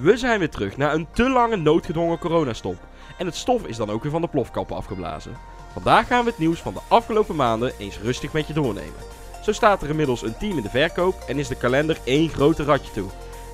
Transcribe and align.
We 0.00 0.16
zijn 0.16 0.38
weer 0.38 0.50
terug 0.50 0.76
na 0.76 0.92
een 0.92 1.06
te 1.12 1.30
lange 1.30 1.56
noodgedwongen 1.56 2.18
coronastop. 2.18 2.76
En 3.18 3.26
het 3.26 3.36
stof 3.36 3.66
is 3.66 3.76
dan 3.76 3.90
ook 3.90 4.02
weer 4.02 4.12
van 4.12 4.20
de 4.20 4.28
plofkappen 4.28 4.76
afgeblazen. 4.76 5.36
Vandaag 5.72 6.06
gaan 6.06 6.24
we 6.24 6.30
het 6.30 6.38
nieuws 6.38 6.60
van 6.60 6.74
de 6.74 6.80
afgelopen 6.88 7.36
maanden 7.36 7.72
eens 7.78 7.98
rustig 7.98 8.32
met 8.32 8.46
je 8.46 8.52
doornemen. 8.52 9.00
Zo 9.42 9.52
staat 9.52 9.82
er 9.82 9.88
inmiddels 9.88 10.22
een 10.22 10.36
team 10.36 10.56
in 10.56 10.62
de 10.62 10.68
verkoop 10.68 11.14
en 11.26 11.38
is 11.38 11.48
de 11.48 11.56
kalender 11.56 11.98
één 12.04 12.28
grote 12.28 12.64
ratje 12.64 12.92
toe. 12.92 13.08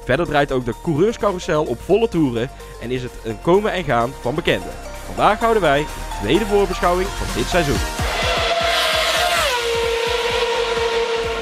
Verder 0.04 0.26
draait 0.26 0.52
ook 0.52 0.64
de 0.64 0.74
coureurscarousel 0.82 1.64
op 1.64 1.80
volle 1.80 2.08
toeren 2.08 2.50
en 2.80 2.90
is 2.90 3.02
het 3.02 3.12
een 3.24 3.40
komen 3.42 3.72
en 3.72 3.84
gaan 3.84 4.10
van 4.20 4.34
bekenden. 4.34 4.72
Vandaag 5.06 5.38
houden 5.38 5.62
wij 5.62 5.80
de 5.80 6.18
tweede 6.20 6.46
voorbeschouwing 6.46 7.08
van 7.08 7.40
dit 7.40 7.46
seizoen. 7.46 8.07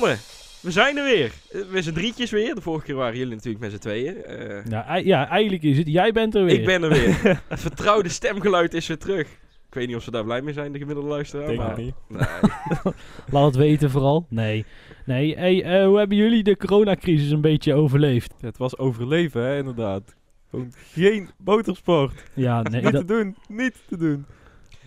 Mannen, 0.00 0.18
we 0.60 0.70
zijn 0.70 0.96
er 0.96 1.04
weer. 1.04 1.32
Eh, 1.50 1.60
Met 1.70 1.84
z'n 1.84 1.92
drietjes 1.92 2.30
weer. 2.30 2.54
De 2.54 2.60
vorige 2.60 2.84
keer 2.84 2.94
waren 2.94 3.16
jullie 3.18 3.34
natuurlijk 3.34 3.64
met 3.64 3.72
z'n 3.72 3.78
tweeën. 3.78 4.24
Eh, 4.24 4.64
Ja, 4.64 4.96
ja, 4.96 5.28
eigenlijk 5.28 5.62
is 5.62 5.78
het. 5.78 5.86
Jij 5.86 6.12
bent 6.12 6.34
er 6.34 6.44
weer. 6.44 6.58
ik 6.58 6.66
ben 6.66 6.82
er 6.82 6.88
weer. 6.88 7.22
Het 7.48 7.60
vertrouwde 7.60 8.08
stemgeluid 8.08 8.74
is 8.74 8.86
weer 8.86 8.98
terug. 8.98 9.28
Ik 9.68 9.74
weet 9.74 9.86
niet 9.86 9.96
of 9.96 10.02
ze 10.02 10.10
daar 10.10 10.24
blij 10.24 10.42
mee 10.42 10.54
zijn, 10.54 10.72
de 10.72 10.78
gemiddelde 10.78 11.08
luisteraar. 11.10 11.46
Denk 11.46 11.58
maar... 11.58 11.78
niet. 11.78 11.94
Nee. 12.08 12.26
Laat 13.30 13.46
het 13.46 13.56
weten 13.56 13.90
vooral. 13.90 14.26
Nee. 14.28 14.64
Nee, 15.04 15.36
hey, 15.36 15.62
eh, 15.62 15.86
hoe 15.86 15.98
hebben 15.98 16.16
jullie 16.16 16.42
de 16.42 16.56
coronacrisis 16.56 17.30
een 17.30 17.40
beetje 17.40 17.74
overleefd? 17.74 18.34
Het 18.40 18.58
was 18.58 18.78
overleven, 18.78 19.42
hè, 19.42 19.58
inderdaad. 19.58 20.14
Gewoon 20.50 20.72
geen 20.92 21.30
motorsport. 21.44 22.22
Ja, 22.34 22.62
nee. 22.62 22.82
niet 22.82 22.92
dat, 22.92 23.06
te 23.06 23.14
doen, 23.14 23.36
niet 23.48 23.82
te 23.88 23.96
doen. 23.96 24.26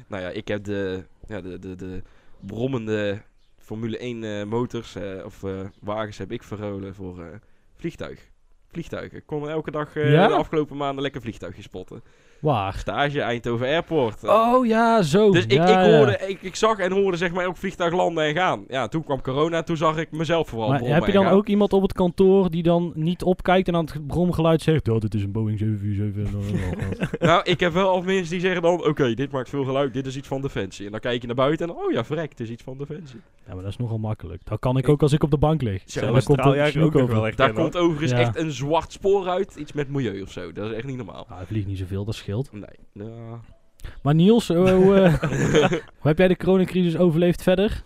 Nou 0.07 0.23
ja, 0.23 0.29
ik 0.29 0.47
heb 0.47 0.63
de, 0.63 1.03
ja, 1.27 1.41
de, 1.41 1.59
de, 1.59 1.75
de 1.75 2.01
brommende 2.39 3.21
Formule 3.67 3.97
1 3.97 4.23
eh, 4.23 4.43
motors 4.45 4.95
eh, 4.95 5.25
of 5.25 5.43
eh, 5.43 5.51
wagens 5.81 6.17
heb 6.17 6.31
ik 6.31 6.43
verruilen 6.43 6.95
voor 6.95 7.39
vliegtuig. 7.75 8.29
Vliegtuigen. 8.71 9.17
Ik 9.17 9.23
kon 9.25 9.49
elke 9.49 9.71
dag 9.71 9.93
Ja? 9.93 10.27
de 10.27 10.33
afgelopen 10.33 10.77
maanden 10.77 11.01
lekker 11.01 11.21
vliegtuigjes 11.21 11.65
spotten. 11.65 12.01
waar? 12.41 12.73
Stage 12.73 13.21
Eindhoven 13.21 13.67
Airport. 13.67 14.23
Oh 14.23 14.65
ja, 14.65 15.01
zo. 15.01 15.31
Dus 15.31 15.43
ik, 15.43 15.51
Ja, 15.51 15.67
ik, 15.67 15.93
hoorde, 15.95 16.17
ik, 16.27 16.41
ik 16.41 16.55
zag 16.55 16.77
en 16.77 16.91
hoorde 16.91 17.17
zeg 17.17 17.31
maar 17.31 17.43
elk 17.43 17.57
vliegtuig 17.57 17.93
landen 17.93 18.23
en 18.23 18.35
gaan. 18.35 18.65
Ja, 18.67 18.87
toen 18.87 19.03
kwam 19.03 19.21
corona, 19.21 19.63
toen 19.63 19.77
zag 19.77 19.97
ik 19.97 20.11
mezelf 20.11 20.47
vooral 20.47 20.69
Maar 20.69 20.79
heb 20.81 21.05
je 21.05 21.11
dan 21.11 21.23
gaan. 21.25 21.33
ook 21.33 21.47
iemand 21.47 21.73
op 21.73 21.81
het 21.81 21.93
kantoor 21.93 22.49
die 22.49 22.63
dan 22.63 22.91
niet 22.95 23.23
opkijkt 23.23 23.67
en 23.67 23.75
aan 23.75 23.85
het 23.85 24.07
bromgeluid 24.07 24.61
zegt: 24.61 24.87
Oh, 24.87 24.99
dit 24.99 25.13
is 25.13 25.23
een 25.23 25.31
Boeing 25.31 25.59
747. 25.59 27.19
Nou, 27.19 27.41
ik 27.43 27.59
heb 27.59 27.73
wel 27.73 27.89
al 27.89 28.01
mensen 28.01 28.29
die 28.31 28.39
zeggen 28.39 28.61
dan, 28.61 28.85
oké, 28.85 29.13
dit 29.13 29.31
maakt 29.31 29.49
veel 29.49 29.63
geluid, 29.63 29.93
dit 29.93 30.05
is 30.05 30.17
iets 30.17 30.27
van 30.27 30.41
Defensie. 30.41 30.85
En 30.85 30.91
dan 30.91 30.99
kijk 30.99 31.21
je 31.21 31.27
naar 31.27 31.35
buiten 31.35 31.69
en, 31.69 31.75
oh 31.75 31.91
ja, 31.91 32.03
verrek, 32.05 32.29
het 32.29 32.39
is 32.39 32.49
iets 32.49 32.63
van 32.63 32.77
Defensie. 32.77 33.19
Ja, 33.47 33.53
maar 33.53 33.63
dat 33.63 33.71
is 33.71 33.77
nogal 33.77 33.97
makkelijk. 33.97 34.45
Dat 34.45 34.59
kan 34.59 34.77
ik 34.77 34.89
ook 34.89 35.01
als 35.01 35.13
ik 35.13 35.23
op 35.23 35.31
de 35.31 35.37
bank 35.37 35.61
lig. 35.61 36.01
Maar 36.01 36.23
komt 36.23 36.39
er 36.39 36.83
ook 36.83 36.93
nog 36.93 36.93
wel 36.93 37.03
over. 37.03 37.23
echt 37.27 37.37
Daar 37.37 37.53
komt 37.53 37.77
overigens 37.77 38.11
Ja. 38.11 38.17
echt 38.17 38.37
een 38.37 38.51
zwart 38.51 38.91
spoor 38.91 39.27
uit, 39.27 39.55
iets 39.55 39.73
met 39.73 39.89
milieu 39.89 40.21
of 40.21 40.31
zo. 40.31 40.51
Dat 40.51 40.69
is 40.69 40.75
echt 40.75 40.85
niet 40.85 40.97
normaal. 40.97 41.25
Ah, 41.29 41.37
hij 41.37 41.45
vliegt 41.45 41.67
niet 41.67 41.77
zoveel, 41.77 42.05
dat 42.05 42.15
scheelt. 42.15 42.51
Nee. 42.51 42.63
Nou, 42.93 43.37
Maar 44.01 44.15
Niels, 44.15 44.47
hoe, 44.47 44.69
hoe, 44.71 44.95
eh, 44.95 45.13
hoe 45.99 46.07
heb 46.07 46.17
jij 46.17 46.27
de 46.27 46.37
coronacrisis 46.37 46.97
overleefd 46.97 47.43
verder? 47.43 47.83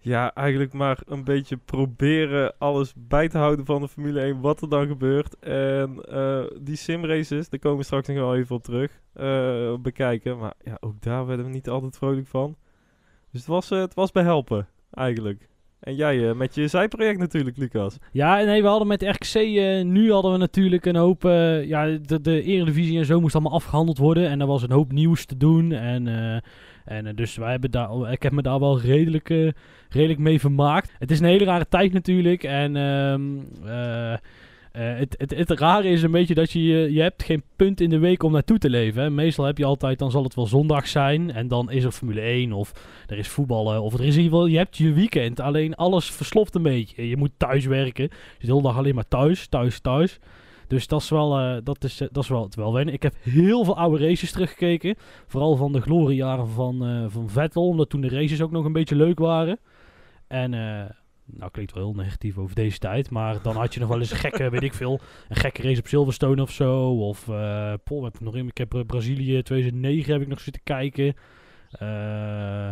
Ja, 0.00 0.34
eigenlijk 0.34 0.72
maar 0.72 0.98
een 1.06 1.24
beetje 1.24 1.56
proberen 1.56 2.54
alles 2.58 2.92
bij 2.96 3.28
te 3.28 3.38
houden 3.38 3.64
van 3.64 3.80
de 3.80 3.88
Formule 3.88 4.20
1, 4.20 4.40
wat 4.40 4.62
er 4.62 4.68
dan 4.68 4.86
gebeurt. 4.86 5.38
En 5.38 5.98
eh, 6.08 6.44
die 6.60 6.76
simraces, 6.76 7.48
daar 7.48 7.60
komen 7.60 7.78
we 7.78 7.84
straks 7.84 8.08
nog 8.08 8.16
wel 8.16 8.36
even 8.36 8.56
op 8.56 8.62
terug, 8.62 9.00
eh, 9.12 9.74
bekijken. 9.80 10.38
Maar 10.38 10.54
ja, 10.64 10.76
ook 10.80 11.02
daar 11.02 11.26
werden 11.26 11.46
we 11.46 11.52
niet 11.52 11.68
altijd 11.68 11.96
vrolijk 11.96 12.26
van. 12.26 12.56
Dus 13.30 13.40
het 13.40 13.50
was, 13.50 13.68
het 13.68 13.94
was 13.94 14.12
behelpen, 14.12 14.68
eigenlijk. 14.90 15.48
En 15.80 15.94
jij 15.94 16.28
eh, 16.28 16.34
met 16.34 16.54
je 16.54 16.68
zijproject 16.68 17.18
natuurlijk, 17.18 17.56
Lucas. 17.56 17.96
Ja, 18.12 18.42
nee, 18.42 18.62
we 18.62 18.68
hadden 18.68 18.86
met 18.86 19.02
RKC 19.02 19.34
eh, 19.34 19.84
nu 19.84 20.12
hadden 20.12 20.32
we 20.32 20.38
natuurlijk 20.38 20.86
een 20.86 20.96
hoop. 20.96 21.24
eh, 21.24 21.64
ja, 21.64 21.86
de, 21.86 22.20
de 22.20 22.42
Eredivisie 22.42 22.98
en 22.98 23.04
zo 23.04 23.20
moest 23.20 23.34
allemaal 23.34 23.52
afgehandeld 23.52 23.98
worden. 23.98 24.28
En 24.28 24.40
er 24.40 24.46
was 24.46 24.62
een 24.62 24.70
hoop 24.70 24.92
nieuws 24.92 25.24
te 25.24 25.36
doen. 25.36 25.72
En, 25.72 26.06
en 26.84 27.16
dus 27.16 27.36
wij 27.36 27.50
hebben 27.50 27.70
daar, 27.70 28.12
ik 28.12 28.22
heb 28.22 28.32
me 28.32 28.42
daar 28.42 28.60
wel 28.60 28.80
redelijk, 28.80 29.28
redelijk 29.88 30.18
mee 30.18 30.40
vermaakt. 30.40 30.92
Het 30.98 31.10
is 31.10 31.20
een 31.20 31.26
hele 31.26 31.44
rare 31.44 31.68
tijd 31.68 31.92
natuurlijk. 31.92 32.42
En 32.42 32.76
ehm, 32.76 33.22
eh, 34.72 34.96
het, 34.96 35.14
het, 35.18 35.48
het 35.48 35.50
rare 35.50 35.88
is 35.88 36.02
een 36.02 36.10
beetje 36.10 36.34
dat 36.34 36.50
je, 36.50 36.60
je 36.92 37.00
hebt 37.00 37.22
geen 37.22 37.42
punt 37.56 37.80
in 37.80 37.90
de 37.90 37.98
week 37.98 38.22
om 38.22 38.32
naartoe 38.32 38.58
te 38.58 38.70
leven. 38.70 39.14
Meestal 39.14 39.44
heb 39.44 39.58
je 39.58 39.64
altijd, 39.64 39.98
dan 39.98 40.10
zal 40.10 40.22
het 40.22 40.34
wel 40.34 40.46
zondag 40.46 40.88
zijn. 40.88 41.32
En 41.32 41.48
dan 41.48 41.70
is 41.70 41.84
er 41.84 41.90
Formule 41.90 42.20
1 42.20 42.52
of 42.52 42.72
er 43.06 43.18
is 43.18 43.28
voetballen. 43.28 43.82
Of 43.82 43.94
er 43.94 44.04
is 44.04 44.16
in 44.16 44.50
je 44.50 44.56
hebt 44.56 44.76
je 44.76 44.92
weekend. 44.92 45.40
Alleen 45.40 45.74
alles 45.74 46.10
versloft 46.10 46.54
een 46.54 46.62
beetje. 46.62 47.08
Je 47.08 47.16
moet 47.16 47.30
thuis 47.36 47.66
werken. 47.66 48.04
Je 48.04 48.10
zit 48.10 48.46
de 48.46 48.52
hele 48.52 48.62
dag 48.62 48.76
alleen 48.76 48.94
maar 48.94 49.08
thuis, 49.08 49.46
thuis, 49.46 49.80
thuis. 49.80 50.18
Dus 50.66 50.86
dat 50.86 51.00
is 51.00 51.08
wel, 51.08 51.38
eh, 51.38 51.56
dat 51.64 51.84
is, 51.84 52.00
eh, 52.00 52.08
dat 52.12 52.22
is 52.22 52.28
wel, 52.28 52.42
het 52.42 52.54
wel 52.54 52.72
wennen. 52.72 52.94
Ik 52.94 53.02
heb 53.02 53.14
heel 53.20 53.64
veel 53.64 53.76
oude 53.76 54.06
races 54.06 54.32
teruggekeken. 54.32 54.94
Vooral 55.26 55.56
van 55.56 55.72
de 55.72 55.80
gloriejaren 55.80 56.48
van, 56.48 57.06
van 57.10 57.28
Vettel. 57.30 57.68
Omdat 57.68 57.90
toen 57.90 58.00
de 58.00 58.08
races 58.08 58.42
ook 58.42 58.50
nog 58.50 58.64
een 58.64 58.72
beetje 58.72 58.96
leuk 58.96 59.18
waren. 59.18 59.58
En, 60.26 60.52
nou 61.30 61.50
klinkt 61.50 61.72
wel 61.74 61.84
heel 61.84 61.94
negatief 62.02 62.38
over 62.38 62.54
deze 62.54 62.78
tijd. 62.78 63.10
Maar 63.10 63.42
dan 63.42 63.56
had 63.56 63.74
je 63.74 63.80
nog 63.80 63.88
wel 63.88 63.98
eens 63.98 64.10
een 64.10 64.16
gekke, 64.16 64.50
weet 64.50 64.62
ik 64.62 64.74
veel. 64.74 65.00
Een 65.28 65.36
gekke 65.36 65.62
race 65.62 65.80
op 65.80 65.86
Silverstone 65.86 66.42
of 66.42 66.50
zo. 66.50 66.98
Of, 66.98 67.24
Pol, 67.84 68.04
heb 68.04 68.14
ik 68.14 68.20
nog 68.20 68.36
in. 68.36 68.46
Ik 68.46 68.58
heb 68.58 68.74
eh, 68.74 68.80
Brazilië 68.86 69.42
2009 69.42 70.12
heb 70.12 70.22
ik 70.22 70.28
nog 70.28 70.40
zitten 70.40 70.62
kijken. 70.64 71.14
Eh, 71.70 72.70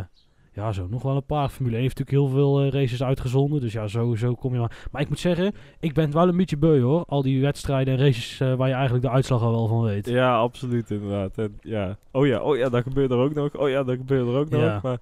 ja, 0.53 0.71
zo 0.71 0.87
nog 0.89 1.01
wel 1.03 1.15
een 1.15 1.25
paar. 1.25 1.49
Formule 1.49 1.75
1 1.75 1.83
heeft 1.83 1.97
natuurlijk 1.99 2.25
heel 2.27 2.37
veel 2.39 2.69
races 2.69 3.03
uitgezonden. 3.03 3.61
Dus 3.61 3.73
ja, 3.73 3.87
zo, 3.87 4.15
zo 4.15 4.33
kom 4.33 4.53
je 4.53 4.59
maar. 4.59 4.87
Maar 4.91 5.01
ik 5.01 5.09
moet 5.09 5.19
zeggen, 5.19 5.53
ik 5.79 5.93
ben 5.93 6.11
wel 6.11 6.27
een 6.27 6.37
beetje 6.37 6.57
beu 6.57 6.81
hoor. 6.81 7.03
Al 7.07 7.21
die 7.21 7.41
wedstrijden 7.41 7.93
en 7.97 7.99
races 8.05 8.37
waar 8.37 8.67
je 8.67 8.73
eigenlijk 8.73 9.03
de 9.03 9.11
uitslag 9.11 9.41
al 9.41 9.51
wel 9.51 9.67
van 9.67 9.81
weet. 9.81 10.07
Ja, 10.09 10.37
absoluut 10.37 10.91
inderdaad. 10.91 11.37
En, 11.37 11.57
ja. 11.61 11.97
Oh 12.11 12.27
ja, 12.27 12.41
oh 12.41 12.57
ja, 12.57 12.69
dat 12.69 12.83
gebeurt 12.83 13.11
er 13.11 13.17
ook 13.17 13.33
nog. 13.33 13.55
Oh 13.55 13.69
ja, 13.69 13.83
dat 13.83 13.95
gebeurt 13.97 14.27
er 14.27 14.35
ook 14.35 14.49
Ja. 14.49 14.73
nog. 14.73 14.81
Maar 14.81 14.97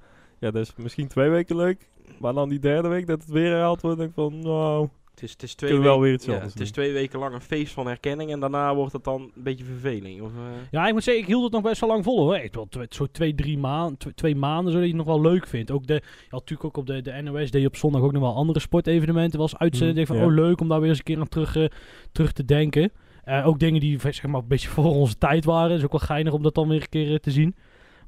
ja, 0.45 0.51
dat 0.51 0.61
is 0.61 0.73
misschien 0.77 1.07
twee 1.07 1.29
weken 1.29 1.55
leuk. 1.55 1.87
Maar 2.19 2.33
dan 2.33 2.49
die 2.49 2.59
derde 2.59 2.87
week 2.87 3.07
dat 3.07 3.21
het 3.21 3.31
weer 3.31 3.51
herhaald 3.51 3.81
wordt, 3.81 3.97
denk 3.97 4.09
ik 4.09 4.15
van, 4.15 4.39
nou, 4.39 4.87
het 5.11 5.23
is, 5.23 5.31
het 5.31 5.43
is 5.43 5.55
twee 5.55 5.69
kunnen 5.69 5.87
we 5.87 5.93
wel 5.95 6.01
weken- 6.03 6.25
weer 6.27 6.35
ja, 6.35 6.41
Het 6.43 6.59
is 6.59 6.71
twee 6.71 6.91
weken 6.93 7.19
lang 7.19 7.33
een 7.33 7.41
feest 7.41 7.73
van 7.73 7.87
herkenning 7.87 8.31
en 8.31 8.39
daarna 8.39 8.75
wordt 8.75 8.93
het 8.93 9.03
dan 9.03 9.21
een 9.21 9.43
beetje 9.43 9.63
verveling. 9.65 10.21
Of, 10.21 10.29
eh, 10.29 10.41
Ja, 10.71 10.87
ik 10.87 10.93
moet 10.93 11.03
zeggen, 11.03 11.23
ik 11.23 11.29
hield 11.29 11.43
het 11.43 11.51
nog 11.51 11.61
best 11.61 11.79
wel 11.81 11.89
lang 11.89 12.03
vol 12.03 12.19
hoor. 12.19 12.37
Ik 12.37 12.53
wel 12.53 12.67
zo 12.89 13.05
twee, 13.11 13.35
drie 13.35 13.57
maanden, 13.57 13.97
tw- 13.97 14.07
twee 14.15 14.35
maanden 14.35 14.71
zodat 14.73 14.87
je 14.89 14.95
het 14.95 15.05
nog 15.05 15.15
wel 15.15 15.31
leuk 15.31 15.47
vindt. 15.47 15.71
Ook 15.71 15.87
de, 15.87 16.01
natuurlijk 16.29 16.63
ook 16.65 16.77
op 16.77 16.85
de, 16.87 17.01
de 17.01 17.21
NOS 17.21 17.51
deed 17.51 17.61
je 17.61 17.67
op 17.67 17.75
zondag 17.75 18.01
ook 18.01 18.11
nog 18.11 18.21
wel 18.21 18.35
andere 18.35 18.59
sportevenementen. 18.59 19.39
Was 19.39 19.57
uitzenden. 19.57 19.89
Mm, 19.89 19.95
denk 19.95 20.07
van, 20.07 20.17
ja. 20.17 20.25
oh 20.25 20.33
leuk 20.33 20.61
om 20.61 20.67
daar 20.69 20.79
weer 20.79 20.89
eens 20.89 20.97
een 20.97 21.03
keer 21.03 21.19
aan 21.19 21.27
terug, 21.27 21.55
eh, 21.55 21.65
terug 22.11 22.31
te 22.31 22.45
denken. 22.45 22.91
Eh, 23.23 23.47
ook 23.47 23.59
dingen 23.59 23.79
die 23.79 23.99
zeg 23.99 24.23
maar 24.27 24.41
een 24.41 24.47
beetje 24.47 24.69
voor 24.75 24.83
onze 24.85 25.17
tijd 25.17 25.45
waren. 25.45 25.77
is 25.77 25.83
ook 25.83 25.91
wel 25.91 25.99
geinig 25.99 26.33
om 26.33 26.43
dat 26.43 26.55
dan 26.55 26.67
weer 26.67 26.81
een 26.81 26.89
keer 26.89 27.19
te 27.19 27.31
zien. 27.31 27.55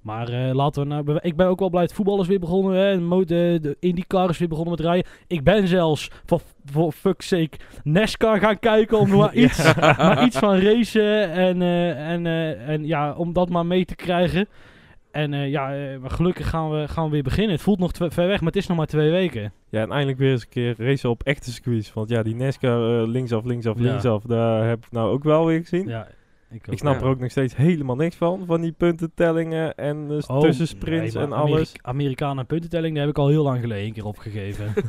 Maar 0.07 0.29
eh, 0.29 0.53
laten 0.53 0.81
we 0.81 0.87
nou... 0.87 1.19
Ik 1.21 1.35
ben 1.35 1.47
ook 1.47 1.59
wel 1.59 1.69
blij 1.69 1.81
dat 1.85 1.93
voetbal 1.93 2.21
is 2.21 2.27
weer 2.27 2.39
begonnen. 2.39 2.73
Hè. 2.79 2.95
De, 2.95 3.01
mo- 3.01 3.23
de, 3.23 3.77
IndyCar 3.79 4.29
is 4.29 4.37
weer 4.37 4.47
begonnen 4.47 4.73
met 4.75 4.85
rijden. 4.85 5.11
Ik 5.27 5.43
ben 5.43 5.67
zelfs, 5.67 6.11
voor, 6.25 6.41
voor 6.65 6.91
fuck's 6.91 7.27
sake, 7.27 7.57
NASCAR 7.83 8.39
gaan 8.39 8.59
kijken. 8.59 8.99
Om 8.99 9.09
maar 9.17 9.33
iets, 9.33 9.75
maar 9.75 10.23
iets 10.25 10.37
van 10.37 10.59
racen 10.59 11.31
en, 11.31 11.61
eh, 11.61 12.11
en, 12.11 12.25
eh, 12.25 12.69
en 12.69 12.85
ja, 12.85 13.13
om 13.13 13.33
dat 13.33 13.49
maar 13.49 13.65
mee 13.65 13.85
te 13.85 13.95
krijgen. 13.95 14.47
En 15.11 15.31
ja, 15.49 15.97
maar 16.01 16.11
gelukkig 16.11 16.49
gaan 16.49 16.71
we, 16.71 16.87
gaan 16.87 17.05
we 17.05 17.11
weer 17.11 17.23
beginnen. 17.23 17.51
Het 17.53 17.61
voelt 17.61 17.79
nog 17.79 17.91
ver 17.95 18.27
weg, 18.27 18.39
maar 18.39 18.51
het 18.51 18.55
is 18.55 18.67
nog 18.67 18.77
maar 18.77 18.85
twee 18.85 19.11
weken. 19.11 19.53
Ja, 19.69 19.81
en 19.81 19.91
eindelijk 19.91 20.17
weer 20.17 20.31
eens 20.31 20.41
een 20.41 20.49
keer 20.49 20.75
racen 20.77 21.09
op 21.09 21.23
echte 21.23 21.51
circuits. 21.51 21.93
Want 21.93 22.09
ja, 22.09 22.23
die 22.23 22.35
NASCAR 22.35 23.07
linksaf, 23.07 23.43
linksaf, 23.43 23.77
Ja. 23.77 23.83
linksaf, 23.83 24.23
daar 24.23 24.67
heb 24.67 24.85
ik 24.85 24.91
nou 24.91 25.11
ook 25.11 25.23
wel 25.23 25.45
weer 25.45 25.59
gezien. 25.59 25.87
Ja, 25.87 26.07
ik, 26.49 26.67
Ik 26.67 26.77
snap 26.77 26.93
Ja. 26.93 26.99
er 26.99 27.07
ook 27.07 27.19
nog 27.19 27.31
steeds 27.31 27.55
helemaal 27.55 27.95
niks 27.95 28.15
van, 28.15 28.45
van 28.45 28.61
die 28.61 28.71
puntentellingen 28.71 29.75
en 29.75 30.07
uh, 30.11 30.17
Oh, 30.27 30.39
tussensprints 30.39 31.13
nee, 31.13 31.23
en 31.23 31.31
alles. 31.31 31.49
Amerika- 31.51 31.79
Amerikanen 31.89 32.45
puntentelling, 32.45 32.91
die 32.91 33.01
heb 33.01 33.09
ik 33.09 33.17
al 33.17 33.27
heel 33.27 33.43
lang 33.43 33.59
geleden 33.59 33.85
een 33.85 33.93
keer 33.93 34.05
opgegeven. 34.05 34.73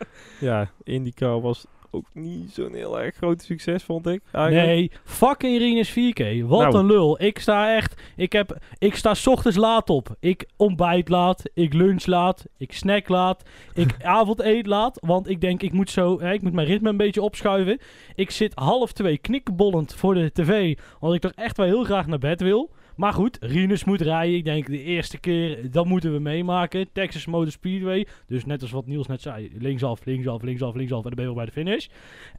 Ja, 0.40 0.70
IndyCar 0.82 1.40
was 1.40 1.66
ook 1.90 2.06
niet 2.12 2.50
zo'n 2.52 2.74
heel 2.74 3.00
erg 3.00 3.16
groot 3.16 3.42
succes, 3.42 3.82
vond 3.82 4.06
ik. 4.06 4.22
eigenlijk. 4.32 4.66
Nee, 4.66 4.90
fucking 5.04 5.58
Rinus 5.58 5.90
4K. 5.90 6.46
Wat 6.46 6.60
Nou. 6.60 6.76
een 6.76 6.86
lul. 6.86 7.22
Ik 7.22 7.38
sta 7.38 7.74
echt... 7.76 8.02
Ik, 8.16 8.32
heb, 8.32 8.58
ik 8.78 8.94
sta 8.94 9.14
's 9.14 9.26
ochtends 9.26 9.56
laat 9.56 9.90
op. 9.90 10.16
Ik 10.20 10.48
ontbijt 10.56 11.08
laat. 11.08 11.42
Ik 11.54 11.72
lunch 11.72 12.06
laat. 12.06 12.44
Ik 12.56 12.72
snack 12.72 13.08
laat. 13.08 13.42
Ik 13.74 13.94
avondeet 14.04 14.66
laat. 14.66 14.98
Want 15.00 15.28
ik 15.28 15.40
denk, 15.40 15.62
ik 15.62 15.72
moet 15.72 15.90
zo... 15.90 16.20
Hè, 16.20 16.32
ik 16.32 16.42
moet 16.42 16.52
mijn 16.52 16.66
ritme 16.66 16.88
een 16.88 16.96
beetje 16.96 17.22
opschuiven. 17.22 17.78
Ik 18.14 18.30
zit 18.30 18.52
half 18.54 18.92
twee 18.92 19.18
knikkenbollend 19.18 19.94
voor 19.94 20.14
de 20.14 20.32
tv. 20.32 20.78
Want 21.00 21.14
ik 21.14 21.20
toch 21.20 21.32
echt 21.34 21.56
wel 21.56 21.66
heel 21.66 21.84
graag 21.84 22.06
naar 22.06 22.18
bed 22.18 22.40
wil. 22.40 22.70
Maar 23.00 23.12
goed, 23.12 23.36
Rinus 23.40 23.84
moet 23.84 24.00
rijden. 24.00 24.36
Ik 24.36 24.44
denk 24.44 24.66
de 24.66 24.82
eerste 24.82 25.18
keer, 25.18 25.70
dat 25.70 25.86
moeten 25.86 26.12
we 26.12 26.18
meemaken. 26.18 26.92
Texas 26.92 27.26
Motor 27.26 27.50
Speedway. 27.52 28.06
Dus 28.26 28.44
net 28.44 28.62
als 28.62 28.70
wat 28.70 28.86
Niels 28.86 29.06
net 29.06 29.20
zei. 29.22 29.50
Linksaf, 29.58 30.04
linksaf, 30.04 30.42
linksaf, 30.42 30.74
linksaf. 30.74 31.04
En 31.04 31.10
dan 31.10 31.14
ben 31.14 31.24
je 31.24 31.34
wel 31.34 31.34
bij 31.34 31.44
de 31.44 31.52
finish. 31.52 31.86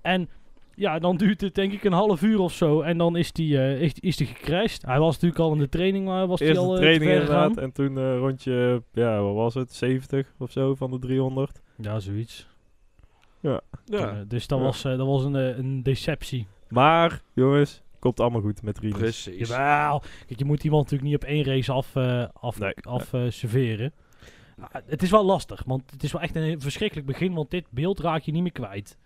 En 0.02 0.30
ja, 0.76 1.00
dan 1.00 1.18
duurt 1.18 1.42
het 1.42 1.56
denk 1.56 1.72
ik 1.74 1.84
een 1.84 1.92
half 1.94 2.22
uur 2.22 2.40
of 2.40 2.54
zo. 2.54 2.82
En 2.82 2.98
dan 2.98 3.16
is 3.16 3.32
die, 3.32 3.58
eh, 3.58 3.82
is, 3.82 3.94
is 4.00 4.18
die 4.18 4.28
gecrashed. 4.28 4.82
Hij 4.82 5.00
was 5.00 5.14
natuurlijk 5.14 5.42
al 5.42 5.54
in 5.54 5.60
de 5.60 5.70
training, 5.70 6.06
maar 6.06 6.28
was 6.28 6.40
hij 6.40 6.48
Eerst 6.48 6.62
al 6.62 6.68
de 6.68 6.74
eh, 6.76 6.82
training 6.82 7.12
inderdaad. 7.12 7.58
En 7.58 7.72
toen 7.72 7.98
eh, 7.98 8.18
rondje, 8.18 8.84
ja, 8.94 9.22
wat 9.22 9.36
was 9.36 9.54
het? 9.54 9.74
70 9.74 10.34
of 10.38 10.52
zo 10.52 10.76
van 10.76 10.92
de 10.92 11.00
300. 11.00 11.62
Ja, 11.78 12.00
zoiets. 12.00 12.48
Ja. 13.40 13.62
Eh, 13.88 14.14
dus 14.28 14.48
dat 14.48 14.60
Ja. 14.60 14.66
was, 14.66 14.84
eh, 14.84 14.98
dat 14.98 15.08
was 15.08 15.24
een, 15.24 15.36
eh, 15.36 15.58
een 15.58 15.84
deceptie. 15.84 16.48
Maar, 16.70 17.22
jongens, 17.34 17.82
komt 18.02 18.20
allemaal 18.20 18.42
goed 18.42 18.62
met 18.62 18.80
Rinus. 18.80 18.98
Precies. 19.00 19.48
Jawel. 19.50 20.00
Kijk, 20.28 20.40
je 20.40 20.46
moet 20.46 20.64
iemand 20.64 20.84
natuurlijk 20.84 21.12
niet 21.12 21.22
op 21.22 21.30
één 21.30 21.44
race 21.44 21.72
af, 21.72 21.96
eh, 21.96 22.26
af, 22.34 22.60
Nee. 22.60 22.74
af 22.82 23.14
eh, 23.14 23.26
serveren. 23.30 23.94
Nou, 24.58 24.70
het 24.86 25.04
is 25.04 25.10
wel 25.10 25.26
lastig, 25.26 25.64
want 25.66 25.92
het 25.92 26.04
is 26.04 26.12
wel 26.12 26.22
echt 26.22 26.36
een 26.36 26.62
verschrikkelijk 26.62 27.08
begin, 27.08 27.34
want 27.34 27.50
dit 27.52 27.66
beeld 27.70 28.00
raak 28.00 28.22
je 28.22 28.32
niet 28.32 28.42
meer 28.42 28.52
kwijt. 28.52 28.98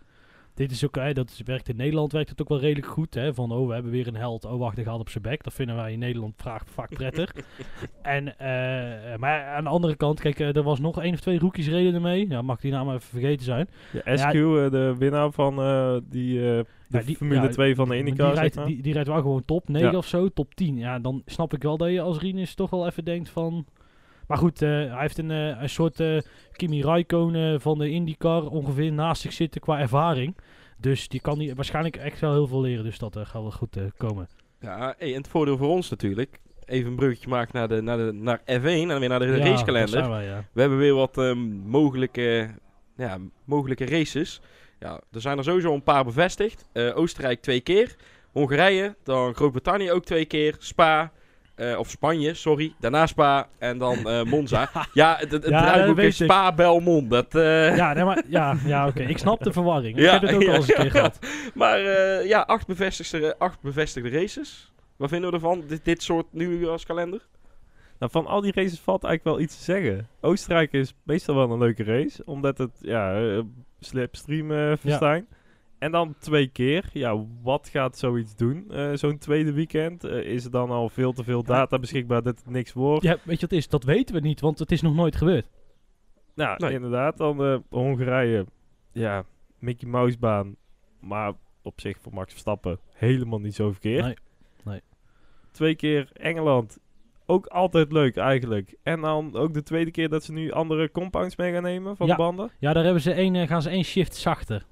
Dit 0.56 0.72
is 0.72 0.86
ook, 0.86 0.96
hè, 0.96 1.14
dat 1.14 1.30
is, 1.30 1.42
werkt 1.46 1.70
in 1.70 1.76
Nederland 1.76 2.12
werkt 2.12 2.30
het 2.30 2.42
ook 2.42 2.50
wel 2.50 2.60
redelijk 2.60 2.88
goed. 2.88 3.14
Hè, 3.14 3.34
van, 3.34 3.52
oh, 3.52 3.68
we 3.68 3.74
hebben 3.74 3.92
weer 3.92 4.08
een 4.08 4.16
held. 4.16 4.46
Oh, 4.46 4.60
wacht, 4.60 4.76
hij 4.76 4.86
gaat 4.86 5.00
op 5.00 5.10
zijn 5.10 5.24
bek. 5.24 5.44
Dat 5.44 5.54
vinden 5.54 5.76
wij 5.76 5.92
in 5.92 6.00
Nederland 6.00 6.34
vaak, 6.38 6.62
vaak 6.68 6.94
prettig. 6.94 7.32
en, 8.02 8.38
eh, 8.40 9.18
maar 9.18 9.44
aan 9.46 9.64
de 9.64 9.70
andere 9.70 9.96
kant, 9.96 10.20
kijk, 10.20 10.40
eh, 10.40 10.56
er 10.56 10.64
was 10.64 10.80
nog 10.80 11.02
één 11.02 11.14
of 11.14 11.20
twee 11.20 11.40
rookies 11.40 11.68
reden 11.68 11.94
ermee. 11.94 12.30
Ja, 12.30 12.42
mag 12.42 12.60
die 12.60 12.72
naam 12.72 12.90
even 12.90 13.02
vergeten 13.02 13.46
zijn. 13.46 13.68
Ja, 14.06 14.18
SQ, 14.18 14.34
eh, 14.34 14.34
de 14.72 14.96
winnaar 14.98 15.32
van 15.32 15.60
eh, 15.62 15.96
die, 16.10 16.38
eh, 16.40 16.46
de 16.46 16.66
Ja, 16.98 17.02
die- 17.02 17.16
Formule 17.16 17.42
ja, 17.42 17.48
2 17.48 17.76
van 17.76 17.90
de 17.90 17.98
IndyCar, 17.98 18.18
die, 18.26 18.34
zeg 18.34 18.40
rijdt, 18.40 18.56
maar. 18.56 18.66
die, 18.66 18.82
die 18.82 18.94
rijdt 18.94 19.08
wel 19.08 19.22
gewoon 19.22 19.46
top 19.46 19.70
9 19.70 19.92
Ja. 19.92 19.98
of 19.98 20.06
zo, 20.08 20.30
top 20.30 20.56
10. 20.56 20.78
Ja, 20.78 21.00
dan 21.00 21.22
snap 21.26 21.54
ik 21.54 21.64
wel 21.64 21.78
dat 21.78 21.90
je 21.90 22.02
als 22.02 22.20
Rinus 22.20 22.56
toch 22.56 22.70
wel 22.70 22.86
even 22.88 23.06
denkt 23.06 23.30
van... 23.30 23.66
Maar 24.28 24.38
goed, 24.38 24.62
eh, 24.62 24.70
hij 24.70 25.00
heeft 25.00 25.18
een, 25.18 25.32
eh, 25.32 25.62
een 25.62 25.70
soort 25.70 26.00
eh, 26.00 26.18
Kimi 26.52 26.82
Räikkönen 26.82 27.62
van 27.62 27.78
de 27.78 27.90
IndyCar 27.90 28.46
ongeveer 28.46 28.92
naast 28.92 29.22
zich 29.22 29.34
zitten 29.34 29.62
qua 29.62 29.80
ervaring. 29.80 30.36
Dus 30.78 31.08
die 31.08 31.22
kan 31.22 31.38
die 31.38 31.56
waarschijnlijk 31.56 31.96
echt 31.96 32.20
wel 32.20 32.32
heel 32.32 32.48
veel 32.48 32.62
leren. 32.62 32.84
Dus 32.84 32.98
dat 32.98 33.18
gaat 33.18 33.42
wel 33.42 33.52
goed 33.52 33.78
komen. 33.98 34.28
Ja, 34.60 34.96
hey, 34.98 35.10
en 35.10 35.18
het 35.18 35.28
voordeel 35.28 35.58
voor 35.58 35.68
ons 35.70 35.90
natuurlijk. 35.90 36.40
Even 36.66 36.90
een 36.90 36.96
bruggetje 36.96 37.30
maken 37.30 37.52
naar, 37.54 37.68
de, 37.68 37.82
naar, 37.82 37.98
de, 37.98 38.12
naar 38.14 38.40
F1 38.40 38.90
en 38.92 39.00
weer 39.00 39.10
naar 39.10 39.20
de 39.20 39.26
Ja, 39.26 39.38
racekalender. 39.38 40.24
ja. 40.24 40.46
We 40.52 40.62
hebben 40.62 40.80
weer 40.80 40.94
wat 40.94 41.18
ehm, 41.18 41.40
mogelijke, 41.68 42.50
ja, 42.98 43.18
mogelijke 43.44 43.86
races. 43.86 44.42
Ja, 44.80 45.02
er 45.12 45.22
zijn 45.22 45.38
er 45.38 45.44
sowieso 45.44 45.74
een 45.74 45.84
paar 45.84 46.06
bevestigd. 46.06 46.70
Oostenrijk 46.94 47.42
twee 47.42 47.62
keer. 47.62 47.96
Hongarije, 48.32 48.96
dan 49.04 49.36
Groot-Brittannië 49.36 49.92
ook 49.92 50.06
twee 50.06 50.26
keer. 50.26 50.56
Spa, 50.60 51.12
eh, 51.56 51.80
of 51.80 51.90
Spanje, 51.90 52.34
sorry. 52.34 52.74
Daarna 52.80 53.06
Spa 53.06 53.48
en 53.58 53.78
dan 53.78 54.10
eh, 54.10 54.24
Monza. 54.24 54.70
ja, 54.94 55.16
het, 55.20 55.32
het, 55.32 55.46
Ja, 55.46 55.86
is 55.86 56.20
ik. 56.20 56.28
Spa, 56.28 56.54
Belmont. 56.54 57.10
Dat, 57.10 57.36
eh, 57.36 57.76
Ja, 57.76 57.94
nee, 57.94 58.04
maar, 58.04 58.24
ja, 58.28 58.56
ja 58.66 58.88
oké. 58.88 59.04
Ik 59.04 59.18
snap 59.18 59.44
de 59.44 59.52
verwarring. 59.52 60.00
Ja, 60.00 60.06
ik 60.06 60.12
heb 60.12 60.22
het 60.22 60.34
ook 60.34 60.42
ja, 60.42 60.50
al 60.50 60.56
eens 60.56 60.68
een 60.68 60.76
keer 60.76 60.86
ja. 60.86 60.92
gehad. 60.92 61.20
Maar 61.54 61.80
eh, 61.80 62.28
ja, 62.28 62.42
acht 62.42 62.68
bevestigde, 62.68 63.36
acht 63.38 63.62
bevestigde 63.62 64.10
races. 64.10 64.74
Wat 64.96 65.10
vinden 65.10 65.30
we 65.30 65.36
ervan, 65.36 65.64
dit, 65.68 65.86
dit 65.86 66.04
soort 66.04 66.26
nieuwjaarskalender? 66.32 67.28
Nou, 68.00 68.12
van 68.12 68.26
al 68.26 68.42
die 68.42 68.52
races 68.56 68.80
valt 68.80 69.04
eigenlijk 69.04 69.38
wel 69.38 69.46
iets 69.46 69.58
te 69.58 69.64
zeggen. 69.64 70.08
Oostenrijk 70.22 70.74
is 70.74 70.94
meestal 71.04 71.36
wel 71.36 71.52
een 71.52 71.60
leuke 71.60 71.84
race, 71.84 72.22
omdat 72.26 72.58
het 72.58 72.72
ja, 72.80 73.22
slipstream 73.80 74.78
verstijn. 74.78 75.28
En 75.80 75.92
dan 75.92 76.16
twee 76.20 76.48
keer. 76.48 76.90
Ja, 76.94 77.24
wat 77.42 77.70
gaat 77.70 77.98
zoiets 77.98 78.36
doen? 78.36 78.72
eh, 78.72 78.94
Zo'n 78.94 79.18
tweede 79.18 79.52
weekend. 79.54 80.04
Eh, 80.04 80.18
is 80.24 80.46
er 80.46 80.52
dan 80.52 80.70
al 80.70 80.90
veel 80.90 81.14
te 81.14 81.24
veel 81.24 81.44
data 81.44 81.80
beschikbaar 81.80 82.24
dat 82.24 82.38
het 82.38 82.50
niks 82.50 82.74
wordt? 82.74 83.04
Ja, 83.04 83.12
weet 83.12 83.22
je 83.24 83.32
wat 83.32 83.42
het 83.42 83.52
is? 83.52 83.68
Dat 83.68 83.84
weten 83.84 84.16
we 84.16 84.22
niet, 84.22 84.40
want 84.42 84.60
het 84.60 84.72
is 84.72 84.82
nog 84.82 84.96
nooit 84.96 85.16
gebeurd. 85.16 85.48
Nou, 86.36 86.58
Nee. 86.60 86.74
inderdaad. 86.74 87.18
Dan 87.18 87.44
eh, 87.44 87.58
Hongarije. 87.70 88.46
Ja, 88.92 89.24
Mickey 89.60 89.90
Mouse 89.90 90.18
baan. 90.18 90.56
Maar 91.00 91.34
op 91.62 91.82
zich 91.82 91.98
voor 92.02 92.14
Max 92.14 92.32
Verstappen 92.32 92.80
helemaal 92.94 93.40
niet 93.40 93.56
zo 93.56 93.72
verkeerd. 93.72 94.04
Nee, 94.06 94.16
nee. 94.64 94.82
Twee 95.52 95.76
keer 95.76 96.10
Engeland. 96.14 96.78
Ook 97.26 97.46
altijd 97.46 97.92
leuk 97.92 98.16
eigenlijk. 98.18 98.76
En 98.84 99.02
dan 99.02 99.36
ook 99.36 99.54
de 99.54 99.64
tweede 99.64 99.92
keer 99.92 100.10
dat 100.10 100.24
ze 100.24 100.32
nu 100.34 100.52
andere 100.52 100.92
compounds 100.92 101.36
mee 101.36 101.54
gaan 101.54 101.64
nemen 101.64 101.98
van 101.98 102.08
Ja. 102.08 102.16
de 102.16 102.22
banden. 102.22 102.52
Ja, 102.60 102.74
daar 102.74 102.84
hebben 102.84 103.02
ze 103.02 103.12
één, 103.14 103.48
gaan 103.48 103.62
ze 103.62 103.70
één 103.70 103.84
shift 103.84 104.16
zachter. 104.16 104.66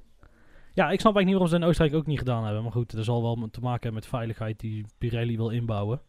Ja, 0.74 0.92
ik 0.92 1.00
snap 1.00 1.16
eigenlijk 1.16 1.26
niet 1.26 1.34
waarom 1.34 1.48
ze 1.50 1.56
in 1.56 1.64
Oostenrijk 1.64 1.96
ook 1.98 2.06
niet 2.08 2.18
gedaan 2.18 2.44
hebben. 2.44 2.64
Maar 2.64 2.72
goed, 2.72 2.96
dat 2.96 3.06
zal 3.06 3.22
wel 3.22 3.36
te 3.52 3.60
maken 3.60 3.82
hebben 3.82 3.94
met 3.94 4.08
veiligheid 4.08 4.60
die 4.60 4.86
Pirelli 4.98 5.38
wil 5.38 5.50
inbouwen. 5.50 6.02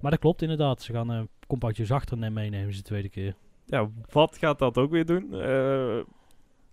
Maar 0.00 0.10
dat 0.10 0.20
klopt 0.20 0.42
inderdaad. 0.42 0.82
Ze 0.82 0.92
gaan 0.92 1.08
een 1.08 1.28
compoundje 1.46 1.84
zachter 1.84 2.18
ne- 2.18 2.30
meenemen 2.30 2.72
ze 2.72 2.78
de 2.78 2.84
tweede 2.86 3.08
keer. 3.08 3.34
Ja, 3.66 3.88
wat 4.10 4.38
gaat 4.38 4.58
dat 4.58 4.78
ook 4.78 4.90
weer 4.90 5.06
doen? 5.06 5.34
Eh, 5.40 5.98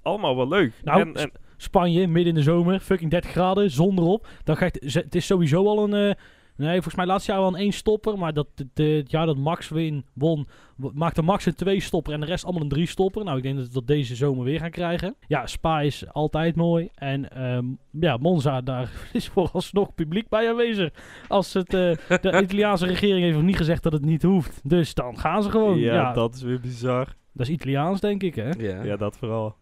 allemaal 0.01 0.35
wel 0.35 0.47
leuk. 0.47 0.73
Nou, 0.83 0.99
en, 1.01 1.13
en, 1.15 1.31
Spanje, 1.57 2.07
midden 2.07 2.27
in 2.33 2.33
de 2.39 2.43
zomer, 2.43 2.79
fucking 2.79 3.11
30 3.11 3.31
graden, 3.31 3.71
zon 3.71 3.97
erop. 3.97 4.27
Dan 4.43 4.57
gaat, 4.57 4.79
ze- 4.85 4.99
het 4.99 5.15
is 5.15 5.25
sowieso 5.25 5.65
al 5.67 5.83
een... 5.93 6.09
eh, 6.09 6.15
nee, 6.57 6.71
volgens 6.73 6.95
mij 6.95 7.05
laatste 7.05 7.31
jaar 7.31 7.39
wel 7.41 7.49
een 7.49 7.55
één 7.59 7.71
stopper. 7.71 8.17
Maar 8.17 8.33
dat, 8.33 8.47
de, 8.55 8.67
de- 8.73 8.83
het 8.83 9.11
jaar 9.11 9.25
dat 9.25 9.37
Max 9.37 9.69
win, 9.69 10.05
won, 10.13 10.47
maakte 10.93 11.21
Max 11.21 11.45
een 11.45 11.53
twee 11.55 11.79
stopper 11.79 12.13
en 12.13 12.19
de 12.19 12.25
rest 12.25 12.43
allemaal 12.43 12.61
een 12.63 12.69
drie 12.69 12.87
stopper. 12.87 13.23
Nou, 13.23 13.37
ik 13.37 13.43
denk 13.43 13.55
dat 13.57 13.67
we 13.67 13.73
dat 13.73 13.87
deze 13.87 14.15
zomer 14.15 14.43
weer 14.43 14.59
gaan 14.59 14.69
krijgen. 14.71 15.15
Ja, 15.27 15.47
Spa 15.47 15.81
is 15.81 16.03
altijd 16.13 16.55
mooi. 16.55 16.89
En 16.95 17.31
ehm, 17.31 17.65
ja, 17.91 18.17
Monza, 18.17 18.61
daar 18.61 18.91
is 19.13 19.27
vooralsnog 19.27 19.93
publiek 19.95 20.29
bij 20.29 20.49
aanwezig. 20.49 20.89
Als 21.27 21.53
het, 21.53 21.73
eh, 21.73 21.91
de 22.21 22.39
Italiaanse 22.43 22.85
regering 22.85 23.21
heeft 23.23 23.35
nog 23.35 23.45
niet 23.45 23.57
gezegd 23.57 23.83
dat 23.83 23.93
het 23.93 24.05
niet 24.05 24.23
hoeft. 24.23 24.59
Dus 24.63 24.93
dan 24.93 25.17
gaan 25.19 25.43
ze 25.43 25.49
gewoon. 25.49 25.77
ja, 25.79 25.93
Ja, 25.93 26.05
dat, 26.05 26.15
dat 26.15 26.35
is 26.35 26.41
weer 26.41 26.59
bizar. 26.59 27.15
is 27.35 27.49
Italiaans, 27.49 27.99
denk 27.99 28.23
ik, 28.23 28.35
hè? 28.35 28.49
Ja. 28.49 28.83
Ja, 28.83 28.95
dat 28.95 29.17
vooral. 29.17 29.55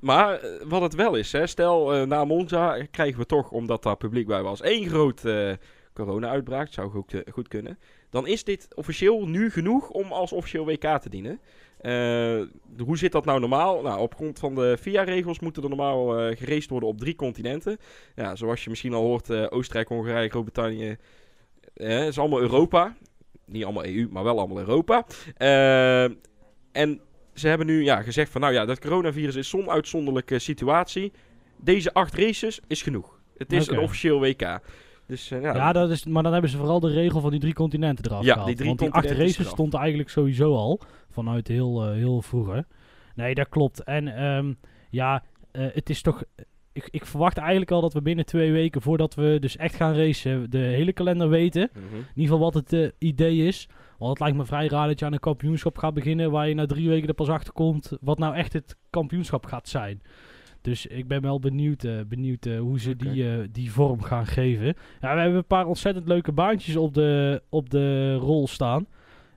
Maar 0.00 0.32
eh, 0.34 0.50
wat 0.64 0.82
het 0.82 0.94
wel 0.94 1.14
is, 1.14 1.32
hè, 1.32 1.46
stel 1.46 1.94
eh, 1.94 2.06
na 2.06 2.24
Monza 2.24 2.84
krijgen 2.90 3.18
we 3.18 3.26
toch, 3.26 3.50
omdat 3.50 3.82
daar 3.82 3.96
publiek 3.96 4.26
bij 4.26 4.42
was, 4.42 4.60
één 4.60 4.88
groot 4.88 5.24
eh, 5.24 5.50
corona-uitbraak. 5.96 6.72
Zou 6.72 6.90
goed, 6.90 7.14
eh, 7.14 7.32
goed 7.32 7.48
kunnen. 7.48 7.78
Dan 8.10 8.26
is 8.26 8.44
dit 8.44 8.68
officieel 8.74 9.26
nu 9.28 9.50
genoeg 9.50 9.90
om 9.90 10.12
als 10.12 10.32
officieel 10.32 10.64
WK 10.64 10.98
te 10.98 11.08
dienen. 11.08 11.40
Eh, 11.80 12.42
hoe 12.84 12.98
zit 12.98 13.12
dat 13.12 13.24
nou 13.24 13.40
normaal? 13.40 13.82
Nou, 13.82 14.00
op 14.00 14.14
grond 14.14 14.38
van 14.38 14.54
de 14.54 14.76
FIA-regels 14.80 15.40
moeten 15.40 15.62
er 15.62 15.68
normaal 15.68 16.18
eh 16.18 16.36
geraced 16.36 16.70
worden 16.70 16.88
op 16.88 16.98
drie 16.98 17.16
continenten. 17.16 17.78
Ja, 18.14 18.36
zoals 18.36 18.64
je 18.64 18.70
misschien 18.70 18.94
al 18.94 19.02
hoort, 19.02 19.50
Oostenrijk, 19.50 19.88
Hongarije, 19.88 20.28
Groot-Brittannië. 20.28 20.96
Het 21.74 22.08
is 22.08 22.18
allemaal 22.18 22.40
Europa. 22.40 22.96
Niet 23.44 23.64
allemaal 23.64 23.86
EU, 23.86 24.08
maar 24.10 24.24
wel 24.24 24.38
allemaal 24.38 24.58
Europa. 24.58 25.06
En 26.72 27.00
ze 27.34 27.48
hebben 27.48 27.66
nu 27.66 27.84
ja, 27.84 28.02
gezegd 28.02 28.30
van, 28.30 28.40
nou 28.40 28.52
ja, 28.52 28.64
dat 28.64 28.80
coronavirus 28.80 29.34
is 29.34 29.48
zo'n 29.48 29.70
uitzonderlijke 29.70 30.38
situatie. 30.38 31.12
Deze 31.56 31.92
acht 31.92 32.14
races 32.14 32.60
is 32.66 32.82
genoeg. 32.82 33.20
Het 33.36 33.52
is 33.52 33.68
een 33.68 33.78
officieel 33.78 34.20
WK. 34.20 34.60
Dus 35.06 35.30
eh, 35.30 35.42
ja, 35.42 35.54
Ja, 35.54 35.72
dat 35.72 35.90
is, 35.90 36.04
maar 36.04 36.22
dan 36.22 36.32
hebben 36.32 36.50
ze 36.50 36.56
vooral 36.56 36.80
de 36.80 36.90
regel 36.92 37.20
van 37.20 37.30
die 37.30 37.40
drie 37.40 37.54
continenten 37.54 38.04
eraf 38.04 38.24
Ja, 38.24 38.30
gehaald. 38.32 38.46
die 38.46 38.56
drie 38.56 38.68
Want 38.68 38.78
die 38.78 38.90
acht 38.90 39.10
races 39.10 39.48
stond 39.48 39.74
eigenlijk 39.74 40.08
sowieso 40.08 40.54
al. 40.54 40.80
Vanuit 41.10 41.48
heel, 41.48 41.84
eh, 41.86 41.92
heel 41.92 42.22
vroeger. 42.22 42.64
Nee, 43.14 43.34
dat 43.34 43.48
klopt. 43.48 43.84
En 43.84 44.16
ehm, 44.16 44.52
ja, 44.90 45.22
eh, 45.50 45.66
het 45.72 45.90
is 45.90 46.02
toch... 46.02 46.24
Ik, 46.72 46.88
ik 46.90 47.06
verwacht 47.06 47.36
eigenlijk 47.38 47.70
al 47.70 47.80
dat 47.80 47.92
we 47.92 48.02
binnen 48.02 48.26
twee 48.26 48.52
weken, 48.52 48.82
voordat 48.82 49.14
we 49.14 49.36
dus 49.40 49.56
echt 49.56 49.74
gaan 49.74 49.94
racen, 49.94 50.50
de 50.50 50.58
hele 50.58 50.92
kalender 50.92 51.28
weten. 51.28 51.70
Mhm. 51.72 51.94
In 51.94 52.06
ieder 52.14 52.34
geval 52.36 52.52
wat 52.52 52.54
het 52.70 52.94
idee 52.98 53.46
is. 53.46 53.68
Want 53.98 54.10
het 54.10 54.20
lijkt 54.20 54.36
me 54.36 54.44
vrij 54.44 54.66
raar 54.66 54.86
dat 54.86 54.98
je 54.98 55.04
aan 55.04 55.12
een 55.12 55.20
kampioenschap 55.20 55.78
gaat 55.78 55.94
beginnen 55.94 56.30
waar 56.30 56.48
je 56.48 56.54
na 56.54 56.66
drie 56.66 56.88
weken 56.88 57.08
er 57.08 57.14
pas 57.14 57.28
achter 57.28 57.52
komt 57.52 57.92
wat 58.00 58.18
nou 58.18 58.34
echt 58.34 58.52
het 58.52 58.76
kampioenschap 58.90 59.46
gaat 59.46 59.68
zijn. 59.68 60.02
Dus 60.66 60.86
ik 60.86 61.08
ben 61.08 61.22
wel 61.22 61.38
benieuwd, 61.40 61.84
eh, 61.84 61.92
benieuwd 62.08 62.46
eh, 62.46 62.58
hoe 62.58 62.80
ze 62.80 62.96
die, 62.96 63.30
eh, 63.30 63.38
die 63.52 63.72
vorm 63.72 64.02
gaan 64.02 64.26
geven. 64.26 64.66
Ja, 65.00 65.14
we 65.14 65.20
hebben 65.20 65.38
een 65.38 65.44
paar 65.46 65.66
ontzettend 65.66 66.08
leuke 66.08 66.32
baantjes 66.32 66.76
op 66.76 66.94
de, 66.94 67.42
op 67.48 67.70
de 67.70 68.14
rol 68.14 68.46
staan. 68.48 68.86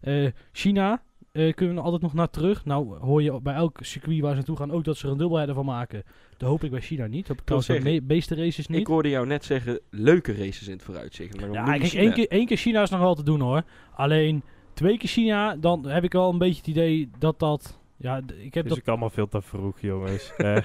Eh, 0.01 0.27
China 0.51 1.01
eh, 1.31 1.53
kunnen 1.53 1.75
we 1.75 1.81
altijd 1.81 2.01
nog 2.01 2.13
naar 2.13 2.29
terug. 2.29 2.65
Nou 2.65 2.97
hoor 2.99 3.21
je 3.23 3.41
bij 3.41 3.53
elk 3.53 3.77
circuit 3.81 4.19
waar 4.19 4.29
ze 4.29 4.35
naartoe 4.35 4.55
gaan 4.57 4.71
ook 4.71 4.83
dat 4.83 4.97
ze 4.97 5.05
er 5.05 5.11
een 5.11 5.17
dubbelheader 5.17 5.55
van 5.55 5.65
maken. 5.65 6.03
Dat 6.37 6.49
hoop 6.49 6.63
ik 6.63 6.71
bij 6.71 6.81
China 6.81 7.05
niet. 7.05 7.17
Dat 7.19 7.27
hoop 7.27 7.37
ik 7.37 7.43
trouwens 7.45 7.71
zeggen, 7.71 8.05
meeste 8.07 8.35
races 8.35 8.67
niet. 8.67 8.79
Ik 8.79 8.87
hoorde 8.87 9.09
jou 9.09 9.27
net 9.27 9.45
zeggen, 9.45 9.79
leuke 9.89 10.33
races 10.33 10.67
in 10.67 10.73
het 10.73 10.83
vooruitzicht. 10.83 11.39
Maar 11.39 11.51
Ja, 11.51 11.63
kijk, 11.63 11.83
China. 11.83 12.01
één 12.01 12.13
keer, 12.13 12.27
één 12.27 12.45
keer 12.45 12.57
China 12.57 12.81
is 12.81 12.89
nog 12.89 12.99
wel 12.99 13.15
te 13.15 13.23
doen 13.23 13.39
hoor. 13.39 13.63
Alleen 13.95 14.43
twee 14.73 14.97
keer 14.97 15.09
China, 15.09 15.55
dan 15.55 15.85
heb 15.87 16.03
ik 16.03 16.11
wel 16.13 16.29
een 16.31 16.37
beetje 16.37 16.57
het 16.57 16.67
idee 16.67 17.09
dat 17.19 17.39
dat. 17.39 17.79
Ja, 17.97 18.17
ik 18.17 18.53
heb 18.53 18.63
Het 18.63 18.65
is 18.65 18.69
dat. 18.69 18.79
ook 18.79 18.87
allemaal 18.87 19.09
veel 19.09 19.27
te 19.27 19.41
vroeg, 19.41 19.79
jongens. 19.81 20.31
Eh, 20.37 20.57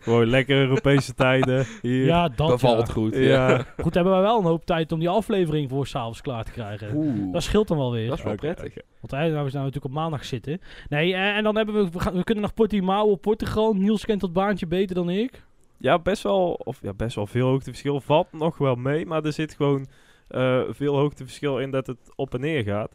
Gewoon 0.00 0.26
lekker 0.26 0.56
Europese 0.60 1.14
tijden. 1.14 1.66
Hier. 1.82 2.04
Ja, 2.04 2.28
dat 2.28 2.48
Bevalt 2.48 2.86
ja. 2.86 2.92
goed. 2.92 3.16
Ja. 3.16 3.64
Goed, 3.82 3.94
hebben 3.94 4.12
wij 4.12 4.22
wel 4.22 4.38
een 4.38 4.44
hoop 4.44 4.64
tijd 4.64 4.92
om 4.92 4.98
die 4.98 5.08
aflevering 5.08 5.70
voor 5.70 5.86
s'avonds 5.86 6.20
klaar 6.20 6.44
te 6.44 6.50
krijgen. 6.52 6.94
Oeh, 6.96 7.32
Dat 7.32 7.42
scheelt 7.42 7.68
dan 7.68 7.76
wel 7.76 7.92
weer. 7.92 8.08
dat 8.08 8.18
is 8.18 8.24
wel 8.24 8.34
prettig. 8.34 8.74
Want 9.00 9.10
hij, 9.22 9.30
nou, 9.30 9.44
we 9.44 9.50
zijn 9.50 9.64
natuurlijk 9.64 9.94
op 9.94 10.00
maandag 10.00 10.24
zitten. 10.24 10.60
Nee, 10.88 11.14
eh, 11.14 11.36
en 11.36 11.42
dan 11.42 11.56
hebben 11.56 11.74
we, 11.74 11.90
we, 11.90 12.00
gaan- 12.00 12.14
we 12.14 12.24
kunnen 12.24 12.44
naar 12.44 12.52
Portimao, 12.54 13.14
Portugal. 13.16 13.74
Niels 13.74 14.04
kent 14.04 14.20
dat 14.20 14.32
baantje 14.32 14.66
beter 14.66 14.94
dan 14.94 15.10
ik. 15.10 15.42
Ja, 15.78 15.98
best 15.98 16.22
wel, 16.22 16.52
of 16.52 16.78
ja, 16.82 16.92
best 16.92 17.16
wel 17.16 17.26
veel 17.26 17.46
hoogteverschil. 17.46 18.00
Valt 18.00 18.32
nog 18.32 18.58
wel 18.58 18.74
mee, 18.74 19.06
maar 19.06 19.24
er 19.24 19.32
zit 19.32 19.54
gewoon 19.54 19.86
eh, 20.28 20.60
veel 20.68 20.96
hoogteverschil 20.96 21.58
in 21.60 21.70
dat 21.70 21.86
het 21.86 21.98
op 22.14 22.34
en 22.34 22.40
neer 22.40 22.62
gaat. 22.62 22.94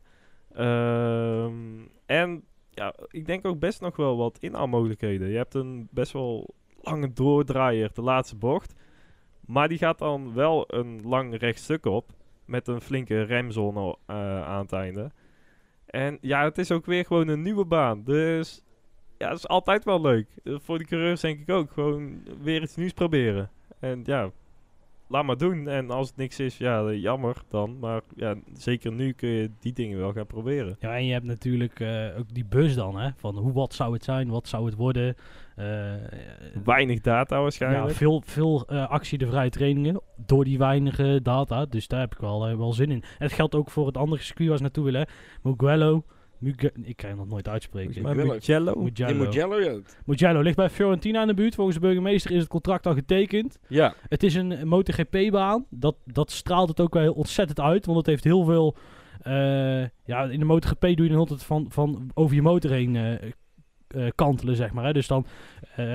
Ehm, 0.55 1.53
en 2.05 2.43
ja, 2.71 2.93
ik 3.09 3.25
denk 3.25 3.45
ook 3.47 3.59
best 3.59 3.81
nog 3.81 3.95
wel 3.95 4.17
wat 4.17 4.37
inhaalmogelijkheden. 4.39 5.29
Je 5.29 5.37
hebt 5.37 5.53
een 5.53 5.87
best 5.91 6.11
wel 6.11 6.53
lange 6.85 7.13
doordraaier, 7.13 7.89
de 7.93 8.01
laatste 8.01 8.35
bocht. 8.35 8.73
Maar 9.45 9.67
die 9.67 9.77
gaat 9.77 9.99
dan 9.99 10.33
wel 10.33 10.65
een 10.67 11.01
lang 11.03 11.37
rechtstuk 11.37 11.85
op. 11.85 12.11
Met 12.45 12.67
een 12.67 12.81
flinke 12.81 13.21
remzone 13.21 13.95
eh, 14.05 14.43
aan 14.43 14.61
het 14.61 14.73
einde. 14.73 15.11
En 15.85 16.17
ja, 16.21 16.43
het 16.43 16.57
is 16.57 16.71
ook 16.71 16.85
weer 16.85 17.05
gewoon 17.05 17.27
een 17.27 17.41
nieuwe 17.41 17.65
baan. 17.65 18.03
Dus 18.03 18.63
ja, 19.17 19.31
is 19.31 19.47
altijd 19.47 19.83
wel 19.83 20.01
leuk. 20.01 20.27
Eh, 20.43 20.55
voor 20.59 20.77
de 20.77 20.85
coureurs 20.85 21.21
denk 21.21 21.39
ik 21.39 21.49
ook. 21.49 21.71
Gewoon 21.71 22.23
weer 22.41 22.61
iets 22.61 22.75
nieuws 22.75 22.93
proberen. 22.93 23.49
En 23.79 24.01
ja, 24.03 24.31
laat 25.07 25.25
maar 25.25 25.37
doen. 25.37 25.67
En 25.67 25.89
als 25.89 26.07
het 26.07 26.17
niks 26.17 26.39
is, 26.39 26.57
ja, 26.57 26.87
eh, 26.87 27.01
jammer 27.01 27.35
dan. 27.47 27.79
Maar 27.79 28.01
ja, 28.15 28.35
zeker 28.53 28.91
nu 28.91 29.11
kun 29.11 29.29
je 29.29 29.51
die 29.59 29.73
dingen 29.73 29.97
wel 29.97 30.13
gaan 30.13 30.27
proberen. 30.27 30.75
Ja, 30.79 30.95
en 30.95 31.05
je 31.05 31.13
hebt 31.13 31.25
natuurlijk 31.25 31.81
ook 32.17 32.33
die 32.33 32.45
bus 32.45 32.75
dan, 32.75 32.99
hè. 32.99 33.09
Van 33.15 33.37
hoe, 33.37 33.53
wat 33.53 33.73
zou 33.73 33.93
het 33.93 34.03
zijn, 34.03 34.29
wat 34.29 34.47
zou 34.47 34.65
het 34.65 34.75
worden. 34.75 35.15
Eh, 35.55 35.93
Weinig 36.63 37.01
data 37.01 37.35
ja, 37.35 37.41
waarschijnlijk. 37.41 37.95
veel, 37.95 38.21
veel 38.25 38.65
eh, 38.67 38.89
actie 38.89 39.17
de 39.17 39.27
vrije 39.27 39.49
trainingen 39.49 40.01
door 40.25 40.43
die 40.43 40.57
weinige 40.57 41.19
data. 41.23 41.65
Dus 41.65 41.87
daar 41.87 41.99
heb 41.99 42.11
ik 42.13 42.19
wel, 42.19 42.47
eh, 42.47 42.57
wel 42.57 42.73
zin 42.73 42.91
in. 42.91 43.01
En 43.01 43.07
het 43.17 43.33
geldt 43.33 43.55
ook 43.55 43.69
voor 43.69 43.85
het 43.87 43.97
andere 43.97 44.21
circuit 44.21 44.47
waar 44.47 44.57
ze 44.57 44.63
naartoe 44.63 44.83
willen. 44.83 45.01
hè. 45.01 45.07
Mugello. 45.49 46.03
Muge 46.39 46.71
ik 46.83 46.95
kan 46.95 47.09
het 47.09 47.17
nog 47.19 47.27
nooit 47.27 47.47
uitspreken. 47.47 48.01
Mugello. 48.01 48.33
Mugello. 48.33 48.73
Mugello. 48.75 49.23
Mugello, 49.25 49.59
ja. 49.61 49.79
Mugello 50.05 50.41
ligt 50.41 50.55
bij 50.55 50.69
Fiorentina 50.69 51.21
in 51.21 51.27
de 51.27 51.33
buurt. 51.33 51.55
Volgens 51.55 51.75
de 51.77 51.81
burgemeester 51.81 52.31
is 52.31 52.39
het 52.39 52.47
contract 52.49 52.85
al 52.85 52.93
getekend. 52.93 53.59
Ja, 53.67 53.93
Het 54.09 54.23
is 54.23 54.35
een 54.35 54.67
MotoGP-baan. 54.67 55.65
Dat, 55.69 55.95
dat 56.05 56.31
straalt 56.31 56.69
het 56.69 56.79
ook 56.79 56.93
wel 56.93 57.13
ontzettend 57.13 57.59
uit. 57.59 57.85
Want 57.85 57.97
het 57.97 58.05
heeft 58.07 58.23
heel 58.23 58.43
veel... 58.43 58.75
eh, 59.21 59.81
ja, 60.05 60.23
in 60.29 60.39
de 60.39 60.45
MotoGP 60.45 60.81
doe 60.81 61.03
je 61.03 61.07
dan 61.09 61.17
altijd 61.17 61.43
van, 61.43 61.65
van 61.69 62.09
over 62.13 62.35
je 62.35 62.41
motor 62.41 62.71
heen 62.71 62.95
eh, 62.95 63.31
eh, 63.95 64.05
kantelen, 64.15 64.55
zeg 64.55 64.73
maar. 64.73 64.85
Hè. 64.85 64.93
Dus 64.93 65.07
dan... 65.07 65.25
eh, 65.75 65.85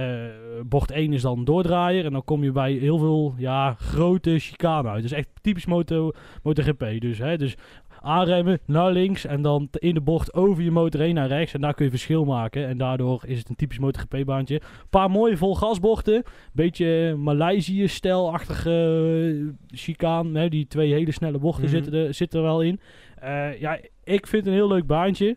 bocht 0.66 0.90
1 0.90 1.12
is 1.12 1.23
dan 1.23 1.45
doordraaier. 1.45 2.04
En 2.04 2.12
dan 2.12 2.25
kom 2.25 2.45
je 2.45 2.52
bij 2.52 2.73
heel 2.73 2.99
veel 2.99 3.35
ja, 3.37 3.75
grote 3.78 4.38
chicane 4.38 4.88
uit. 4.88 5.02
Dus 5.02 5.12
echt 5.12 5.28
typisch 5.40 5.66
moto, 5.66 6.11
MotoGP. 6.42 6.85
Dus, 7.00 7.19
hè, 7.19 7.37
dus 7.37 7.54
aanremmen 8.02 8.59
naar 8.66 8.92
links 8.92 9.25
en 9.26 9.42
dan 9.42 9.69
in 9.73 9.95
de 9.95 10.00
bocht 10.00 10.35
over 10.35 10.62
je 10.62 10.71
motor 10.71 11.00
heen 11.00 11.14
naar 11.14 11.28
rechts. 11.28 11.54
En 11.54 11.61
daar 11.61 11.75
kun 11.75 11.85
je 11.85 11.90
verschil 11.90 12.25
maken. 12.25 12.66
En 12.66 12.78
daardoor 12.78 13.23
is 13.26 13.38
het 13.38 13.49
een 13.49 13.57
typisch 13.57 13.78
MotoGP-baantje. 13.78 14.54
Een 14.54 14.88
paar 14.90 15.11
mooie 15.11 15.37
volgasbochten. 15.37 16.23
Beetje 16.52 17.14
Maleisië-stijlachtige 17.19 18.71
eh, 19.71 19.76
chicane. 19.78 20.38
Hè? 20.38 20.49
Die 20.49 20.66
twee 20.66 20.92
hele 20.92 21.12
snelle 21.12 21.38
bochten 21.38 21.64
Mhm. 21.64 21.73
zitten, 21.73 21.92
er, 21.92 22.14
zitten 22.14 22.38
er 22.38 22.45
wel 22.45 22.62
in. 22.62 22.80
Ja, 23.59 23.78
ik 24.04 24.26
vind 24.26 24.45
het 24.45 24.47
een 24.47 24.52
heel 24.61 24.69
leuk 24.69 24.87
baantje. 24.87 25.37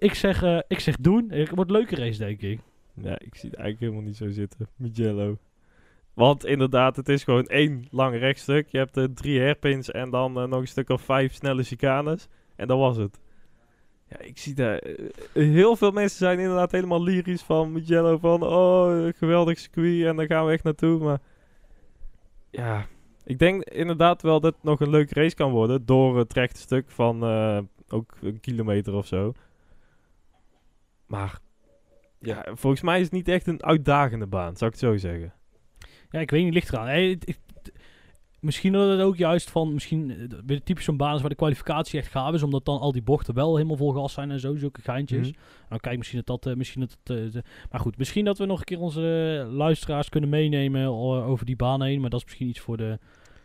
Ik, 0.00 0.14
zeg, 0.14 0.42
eh, 0.42 0.58
ik 0.68 0.80
zeg 0.80 0.96
doen. 0.96 1.30
Het 1.30 1.48
wordt 1.50 1.70
een 1.70 1.76
leuke 1.76 1.96
race, 1.96 2.18
denk 2.18 2.40
ik. 2.42 2.60
Ja, 2.94 3.18
ik 3.18 3.34
zie 3.34 3.50
het 3.50 3.58
eigenlijk 3.58 3.80
helemaal 3.80 4.02
niet 4.02 4.16
zo 4.16 4.30
zitten. 4.30 4.68
Mugello. 4.76 5.38
Want 6.14 6.44
inderdaad, 6.44 6.96
het 6.96 7.08
is 7.08 7.24
gewoon 7.24 7.46
één 7.46 7.86
lang 7.90 8.18
rechtstuk. 8.18 8.68
Je 8.68 8.78
hebt 8.78 8.96
er 8.96 9.14
drie 9.14 9.40
hairpins 9.40 9.90
en 9.90 10.10
dan 10.10 10.40
eh, 10.40 10.46
nog 10.46 10.60
een 10.60 10.68
stuk 10.68 10.88
of 10.88 11.02
vijf 11.02 11.34
snelle 11.34 11.62
chicanes. 11.62 12.28
En 12.56 12.66
dat 12.66 12.78
was 12.78 12.96
het. 12.96 13.20
Ja, 14.08 14.18
ik 14.18 14.38
zie 14.38 14.54
daar... 14.54 14.78
eh, 14.78 14.94
heel 15.32 15.76
veel 15.76 15.90
mensen 15.90 16.18
zijn 16.18 16.38
inderdaad 16.38 16.72
helemaal 16.72 17.02
lyrisch 17.02 17.42
van 17.42 17.72
Mugello. 17.72 18.18
Van, 18.18 18.42
oh, 18.42 19.08
geweldig 19.16 19.58
circuit 19.58 20.06
en 20.06 20.16
daar 20.16 20.26
gaan 20.26 20.46
we 20.46 20.52
echt 20.52 20.64
naartoe. 20.64 20.98
Maar 20.98 21.20
ja, 22.50 22.86
ik 23.24 23.38
denk 23.38 23.62
inderdaad 23.64 24.22
wel 24.22 24.40
dat 24.40 24.54
het 24.54 24.62
nog 24.62 24.80
een 24.80 24.90
leuke 24.90 25.14
race 25.14 25.34
kan 25.34 25.50
worden. 25.50 25.86
Door 25.86 26.18
het 26.18 26.32
rechte 26.32 26.60
stuk 26.60 26.90
van 26.90 27.22
eh, 27.22 27.58
ook 27.88 28.16
een 28.22 28.40
kilometer 28.40 28.94
of 28.94 29.06
zo. 29.06 29.32
Maar 31.10 31.38
ja, 32.20 32.44
volgens 32.54 32.82
mij 32.82 32.96
is 32.98 33.04
het 33.04 33.12
niet 33.12 33.28
echt 33.28 33.46
een 33.46 33.62
uitdagende 33.64 34.26
baan, 34.26 34.56
zou 34.56 34.70
ik 34.72 34.80
het 34.80 34.88
zo 34.88 34.96
zeggen. 34.96 35.32
Ja, 36.10 36.20
ik 36.20 36.30
weet 36.30 36.44
niet, 36.44 36.54
ligt 36.54 36.72
eraan. 36.72 36.86
Hey, 36.86 37.08
het- 37.08 37.26
het- 37.26 37.72
misschien 38.40 38.72
dat 38.72 38.90
het 38.90 39.00
ook 39.00 39.16
juist 39.16 39.50
van, 39.50 39.72
misschien 39.72 40.10
eh, 40.10 40.38
weer 40.46 40.62
typisch 40.62 40.84
zo'n 40.84 40.96
baan 40.96 41.14
is 41.14 41.20
waar 41.20 41.30
de 41.30 41.36
kwalificatie 41.36 41.98
echt 41.98 42.10
gaaf 42.10 42.34
is, 42.34 42.42
omdat 42.42 42.64
dan 42.64 42.78
al 42.78 42.92
die 42.92 43.02
bochten 43.02 43.34
wel 43.34 43.56
helemaal 43.56 43.76
vol 43.76 43.92
gas 43.92 44.12
zijn 44.12 44.30
en 44.30 44.40
zo, 44.40 44.56
zulke 44.56 44.80
geintjes. 44.82 45.30
Mhm. 45.30 45.38
Nou, 45.68 45.80
kijk, 45.80 45.96
misschien 45.98 46.22
dat 46.24 46.42
dat, 46.42 46.52
eh, 46.52 46.58
misschien 46.58 46.80
dat, 46.80 46.96
het, 47.04 47.16
eh, 47.18 47.32
de- 47.32 47.42
maar 47.70 47.80
goed, 47.80 47.96
misschien 47.98 48.24
dat 48.24 48.38
we 48.38 48.46
nog 48.46 48.58
een 48.58 48.64
keer 48.64 48.80
onze 48.80 49.00
luisteraars 49.50 50.08
kunnen 50.08 50.30
meenemen 50.30 50.86
over 51.24 51.46
die 51.46 51.56
baan 51.56 51.82
heen, 51.82 52.00
maar 52.00 52.10
dat 52.10 52.18
is 52.20 52.24
misschien 52.26 52.48
iets 52.48 52.60
voor 52.60 52.76
de, 52.76 52.98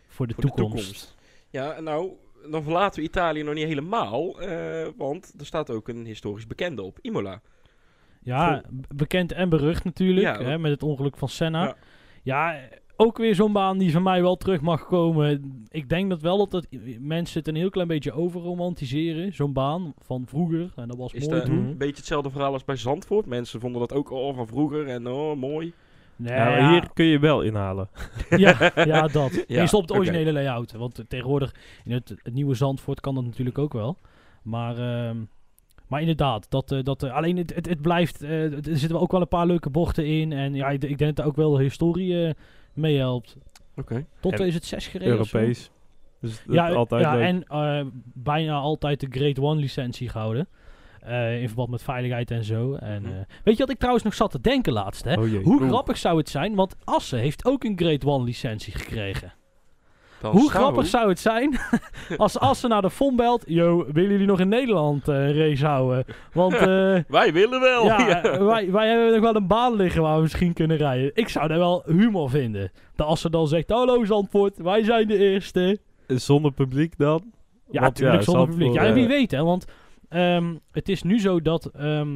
voor 0.08 0.28
de, 0.28 0.34
voor 0.34 0.44
de 0.44 0.52
toekomst. 0.56 1.16
Ja, 1.50 1.80
nou, 1.80 2.12
dan 2.52 2.64
verlaten 2.64 3.00
we 3.02 3.08
Italië 3.08 3.44
nog 3.44 3.54
niet 3.54 3.66
helemaal. 3.68 4.42
eh, 4.42 4.88
want 4.98 5.34
er 5.40 5.46
staat 5.46 5.70
ook 5.70 5.88
een 5.88 6.06
historisch 6.06 6.48
bekende 6.48 6.82
op, 6.82 7.00
Imola. 7.02 7.42
Ja, 8.26 8.62
bekend 8.96 9.32
en 9.32 9.50
berucht 9.50 9.84
natuurlijk, 9.84 10.40
Ja, 10.40 10.44
hè, 10.44 10.60
met 10.60 10.72
het 10.72 10.84
ongeluk 10.84 11.18
van 11.18 11.30
Senna. 11.30 11.64
Ja. 11.64 11.76
Ja, 12.24 12.60
ook 12.96 13.18
weer 13.18 13.36
zo'n 13.36 13.54
baan 13.54 13.78
die 13.78 13.92
van 13.92 14.04
mij 14.04 14.22
wel 14.22 14.36
terug 14.36 14.62
mag 14.62 14.86
komen. 14.86 15.64
Ik 15.70 15.90
denk 15.90 16.10
dat 16.10 16.22
wel 16.22 16.48
dat 16.48 16.68
mensen 17.00 17.40
het 17.40 17.48
een 17.48 17.56
heel 17.56 17.70
klein 17.70 17.88
beetje 17.88 18.12
overromantiseren. 18.12 19.34
Zo'n 19.34 19.54
baan 19.54 19.94
van 20.00 20.24
vroeger. 20.28 20.72
En 20.76 20.88
dat 20.88 20.98
was 20.98 21.14
Is 21.14 21.26
mooi 21.26 21.40
dat 21.40 21.46
toen. 21.46 21.58
Een 21.58 21.78
beetje 21.78 21.96
hetzelfde 21.96 22.30
verhaal 22.30 22.54
als 22.54 22.64
bij 22.64 22.76
Zandvoort? 22.76 23.26
Mensen 23.26 23.60
vonden 23.60 23.80
dat 23.80 23.94
ook 23.94 24.10
al 24.10 24.34
van 24.34 24.48
vroeger 24.48 24.88
en 24.88 25.08
oh, 25.08 25.38
mooi. 25.38 25.74
Nee, 26.16 26.34
ja, 26.34 26.70
hier 26.72 26.90
kun 26.94 27.06
je 27.06 27.20
wel 27.20 27.42
inhalen. 27.42 27.90
ja, 28.30 28.72
ja, 28.76 29.08
dat. 29.08 29.32
Ja, 29.48 29.62
Je 29.62 29.68
stopt 29.68 29.90
het 29.90 29.92
oké. 29.92 30.00
originele 30.00 30.34
layout. 30.34 30.72
Want 30.72 31.04
tegenwoordig 31.08 31.56
in 31.84 31.92
het, 31.92 32.10
het 32.24 32.34
nieuwe 32.34 32.56
Zandvoort 32.56 33.00
kan 33.00 33.16
dat 33.16 33.24
natuurlijk 33.24 33.58
ook 33.58 33.74
wel. 33.74 33.98
Maar, 34.42 34.78
ehm, 34.78 35.18
maar 35.88 36.00
inderdaad, 36.00 36.46
dat, 36.50 36.72
eh, 36.72 36.84
dat, 36.84 37.04
eh, 37.04 37.14
alleen 37.14 37.38
het, 37.38 37.56
het, 37.56 37.70
het 37.70 37.82
blijft. 37.82 38.22
eh, 38.22 38.44
er 38.68 38.78
zitten 38.78 39.00
ook 39.00 39.12
wel 39.12 39.22
een 39.22 39.28
paar 39.28 39.46
leuke 39.46 39.70
bochten 39.70 40.06
in. 40.06 40.32
En 40.34 40.54
ja, 40.54 40.70
ik, 40.70 40.84
ik 40.84 40.98
denk 40.98 41.16
dat 41.16 41.26
er 41.26 41.32
ook 41.32 41.38
wel 41.38 41.52
de 41.52 41.62
historie 41.64 42.26
eh, 42.26 42.34
meehelpt. 42.74 43.38
Oké. 43.76 44.06
Tot 44.20 44.32
En 44.32 44.38
2006 44.38 44.88
gereden. 44.88 45.20
of 45.20 45.28
zo. 45.28 45.38
Europees. 45.38 45.72
Dus 46.22 46.44
Ja, 46.50 46.68
is 46.70 46.76
altijd 46.76 47.02
ja 47.02 47.16
leuk. 47.16 47.44
en 47.48 47.92
bijna 48.14 48.54
altijd 48.54 49.00
de 49.00 49.08
Grade 49.10 49.42
One 49.42 49.60
licentie 49.62 50.10
gehouden. 50.10 50.48
Eh, 51.02 51.42
in 51.42 51.48
verband 51.48 51.70
met 51.70 51.84
veiligheid 51.84 52.32
en 52.32 52.44
zo. 52.44 52.74
En, 52.74 53.02
Mhm. 53.02 53.12
weet 53.44 53.56
je 53.58 53.62
wat 53.64 53.70
ik 53.70 53.78
trouwens 53.78 54.04
nog 54.04 54.14
zat 54.14 54.32
te 54.32 54.42
denken 54.42 54.74
laatst? 54.74 55.04
Hè? 55.06 55.14
Oh. 55.14 55.44
Hoe 55.44 55.68
grappig 55.68 55.98
zou 55.98 56.18
het 56.18 56.30
zijn? 56.30 56.56
Want 56.56 56.76
Assen 56.84 57.20
heeft 57.20 57.46
ook 57.46 57.64
een 57.64 57.78
Grade 57.78 58.06
One 58.06 58.24
licentie 58.24 58.74
gekregen. 58.74 59.34
Dan 60.22 60.32
Hoe 60.32 60.40
zou- 60.40 60.52
grappig 60.54 60.86
zou 60.86 61.10
het 61.10 61.20
zijn 61.20 61.58
als 62.18 62.40
Assen 62.40 62.70
naar 62.70 62.82
de 62.82 62.90
FOM 62.90 63.16
belt. 63.16 63.44
Yo, 63.48 63.86
willen 63.94 64.12
jullie 64.12 64.26
nog 64.28 64.40
in 64.40 64.48
Nederland 64.50 65.08
eh, 65.08 65.16
een 65.16 65.34
race 65.38 65.66
houden? 65.66 66.06
Want 66.34 66.54
eh, 66.54 66.60
Wij 67.18 67.34
willen 67.34 67.60
wel. 67.62 67.86
ja, 67.86 68.08
ja. 68.10 68.24
eh, 68.24 68.46
wij, 68.46 68.72
wij 68.72 68.88
hebben 68.90 69.12
nog 69.12 69.22
wel 69.22 69.36
een 69.36 69.48
baan 69.48 69.76
liggen 69.76 70.02
waar 70.02 70.16
we 70.16 70.22
misschien 70.22 70.54
kunnen 70.54 70.78
rijden. 70.78 71.12
Ik 71.14 71.30
zou 71.30 71.48
daar 71.48 71.58
wel 71.58 71.84
humor 71.86 72.30
vinden. 72.30 72.72
Dat 72.96 73.08
Assen 73.08 73.32
dan 73.32 73.48
zegt, 73.48 73.70
hallo 73.70 74.06
Zandvoort, 74.06 74.58
wij 74.58 74.84
zijn 74.84 75.08
de 75.08 75.18
eerste. 75.18 75.80
Zonder 76.08 76.52
publiek 76.52 76.98
dan? 76.98 77.22
Ja, 77.72 77.82
natuurlijk 77.82 78.24
zonder 78.24 78.44
Zandvoort, 78.44 78.50
publiek. 78.50 78.74
Ja, 78.84 78.88
eh, 78.88 78.94
wie 78.94 79.08
weet 79.08 79.32
hè, 79.32 79.44
want 79.44 79.66
ehm, 80.10 80.54
het 80.72 80.90
is 80.90 81.04
nu 81.04 81.20
zo 81.20 81.42
dat... 81.42 81.66
ehm, 81.66 82.08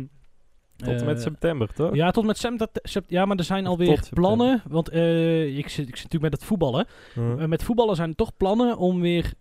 Tot 0.85 0.99
en 0.99 1.05
met 1.05 1.17
eh, 1.17 1.21
september, 1.23 1.73
toch? 1.73 1.95
Ja, 1.95 2.11
tot 2.11 2.25
met 2.25 2.37
sept- 2.37 2.79
sept- 2.83 3.09
Ja, 3.09 3.25
maar 3.25 3.37
er 3.37 3.43
zijn 3.43 3.63
Of 3.65 3.69
alweer 3.69 3.87
september. 3.87 4.13
plannen. 4.23 4.61
Want 4.67 4.89
eh, 4.89 5.57
ik, 5.57 5.69
zit, 5.69 5.87
ik 5.87 5.95
zit 5.95 6.03
natuurlijk 6.03 6.21
met 6.31 6.33
het 6.33 6.43
voetballen. 6.43 6.85
Eh, 7.15 7.45
met 7.45 7.63
voetballen 7.63 7.95
zijn 7.95 8.09
er 8.09 8.15
toch 8.15 8.37
plannen 8.37 8.77
om 8.77 9.01
weer 9.01 9.33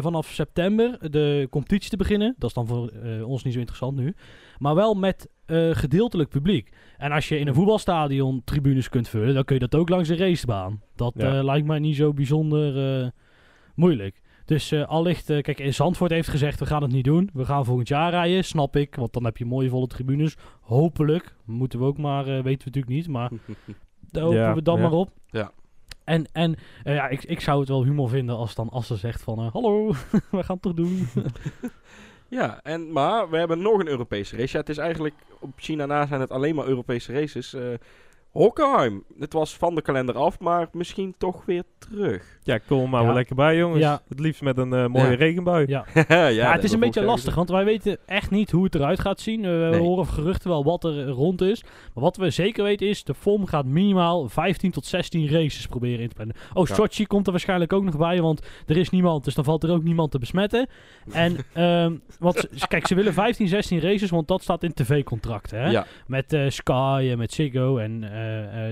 vanaf 0.00 0.26
september 0.26 1.10
de 1.10 1.46
competitie 1.50 1.90
te 1.90 1.96
beginnen. 1.96 2.34
Dat 2.38 2.48
is 2.48 2.54
dan 2.54 2.66
voor 2.66 2.90
ons 3.24 3.42
niet 3.44 3.52
zo 3.52 3.58
interessant 3.58 3.96
nu. 3.96 4.14
Maar 4.58 4.74
wel 4.74 4.94
met 4.94 5.28
gedeeltelijk 5.72 6.28
publiek. 6.28 6.72
En 6.98 7.12
als 7.12 7.28
je 7.28 7.38
in 7.38 7.46
een 7.48 7.54
voetbalstadion 7.54 8.42
tribunes 8.44 8.88
kunt 8.88 9.08
vullen, 9.08 9.34
dan 9.34 9.44
kun 9.44 9.54
je 9.54 9.66
dat 9.68 9.80
ook 9.80 9.88
langs 9.88 10.08
een 10.08 10.16
racebaan. 10.16 10.82
Dat 10.94 11.12
Ja. 11.16 11.42
lijkt 11.44 11.66
mij 11.66 11.78
niet 11.78 11.96
zo 11.96 12.12
bijzonder 12.12 13.12
moeilijk. 13.74 14.20
Dus 14.50 14.70
eh 14.72 14.88
allicht, 14.88 15.30
eh, 15.30 15.42
kijk, 15.42 15.58
in 15.58 15.74
Zandvoort 15.74 16.10
heeft 16.10 16.28
gezegd, 16.28 16.58
we 16.58 16.66
gaan 16.66 16.82
het 16.82 16.92
niet 16.92 17.04
doen. 17.04 17.30
We 17.32 17.44
gaan 17.44 17.64
volgend 17.64 17.88
jaar 17.88 18.10
rijden, 18.10 18.44
snap 18.44 18.76
ik. 18.76 18.94
Want 18.94 19.12
dan 19.12 19.24
heb 19.24 19.36
je 19.36 19.44
mooie 19.44 19.68
volle 19.68 19.86
tribunes. 19.86 20.36
Hopelijk. 20.60 21.34
Moeten 21.44 21.78
we 21.78 21.84
ook 21.84 21.98
maar, 21.98 22.20
eh, 22.26 22.26
weten 22.26 22.44
we 22.44 22.64
natuurlijk 22.64 22.88
niet. 22.88 23.08
Maar 23.08 23.30
daar 24.10 24.22
hopen 24.22 24.38
Ja, 24.38 24.54
we 24.54 24.62
dan 24.62 24.76
ja. 24.76 24.82
maar 24.82 24.92
op. 24.92 25.10
Ja. 25.26 25.52
En, 26.04 26.28
en 26.32 26.56
eh, 26.84 26.94
ja, 26.94 27.08
ik, 27.08 27.24
ik 27.24 27.40
zou 27.40 27.60
het 27.60 27.68
wel 27.68 27.84
humor 27.84 28.08
vinden 28.08 28.36
als 28.36 28.54
dan 28.54 28.68
Assen 28.68 28.98
zegt 28.98 29.22
van... 29.22 29.38
Hallo, 29.38 29.86
we 30.30 30.42
gaan 30.42 30.58
het 30.60 30.62
toch 30.62 30.74
doen. 30.74 31.06
Ja, 32.28 32.60
en, 32.62 32.92
maar 32.92 33.30
we 33.30 33.36
hebben 33.36 33.62
nog 33.62 33.80
een 33.80 33.88
Europese 33.88 34.36
race. 34.36 34.52
Ja, 34.52 34.58
het 34.60 34.68
is 34.68 34.78
eigenlijk 34.78 35.14
op 35.40 35.52
China 35.56 35.86
na 35.86 36.06
zijn 36.06 36.20
het 36.20 36.30
alleen 36.30 36.54
maar 36.54 36.66
Europese 36.66 37.12
races. 37.12 37.56
Hockenheim. 38.30 39.04
Het 39.18 39.32
was 39.32 39.56
van 39.56 39.74
de 39.74 39.82
kalender 39.82 40.14
af, 40.16 40.38
maar 40.40 40.68
misschien 40.72 41.14
toch 41.18 41.44
weer 41.44 41.62
terug. 41.78 42.38
Ja, 42.42 42.58
kom 42.58 42.82
er 42.82 42.88
maar 42.88 43.00
Ja. 43.00 43.06
wel 43.06 43.14
lekker 43.14 43.34
bij, 43.36 43.56
jongens. 43.56 43.80
Ja. 43.80 44.00
Het 44.08 44.20
liefst 44.20 44.42
met 44.42 44.58
een 44.58 44.72
eh, 44.72 44.86
mooie 44.86 45.10
Ja. 45.10 45.14
regenbui. 45.16 45.66
Ja. 45.68 45.84
ja, 46.08 46.26
Ja, 46.26 46.52
het 46.52 46.64
is 46.64 46.72
een 46.72 46.80
beetje 46.80 47.02
lastig, 47.02 47.34
want 47.34 47.48
wij 47.50 47.64
weten 47.64 47.98
echt 48.06 48.30
niet 48.30 48.50
hoe 48.50 48.64
het 48.64 48.74
eruit 48.74 49.00
gaat 49.00 49.20
zien. 49.20 49.44
Eh, 49.44 49.50
we 49.50 49.56
Nee. 49.70 49.80
horen 49.80 50.06
geruchten 50.06 50.48
wel 50.50 50.64
wat 50.64 50.84
er 50.84 51.08
rond 51.08 51.40
is. 51.40 51.62
Maar 51.94 52.02
wat 52.04 52.16
we 52.16 52.30
zeker 52.30 52.64
weten 52.64 52.88
is, 52.88 53.04
de 53.04 53.14
FOM 53.14 53.46
gaat 53.46 53.64
minimaal 53.64 54.28
15 54.28 54.70
tot 54.70 54.86
16 54.86 55.28
races 55.28 55.66
proberen 55.66 56.00
in 56.00 56.08
te 56.08 56.14
plannen. 56.14 56.36
Oh, 56.54 56.66
Ja. 56.68 56.74
Sochi 56.74 57.06
komt 57.06 57.26
er 57.26 57.32
waarschijnlijk 57.32 57.72
ook 57.72 57.84
nog 57.84 57.96
bij, 57.98 58.20
want 58.20 58.46
er 58.66 58.76
is 58.76 58.90
niemand, 58.90 59.24
dus 59.24 59.34
dan 59.34 59.44
valt 59.44 59.62
er 59.64 59.70
ook 59.70 59.82
niemand 59.82 60.10
te 60.10 60.18
besmetten. 60.18 60.66
En, 61.12 61.36
ehm 61.54 61.94
wat, 62.18 62.48
kijk, 62.68 62.86
ze 62.86 62.94
willen 62.94 63.12
15, 63.12 63.48
16 63.48 63.80
races, 63.80 64.10
want 64.10 64.28
dat 64.28 64.42
staat 64.42 64.62
in 64.62 64.74
tv-contracten. 64.74 65.84
Met 66.06 66.32
eh, 66.32 66.48
Sky 66.48 67.08
en 67.10 67.18
met 67.18 67.32
Ziggo. 67.32 67.76
En 67.78 68.04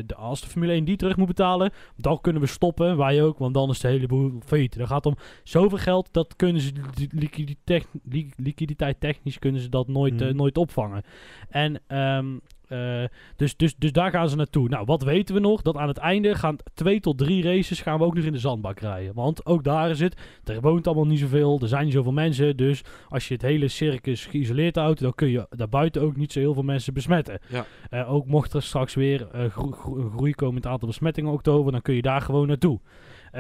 de, 0.07 0.15
als 0.15 0.41
de 0.41 0.47
Formule 0.49 0.73
1 0.73 0.85
die 0.85 0.97
terug 0.97 1.17
moet 1.17 1.27
betalen, 1.27 1.73
dan 1.97 2.21
kunnen 2.21 2.43
we 2.43 2.49
stoppen. 2.49 2.97
Wij 2.97 3.23
ook, 3.23 3.39
want 3.39 3.55
dan 3.55 3.71
is 3.71 3.81
de 3.81 3.89
hele 3.89 4.07
boel 4.07 4.33
failliet. 4.45 4.75
Er 4.79 4.87
gaat 4.87 5.07
om 5.07 5.17
zoveel 5.45 5.79
geld, 5.79 6.09
dat 6.13 6.37
kunnen 6.37 6.63
ze 6.63 6.73
li- 6.97 7.09
liquiditeit, 7.11 7.87
li- 8.03 8.33
liquiditeit 8.37 9.01
technisch 9.01 9.39
kunnen 9.39 9.61
ze 9.61 9.69
dat 9.69 9.89
nooit, 9.89 10.21
eh, 10.21 10.29
Mhm. 10.29 10.37
nooit 10.37 10.57
opvangen. 10.59 11.03
En 11.49 11.81
ehm, 11.87 12.37
eh, 12.69 13.05
dus, 13.37 13.57
dus, 13.57 13.77
dus 13.77 13.93
daar 13.93 14.11
gaan 14.11 14.29
ze 14.29 14.37
naartoe. 14.37 14.69
Nou, 14.69 14.85
wat 14.85 15.03
weten 15.03 15.35
we 15.35 15.41
nog? 15.41 15.63
Dat 15.63 15.77
aan 15.77 15.89
het 15.89 15.97
einde 15.99 16.35
gaan 16.35 16.57
twee 16.75 17.01
tot 17.01 17.19
drie 17.19 17.43
races 17.43 17.81
gaan 17.81 17.99
we 17.99 18.05
ook 18.05 18.15
nog 18.15 18.25
in 18.25 18.33
de 18.33 18.39
zandbak 18.39 18.81
rijden. 18.81 19.15
Want 19.15 19.47
ook 19.47 19.65
daar 19.65 19.91
is 19.91 20.01
het, 20.01 20.21
er 20.45 20.61
woont 20.61 20.87
allemaal 20.87 21.07
niet 21.07 21.19
zoveel, 21.19 21.59
er 21.61 21.69
zijn 21.69 21.85
niet 21.85 21.93
zoveel 21.93 22.13
mensen. 22.13 22.57
Dus 22.57 22.83
als 23.09 23.29
je 23.29 23.35
het 23.35 23.43
hele 23.43 23.69
circus 23.69 24.27
geïsoleerd 24.27 24.77
houdt, 24.77 25.01
dan 25.01 25.15
kun 25.15 25.29
je 25.29 25.47
daarbuiten 25.51 26.03
ook 26.03 26.17
niet 26.17 26.33
zo 26.33 26.39
heel 26.39 26.55
veel 26.55 26.63
mensen 26.63 26.95
besmetten. 26.95 27.39
Ja. 27.49 27.65
Eh, 27.91 28.13
ook 28.13 28.27
mocht 28.27 28.53
er 28.53 28.63
straks 28.63 28.95
weer 28.95 29.29
eh, 29.33 29.45
gro- 29.51 29.71
gro- 29.71 29.97
een 29.97 30.11
groei 30.11 30.35
komen 30.35 30.55
in 30.55 30.63
het 30.63 30.71
aantal 30.71 30.89
besmettingen 30.89 31.31
in 31.31 31.37
oktober, 31.37 31.73
dan 31.73 31.83
kun 31.83 31.95
je 31.95 32.03
daar 32.03 32.21
gewoon 32.21 32.47
naartoe. 32.47 32.81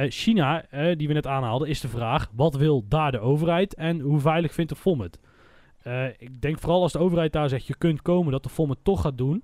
China, 0.08 0.64
die 0.96 1.08
we 1.08 1.14
net 1.14 1.26
aanhaalden, 1.26 1.68
is 1.68 1.80
de 1.80 1.88
vraag: 1.88 2.30
wat 2.34 2.56
wil 2.56 2.84
daar 2.88 3.12
de 3.12 3.18
overheid 3.18 3.74
en 3.74 4.00
hoe 4.00 4.20
veilig 4.20 4.54
vindt 4.54 4.70
de 4.70 4.76
FOM 4.76 5.00
het? 5.00 5.18
Eh, 5.88 6.04
ik 6.18 6.40
denk 6.40 6.58
vooral 6.58 6.82
als 6.82 6.92
de 6.92 6.98
overheid 6.98 7.32
daar 7.32 7.48
zegt: 7.48 7.66
je 7.66 7.76
kunt 7.78 8.02
komen, 8.02 8.32
dat 8.32 8.42
de 8.42 8.48
FOM 8.48 8.70
het 8.70 8.78
toch 8.82 9.00
gaat 9.00 9.18
doen. 9.18 9.42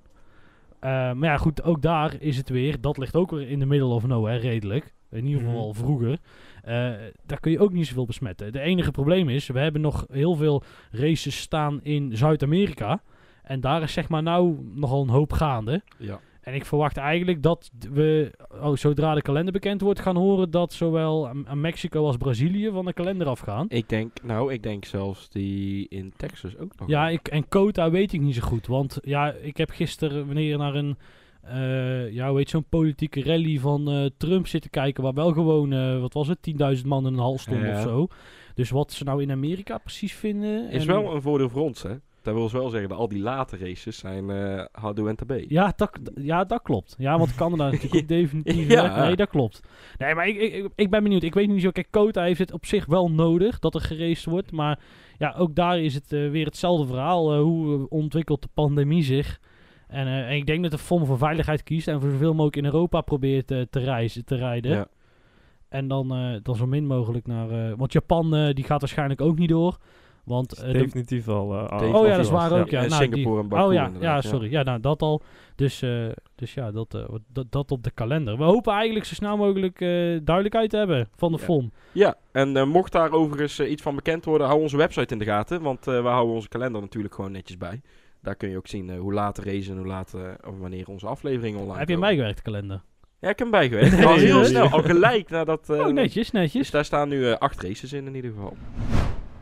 Eh, 0.81 0.91
maar 0.91 1.29
ja, 1.29 1.37
goed, 1.37 1.63
ook 1.63 1.83
daar 1.83 2.15
is 2.21 2.37
het 2.37 2.49
weer. 2.49 2.81
Dat 2.81 2.99
ligt 2.99 3.17
ook 3.17 3.31
weer 3.31 3.49
in 3.49 3.59
de 3.59 3.67
middle 3.67 3.89
of 3.89 4.07
nowhere, 4.07 4.39
redelijk. 4.39 4.93
In 5.11 5.25
ieder 5.27 5.39
geval 5.41 5.55
Mhm. 5.57 5.65
al 5.65 5.75
vroeger. 5.75 6.19
Eh, 6.63 6.93
daar 7.27 7.41
kun 7.41 7.51
je 7.53 7.59
ook 7.59 7.73
niet 7.73 7.87
zoveel 7.87 8.05
besmetten. 8.05 8.53
De 8.53 8.61
enige 8.61 8.91
probleem 8.91 9.29
is, 9.29 9.47
we 9.47 9.59
hebben 9.59 9.81
nog 9.81 10.07
heel 10.13 10.35
veel 10.35 10.63
races 10.91 11.41
staan 11.41 11.81
in 11.83 12.17
Zuid-Amerika. 12.17 13.03
En 13.43 13.61
daar 13.61 13.83
is 13.83 13.93
zeg 13.93 14.09
maar 14.09 14.23
nou 14.23 14.57
nogal 14.75 15.03
een 15.03 15.09
hoop 15.09 15.33
gaande. 15.33 15.83
ja. 15.99 16.21
En 16.45 16.55
ik 16.55 16.65
verwacht 16.65 16.97
eigenlijk 16.97 17.43
dat 17.43 17.71
we, 17.93 18.31
oh, 18.63 18.77
zodra 18.77 19.15
de 19.15 19.23
kalender 19.23 19.53
bekend 19.53 19.81
wordt, 19.81 20.01
gaan 20.01 20.17
horen 20.17 20.51
dat 20.51 20.73
zowel 20.73 21.29
aan, 21.29 21.61
Mexico 21.61 22.07
als 22.07 22.17
Brazilië 22.17 22.71
van 22.73 22.85
de 22.85 22.93
kalender 22.93 23.27
afgaan. 23.27 23.67
Ik 23.69 23.89
denk, 23.89 24.13
nou, 24.23 24.53
ik 24.53 24.63
denk 24.63 24.85
zelfs 24.85 25.29
die 25.29 25.87
in 25.89 26.13
Texas 26.17 26.57
ook 26.59 26.73
nog. 26.79 26.89
Ja, 26.89 27.09
ik, 27.09 27.29
en 27.29 27.49
Kota 27.49 27.91
weet 27.91 28.13
ik 28.13 28.21
niet 28.21 28.35
zo 28.35 28.41
goed. 28.43 28.67
Want 28.67 28.99
ja, 29.03 29.33
ik 29.33 29.57
heb 29.57 29.71
gisteren 29.71 30.27
wanneer 30.27 30.59
naar 30.59 30.75
een, 30.75 30.97
eh 31.43 32.11
ja, 32.13 32.35
heet 32.35 32.51
zo'n 32.51 32.65
politieke 32.69 33.23
rally 33.23 33.59
van 33.59 33.91
eh, 33.91 34.05
Trump 34.17 34.47
zitten 34.47 34.71
kijken. 34.71 35.03
Waar 35.03 35.15
wel 35.15 35.33
gewoon, 35.33 35.73
eh, 35.73 36.01
wat 36.01 36.13
was 36.13 36.29
het, 36.29 36.39
10.000 36.77 36.87
man 36.87 37.07
in 37.07 37.13
een 37.13 37.19
hal 37.19 37.39
stonden 37.39 37.69
Ja. 37.69 37.77
of 37.77 37.83
zo. 37.83 38.07
Dus 38.55 38.71
wat 38.71 38.93
ze 38.93 39.05
nou 39.05 39.23
in 39.23 39.31
Amerika 39.31 39.79
precies 39.79 40.13
vinden. 40.15 40.71
Is 40.71 40.81
en- 40.87 40.87
wel 41.03 41.15
een 41.15 41.23
voordeel 41.23 41.49
voor 41.49 41.63
ons, 41.63 41.83
hè. 41.83 41.95
Dat 42.25 42.35
wil 42.35 42.51
wel 42.51 42.69
zeggen 42.71 42.89
dat 42.89 42.99
al 42.99 43.09
die 43.09 43.23
late 43.23 43.57
races 43.57 43.99
zijn 43.99 44.31
eh 44.31 44.65
houdoe 44.73 45.09
en 45.09 45.17
tabé. 45.17 45.45
Ja 45.49 45.73
dat, 45.77 45.99
ja, 46.15 46.45
dat 46.45 46.63
klopt. 46.63 46.95
Ja, 46.99 47.19
want 47.19 47.35
Canada 47.35 47.65
natuurlijk 47.71 47.95
ook 47.95 48.09
definitief. 48.09 48.69
Ja. 48.69 48.83
weg. 48.83 48.97
Nee, 48.97 49.17
dat 49.17 49.29
klopt. 49.29 49.61
Nee, 49.99 50.15
maar 50.15 50.29
ik, 50.29 50.37
ik, 50.37 50.69
ik- 50.75 50.91
ben 50.91 51.03
benieuwd. 51.03 51.23
Ik 51.23 51.35
weet 51.35 51.49
niet 51.49 51.63
zo. 51.63 51.71
Kijk, 51.71 51.87
Kota 51.91 52.23
heeft 52.23 52.39
het 52.39 52.53
op 52.53 52.67
zich 52.67 52.87
wel 52.87 53.11
nodig 53.11 53.59
dat 53.59 53.75
er 53.75 53.81
geraced 53.81 54.25
wordt. 54.25 54.53
Maar 54.53 54.79
ja, 55.19 55.35
ook 55.39 55.55
daar 55.55 55.81
is 55.81 55.95
het 55.95 56.13
eh, 56.13 56.31
weer 56.31 56.45
hetzelfde 56.45 56.87
verhaal. 56.87 57.33
Eh, 57.33 57.41
hoe 57.41 57.89
ontwikkelt 57.89 58.43
de 58.43 58.49
pandemie 58.55 59.03
zich? 59.03 59.41
En, 59.89 60.07
en 60.07 60.37
ik 60.37 60.47
denk 60.47 60.63
dat 60.63 60.71
de 60.73 60.79
FOM 60.79 61.07
voor 61.07 61.19
veiligheid 61.19 61.63
kiest 61.63 61.89
en 61.89 62.01
voor 62.01 62.11
zoveel 62.11 62.33
mogelijk 62.33 62.57
in 62.57 62.65
Europa 62.65 63.01
probeert 63.01 63.47
te, 63.47 63.67
reizen, 63.71 64.25
te 64.25 64.37
rijden. 64.37 64.71
Ja. 64.71 64.87
En 65.69 65.89
dan, 65.89 66.09
dan 66.43 66.57
zo 66.57 66.67
min 66.67 66.87
mogelijk 66.87 67.27
naar... 67.27 67.77
want 67.77 67.93
Japan 67.93 68.53
die 68.53 68.65
gaat 68.65 68.81
waarschijnlijk 68.81 69.21
ook 69.21 69.39
niet 69.39 69.49
door. 69.49 69.79
Want 70.25 70.53
Is 70.53 70.59
eh, 70.59 70.73
de- 70.73 70.79
definitief 70.79 71.29
al. 71.29 71.53
eh, 71.53 71.59
al- 71.59 71.67
Definitief 71.69 72.01
Oh 72.01 72.07
ja, 72.07 72.17
dat 72.17 72.25
is 72.25 72.31
was, 72.31 72.49
waar 72.49 72.61
ook. 72.61 72.71
Ja. 72.71 72.79
Nou, 72.81 72.93
Singapore 72.93 73.23
die- 73.35 73.43
en 73.43 73.49
Baku 73.49 73.65
Oh 73.67 73.73
ja, 73.73 73.91
ja, 74.01 74.21
sorry. 74.21 74.51
Ja, 74.51 74.63
nou, 74.63 74.81
dat 74.81 75.03
al. 75.03 75.23
Dus, 75.55 75.83
eh, 75.83 76.07
dus 76.35 76.55
ja, 76.55 76.71
dat, 76.71 76.95
eh, 76.95 77.05
dat, 77.33 77.47
dat 77.53 77.71
op 77.71 77.83
de 77.83 77.91
kalender. 77.91 78.37
We 78.39 78.45
hopen 78.45 78.73
eigenlijk 78.73 79.05
zo 79.05 79.15
snel 79.15 79.37
mogelijk 79.37 79.81
eh, 79.81 79.89
duidelijkheid 80.23 80.71
te 80.71 80.77
hebben 80.77 81.09
van 81.17 81.33
de. 81.33 81.39
FOM. 81.39 81.73
Ja, 81.93 82.15
en 82.33 82.57
eh, 82.57 82.65
mocht 82.67 82.93
daar 82.93 83.11
overigens 83.13 83.59
eh, 83.59 83.71
iets 83.71 83.83
van 83.83 83.95
bekend 83.95 84.25
worden, 84.25 84.47
hou 84.47 84.61
onze 84.61 84.77
website 84.77 85.13
in 85.13 85.19
de 85.19 85.25
gaten. 85.25 85.63
Want 85.63 85.87
eh, 85.87 86.03
we 86.03 86.09
houden 86.09 86.35
onze 86.35 86.49
kalender 86.49 86.81
natuurlijk 86.81 87.15
gewoon 87.15 87.33
netjes 87.33 87.57
bij. 87.59 87.81
Daar 88.23 88.35
kun 88.35 88.49
je 88.51 88.57
ook 88.57 88.67
zien 88.67 88.91
eh, 88.91 88.99
hoe 88.99 89.13
laat 89.13 89.37
de 89.37 89.43
race 89.43 89.71
en 89.71 89.77
hoe 89.77 89.87
laat, 89.87 90.15
eh, 90.15 90.21
of 90.49 90.59
wanneer 90.59 90.89
onze 90.89 91.07
afleveringen 91.07 91.59
online 91.61 91.79
Heb 91.79 91.89
je 91.89 91.95
komen. 91.95 92.09
bijgewerkt, 92.09 92.37
de 92.37 92.43
kalender? 92.51 92.83
Ja, 93.21 93.31
ik 93.31 93.39
heb 93.39 93.51
hem 93.51 93.51
bijgewerkt. 93.51 93.97
Nee, 93.97 94.07
al 94.07 94.17
heel 94.17 94.45
snel, 94.55 94.69
al 94.69 94.83
gelijk 94.83 95.31
nadat... 95.31 95.71
eh, 95.71 95.79
oh, 95.79 95.87
netjes, 95.87 96.15
Dus 96.15 96.31
netjes. 96.31 96.71
daar 96.71 96.85
staan 96.85 97.09
nu 97.09 97.29
eh, 97.31 97.37
acht 97.39 97.63
races 97.63 97.93
in 97.93 98.07
in 98.07 98.15
ieder 98.15 98.31
geval. 98.31 98.57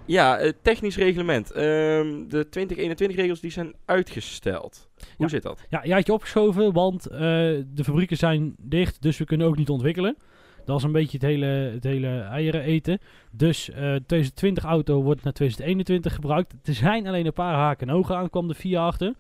Ja, 0.06 0.38
eh, 0.38 0.52
technisch 0.62 0.96
reglement. 0.96 1.50
Ehm, 1.50 2.28
de 2.28 2.46
2021 2.50 3.16
regels 3.16 3.40
die 3.40 3.50
zijn 3.50 3.74
uitgesteld. 3.84 4.88
Hoe 4.96 5.06
Ja. 5.16 5.28
zit 5.28 5.42
dat? 5.42 5.64
Ja, 5.68 5.84
je 5.84 5.92
had 5.92 6.06
je 6.06 6.12
opgeschoven, 6.12 6.72
want 6.72 7.06
eh, 7.06 7.18
de 7.18 7.84
fabrieken 7.84 8.16
zijn 8.16 8.54
dicht, 8.58 9.02
dus 9.02 9.18
we 9.18 9.24
kunnen 9.24 9.46
ook 9.46 9.56
niet 9.56 9.68
ontwikkelen. 9.70 10.16
Dat 10.64 10.76
is 10.78 10.82
een 10.82 10.92
beetje 10.92 11.18
het 11.18 11.26
hele, 11.26 11.46
het 11.46 11.84
hele 11.84 12.20
eieren 12.20 12.62
eten. 12.62 12.98
Dus 13.30 13.70
eh 13.70 13.76
2020 13.76 14.64
auto 14.64 15.02
wordt 15.02 15.22
naar 15.22 15.32
2021 15.32 16.14
gebruikt. 16.14 16.54
Er 16.64 16.74
zijn 16.74 17.06
alleen 17.06 17.26
een 17.26 17.32
paar 17.32 17.54
haken 17.54 17.88
en 17.88 17.94
ogen 17.94 18.16
aan, 18.16 18.30
kwam 18.30 18.48
de 18.48 18.54
VIA 18.54 18.86
achter. 18.86 19.14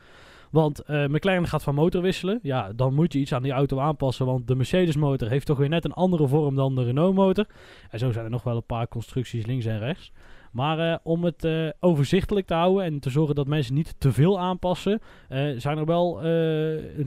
Want 0.50 0.80
eh 0.80 1.06
McLaren 1.06 1.46
gaat 1.48 1.62
van 1.62 1.74
motor 1.74 2.02
wisselen. 2.02 2.38
Ja, 2.42 2.72
dan 2.72 2.94
moet 2.94 3.12
je 3.12 3.18
iets 3.18 3.32
aan 3.34 3.42
die 3.42 3.52
auto 3.52 3.78
aanpassen. 3.78 4.26
Want 4.26 4.46
de 4.48 4.54
Mercedes 4.54 4.96
motor 4.96 5.28
heeft 5.28 5.46
toch 5.46 5.58
weer 5.58 5.68
net 5.68 5.84
een 5.84 5.92
andere 5.92 6.26
vorm 6.28 6.54
dan 6.56 6.74
de 6.74 6.84
Renault 6.84 7.14
motor. 7.14 7.46
En 7.90 7.98
zo 7.98 8.12
zijn 8.12 8.24
er 8.24 8.30
nog 8.30 8.42
wel 8.42 8.56
een 8.56 8.66
paar 8.66 8.88
constructies 8.88 9.46
links 9.46 9.64
en 9.64 9.78
rechts. 9.78 10.12
Maar 10.52 10.92
eh, 10.92 10.98
om 11.02 11.24
het 11.24 11.44
eh, 11.44 11.68
overzichtelijk 11.80 12.46
te 12.46 12.54
houden 12.54 12.84
en 12.84 13.00
te 13.00 13.10
zorgen 13.10 13.34
dat 13.34 13.46
mensen 13.46 13.74
niet 13.74 13.94
te 13.98 14.12
veel 14.12 14.40
aanpassen, 14.40 15.00
eh, 15.28 15.48
zijn 15.56 15.78
er 15.78 15.84
wel, 15.84 16.20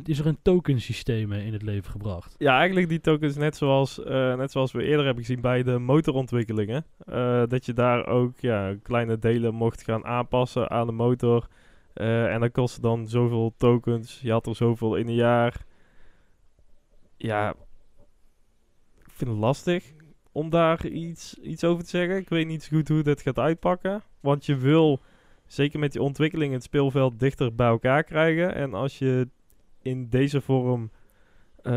is 0.04 0.20
er 0.20 0.26
een 0.26 0.40
tokensysteem 0.42 1.32
in 1.32 1.54
het 1.54 1.62
leven 1.62 1.92
gebracht. 1.92 2.36
Ja, 2.38 2.58
eigenlijk 2.58 2.90
die 2.90 3.00
tokens 3.00 3.36
net 3.36 3.56
zoals, 3.56 4.02
net 4.38 4.52
zoals 4.52 4.72
we 4.72 4.84
eerder 4.84 5.06
hebben 5.06 5.24
gezien 5.24 5.42
bij 5.42 5.64
de 5.64 5.78
motorontwikkelingen. 5.78 6.86
Dat 7.48 7.66
je 7.66 7.74
daar 7.74 8.08
ook 8.08 8.40
ja, 8.40 8.76
kleine 8.84 9.20
delen 9.20 9.54
mocht 9.54 9.84
gaan 9.84 10.06
aanpassen 10.06 10.70
aan 10.70 10.88
de 10.88 10.94
motor. 10.94 11.48
En 11.94 12.40
dat 12.40 12.52
kostte 12.52 12.82
dan 12.82 13.08
zoveel 13.08 13.54
tokens. 13.58 14.20
Je 14.22 14.32
had 14.32 14.48
er 14.48 14.56
zoveel 14.56 14.96
in 14.96 15.08
een 15.08 15.14
jaar. 15.14 15.66
Ja, 17.18 17.50
ik 19.06 19.12
vind 19.12 19.30
het 19.30 19.40
lastig 19.40 19.95
om 20.36 20.50
daar 20.50 20.86
iets, 20.86 21.40
iets 21.40 21.64
over 21.64 21.84
te 21.84 21.90
zeggen. 21.90 22.18
Ik 22.18 22.30
weet 22.30 22.48
niet 22.48 22.64
zo 22.64 22.78
goed 22.78 22.88
hoe 22.88 23.02
dat 23.04 23.22
gaat 23.22 23.40
uitpakken. 23.40 24.04
Want 24.20 24.46
je 24.46 24.56
wil, 24.56 25.02
zeker 25.46 25.80
met 25.80 25.92
die 25.92 26.02
ontwikkeling, 26.02 26.54
het 26.54 26.64
speelveld 26.64 27.20
dichter 27.20 27.56
bij 27.56 27.68
elkaar 27.68 28.04
krijgen. 28.04 28.56
En 28.56 28.74
als 28.74 29.00
je 29.00 29.28
in 29.82 30.10
deze 30.10 30.42
vorm 30.42 30.92
eh, 31.58 31.72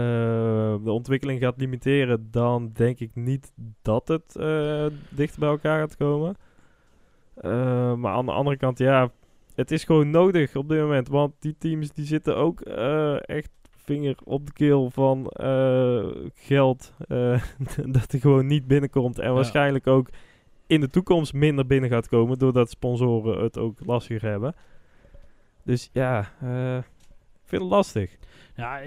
de 0.85 0.91
ontwikkeling 0.91 1.41
gaat 1.41 1.61
limiteren, 1.61 2.29
dan 2.31 2.71
denk 2.73 2.99
ik 3.01 3.11
niet 3.15 3.53
dat 3.83 4.09
het 4.09 4.37
eh, 4.37 4.87
dicht 5.09 5.39
bij 5.39 5.49
elkaar 5.49 5.81
gaat 5.81 5.97
komen. 5.97 6.37
Eh, 7.35 7.95
maar 7.95 8.13
aan 8.13 8.27
de 8.27 8.33
andere 8.33 8.57
kant, 8.57 8.79
ja, 8.79 9.11
het 9.55 9.71
is 9.71 9.85
gewoon 9.85 10.11
nodig 10.11 10.57
op 10.57 10.69
dit 10.69 10.81
moment. 10.81 11.09
Want 11.09 11.35
die 11.39 11.57
teams 11.59 11.93
die 11.93 12.07
zitten 12.07 12.37
ook 12.37 12.61
echt 13.21 13.51
vinger 13.89 14.17
op 14.25 14.47
de 14.47 14.53
keel 14.53 14.91
van 14.91 15.27
eh, 15.27 16.07
geld 16.35 16.93
eh, 17.09 17.43
dat 17.97 18.13
er 18.13 18.21
gewoon 18.21 18.47
niet 18.47 18.67
binnenkomt. 18.67 19.19
En 19.19 19.29
Ja. 19.29 19.33
waarschijnlijk 19.35 19.87
ook 19.87 20.09
in 20.67 20.81
de 20.81 20.91
toekomst 20.91 21.33
minder 21.33 21.67
binnen 21.67 21.91
gaat 21.91 22.09
komen, 22.09 22.39
doordat 22.39 22.71
sponsoren 22.71 23.43
het 23.43 23.59
ook 23.59 23.79
lastiger 23.87 24.31
hebben. 24.31 24.55
Dus 25.65 25.91
ja, 25.93 26.21
ik 26.21 27.45
vind 27.45 27.63
het 27.63 27.71
lastig. 27.71 28.17
Ja, 28.57 28.79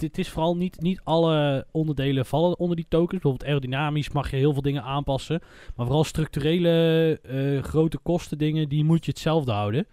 het- 0.00 0.18
is 0.18 0.28
vooral 0.28 0.56
niet, 0.56 0.80
niet 0.80 1.00
alle 1.04 1.66
onderdelen 1.70 2.26
vallen 2.26 2.58
onder 2.58 2.76
die 2.76 2.86
tokens. 2.88 3.10
Bijvoorbeeld 3.20 3.44
aerodynamisch 3.50 4.10
mag 4.10 4.30
je 4.30 4.36
heel 4.36 4.52
veel 4.52 4.62
dingen 4.62 4.82
aanpassen. 4.82 5.40
Maar 5.76 5.86
vooral 5.86 6.04
structurele 6.04 7.60
grote 7.62 7.98
kosten 7.98 8.38
dingen, 8.38 8.68
die 8.68 8.84
moet 8.84 9.04
je 9.04 9.10
hetzelfde 9.10 9.52
houden. 9.52 9.86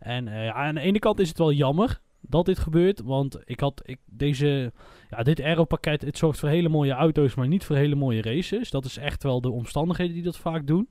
En 0.00 0.28
aan 0.54 0.74
de 0.74 0.80
ene 0.80 0.98
kant 0.98 1.20
is 1.20 1.28
het 1.28 1.38
wel 1.38 1.52
jammer 1.52 2.00
dat 2.22 2.46
dit 2.46 2.58
gebeurt. 2.58 3.00
Want 3.00 3.38
ik 3.44 3.60
had 3.60 3.82
ik, 3.84 3.98
deze, 4.04 4.72
ja, 5.10 5.22
dit 5.22 5.40
aeropakket, 5.42 6.02
het 6.02 6.18
zorgt 6.18 6.38
voor 6.38 6.48
hele 6.48 6.68
mooie 6.68 6.92
auto's, 6.92 7.34
maar 7.34 7.48
niet 7.48 7.64
voor 7.64 7.76
hele 7.76 7.94
mooie 7.94 8.22
races. 8.22 8.70
Dat 8.70 8.84
is 8.84 8.96
echt 8.96 9.22
wel 9.22 9.40
de 9.40 9.50
omstandigheden 9.50 10.14
die 10.14 10.22
dat 10.22 10.38
vaak 10.38 10.66
doen. 10.66 10.88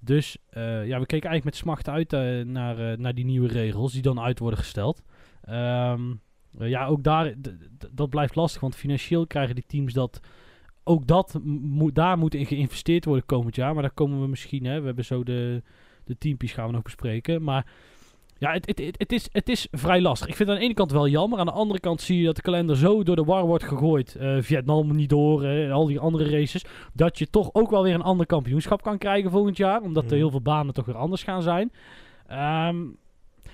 Dus 0.00 0.36
eh, 0.48 0.62
ja, 0.86 0.98
we 0.98 1.06
keken 1.06 1.30
eigenlijk 1.30 1.44
met 1.44 1.56
smacht 1.56 1.88
uit 1.88 2.12
eh, 2.12 2.40
naar, 2.44 2.92
eh, 2.92 2.98
naar 2.98 3.14
die 3.14 3.24
nieuwe 3.24 3.48
regels 3.48 3.92
die 3.92 4.02
dan 4.02 4.20
uit 4.20 4.38
worden 4.38 4.58
gesteld. 4.58 5.02
Ehm, 5.42 6.10
eh, 6.10 6.16
Eh, 6.58 6.68
ja, 6.68 6.86
ook 6.86 7.02
daar, 7.02 7.34
dat 7.92 8.10
blijft 8.10 8.34
lastig, 8.34 8.60
want 8.60 8.76
financieel 8.76 9.26
krijgen 9.26 9.54
die 9.54 9.64
teams 9.66 9.92
dat... 9.92 10.20
Ook 10.88 11.06
dat, 11.06 11.40
moet, 11.44 11.94
daar 11.94 12.18
moet 12.18 12.34
in 12.34 12.46
geïnvesteerd 12.46 13.04
worden 13.04 13.26
komend 13.26 13.54
jaar. 13.56 13.72
Maar 13.72 13.82
daar 13.82 13.90
komen 13.90 14.20
we 14.20 14.26
misschien, 14.26 14.64
hè, 14.64 14.80
we 14.80 14.86
hebben 14.86 15.04
zo 15.04 15.24
de, 15.24 15.62
de 16.04 16.18
teampies 16.18 16.52
gaan 16.52 16.66
we 16.66 16.72
nog 16.72 16.82
bespreken. 16.82 17.42
Maar 17.42 17.66
ja, 18.38 18.52
het, 18.52 18.66
het, 18.66 18.94
het, 18.98 19.12
is, 19.12 19.28
het 19.32 19.48
is 19.48 19.68
vrij 19.70 20.00
lastig. 20.00 20.28
Ik 20.28 20.34
vind 20.36 20.48
het 20.48 20.56
aan 20.56 20.62
de 20.62 20.68
ene 20.68 20.78
kant 20.78 20.92
wel 20.92 21.08
jammer. 21.08 21.38
Aan 21.38 21.46
de 21.46 21.52
andere 21.52 21.80
kant 21.80 22.00
zie 22.00 22.18
je 22.18 22.24
dat 22.24 22.36
de 22.36 22.42
kalender 22.42 22.76
zo 22.76 23.02
door 23.02 23.16
de 23.16 23.24
war 23.24 23.46
wordt 23.46 23.64
gegooid. 23.64 24.14
Eh, 24.14 24.36
Vietnam 24.40 24.96
niet 24.96 25.08
door 25.08 25.44
en 25.44 25.70
al 25.70 25.86
die 25.86 25.98
andere 26.00 26.30
races. 26.30 26.64
Dat 26.92 27.18
je 27.18 27.30
toch 27.30 27.50
ook 27.52 27.70
wel 27.70 27.82
weer 27.82 27.94
een 27.94 28.02
ander 28.02 28.26
kampioenschap 28.26 28.82
kan 28.82 28.98
krijgen 28.98 29.30
volgend 29.30 29.56
jaar. 29.56 29.80
Omdat 29.82 30.02
er 30.02 30.08
Mhm. 30.08 30.18
heel 30.18 30.30
veel 30.30 30.40
banen 30.42 30.74
toch 30.74 30.84
weer 30.86 30.96
anders 30.96 31.22
gaan 31.22 31.42
zijn. 31.42 31.72
Ehm, 32.26 32.76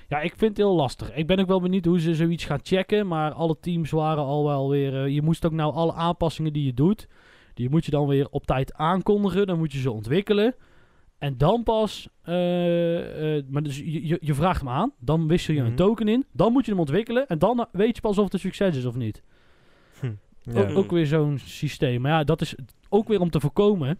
ja, 0.08 0.20
ik 0.20 0.34
vind 0.36 0.50
het 0.50 0.56
heel 0.56 0.74
lastig. 0.74 1.14
Ik 1.14 1.26
ben 1.26 1.38
ook 1.38 1.46
wel 1.46 1.60
benieuwd 1.60 1.84
hoe 1.84 2.00
ze 2.00 2.14
zoiets 2.14 2.44
gaan 2.44 2.60
checken. 2.62 3.06
Maar 3.06 3.32
alle 3.32 3.56
teams 3.60 3.90
waren 3.90 4.24
al 4.24 4.44
wel 4.44 4.70
weer... 4.70 5.02
eh, 5.04 5.08
je 5.14 5.22
moest 5.22 5.46
ook 5.46 5.52
nou 5.52 5.74
alle 5.74 5.92
aanpassingen 5.92 6.52
die 6.52 6.64
je 6.64 6.74
doet... 6.74 7.08
Die 7.54 7.70
moet 7.70 7.84
je 7.84 7.90
dan 7.90 8.06
weer 8.06 8.26
op 8.30 8.46
tijd 8.46 8.74
aankondigen. 8.74 9.46
Dan 9.46 9.58
moet 9.58 9.72
je 9.72 9.78
ze 9.80 9.90
ontwikkelen. 9.90 10.54
En 11.22 11.38
dan 11.38 11.62
pas... 11.62 12.08
eh, 12.22 13.36
eh, 13.36 13.44
maar 13.48 13.62
dus 13.62 13.78
je, 13.78 14.18
je, 14.20 14.34
vraagt 14.34 14.60
hem 14.60 14.68
aan. 14.68 14.92
Dan 14.98 15.28
wissel 15.28 15.54
je 15.54 15.60
Mhm. 15.60 15.68
een 15.70 15.76
token 15.76 16.08
in. 16.08 16.24
Dan 16.32 16.52
moet 16.52 16.64
je 16.64 16.70
hem 16.70 16.80
ontwikkelen. 16.80 17.26
En 17.26 17.38
dan 17.38 17.66
weet 17.72 17.94
je 17.94 18.00
pas 18.00 18.18
of 18.18 18.24
het 18.24 18.32
een 18.32 18.38
succes 18.40 18.76
is 18.76 18.84
of 18.84 18.94
niet. 18.94 19.22
Ja. 20.42 20.60
Ook, 20.60 20.76
ook 20.76 20.90
weer 20.90 21.06
zo'n 21.06 21.38
systeem. 21.38 22.00
Maar 22.00 22.10
ja, 22.10 22.24
dat 22.24 22.40
is 22.40 22.54
ook 22.88 23.08
weer 23.08 23.20
om 23.20 23.30
te 23.30 23.40
voorkomen 23.40 23.98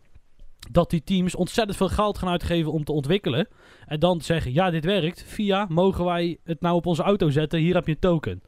dat 0.70 0.90
die 0.90 1.04
teams 1.04 1.35
ontzettend 1.35 1.76
veel 1.76 1.88
geld 1.88 2.18
gaan 2.18 2.28
uitgeven 2.28 2.72
om 2.72 2.85
te 2.85 2.92
ontwikkelen. 2.92 3.48
En 3.87 4.00
dan 4.00 4.20
zeggen, 4.20 4.52
ja, 4.52 4.70
dit 4.70 4.85
werkt. 4.85 5.24
Via, 5.26 5.66
mogen 5.68 6.04
wij 6.04 6.38
het 6.44 6.61
nou 6.61 6.74
op 6.74 6.87
onze 6.87 7.02
auto 7.02 7.30
zetten? 7.30 7.58
Hier 7.61 7.74
heb 7.74 7.87
je 7.87 7.92
een 7.92 7.98
token. 7.98 8.42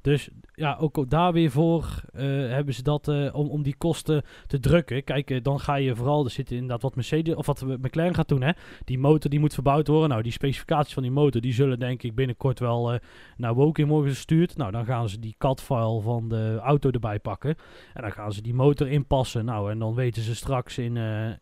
Dus 0.00 0.28
ja, 0.60 0.76
ook 0.80 1.10
daar 1.10 1.32
weer 1.32 1.50
voor 1.50 2.02
eh, 2.12 2.26
hebben 2.26 2.74
ze 2.74 2.82
dat 2.82 3.08
eh, 3.08 3.34
om, 3.34 3.48
om 3.48 3.62
die 3.62 3.76
kosten 3.76 4.22
te 4.46 4.60
drukken. 4.60 5.04
Kijk, 5.04 5.30
eh, 5.30 5.42
dan 5.42 5.60
ga 5.60 5.74
je 5.74 5.96
vooral, 5.96 6.24
er 6.24 6.30
zit 6.30 6.50
inderdaad 6.50 6.82
wat 6.82 6.94
Mercedes 6.94 7.34
of 7.34 7.46
wat 7.46 7.62
McLaren 7.62 8.14
gaat 8.14 8.28
doen, 8.28 8.42
hè. 8.42 8.52
Die 8.84 8.98
motor 8.98 9.30
die 9.30 9.40
moet 9.40 9.54
verbouwd 9.54 9.88
worden. 9.88 10.08
Nou, 10.08 10.22
die 10.22 10.32
specificaties 10.32 10.94
van 10.94 11.02
die 11.02 11.12
motor, 11.12 11.40
die 11.40 11.52
zullen 11.52 11.78
denk 11.78 12.02
ik 12.02 12.14
binnenkort 12.14 12.58
wel 12.58 12.98
naar 13.36 13.54
Woking 13.54 13.88
worden 13.88 14.12
gestuurd. 14.12 14.56
Nou, 14.56 14.70
dan 14.70 14.84
gaan 14.84 15.08
ze 15.08 15.18
die 15.18 15.34
CAD-file 15.38 16.00
van 16.00 16.28
de 16.28 16.58
auto 16.62 16.90
erbij 16.90 17.18
pakken. 17.18 17.56
En 17.94 18.02
dan 18.02 18.12
gaan 18.12 18.32
ze 18.32 18.42
die 18.42 18.54
motor 18.54 18.88
inpassen. 18.88 19.44
Nou, 19.44 19.70
en 19.70 19.78
dan 19.78 19.94
weten 19.94 20.22
ze 20.22 20.34
straks 20.34 20.78
in, 20.78 20.96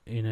in 0.04 0.24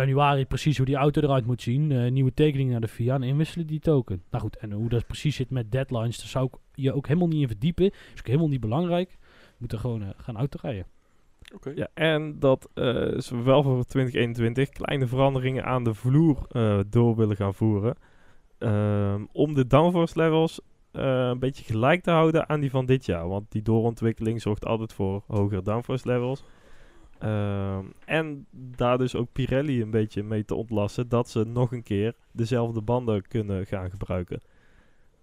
januari 0.00 0.46
precies 0.46 0.76
hoe 0.76 0.86
die 0.86 0.96
auto 0.96 1.20
eruit 1.20 1.46
moet 1.46 1.62
zien. 1.62 1.92
Eh, 1.92 2.10
nieuwe 2.10 2.34
tekening 2.34 2.70
naar 2.70 2.80
de 2.80 2.88
FIA 2.88 3.14
en 3.14 3.22
inwisselen 3.22 3.66
die 3.66 3.80
token. 3.80 4.22
Nou 4.30 4.42
goed, 4.42 4.56
en 4.56 4.72
hoe 4.72 4.88
dat 4.88 5.06
precies 5.06 5.36
zit 5.36 5.50
met 5.50 5.72
deadlines, 5.72 6.18
daar 6.18 6.26
zou 6.26 6.46
ik 6.46 6.54
je 6.74 6.92
ook 6.92 7.06
helemaal 7.06 7.28
niet 7.28 7.40
in 7.40 7.48
verdiepen. 7.48 7.84
is 7.86 8.18
ook 8.18 8.26
helemaal 8.26 8.48
niet 8.48 8.60
belangrijk. 8.60 9.10
We 9.20 9.56
moeten 9.58 9.78
gewoon 9.78 10.02
eh, 10.02 10.08
gaan 10.16 10.36
autorijden. 10.36 10.86
Oké. 11.54 11.72
Ja, 11.74 11.88
en 11.94 12.38
dat 12.38 12.68
eh, 12.74 13.18
ze 13.18 13.42
wel 13.42 13.62
voor 13.62 13.84
2021 13.84 14.68
kleine 14.68 15.06
veranderingen 15.06 15.64
aan 15.64 15.84
de 15.84 15.94
vloer 15.94 16.46
eh, 16.48 16.80
door 16.88 17.16
willen 17.16 17.36
gaan 17.36 17.54
voeren. 17.54 17.96
Ehm, 18.58 19.24
om 19.32 19.54
de 19.54 19.66
downforce 19.66 20.18
levels 20.18 20.60
eh, 20.96 21.28
een 21.30 21.38
beetje 21.38 21.64
gelijk 21.64 22.02
te 22.02 22.10
houden 22.10 22.48
aan 22.48 22.60
die 22.60 22.70
van 22.70 22.86
dit 22.86 23.06
jaar. 23.06 23.28
Want 23.28 23.50
die 23.50 23.62
doorontwikkeling 23.62 24.42
zorgt 24.42 24.66
altijd 24.66 24.92
voor 24.92 25.22
hogere 25.26 25.62
downforce 25.62 26.08
levels. 26.08 26.44
Ehm, 27.18 27.84
en 28.04 28.46
daar 28.50 28.98
dus 28.98 29.14
ook 29.14 29.32
Pirelli 29.32 29.82
een 29.82 29.90
beetje 29.90 30.22
mee 30.22 30.44
te 30.44 30.54
ontlasten 30.54 31.08
dat 31.08 31.28
ze 31.28 31.44
nog 31.44 31.72
een 31.72 31.82
keer 31.82 32.14
dezelfde 32.32 32.80
banden 32.80 33.28
kunnen 33.28 33.66
gaan 33.66 33.90
gebruiken. 33.90 34.40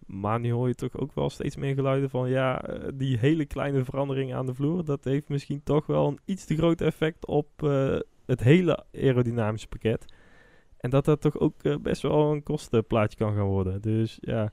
Maar 0.06 0.40
nu 0.40 0.52
hoor 0.52 0.68
je 0.68 0.76
toch 0.76 0.98
ook 0.98 1.16
wel 1.16 1.30
steeds 1.30 1.56
meer 1.56 1.74
geluiden 1.74 2.10
van 2.10 2.30
ja, 2.30 2.62
eh, 2.62 2.90
die 2.94 3.18
hele 3.18 3.46
kleine 3.46 3.84
verandering 3.84 4.34
aan 4.34 4.46
de 4.46 4.54
vloer, 4.54 4.86
dat 4.86 5.04
heeft 5.04 5.30
misschien 5.30 5.64
toch 5.64 5.86
wel 5.86 6.08
een 6.08 6.20
iets 6.26 6.46
te 6.46 6.56
groot 6.56 6.82
effect 6.82 7.26
op 7.26 7.48
eh, 7.64 8.00
het 8.26 8.40
hele 8.40 8.86
aerodynamische 8.94 9.68
pakket. 9.68 10.06
En 10.78 10.90
dat 10.90 11.06
dat 11.06 11.22
toch 11.22 11.40
ook 11.40 11.64
eh, 11.64 11.76
best 11.78 12.02
wel 12.02 12.32
een 12.32 12.44
kostenplaatje 12.44 13.18
kan 13.18 13.36
gaan 13.36 13.48
worden. 13.48 13.82
Dus 13.82 14.18
ja, 14.22 14.52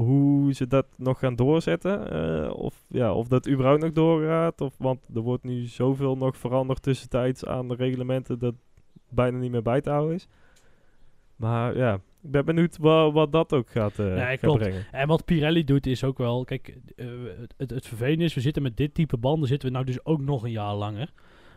hoe 0.00 0.52
ze 0.52 0.66
dat 0.66 0.86
nog 0.96 1.18
gaan 1.18 1.36
doorzetten, 1.36 2.10
eh, 2.10 2.54
of, 2.54 2.84
ja, 2.88 3.14
of 3.14 3.28
dat 3.28 3.48
überhaupt 3.48 3.82
nog 3.82 3.92
doorgaat, 3.92 4.60
of, 4.60 4.74
want 4.78 5.08
er 5.14 5.20
wordt 5.20 5.44
nu 5.44 5.66
zoveel 5.66 6.16
nog 6.16 6.36
veranderd 6.36 6.82
tussentijds 6.82 7.44
aan 7.44 7.68
de 7.68 7.74
reglementen 7.74 8.38
dat 8.38 8.54
bijna 9.08 9.38
niet 9.38 9.50
meer 9.50 9.62
bij 9.62 9.80
te 9.80 9.90
houden 9.90 10.14
is. 10.14 10.28
Maar 11.36 11.76
ja, 11.76 11.94
ik 11.94 12.30
ben 12.30 12.44
benieuwd 12.44 12.76
wat, 12.76 13.12
wat 13.12 13.32
dat 13.32 13.52
ook 13.52 13.70
gaat, 13.70 13.98
eh, 13.98 14.14
Nee, 14.14 14.38
brengen. 14.38 14.86
En 14.92 15.08
wat 15.08 15.24
Pirelli 15.24 15.64
doet 15.64 15.86
is 15.86 16.04
ook 16.04 16.18
wel... 16.18 16.44
Kijk, 16.44 16.76
eh, 16.96 17.06
het, 17.38 17.54
het, 17.56 17.70
het 17.70 17.86
vervelende 17.86 18.24
is, 18.24 18.34
we 18.34 18.40
zitten 18.40 18.62
met 18.62 18.76
dit 18.76 18.94
type 18.94 19.16
banden... 19.16 19.48
zitten 19.48 19.68
we 19.68 19.74
nou 19.74 19.86
dus 19.86 20.04
ook 20.04 20.20
nog 20.20 20.44
een 20.44 20.50
jaar 20.50 20.74
langer. 20.74 21.12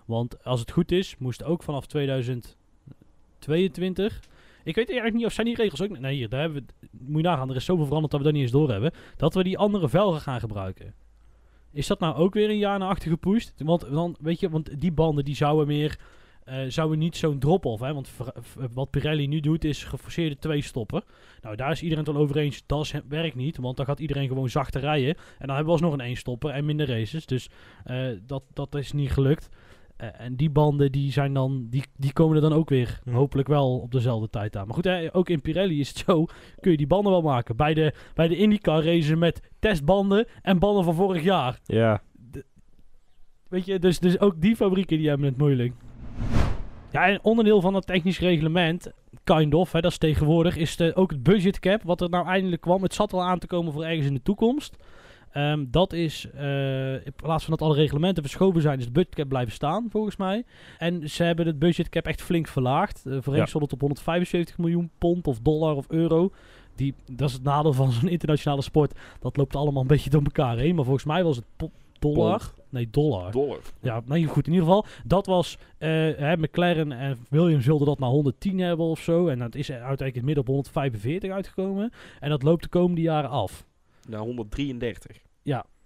Want 0.06 0.43
als 0.43 0.60
het 0.60 0.71
goed 0.71 0.91
is, 0.91 1.17
moest 1.17 1.43
ook 1.43 1.63
vanaf 1.63 1.86
2022... 1.86 4.19
Ik 4.63 4.75
weet 4.75 4.87
eigenlijk 4.87 5.17
niet 5.17 5.25
of 5.25 5.33
zijn 5.33 5.45
die 5.47 5.55
regels 5.55 5.81
ook... 5.81 5.99
Nee, 5.99 6.27
daar 6.27 6.39
hebben 6.39 6.65
we... 6.79 6.87
Moet 6.91 7.21
je 7.21 7.27
nagaan, 7.27 7.49
er 7.49 7.55
is 7.55 7.65
zoveel 7.65 7.85
veranderd 7.85 8.11
dat 8.11 8.19
we 8.19 8.25
dat 8.25 8.35
niet 8.35 8.43
eens 8.43 8.51
doorhebben. 8.51 8.91
Dat 9.17 9.33
we 9.33 9.43
die 9.43 9.57
andere 9.57 9.89
velgen 9.89 10.21
gaan 10.21 10.39
gebruiken. 10.39 10.93
Is 11.71 11.87
dat 11.87 11.99
nou 11.99 12.15
ook 12.15 12.33
weer 12.33 12.49
een 12.49 12.57
jaar 12.57 12.79
naar 12.79 12.89
achter 12.89 13.09
gepusht? 13.09 13.53
Want, 13.57 13.91
dan, 13.91 14.15
weet 14.19 14.39
je, 14.39 14.49
want 14.49 14.81
die 14.81 14.91
banden 14.91 15.25
die 15.25 15.35
zouden 15.35 15.67
meer... 15.67 15.99
eh, 16.43 16.57
zouden 16.67 16.99
niet 16.99 17.15
zo'n 17.17 17.39
drop-off, 17.39 17.81
hè? 17.81 17.93
Want 17.93 18.11
wat 18.73 18.89
Pirelli 18.89 19.27
nu 19.27 19.39
doet 19.39 19.63
is 19.63 19.83
geforceerde 19.83 20.37
twee 20.37 20.61
stoppen. 20.61 21.03
Nou, 21.41 21.55
daar 21.55 21.71
is 21.71 21.81
iedereen 21.81 22.03
het 22.03 22.13
wel 22.13 22.23
over 22.23 22.37
eens. 22.37 22.63
Dat 22.65 22.93
werkt 23.07 23.35
niet, 23.35 23.57
want 23.57 23.77
dan 23.77 23.85
gaat 23.85 23.99
iedereen 23.99 24.27
gewoon 24.27 24.49
zachter 24.49 24.81
rijden. 24.81 25.15
En 25.15 25.47
dan 25.47 25.55
hebben 25.55 25.65
we 25.65 25.71
alsnog 25.71 25.93
een 25.93 26.05
één 26.05 26.15
stopper 26.15 26.49
en 26.49 26.65
minder 26.65 26.87
races. 26.87 27.25
Dus 27.25 27.49
eh, 27.83 28.07
dat, 28.25 28.43
dat 28.53 28.75
is 28.75 28.91
niet 28.91 29.11
gelukt. 29.11 29.49
Eh, 29.99 30.07
en 30.17 30.35
die 30.35 30.49
banden 30.49 30.91
die 30.91 31.12
zijn 31.12 31.33
dan, 31.33 31.67
die, 31.69 31.83
die 31.97 32.13
komen 32.13 32.35
er 32.35 32.41
dan 32.41 32.53
ook 32.53 32.69
weer 32.69 32.99
Hm. 33.03 33.12
hopelijk 33.13 33.47
wel 33.47 33.79
op 33.79 33.91
dezelfde 33.91 34.29
tijd 34.29 34.57
aan. 34.57 34.65
Maar 34.65 34.75
goed, 34.75 34.83
hè, 34.83 35.15
ook 35.15 35.29
in 35.29 35.41
Pirelli 35.41 35.79
is 35.79 35.88
het 35.88 35.97
zo, 35.97 36.25
kun 36.59 36.71
je 36.71 36.77
die 36.77 36.88
banden 36.88 37.12
wel 37.12 37.21
maken. 37.21 37.55
Bij 37.55 37.73
de, 37.73 37.93
bij 38.13 38.27
de 38.27 38.38
IndyCar 38.38 38.83
racen 38.83 39.19
met 39.19 39.49
testbanden 39.59 40.27
en 40.41 40.59
banden 40.59 40.83
van 40.83 40.95
vorig 40.95 41.23
jaar. 41.23 41.59
Ja, 41.63 42.01
Weet 43.49 43.65
je, 43.65 43.79
dus, 43.79 43.99
dus 43.99 44.19
ook 44.19 44.41
die 44.41 44.55
fabrieken 44.55 44.97
die 44.97 45.07
hebben 45.07 45.27
het 45.27 45.38
moeilijk. 45.38 45.73
Ja, 46.91 47.07
en 47.07 47.23
onderdeel 47.23 47.62
van 47.62 47.73
het 47.73 47.85
technisch 47.85 48.19
reglement, 48.19 48.91
kind 49.23 49.53
of, 49.53 49.71
hè, 49.71 49.79
dat 49.81 49.91
is 49.91 49.97
tegenwoordig, 49.97 50.57
is 50.57 50.75
de, 50.75 50.95
ook 50.95 51.12
het 51.12 51.23
budget 51.23 51.59
cap, 51.59 51.83
wat 51.83 52.01
er 52.01 52.09
nou 52.09 52.25
eindelijk 52.27 52.62
kwam. 52.62 52.83
Het 52.83 52.93
zat 52.93 53.13
al 53.13 53.23
aan 53.23 53.39
te 53.39 53.47
komen 53.47 53.73
voor 53.73 53.83
ergens 53.83 54.07
in 54.07 54.13
de 54.13 54.21
toekomst. 54.21 54.75
Ehm, 55.31 55.65
dat 55.67 55.93
is, 55.93 56.27
eh, 56.35 56.93
in 56.93 57.13
plaats 57.15 57.43
van 57.45 57.55
dat 57.57 57.67
alle 57.67 57.75
reglementen 57.75 58.23
verschoven 58.23 58.61
zijn, 58.61 58.77
is 58.77 58.83
het 58.83 58.93
budget 58.93 59.15
cap 59.15 59.27
blijven 59.29 59.53
staan, 59.53 59.87
volgens 59.89 60.17
mij. 60.17 60.43
En 60.77 61.09
ze 61.09 61.23
hebben 61.23 61.45
het 61.45 61.59
budget 61.59 61.89
cap 61.89 62.05
echt 62.05 62.21
flink 62.21 62.47
verlaagd. 62.47 63.03
Uh, 63.07 63.17
voorheen 63.21 63.41
Ja. 63.41 63.47
stond 63.47 63.63
het 63.63 63.73
op 63.73 63.79
175 63.79 64.57
miljoen 64.57 64.89
pond 64.97 65.27
of 65.27 65.39
dollar 65.39 65.75
of 65.75 65.85
euro. 65.89 66.31
Die, 66.75 66.93
dat 67.11 67.27
is 67.27 67.33
het 67.35 67.43
nadeel 67.43 67.73
van 67.73 67.91
zo'n 67.91 68.09
internationale 68.09 68.61
sport. 68.61 68.99
Dat 69.19 69.37
loopt 69.37 69.55
allemaal 69.55 69.81
een 69.81 69.87
beetje 69.87 70.09
door 70.09 70.21
elkaar 70.23 70.57
heen. 70.57 70.75
Maar 70.75 70.83
volgens 70.85 71.05
mij 71.05 71.23
was 71.23 71.35
het 71.35 71.45
dollar. 71.99 72.37
Pond. 72.39 72.53
Nee, 72.69 72.87
dollar. 72.91 73.31
Dollar. 73.31 73.59
Ja, 73.81 74.01
nee, 74.05 74.25
goed. 74.25 74.47
In 74.47 74.53
ieder 74.53 74.67
geval, 74.67 74.85
dat 75.05 75.25
was... 75.25 75.57
eh, 75.77 75.89
hè, 76.17 76.37
McLaren 76.37 76.91
en 76.91 77.17
Williams 77.29 77.65
wilden 77.65 77.87
dat 77.87 77.99
naar 77.99 78.09
110 78.09 78.59
hebben 78.59 78.85
of 78.85 78.99
zo. 78.99 79.27
En 79.27 79.39
dat 79.39 79.55
is 79.55 79.69
uiteindelijk 79.71 80.09
in 80.09 80.15
het 80.15 80.23
midden 80.25 80.43
op 80.43 80.47
145 80.49 81.31
uitgekomen. 81.31 81.91
En 82.19 82.29
dat 82.29 82.43
loopt 82.43 82.63
de 82.63 82.69
komende 82.69 83.01
jaren 83.01 83.29
af. 83.29 83.67
Naar 84.09 84.19
133. 84.19 85.17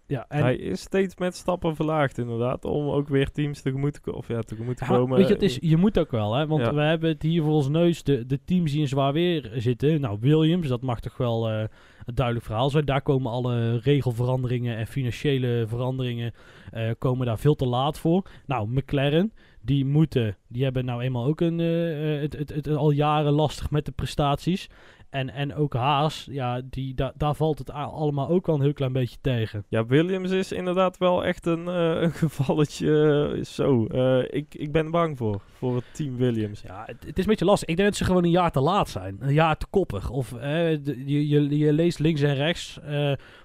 Ja, 0.08 0.26
en 0.28 0.42
hij 0.42 0.56
is 0.56 0.82
steeds 0.82 1.16
met 1.18 1.36
stappen 1.36 1.76
verlaagd 1.76 2.18
inderdaad, 2.18 2.66
om 2.66 2.90
ook 2.90 3.08
weer 3.08 3.32
teams 3.32 3.62
tegemoet 3.62 4.04
te, 4.04 4.16
of 4.16 4.28
ja, 4.28 4.42
tegemoet 4.42 4.78
te 4.78 4.84
Ja, 4.84 4.90
komen. 4.90 5.18
weet 5.18 5.28
je, 5.28 5.34
het 5.34 5.42
is, 5.42 5.58
je 5.62 5.78
moet 5.78 6.00
ook 6.00 6.12
wel, 6.12 6.34
hè? 6.34 6.48
Want 6.48 6.62
Ja. 6.62 6.74
we 6.74 6.82
hebben 6.82 7.10
het 7.10 7.22
hier 7.22 7.44
voor 7.44 7.54
ons 7.54 7.68
neus, 7.70 8.04
de, 8.04 8.26
de 8.26 8.40
teams 8.46 8.72
die 8.72 8.82
in 8.82 8.88
zwaar 8.88 9.14
weer 9.14 9.52
zitten. 9.56 10.02
Nou, 10.02 10.18
Williams, 10.20 10.68
dat 10.68 10.82
mag 10.82 11.00
toch 11.00 11.18
wel 11.18 11.50
eh, 11.50 11.60
een 12.06 12.16
duidelijk 12.16 12.46
verhaal 12.46 12.70
zijn. 12.70 12.86
Daar 12.86 13.02
komen 13.02 13.32
alle 13.32 13.78
regelveranderingen 13.78 14.78
en 14.78 14.88
financiële 14.88 15.66
veranderingen 15.68 16.34
eh, 16.72 16.90
komen 16.98 17.26
daar 17.26 17.40
veel 17.40 17.56
te 17.56 17.66
laat 17.68 18.00
voor. 18.00 18.30
Nou, 18.46 18.68
McLaren, 18.70 19.34
die 19.62 19.86
moeten, 19.86 20.38
die 20.48 20.64
hebben 20.64 20.86
nou 20.86 21.02
eenmaal 21.02 21.26
ook 21.26 21.42
een, 21.42 21.58
het, 21.58 22.38
het, 22.38 22.50
het, 22.54 22.68
al 22.68 22.92
jaren 22.92 23.32
lastig 23.34 23.72
met 23.72 23.86
de 23.86 23.92
prestaties. 23.92 24.70
En, 25.14 25.30
en 25.30 25.56
ook 25.56 25.74
Haas, 25.74 26.28
ja, 26.32 26.62
die, 26.70 26.94
da, 26.94 27.14
daar 27.18 27.36
valt 27.36 27.58
het 27.60 27.70
allemaal 27.70 28.30
ook 28.30 28.46
wel 28.46 28.56
een 28.56 28.62
heel 28.62 28.74
klein 28.74 28.94
beetje 28.94 29.18
tegen. 29.22 29.66
Ja, 29.68 29.86
Williams 29.86 30.32
is 30.32 30.52
inderdaad 30.52 30.98
wel 30.98 31.26
echt 31.26 31.46
een, 31.46 31.68
eh, 31.68 32.02
een 32.02 32.12
gevalletje. 32.24 33.34
eh, 33.38 33.44
zo, 33.44 33.86
eh, 33.86 34.24
ik, 34.30 34.56
ik 34.56 34.72
ben 34.72 34.92
bang 34.92 35.18
voor, 35.18 35.42
voor 35.58 35.76
het 35.76 35.84
team 35.92 36.18
Williams. 36.18 36.62
Ja, 36.62 36.84
het, 36.86 37.06
het 37.06 37.18
is 37.18 37.24
een 37.24 37.30
beetje 37.30 37.46
lastig. 37.46 37.70
Ik 37.70 37.76
denk 37.76 37.88
dat 37.90 37.98
ze 37.98 38.06
gewoon 38.06 38.24
een 38.24 38.30
jaar 38.30 38.52
te 38.52 38.60
laat 38.60 38.90
zijn. 38.90 39.18
Een 39.20 39.34
jaar 39.34 39.58
te 39.58 39.66
koppig. 39.70 40.10
Of 40.10 40.32
je, 40.32 41.28
je, 41.28 41.58
je 41.58 41.74
leest 41.74 42.00
links 42.00 42.22
en 42.22 42.36
rechts 42.36 42.80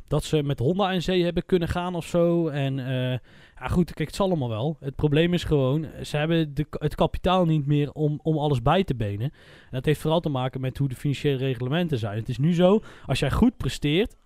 dat 0.09 0.25
ze 0.25 0.43
met 0.43 0.59
Honda 0.59 0.93
en 0.93 1.03
zee 1.03 1.25
hebben 1.25 1.47
kunnen 1.47 1.69
gaan 1.69 1.95
of 1.95 2.07
zo. 2.07 2.49
En 2.49 2.79
eh, 2.79 3.19
ja, 3.59 3.69
goed, 3.69 3.95
kijk, 3.95 4.09
het 4.09 4.17
zal 4.17 4.27
allemaal 4.27 4.49
wel. 4.49 4.77
Het 4.81 4.97
probleem 4.97 5.35
is 5.35 5.45
gewoon, 5.45 5.87
ze 6.03 6.17
hebben 6.17 6.55
de, 6.55 6.67
het 6.71 6.95
kapitaal 6.95 7.45
niet 7.45 7.67
meer 7.67 7.93
om, 7.93 8.21
om 8.23 8.39
alles 8.39 8.63
bij 8.63 8.85
te 8.85 8.95
benen. 8.95 9.31
En 9.31 9.71
dat 9.71 9.85
heeft 9.85 10.01
vooral 10.01 10.21
te 10.21 10.29
maken 10.29 10.61
met 10.61 10.79
hoe 10.79 10.89
de 10.89 10.95
financiële 10.95 11.37
reglementen 11.37 11.99
zijn. 11.99 12.19
Het 12.19 12.29
is 12.29 12.39
nu 12.39 12.55
zo, 12.55 12.83
als 13.07 13.19
jij 13.19 13.31
goed 13.31 13.57
presteert 13.57 14.17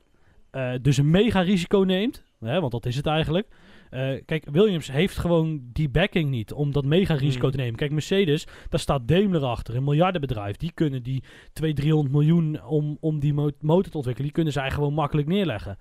eh, 0.53 0.73
dus 0.83 0.97
een 0.97 1.11
mega 1.11 1.41
risico 1.41 1.79
neemt, 1.79 2.25
hè, 2.41 2.61
want 2.61 2.73
dat 2.73 2.87
is 2.87 2.97
het 2.97 3.07
eigenlijk. 3.07 3.47
Eh, 3.93 4.23
kijk, 4.27 4.47
Williams 4.51 4.91
heeft 4.93 5.19
gewoon 5.19 5.61
die 5.73 5.89
backing 5.89 6.31
niet 6.31 6.53
om 6.53 6.73
dat 6.73 6.85
mega 6.85 7.15
risico 7.15 7.43
Hmm. 7.43 7.51
te 7.51 7.57
nemen. 7.57 7.77
Kijk, 7.77 7.91
Mercedes, 7.91 8.47
daar 8.69 8.81
staat 8.81 9.09
Daimler 9.09 9.45
achter, 9.45 9.77
een 9.77 9.85
miljardenbedrijf. 9.85 10.57
Die 10.57 10.73
kunnen 10.75 11.03
die 11.03 11.23
200, 11.53 11.77
300 11.77 12.15
miljoen 12.15 12.63
om, 12.65 12.97
om 13.01 13.21
die 13.21 13.35
mo- 13.35 13.51
motor 13.61 13.91
te 13.91 13.97
ontwikkelen, 13.97 14.23
die 14.23 14.33
kunnen 14.33 14.53
zij 14.53 14.71
gewoon 14.71 14.95
makkelijk 14.95 15.29
neerleggen. 15.29 15.79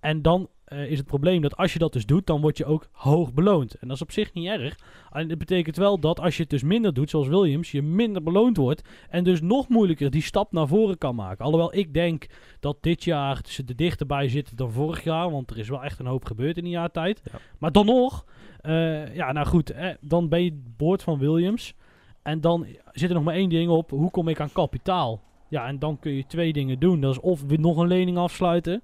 En 0.00 0.22
dan 0.22 0.48
eh, 0.64 0.90
is 0.90 0.98
het 0.98 1.06
probleem 1.06 1.42
dat 1.42 1.56
als 1.56 1.72
je 1.72 1.78
dat 1.78 1.92
dus 1.92 2.06
doet, 2.06 2.26
dan 2.26 2.40
word 2.40 2.56
je 2.56 2.64
ook 2.64 2.88
hoog 2.92 3.34
beloond. 3.34 3.74
En 3.74 3.88
dat 3.88 3.96
is 3.96 4.02
op 4.02 4.12
zich 4.12 4.32
niet 4.32 4.46
erg. 4.46 4.78
En 5.12 5.28
dat 5.28 5.38
betekent 5.38 5.76
wel 5.76 6.00
dat 6.00 6.20
als 6.20 6.36
je 6.36 6.42
het 6.42 6.50
dus 6.50 6.62
minder 6.62 6.94
doet, 6.94 7.10
zoals 7.10 7.28
Williams, 7.28 7.70
je 7.70 7.82
minder 7.82 8.22
beloond 8.22 8.56
wordt. 8.56 8.88
En 9.08 9.24
dus 9.24 9.40
nog 9.40 9.68
moeilijker 9.68 10.10
die 10.10 10.22
stap 10.22 10.52
naar 10.52 10.68
voren 10.68 10.98
kan 10.98 11.14
maken. 11.14 11.44
Alhoewel 11.44 11.76
ik 11.76 11.94
denk 11.94 12.26
dat 12.60 12.76
dit 12.80 13.04
jaar 13.04 13.40
ze 13.44 13.62
er 13.66 13.76
dichterbij 13.76 14.28
zitten 14.28 14.56
dan 14.56 14.70
vorig 14.70 15.04
jaar. 15.04 15.30
Want 15.30 15.50
er 15.50 15.58
is 15.58 15.68
wel 15.68 15.84
echt 15.84 15.98
een 15.98 16.06
hoop 16.06 16.24
gebeurd 16.24 16.56
in 16.56 16.64
een 16.64 16.70
jaar 16.70 16.90
tijd. 16.90 17.20
Ja. 17.32 17.38
Maar 17.58 17.72
dan 17.72 17.86
nog, 17.86 18.24
eh, 18.60 19.14
ja 19.14 19.32
nou 19.32 19.46
goed, 19.46 19.70
eh, 19.70 19.88
dan 20.00 20.28
ben 20.28 20.44
je 20.44 20.62
boord 20.76 21.02
van 21.02 21.18
Williams. 21.18 21.74
En 22.22 22.40
dan 22.40 22.66
zit 22.92 23.08
er 23.08 23.14
nog 23.14 23.24
maar 23.24 23.34
één 23.34 23.48
ding 23.48 23.70
op. 23.70 23.90
Hoe 23.90 24.10
kom 24.10 24.28
ik 24.28 24.40
aan 24.40 24.52
kapitaal? 24.52 25.22
Ja, 25.48 25.66
en 25.66 25.78
dan 25.78 25.98
kun 25.98 26.12
je 26.12 26.26
twee 26.26 26.52
dingen 26.52 26.78
doen. 26.78 27.00
Dat 27.00 27.10
is 27.10 27.20
of 27.20 27.42
weer 27.42 27.60
nog 27.60 27.76
een 27.76 27.88
lening 27.88 28.18
afsluiten. 28.18 28.82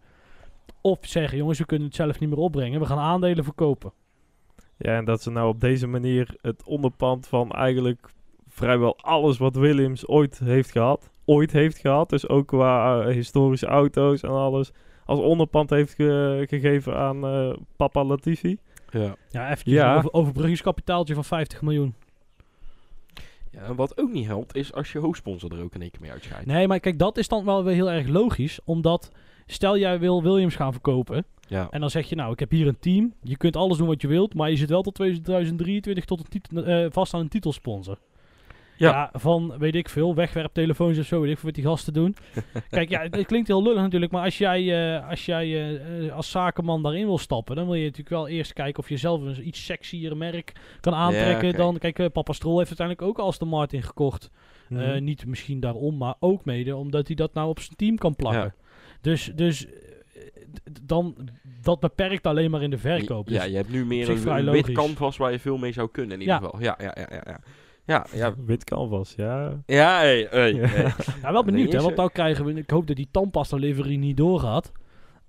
Of 0.81 0.99
zeggen, 1.01 1.39
jongens, 1.39 1.59
we 1.59 1.67
kunnen 1.67 1.87
het 1.87 1.97
zelf 1.97 2.19
niet 2.21 2.29
meer 2.29 2.39
opbrengen. 2.39 2.81
We 2.81 2.87
gaan 2.87 2.99
aandelen 2.99 3.45
verkopen. 3.45 3.93
Ja, 4.77 4.97
en 4.97 5.05
dat 5.05 5.23
ze 5.23 5.31
nou 5.31 5.49
op 5.49 5.61
deze 5.61 5.87
manier 5.87 6.37
het 6.41 6.63
onderpand 6.67 7.27
van 7.29 7.51
eigenlijk 7.51 8.11
vrijwel 8.49 8.97
alles 9.01 9.39
wat 9.39 9.57
Williams 9.57 10.07
ooit 10.07 10.39
heeft 10.39 10.71
gehad. 10.71 11.11
Ooit 11.25 11.53
heeft 11.53 11.79
gehad, 11.79 12.11
dus 12.11 12.29
ook 12.29 12.47
qua 12.47 13.01
eh, 13.03 13.15
historische 13.15 13.67
auto's 13.67 14.23
en 14.23 14.31
alles. 14.31 14.71
Als 15.05 15.19
onderpand 15.19 15.71
heeft 15.71 15.95
ge- 15.95 16.45
gegeven 16.49 16.97
aan 16.97 17.25
eh, 17.27 17.53
Papa 17.77 18.05
Latifi. 18.05 18.59
Ja. 18.91 19.15
Ja, 19.31 19.51
eventjes 19.51 19.75
Ja. 19.75 19.91
een 19.93 19.97
over, 19.99 20.13
overbruggingskapitaaltje 20.13 21.15
van 21.15 21.25
50 21.25 21.63
miljoen. 21.63 21.95
ja. 23.51 23.61
En 23.63 23.75
wat 23.75 23.99
ook 23.99 24.11
niet 24.13 24.27
helpt, 24.27 24.55
is 24.57 24.73
als 24.75 24.93
je 24.93 24.99
hoofdsponsor 24.99 25.53
er 25.53 25.63
ook 25.63 25.75
in 25.75 25.81
één 25.83 25.91
keer 25.91 26.01
mee 26.01 26.11
uitscheidt. 26.11 26.47
Nee, 26.47 26.69
maar 26.69 26.81
kijk, 26.81 26.99
dat 26.99 27.17
is 27.19 27.29
dan 27.29 27.45
wel 27.45 27.65
weer 27.65 27.75
heel 27.75 27.91
erg 27.91 28.09
logisch. 28.09 28.61
Omdat, 28.65 29.11
stel 29.47 29.79
jij 29.79 29.99
wil 29.99 30.23
Williams 30.23 30.55
gaan 30.55 30.73
verkopen. 30.73 31.25
Ja. 31.53 31.69
En 31.71 31.81
dan 31.81 31.91
zeg 31.91 32.09
je, 32.09 32.15
nou, 32.15 32.33
ik 32.33 32.39
heb 32.39 32.51
hier 32.51 32.67
een 32.67 32.79
team. 32.79 33.13
Je 33.23 33.37
kunt 33.37 33.57
alles 33.57 33.79
doen 33.79 33.87
wat 33.87 34.03
je 34.03 34.09
wilt. 34.09 34.35
Maar 34.35 34.51
je 34.51 34.57
zit 34.57 34.69
wel 34.69 34.83
tot 34.83 34.95
2023 34.95 36.05
tot 36.05 36.19
een 36.19 36.29
titel, 36.29 36.65
eh, 36.65 36.87
vast 36.91 37.15
aan 37.15 37.21
een 37.21 37.29
titelsponsor. 37.29 37.99
Ja. 38.77 38.91
Ja. 38.91 39.11
van, 39.13 39.59
weet 39.59 39.75
ik 39.75 39.89
veel, 39.89 40.15
wegwerptelefoons 40.15 40.99
of 40.99 41.07
zo. 41.07 41.21
Weet 41.21 41.31
ik 41.31 41.39
veel 41.39 41.47
wat 41.47 41.55
die 41.55 41.65
gasten 41.65 41.93
doen. 41.93 42.17
Kijk, 42.71 42.89
ja, 42.89 43.01
het, 43.01 43.17
het 43.17 43.27
klinkt 43.27 43.49
heel 43.49 43.63
lullig 43.63 43.81
natuurlijk. 43.81 44.13
Maar 44.13 44.25
als 44.25 44.39
jij, 44.39 44.95
eh, 44.97 45.09
als, 45.09 45.27
jij 45.27 45.77
eh, 45.77 46.13
als 46.13 46.31
zakenman 46.31 46.83
daarin 46.83 47.07
wil 47.07 47.19
stappen... 47.19 47.57
dan 47.57 47.65
wil 47.65 47.75
je 47.75 47.83
natuurlijk 47.83 48.09
wel 48.09 48.29
eerst 48.29 48.53
kijken 48.53 48.83
of 48.83 48.89
je 48.89 48.97
zelf 48.97 49.21
een 49.21 49.47
iets 49.47 49.65
sexier 49.65 50.17
merk 50.17 50.53
kan 50.81 50.95
aantrekken. 50.95 51.55
Dan, 51.55 51.79
kijk, 51.79 52.13
Papa 52.13 52.33
Stroll 52.33 52.57
heeft 52.57 52.79
uiteindelijk 52.79 53.09
ook 53.09 53.27
Aston 53.27 53.49
Martin 53.49 53.83
gekocht. 53.83 54.31
Mhm. 54.69 55.05
Niet 55.05 55.27
misschien 55.27 55.61
daarom, 55.61 55.97
maar 55.97 56.15
ook 56.19 56.45
mede 56.45 56.77
omdat 56.77 57.07
hij 57.07 57.17
dat 57.17 57.35
nou 57.35 57.49
op 57.49 57.61
zijn 57.61 57.77
team 57.77 57.97
kan 57.97 58.17
plakken. 58.17 58.55
Ja. 59.03 59.11
Dus, 59.11 59.33
dus 59.35 59.67
eh, 59.67 59.73
dan, 60.83 61.17
dat 61.63 61.81
beperkt 61.81 62.27
alleen 62.27 62.51
maar 62.51 62.63
in 62.63 62.71
de 62.71 62.79
verkoop. 62.79 63.29
Ja, 63.29 63.41
Dus- 63.43 63.51
je 63.51 63.57
hebt 63.57 63.71
nu 63.71 63.85
meer 63.87 64.09
een, 64.27 64.51
wit 64.51 64.73
canvas 64.73 65.17
waar 65.17 65.33
je 65.33 65.39
veel 65.39 65.57
mee 65.59 65.73
zou 65.73 65.89
kunnen 65.93 66.13
in 66.15 66.21
ieder 66.21 66.35
Ja. 66.35 66.41
geval. 66.45 66.61
Ja, 66.61 66.77
ja, 66.79 66.95
ja, 67.01 67.07
ja. 67.11 67.23
ja. 67.25 67.41
Ja, 67.87 68.07
ja, 68.15 68.35
Wit 68.47 68.65
canvas, 68.65 69.15
ja. 69.17 69.63
ja, 69.67 69.99
hey, 69.99 70.27
hey, 70.31 70.53
Ja. 70.55 70.67
hey. 70.67 70.93
ja, 71.23 71.33
wel 71.33 71.45
benieuwd, 71.45 71.73
hè, 71.73 71.81
want 71.81 71.97
nou 71.97 72.11
krijgen 72.13 72.45
we... 72.45 72.55
Ik 72.55 72.71
hoop 72.71 72.87
dat 72.87 72.97
die 72.97 73.09
tandpasta 73.11 73.57
livery 73.57 73.97
niet 73.97 74.17
doorgaat. 74.17 74.73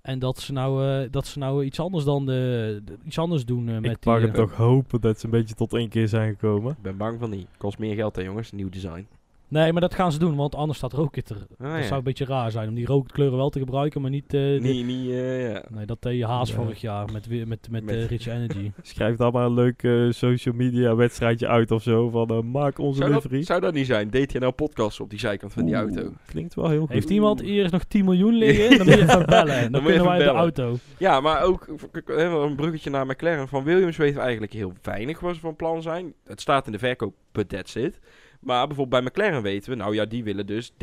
En 0.02 0.18
dat 0.18 0.38
ze 0.38 0.52
nou, 0.52 0.86
eh, 1.02 1.08
dat 1.10 1.26
ze 1.26 1.38
nou 1.38 1.64
iets 1.64 1.80
anders 1.80 2.04
dan 2.04 2.26
de, 2.26 2.80
de- 2.84 2.98
iets 3.04 3.18
anders 3.18 3.44
doen 3.44 3.68
eh, 3.68 3.74
met 3.78 3.90
ik 3.90 4.02
die... 4.02 4.12
mag 4.12 4.20
eh, 4.20 4.26
het 4.26 4.34
toch 4.34 4.52
hopen 4.54 5.00
dat 5.00 5.18
ze 5.18 5.24
een 5.24 5.30
beetje 5.30 5.54
tot 5.54 5.74
één 5.74 5.88
keer 5.88 6.08
zijn 6.08 6.30
gekomen. 6.30 6.70
Ik 6.72 6.82
ben 6.82 6.96
bang 6.96 7.18
van 7.20 7.30
niet. 7.30 7.46
Kost 7.56 7.78
meer 7.78 7.94
geld 7.94 8.16
hè 8.16 8.22
jongens, 8.22 8.52
nieuw 8.52 8.68
design. 8.68 9.06
Nee, 9.48 9.72
maar 9.72 9.80
dat 9.80 9.94
gaan 9.94 10.12
ze 10.12 10.18
doen, 10.18 10.36
want 10.36 10.54
anders 10.54 10.78
staat 10.78 10.92
rookhitter. 10.92 11.36
Ah, 11.36 11.70
dat 11.72 11.76
ja. 11.80 11.82
zou 11.82 11.94
een 11.98 12.04
beetje 12.04 12.24
raar 12.24 12.50
zijn 12.50 12.68
om 12.68 12.74
die 12.74 12.86
rookkleuren 12.86 13.36
wel 13.36 13.50
te 13.50 13.58
gebruiken, 13.58 14.00
maar 14.00 14.10
niet... 14.10 14.24
eh, 14.24 14.30
de- 14.40 14.58
Niet, 14.62 14.86
niet, 14.86 15.10
eh, 15.10 15.50
ja. 15.52 15.62
Nee, 15.68 15.86
dat 15.86 16.02
deed 16.02 16.18
je 16.18 16.26
Haas 16.26 16.48
Ja. 16.48 16.54
vorig 16.54 16.80
jaar 16.80 17.12
met, 17.12 17.26
weer- 17.26 17.48
met, 17.48 17.68
met, 17.70 17.84
Met- 17.84 17.94
eh, 17.94 18.06
Rich 18.06 18.26
Energy. 18.26 18.70
Schrijf 18.82 19.16
dan 19.16 19.32
maar 19.32 19.44
een 19.44 19.54
leuk 19.54 19.82
eh, 19.82 20.10
social 20.10 20.54
media 20.54 20.94
wedstrijdje 20.94 21.48
uit 21.48 21.70
of 21.70 21.82
zo. 21.82 22.10
Van 22.10 22.28
eh, 22.28 22.40
maak 22.40 22.78
onze 22.78 23.00
Zou 23.00 23.14
livery. 23.14 23.36
dat, 23.36 23.46
zou 23.46 23.60
dat 23.60 23.74
niet 23.74 23.86
zijn? 23.86 24.10
DTNL 24.10 24.50
podcast 24.52 25.00
op 25.00 25.10
die 25.10 25.18
zijkant 25.18 25.52
van 25.52 25.64
die 25.64 25.74
auto. 25.74 26.12
Klinkt 26.26 26.54
wel 26.54 26.68
heel 26.68 26.80
goed. 26.80 26.88
Heeft 26.90 27.10
iemand 27.10 27.40
eerst 27.40 27.72
nog 27.72 27.84
10 27.84 28.04
miljoen 28.04 28.34
liggen? 28.34 28.76
Dan 28.78 28.86
moet 28.86 28.94
je 28.96 29.02
even 29.02 29.26
bellen. 29.26 29.62
Dan, 29.62 29.72
Dan 29.72 29.80
je 29.82 29.86
kunnen 29.88 30.04
wij 30.06 30.20
even 30.20 30.32
de 30.32 30.38
auto. 30.38 30.76
Ja, 30.98 31.20
maar 31.20 31.42
ook 31.42 31.66
een 32.06 32.56
bruggetje 32.56 32.90
naar 32.90 33.06
McLaren. 33.06 33.48
Van 33.48 33.64
Williams 33.64 33.96
weten 33.96 34.16
we 34.16 34.22
eigenlijk 34.22 34.52
heel 34.52 34.72
weinig 34.82 35.20
wat 35.20 35.34
ze 35.34 35.40
van 35.40 35.56
plan 35.56 35.82
zijn. 35.82 36.12
Het 36.24 36.40
staat 36.40 36.66
in 36.66 36.72
de 36.72 36.78
verkoop, 36.78 37.14
but 37.32 37.48
that's 37.48 37.74
it. 37.74 38.00
Maar 38.44 38.66
bijvoorbeeld 38.66 39.02
bij 39.02 39.12
McLaren 39.12 39.42
weten 39.42 39.70
we, 39.70 39.76
nou 39.76 39.94
ja, 39.94 40.04
die 40.04 40.24
willen 40.24 40.46
dus 40.46 40.72
30% 40.72 40.74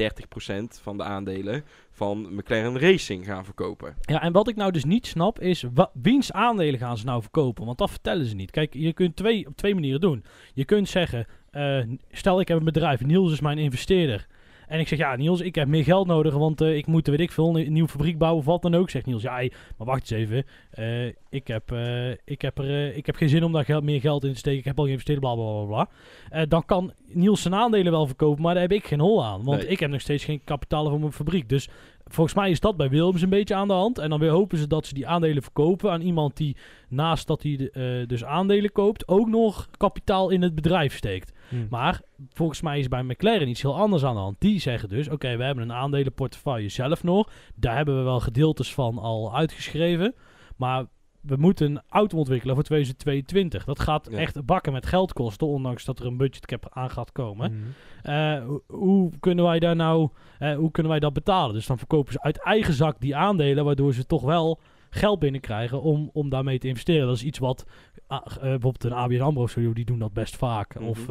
van 0.82 0.98
de 0.98 1.04
aandelen 1.04 1.64
van 1.92 2.36
McLaren 2.36 2.80
Racing 2.80 3.26
gaan 3.26 3.46
verkopen. 3.46 3.96
Ja, 4.02 4.22
en 4.22 4.32
wat 4.32 4.48
ik 4.48 4.56
nou 4.56 4.72
dus 4.72 4.84
niet 4.84 5.08
snap 5.08 5.40
is, 5.40 5.66
wiens 5.94 6.32
aandelen 6.32 6.80
gaan 6.80 6.98
ze 6.98 7.06
nou 7.06 7.22
verkopen? 7.22 7.66
Want 7.66 7.78
dat 7.78 7.90
vertellen 7.90 8.26
ze 8.26 8.36
niet. 8.36 8.52
Kijk, 8.52 8.74
je 8.74 8.94
kunt 8.94 9.16
twee, 9.16 9.48
op 9.48 9.56
twee 9.56 9.74
manieren 9.74 10.02
doen. 10.02 10.24
Je 10.54 10.66
kunt 10.66 10.90
zeggen, 10.90 11.26
eh, 11.50 11.80
stel 12.12 12.40
ik 12.40 12.48
heb 12.48 12.58
een 12.58 12.64
bedrijf, 12.64 13.02
Niels 13.02 13.32
is 13.32 13.42
mijn 13.42 13.58
investeerder. 13.58 14.28
En 14.72 14.80
ik 14.80 14.88
zeg, 14.88 14.98
ja 15.00 15.16
Niels, 15.16 15.42
ik 15.42 15.56
heb 15.56 15.68
meer 15.68 15.84
geld 15.84 16.08
nodig, 16.08 16.34
want 16.34 16.62
eh, 16.62 16.76
ik 16.76 16.88
moet, 16.88 17.08
weet 17.08 17.20
ik 17.20 17.32
veel, 17.32 17.60
een 17.60 17.74
nieuwe 17.74 17.90
fabriek 17.90 18.18
bouwen 18.18 18.40
of 18.40 18.46
wat 18.46 18.62
dan 18.62 18.76
ook. 18.76 18.90
Zegt 18.90 19.06
Niels, 19.06 19.22
ja, 19.22 19.34
hey, 19.34 19.52
maar 19.78 19.88
wacht 19.88 20.00
eens 20.00 20.22
even. 20.22 20.46
Eh, 20.72 21.06
ik, 21.30 21.48
heb, 21.48 21.72
eh, 21.72 22.10
ik, 22.12 22.42
heb 22.42 22.58
er, 22.58 22.96
ik 22.96 23.06
heb 23.06 23.16
geen 23.16 23.30
zin 23.30 23.44
om 23.44 23.52
daar 23.52 23.66
geld, 23.66 23.84
meer 23.84 24.00
geld 24.00 24.24
in 24.24 24.32
te 24.32 24.38
steken. 24.38 24.60
Ik 24.60 24.66
heb 24.66 24.78
al 24.78 24.84
geïnvesteerd, 24.86 25.20
bla 25.20 25.34
bla 25.34 25.64
bla 25.64 25.86
bla. 26.30 26.46
Dan 26.46 26.66
kan 26.66 26.94
Niels 27.08 27.42
zijn 27.42 27.56
aandelen 27.56 27.92
wel 27.92 28.06
verkopen, 28.06 28.42
maar 28.42 28.54
daar 28.54 28.64
heb 28.64 28.72
ik 28.72 28.86
geen 28.86 29.00
hol 29.00 29.26
aan. 29.26 29.44
Want 29.44 29.62
Nee. 29.62 29.70
ik 29.70 29.80
heb 29.80 29.90
nog 29.90 30.02
steeds 30.02 30.24
geen 30.26 30.42
kapitaal 30.44 30.90
voor 30.90 31.00
mijn 31.00 31.12
fabriek. 31.12 31.50
Dus 31.50 31.70
volgens 32.06 32.36
mij 32.36 32.50
is 32.50 32.60
dat 32.60 32.78
bij 32.78 32.90
Williams 32.90 33.22
een 33.22 33.30
beetje 33.30 33.56
aan 33.56 33.68
de 33.68 33.74
hand. 33.74 33.98
En 33.98 34.10
dan 34.10 34.20
weer 34.20 34.30
hopen 34.30 34.58
ze 34.58 34.68
dat 34.68 34.86
ze 34.86 34.94
die 34.94 35.08
aandelen 35.08 35.44
verkopen 35.44 35.92
aan 35.92 36.02
iemand 36.02 36.38
die 36.38 36.58
naast 36.90 37.28
dat 37.28 37.44
hij 37.44 37.70
eh, 37.70 38.08
dus 38.08 38.24
aandelen 38.24 38.72
koopt, 38.72 39.08
ook 39.08 39.28
nog 39.28 39.70
kapitaal 39.78 40.30
in 40.30 40.42
het 40.42 40.56
bedrijf 40.56 40.96
steekt. 40.96 41.34
Hm. 41.50 41.56
Maar 41.70 42.02
volgens 42.30 42.62
mij 42.62 42.80
is 42.80 42.88
bij 42.88 43.04
McLaren 43.04 43.48
iets 43.48 43.62
heel 43.62 43.78
anders 43.78 44.04
aan 44.04 44.16
de 44.16 44.20
hand. 44.20 44.40
Die 44.40 44.60
zeggen 44.60 44.90
dus, 44.90 45.10
oké, 45.10 45.38
we 45.38 45.44
hebben 45.44 45.64
een 45.64 45.74
aandelenportefeuille 45.74 46.70
zelf 46.70 47.04
nog. 47.04 47.32
Daar 47.56 47.76
hebben 47.76 47.98
we 47.98 48.04
wel 48.04 48.20
gedeeltes 48.20 48.74
van 48.74 48.98
al 48.98 49.36
uitgeschreven. 49.36 50.16
Maar 50.56 50.86
we 51.22 51.36
moeten 51.36 51.72
een 51.72 51.82
auto 51.90 52.18
ontwikkelen 52.18 52.56
voor 52.56 52.64
2022. 52.64 53.66
Dat 53.66 53.80
gaat 53.80 54.08
Ja. 54.12 54.18
echt 54.18 54.46
bakken 54.46 54.74
met 54.74 54.86
geld 54.86 55.14
kosten, 55.14 55.48
ondanks 55.48 55.86
dat 55.86 56.00
er 56.00 56.06
een 56.06 56.18
budgetcap 56.18 56.68
aan 56.70 56.90
gaat 56.90 57.12
komen. 57.12 57.52
Mhm. 57.54 58.12
Eh, 58.12 58.46
ho- 58.46 58.62
hoe 58.68 59.12
kunnen 59.20 59.46
wij 59.46 59.60
daar 59.60 59.76
nou, 59.76 60.10
eh, 60.40 60.56
hoe 60.56 60.72
kunnen 60.72 60.92
wij 60.92 61.00
dat 61.02 61.14
betalen? 61.14 61.54
Dus 61.56 61.66
dan 61.68 61.78
verkopen 61.78 62.14
ze 62.14 62.22
uit 62.22 62.44
eigen 62.44 62.74
zak 62.74 63.00
die 63.00 63.16
aandelen, 63.16 63.66
waardoor 63.66 63.94
ze 63.94 64.06
toch 64.06 64.22
wel 64.24 64.60
geld 64.90 65.20
binnenkrijgen 65.20 65.82
om, 65.82 66.10
om 66.14 66.30
daarmee 66.30 66.60
te 66.60 66.68
investeren. 66.68 67.08
Dat 67.08 67.16
is 67.16 67.24
iets 67.24 67.40
wat 67.40 67.66
ah, 68.08 68.26
eh, 68.26 68.42
bijvoorbeeld 68.42 68.84
een 68.84 68.94
ABN 68.94 69.22
AMRO 69.22 69.48
studio, 69.48 69.74
die 69.74 69.86
doen 69.86 70.00
dat 70.00 70.14
best 70.14 70.36
vaak. 70.36 70.76
Mhm. 70.76 70.84
Of 70.88 71.08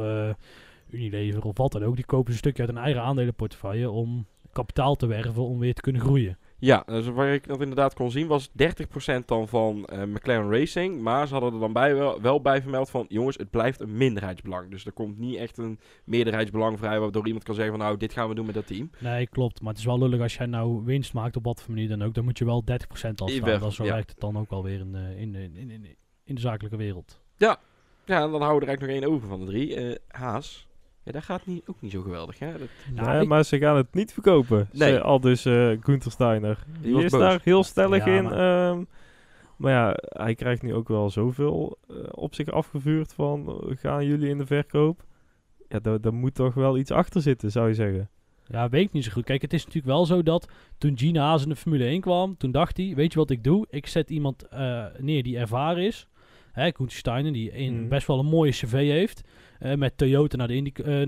Unilever 0.90 1.42
of 1.44 1.56
wat 1.56 1.72
dan 1.72 1.82
ook. 1.84 1.96
Die 1.96 2.04
kopen 2.04 2.32
een 2.32 2.38
stukje 2.38 2.62
uit 2.62 2.70
een 2.70 2.82
eigen 2.82 3.02
aandelenportefeuille 3.02 3.90
om 3.90 4.26
kapitaal 4.52 4.94
te 4.96 5.06
werven 5.06 5.42
om 5.42 5.58
weer 5.58 5.74
te 5.74 5.80
kunnen 5.80 6.00
groeien. 6.02 6.38
Ja, 6.60 6.82
dus 6.86 7.06
waar 7.06 7.34
ik 7.34 7.46
dat 7.46 7.60
inderdaad 7.60 7.94
kon 7.94 8.10
zien 8.10 8.26
was 8.26 8.50
30% 8.50 8.52
dan 9.24 9.48
van 9.48 9.84
eh, 9.84 10.02
McLaren 10.02 10.50
Racing. 10.50 11.00
Maar 11.00 11.26
ze 11.26 11.32
hadden 11.32 11.52
er 11.52 11.60
dan 11.60 11.72
bij 11.72 11.94
wel, 11.94 12.20
wel 12.20 12.40
bij 12.40 12.62
vermeld 12.62 12.90
van... 12.90 13.06
jongens, 13.08 13.36
het 13.36 13.50
blijft 13.50 13.80
een 13.80 13.96
minderheidsbelang. 13.96 14.70
Dus 14.70 14.86
er 14.86 14.92
komt 14.92 15.18
niet 15.18 15.36
echt 15.36 15.58
een 15.58 15.78
meerderheidsbelang 16.04 16.78
vrij... 16.78 17.00
waardoor 17.00 17.26
iemand 17.26 17.44
kan 17.44 17.54
zeggen 17.54 17.76
van 17.76 17.84
nou, 17.84 17.96
dit 17.96 18.12
gaan 18.12 18.28
we 18.28 18.34
doen 18.34 18.46
met 18.46 18.54
dat 18.54 18.66
team. 18.66 18.90
Nee, 18.98 19.26
klopt. 19.26 19.60
Maar 19.60 19.70
het 19.70 19.78
is 19.78 19.84
wel 19.84 19.98
lullig 19.98 20.20
als 20.20 20.34
jij 20.34 20.46
nou 20.46 20.84
winst 20.84 21.12
maakt 21.12 21.36
op 21.36 21.44
wat 21.44 21.62
voor 21.62 21.74
manier 21.74 21.88
dan 21.88 22.02
ook. 22.02 22.14
Dan 22.14 22.24
moet 22.24 22.38
je 22.38 22.44
wel 22.44 22.64
30% 22.70 22.72
afstaan. 22.86 23.14
Dat 23.14 23.72
zo 23.72 23.84
ja. 23.84 23.92
werkt 23.92 24.10
het 24.10 24.20
dan 24.20 24.38
ook 24.38 24.50
alweer 24.50 24.80
in, 24.80 24.94
eh, 24.94 25.20
in, 25.20 25.34
in, 25.34 25.56
in, 25.56 25.70
in, 25.70 25.96
in 26.24 26.34
de 26.34 26.40
zakelijke 26.40 26.76
wereld. 26.76 27.20
Ja, 27.36 28.22
en 28.22 28.30
dan 28.30 28.42
houden 28.42 28.60
we 28.60 28.64
er 28.64 28.68
eigenlijk 28.68 28.80
nog 28.80 28.90
één 28.90 29.14
over 29.14 29.28
van 29.28 29.40
de 29.40 29.46
drie. 29.46 29.74
Eh, 29.74 29.96
Haas. 30.08 30.68
Ja, 31.02 31.12
dat 31.12 31.22
gaat 31.22 31.46
niet, 31.46 31.62
ook 31.66 31.80
niet 31.80 31.90
zo 31.92 32.02
geweldig, 32.02 32.38
hè? 32.38 32.52
Dat, 32.52 32.68
Nou, 32.94 33.08
nee, 33.08 33.22
ik- 33.22 33.28
maar 33.28 33.44
ze 33.44 33.58
gaan 33.58 33.76
het 33.76 33.94
niet 33.94 34.12
verkopen. 34.12 34.68
Nee. 34.72 34.98
Al 34.98 35.20
dus 35.20 35.44
eh 35.44 35.70
Gunther 35.80 36.10
Steiner. 36.10 36.58
Die 36.72 36.82
Die, 36.82 36.92
was 36.94 37.02
is 37.04 37.10
boos. 37.10 37.20
daar 37.20 37.40
heel 37.44 37.64
stellig 37.64 38.04
Ja, 38.04 38.12
in. 38.16 38.24
maar- 38.24 38.68
ehm, 38.70 38.84
maar 39.56 39.72
ja, 39.72 39.96
hij 39.98 40.34
krijgt 40.34 40.62
nu 40.62 40.74
ook 40.74 40.88
wel 40.88 41.10
zoveel 41.10 41.78
eh, 41.88 41.96
op 42.10 42.34
zich 42.34 42.48
afgevuurd 42.50 43.12
van... 43.12 43.62
gaan 43.80 44.06
jullie 44.06 44.28
in 44.28 44.38
de 44.38 44.46
verkoop? 44.46 45.04
Ja, 45.68 45.78
daar, 45.78 46.00
daar 46.00 46.14
moet 46.14 46.34
toch 46.34 46.54
wel 46.54 46.78
iets 46.78 46.90
achter 46.90 47.20
zitten, 47.22 47.50
zou 47.50 47.68
je 47.68 47.74
zeggen. 47.74 48.08
Ja, 48.46 48.68
weet 48.68 48.86
ik 48.86 48.92
niet 48.92 49.04
zo 49.04 49.10
goed. 49.12 49.24
Kijk, 49.24 49.42
het 49.42 49.52
is 49.52 49.60
natuurlijk 49.64 49.92
wel 49.94 50.06
zo 50.06 50.22
dat 50.22 50.48
toen 50.78 50.98
Gina 50.98 51.22
Haas 51.26 51.42
in 51.42 51.48
de 51.48 51.56
Formule 51.56 51.84
1 51.84 52.00
kwam, 52.00 52.36
toen 52.36 52.50
dacht 52.50 52.76
hij, 52.76 52.92
weet 52.94 53.12
je 53.12 53.18
wat 53.18 53.30
ik 53.30 53.44
doe? 53.44 53.66
Ik 53.70 53.86
zet 53.86 54.10
iemand 54.10 54.48
eh, 54.48 54.84
neer 54.98 55.22
die 55.22 55.38
ervaren 55.38 55.84
is. 55.84 56.08
Hè, 56.52 56.72
Koen 56.72 56.88
Steiner, 56.88 57.32
die 57.32 57.58
een, 57.58 57.80
Mhm. 57.80 57.88
best 57.88 58.06
wel 58.06 58.18
een 58.18 58.26
mooie 58.26 58.50
cv 58.50 58.72
heeft. 58.72 59.22
Eh, 59.60 59.74
met 59.74 59.96
Toyota 59.96 60.36
naar 60.36 60.48
de 60.48 60.54
Indy 60.54 60.72
eh, 60.84 61.06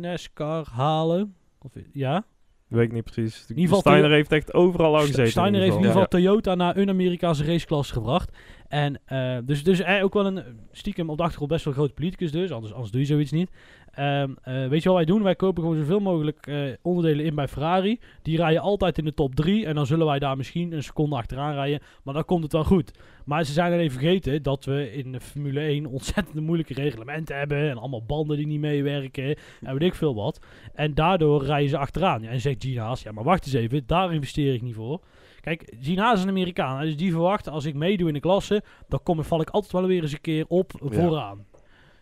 NASCAR 0.00 0.66
halen. 0.72 1.34
Of, 1.58 1.72
ja? 1.92 2.24
Weet 2.68 2.86
ik 2.86 2.92
niet 2.92 3.04
precies. 3.04 3.44
ieder 3.48 3.64
geval 3.64 3.80
Steiner 3.80 4.10
heeft 4.10 4.32
echt 4.32 4.54
overal 4.54 4.96
al 4.96 5.00
gezeten. 5.00 5.30
Steiner 5.30 5.60
heeft 5.60 5.72
in 5.72 5.78
ieder 5.78 5.92
geval. 5.92 6.06
geval 6.08 6.20
Toyota 6.20 6.54
naar 6.54 6.76
een 6.76 6.88
Amerikaanse 6.88 7.44
raceklasse 7.44 7.92
gebracht. 7.92 8.36
En 8.70 9.00
eh, 9.04 9.38
dus, 9.44 9.64
dus 9.64 9.84
hij 9.84 10.02
ook 10.02 10.14
wel 10.14 10.26
een 10.26 10.42
stiekem 10.72 11.10
op 11.10 11.16
de 11.16 11.22
achtergrond 11.22 11.50
best 11.50 11.64
wel 11.64 11.74
grote 11.74 11.92
politicus 11.92 12.32
dus. 12.32 12.50
Anders, 12.50 12.72
anders 12.72 12.90
doe 12.90 13.00
je 13.00 13.06
zoiets 13.06 13.30
niet. 13.30 13.50
Ehm, 13.90 14.30
eh, 14.42 14.68
weet 14.68 14.82
je 14.82 14.88
wat 14.88 14.98
wij 14.98 15.06
doen? 15.06 15.22
Wij 15.22 15.34
kopen 15.34 15.62
gewoon 15.62 15.78
zoveel 15.78 16.00
mogelijk 16.00 16.46
eh, 16.46 16.56
onderdelen 16.82 17.24
in 17.24 17.34
bij 17.34 17.48
Ferrari. 17.48 18.00
Die 18.22 18.36
rijden 18.36 18.62
altijd 18.62 18.98
in 18.98 19.04
de 19.04 19.14
top 19.14 19.34
3. 19.34 19.66
En 19.66 19.74
dan 19.74 19.86
zullen 19.86 20.06
wij 20.06 20.18
daar 20.18 20.36
misschien 20.36 20.72
een 20.72 20.82
seconde 20.82 21.16
achteraan 21.16 21.54
rijden. 21.54 21.80
Maar 22.02 22.14
dan 22.14 22.24
komt 22.24 22.42
het 22.42 22.52
wel 22.52 22.64
goed. 22.64 22.98
Maar 23.24 23.44
ze 23.44 23.52
zijn 23.52 23.72
alleen 23.72 23.90
vergeten 23.90 24.42
dat 24.42 24.64
we 24.64 24.92
in 24.92 25.12
de 25.12 25.20
Formule 25.20 25.60
1 25.60 25.86
ontzettend 25.86 26.40
moeilijke 26.40 26.74
reglementen 26.74 27.38
hebben. 27.38 27.70
En 27.70 27.78
allemaal 27.78 28.04
banden 28.04 28.36
die 28.36 28.46
niet 28.46 28.60
meewerken. 28.60 29.36
En 29.60 29.72
weet 29.72 29.82
ik 29.82 29.94
veel 29.94 30.14
wat. 30.14 30.40
En 30.74 30.94
daardoor 30.94 31.44
rijden 31.44 31.70
ze 31.70 31.78
achteraan. 31.78 32.22
Ja, 32.22 32.30
en 32.30 32.40
zegt 32.40 32.76
Haas, 32.76 33.02
ja 33.02 33.12
maar 33.12 33.24
wacht 33.24 33.44
eens 33.44 33.54
even. 33.54 33.82
Daar 33.86 34.14
investeer 34.14 34.54
ik 34.54 34.62
niet 34.62 34.74
voor. 34.74 35.00
Kijk, 35.40 35.74
Haas 35.96 36.16
is 36.16 36.22
een 36.22 36.28
Amerikaan. 36.28 36.80
Dus 36.80 36.96
die 36.96 37.10
verwacht 37.10 37.48
als 37.48 37.64
ik 37.64 37.74
meedoe 37.74 38.08
in 38.08 38.14
de 38.14 38.20
klasse. 38.20 38.62
Dan 38.88 39.00
kom, 39.02 39.24
val 39.24 39.40
ik 39.40 39.50
altijd 39.50 39.72
wel 39.72 39.86
weer 39.86 40.02
eens 40.02 40.12
een 40.12 40.20
keer 40.20 40.44
op 40.48 40.72
vooraan. 40.78 41.44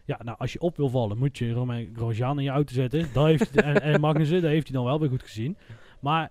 Ja, 0.04 0.20
nou, 0.22 0.38
als 0.38 0.52
je 0.52 0.60
op 0.60 0.76
wil 0.76 0.88
vallen, 0.88 1.18
moet 1.18 1.38
je 1.38 1.52
Romain 1.52 1.92
Grosjean 1.96 2.38
in 2.38 2.44
je 2.44 2.50
auto 2.50 2.72
zetten. 2.72 3.08
Dat 3.12 3.26
heeft, 3.26 3.56
en, 3.60 3.82
en 3.82 4.00
Magnussen, 4.00 4.42
dat 4.42 4.50
heeft 4.50 4.66
hij 4.66 4.76
dan 4.76 4.84
wel 4.84 5.00
weer 5.00 5.08
goed 5.08 5.22
gezien. 5.22 5.56
Maar 6.00 6.30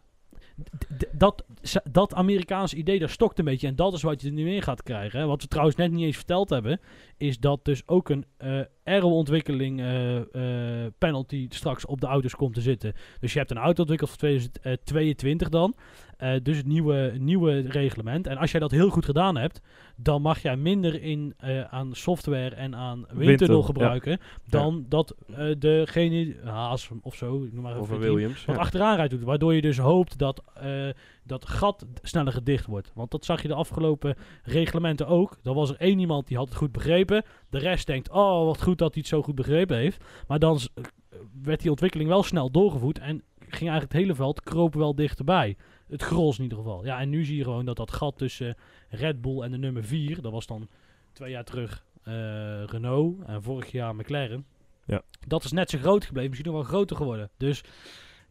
dat, 1.11 1.43
dat 1.91 2.13
Amerikaanse 2.13 2.75
idee, 2.75 2.99
dat 2.99 3.09
stokt 3.09 3.39
een 3.39 3.45
beetje. 3.45 3.67
En 3.67 3.75
dat 3.75 3.93
is 3.93 4.01
wat 4.01 4.21
je 4.21 4.27
er 4.27 4.33
nu 4.33 4.51
in 4.51 4.61
gaat 4.61 4.83
krijgen. 4.83 5.19
Hè. 5.19 5.25
Wat 5.25 5.41
we 5.41 5.47
trouwens 5.47 5.77
net 5.77 5.91
niet 5.91 6.05
eens 6.05 6.15
verteld 6.15 6.49
hebben, 6.49 6.79
is 7.17 7.39
dat 7.39 7.65
dus 7.65 7.87
ook 7.87 8.09
een 8.09 8.25
eh 8.37 8.61
aero-ontwikkeling 8.87 9.79
eh, 9.79 10.17
eh, 10.17 10.91
penalty 10.97 11.45
straks 11.49 11.85
op 11.85 12.01
de 12.01 12.07
auto's 12.07 12.35
komt 12.35 12.53
te 12.53 12.61
zitten. 12.61 12.93
Dus 13.19 13.33
je 13.33 13.39
hebt 13.39 13.51
een 13.51 13.57
auto 13.57 13.79
ontwikkeld 13.81 14.09
voor 14.09 14.19
2022 14.19 15.49
dan. 15.49 15.75
Eh, 16.17 16.33
dus 16.43 16.57
het 16.57 16.65
nieuwe, 16.65 17.13
nieuwe 17.17 17.59
reglement. 17.59 18.27
En 18.27 18.37
als 18.37 18.51
jij 18.51 18.59
dat 18.59 18.71
heel 18.71 18.89
goed 18.89 19.05
gedaan 19.05 19.37
hebt, 19.37 19.61
dan 19.95 20.21
mag 20.21 20.41
jij 20.41 20.57
minder 20.57 21.01
in, 21.01 21.35
aan 21.69 21.95
software 21.95 22.55
en 22.55 22.75
aan 22.75 23.05
windtunnel 23.13 23.63
gebruiken 23.63 24.19
dan 24.49 24.85
dat 24.89 25.15
degene, 25.57 26.35
Haas 26.43 26.89
of 27.01 27.15
zo, 27.15 27.43
ik 27.43 27.53
noem 27.53 27.63
maar 27.63 27.71
even 27.71 27.95
Of 27.95 27.99
Williams. 28.01 28.45
wat 28.45 28.55
ja. 28.55 28.61
achteraan 28.61 28.95
rijdt 28.95 29.11
doet. 29.11 29.23
Waardoor 29.23 29.53
je 29.53 29.61
dus 29.61 29.77
hoopt 29.77 30.17
dat 30.17 30.43
dat 31.27 31.47
gat 31.47 31.85
sneller 32.01 32.33
gedicht 32.33 32.65
wordt. 32.65 32.91
Want 32.93 33.11
dat 33.11 33.25
zag 33.25 33.41
je 33.41 33.47
de 33.47 33.53
afgelopen 33.53 34.15
reglementen 34.43 35.07
ook. 35.07 35.37
Er 35.43 35.53
was 35.53 35.69
er 35.69 35.79
één 35.79 35.99
iemand 35.99 36.27
die 36.27 36.37
had 36.37 36.47
het 36.47 36.57
goed 36.57 36.71
begrepen. 36.71 37.23
De 37.49 37.57
rest 37.57 37.87
denkt, 37.87 38.09
oh 38.09 38.45
wat 38.45 38.61
goed 38.61 38.77
dat 38.77 38.93
hij 38.93 38.99
het 39.01 39.09
zo 39.09 39.21
goed 39.21 39.35
begrepen 39.35 39.77
heeft. 39.77 40.03
Maar 40.27 40.39
dan 40.39 40.59
eh, 40.73 40.83
werd 41.41 41.61
die 41.61 41.69
ontwikkeling 41.69 42.09
wel 42.09 42.23
snel 42.23 42.51
doorgevoerd. 42.51 42.99
En 42.99 43.23
ging 43.39 43.69
eigenlijk 43.69 43.91
het 43.91 44.01
hele 44.01 44.15
veld 44.15 44.41
kropen 44.41 44.79
wel 44.79 44.95
dichterbij. 44.95 45.57
Het 45.87 46.03
gros 46.03 46.37
in 46.37 46.43
ieder 46.43 46.57
geval. 46.57 46.85
Ja, 46.85 46.99
en 46.99 47.09
nu 47.09 47.25
zie 47.25 47.37
je 47.37 47.43
gewoon 47.43 47.65
dat 47.65 47.75
dat 47.75 47.91
gat 47.91 48.17
tussen 48.17 48.55
Red 48.89 49.21
Bull 49.21 49.41
en 49.41 49.51
de 49.51 49.57
nummer 49.57 49.83
4, 49.83 50.21
dat 50.21 50.31
was 50.31 50.45
dan 50.45 50.67
twee 51.13 51.31
jaar 51.31 51.43
terug 51.43 51.85
eh, 52.03 52.63
Renault 52.63 53.23
en 53.25 53.43
vorig 53.43 53.71
jaar 53.71 53.95
McLaren. 53.95 54.45
Ja. 54.85 55.01
Dat 55.27 55.43
is 55.43 55.51
net 55.51 55.69
zo 55.69 55.77
groot 55.77 56.05
gebleven, 56.05 56.29
misschien 56.29 56.51
nog 56.51 56.61
wel 56.61 56.69
groter 56.69 56.95
geworden. 56.95 57.29
Dus 57.37 57.63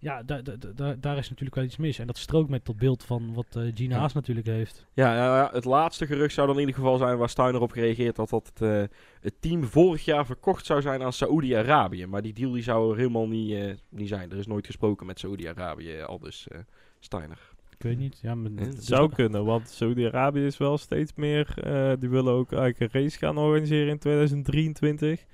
ja, 0.06 0.22
da- 0.22 0.42
da- 0.42 0.56
da- 0.56 0.72
da- 0.74 0.96
daar 1.00 1.16
is 1.18 1.28
natuurlijk 1.28 1.54
wel 1.56 1.64
iets 1.64 1.76
mis. 1.76 1.98
En 1.98 2.06
dat 2.06 2.16
strookt 2.18 2.48
met 2.50 2.66
dat 2.66 2.76
beeld 2.76 3.04
van 3.04 3.34
wat 3.34 3.46
eh 3.56 3.62
Gina 3.74 3.94
Ja. 3.94 4.00
Haas 4.00 4.12
natuurlijk 4.12 4.46
heeft. 4.46 4.86
Ja, 4.92 5.14
ja, 5.14 5.50
het 5.52 5.64
laatste 5.64 6.06
gerucht 6.06 6.34
zou 6.34 6.46
dan 6.46 6.56
in 6.56 6.60
ieder 6.66 6.74
geval 6.80 6.96
zijn 6.98 7.18
waar 7.18 7.28
Steiner 7.28 7.60
op 7.60 7.70
gereageerd 7.72 8.16
had 8.16 8.28
dat 8.30 8.46
het, 8.54 8.60
eh, 8.62 8.82
het 9.20 9.34
team 9.40 9.64
vorig 9.64 10.04
jaar 10.04 10.26
verkocht 10.26 10.66
zou 10.66 10.80
zijn 10.80 11.02
aan 11.02 11.12
Saoedi-Arabië. 11.12 12.06
Maar 12.06 12.22
die 12.22 12.32
deal 12.32 12.52
die 12.52 12.62
zou 12.62 12.90
er 12.92 12.96
helemaal 12.96 13.28
niet, 13.28 13.52
eh, 13.52 13.74
niet 13.88 14.08
zijn. 14.08 14.30
Er 14.30 14.38
is 14.38 14.46
nooit 14.46 14.66
gesproken 14.66 15.06
met 15.06 15.18
Saoedi-Arabië, 15.18 16.00
al 16.02 16.18
dus 16.18 16.48
eh, 16.48 16.58
Steiner. 17.00 17.38
Ik 17.78 17.82
weet 17.82 17.98
niet. 17.98 18.18
Ja, 18.22 18.34
maar, 18.34 18.50
Ja, 18.50 18.56
dus 18.56 18.66
Het 18.66 18.84
zou 18.84 19.12
kunnen, 19.14 19.44
want 19.44 19.68
Saudi-Arabië 19.68 20.44
is 20.46 20.56
wel 20.56 20.78
steeds 20.78 21.12
meer. 21.14 21.54
eh, 21.62 21.92
die 21.98 22.08
willen 22.08 22.32
ook 22.32 22.52
eigenlijk 22.52 22.94
een 22.94 23.00
race 23.02 23.18
gaan 23.18 23.38
organiseren 23.38 23.88
in 23.88 23.98
2023. 23.98 25.24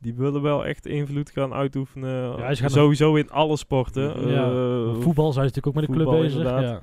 Die 0.00 0.14
willen 0.14 0.42
wel 0.42 0.66
echt 0.66 0.86
invloed 0.86 1.30
gaan 1.30 1.52
uitoefenen. 1.54 2.36
Ja, 2.38 2.54
ze 2.54 2.60
gaan 2.62 2.70
sowieso 2.70 3.14
in 3.14 3.30
alle 3.30 3.56
sporten. 3.56 4.28
Ja, 4.30 4.50
eh, 4.50 5.00
voetbal 5.00 5.32
zijn 5.32 5.48
ze 5.48 5.54
natuurlijk 5.54 5.66
ook 5.66 5.74
met 5.74 5.86
de 5.86 5.92
club 5.92 6.10
bezig. 6.10 6.38
inderdaad. 6.38 6.62
Ja. 6.62 6.82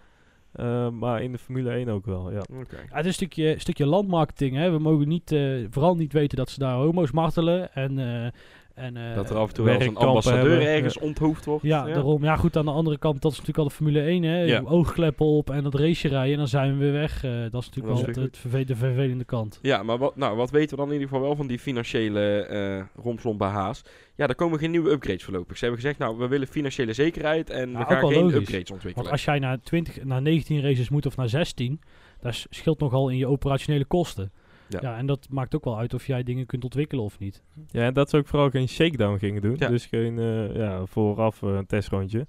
eh, 0.85 0.89
maar 0.89 1.21
in 1.23 1.31
de 1.31 1.37
Formule 1.37 1.69
1 1.71 1.89
ook 1.89 2.05
wel, 2.05 2.31
ja. 2.31 2.41
Het 2.67 2.99
is 2.99 3.05
een 3.05 3.13
stukje, 3.13 3.55
stukje 3.57 3.85
landmarketing. 3.85 4.55
Hè. 4.55 4.71
We 4.71 4.79
mogen 4.79 5.07
niet, 5.07 5.31
eh, 5.31 5.65
vooral 5.69 5.95
niet 5.95 6.13
weten 6.13 6.37
dat 6.37 6.49
ze 6.49 6.59
daar 6.59 6.75
homo's 6.75 7.11
martelen. 7.11 7.73
En, 7.73 7.99
eh, 7.99 8.31
en, 8.75 8.97
eh, 8.97 9.15
Dat 9.15 9.29
er 9.29 9.35
af 9.37 9.47
en 9.47 9.53
toe 9.53 9.65
wel 9.65 9.73
eens 9.73 9.85
een 9.85 9.95
ambassadeur 9.97 10.49
hebben, 10.49 10.67
ergens 10.67 10.97
onthoofd 10.99 11.45
wordt. 11.45 11.63
Ja, 11.63 11.85
daarom. 11.85 12.23
Ja, 12.23 12.35
goed, 12.35 12.57
aan 12.57 12.65
de 12.65 12.71
andere 12.71 12.97
kant, 12.97 13.21
dat 13.21 13.31
is 13.31 13.37
natuurlijk 13.37 13.63
al 13.63 13.69
de 13.69 13.75
Formule 13.75 14.01
1, 14.09 14.23
hè. 14.23 14.41
Ja. 14.43 14.61
Oogkleppen 14.65 15.25
op 15.25 15.49
en 15.49 15.63
dat 15.63 15.75
race 15.75 16.07
rijden 16.07 16.31
en 16.31 16.37
dan 16.37 16.47
zijn 16.47 16.71
we 16.71 16.77
weer 16.83 16.91
weg. 16.91 17.23
Eh, 17.23 17.31
dat 17.51 17.61
is 17.61 17.69
natuurlijk 17.69 17.95
wel 17.95 18.05
weer 18.05 18.29
het, 18.59 18.67
de 18.67 18.75
vervelende 18.75 19.23
kant. 19.23 19.59
Ja, 19.61 19.83
maar 19.83 19.97
wat, 19.97 20.15
nou, 20.15 20.35
wat 20.37 20.49
weten 20.51 20.69
we 20.69 20.75
dan 20.75 20.87
in 20.87 20.93
ieder 20.93 21.07
geval 21.07 21.23
wel 21.23 21.35
van 21.35 21.47
die 21.47 21.59
financiële 21.59 22.21
eh 22.45 23.03
romslomp 23.03 23.37
bij 23.39 23.47
Haas? 23.49 23.81
Ja, 24.15 24.27
er 24.27 24.35
komen 24.35 24.59
geen 24.59 24.71
nieuwe 24.71 24.89
upgrades 24.91 25.23
voorlopig. 25.23 25.57
Ze 25.57 25.63
hebben 25.65 25.81
gezegd, 25.81 25.99
nou, 25.99 26.17
we 26.17 26.27
willen 26.27 26.47
financiële 26.47 26.93
zekerheid 26.93 27.49
en 27.49 27.71
Ja, 27.71 27.77
we 27.77 27.85
gaan 27.85 27.99
geen 28.07 28.21
logisch. 28.21 28.35
upgrades 28.35 28.51
Want 28.69 28.71
ontwikkelen. 28.71 29.11
als 29.11 29.25
jij 29.25 29.39
naar, 29.39 29.59
20, 29.59 30.03
naar 30.03 30.21
19 30.21 30.61
races 30.61 30.89
moet 30.89 31.05
of 31.05 31.15
naar 31.17 31.29
16, 31.29 31.79
dat 32.21 32.45
scheelt 32.49 32.79
nogal 32.79 33.09
in 33.09 33.17
je 33.17 33.27
operationele 33.27 33.85
kosten. 33.85 34.31
Ja. 34.67 34.79
Ja. 34.81 34.97
en 34.97 35.05
dat 35.05 35.27
maakt 35.29 35.55
ook 35.55 35.63
wel 35.63 35.77
uit 35.77 35.93
of 35.93 36.07
jij 36.07 36.23
dingen 36.23 36.45
kunt 36.45 36.63
ontwikkelen 36.63 37.03
of 37.03 37.19
niet. 37.19 37.43
Ja, 37.71 37.81
en 37.83 37.93
dat 37.93 38.09
ze 38.09 38.17
ook 38.17 38.27
vooral 38.27 38.49
geen 38.49 38.67
shakedown 38.67 39.17
gingen 39.17 39.41
doen. 39.41 39.55
Ja. 39.57 39.67
Dus 39.67 39.85
geen 39.85 40.19
eh, 40.19 40.55
ja, 40.55 40.85
vooraf 40.85 41.43
eh, 41.43 41.49
een 41.49 41.65
testrondje. 41.65 42.27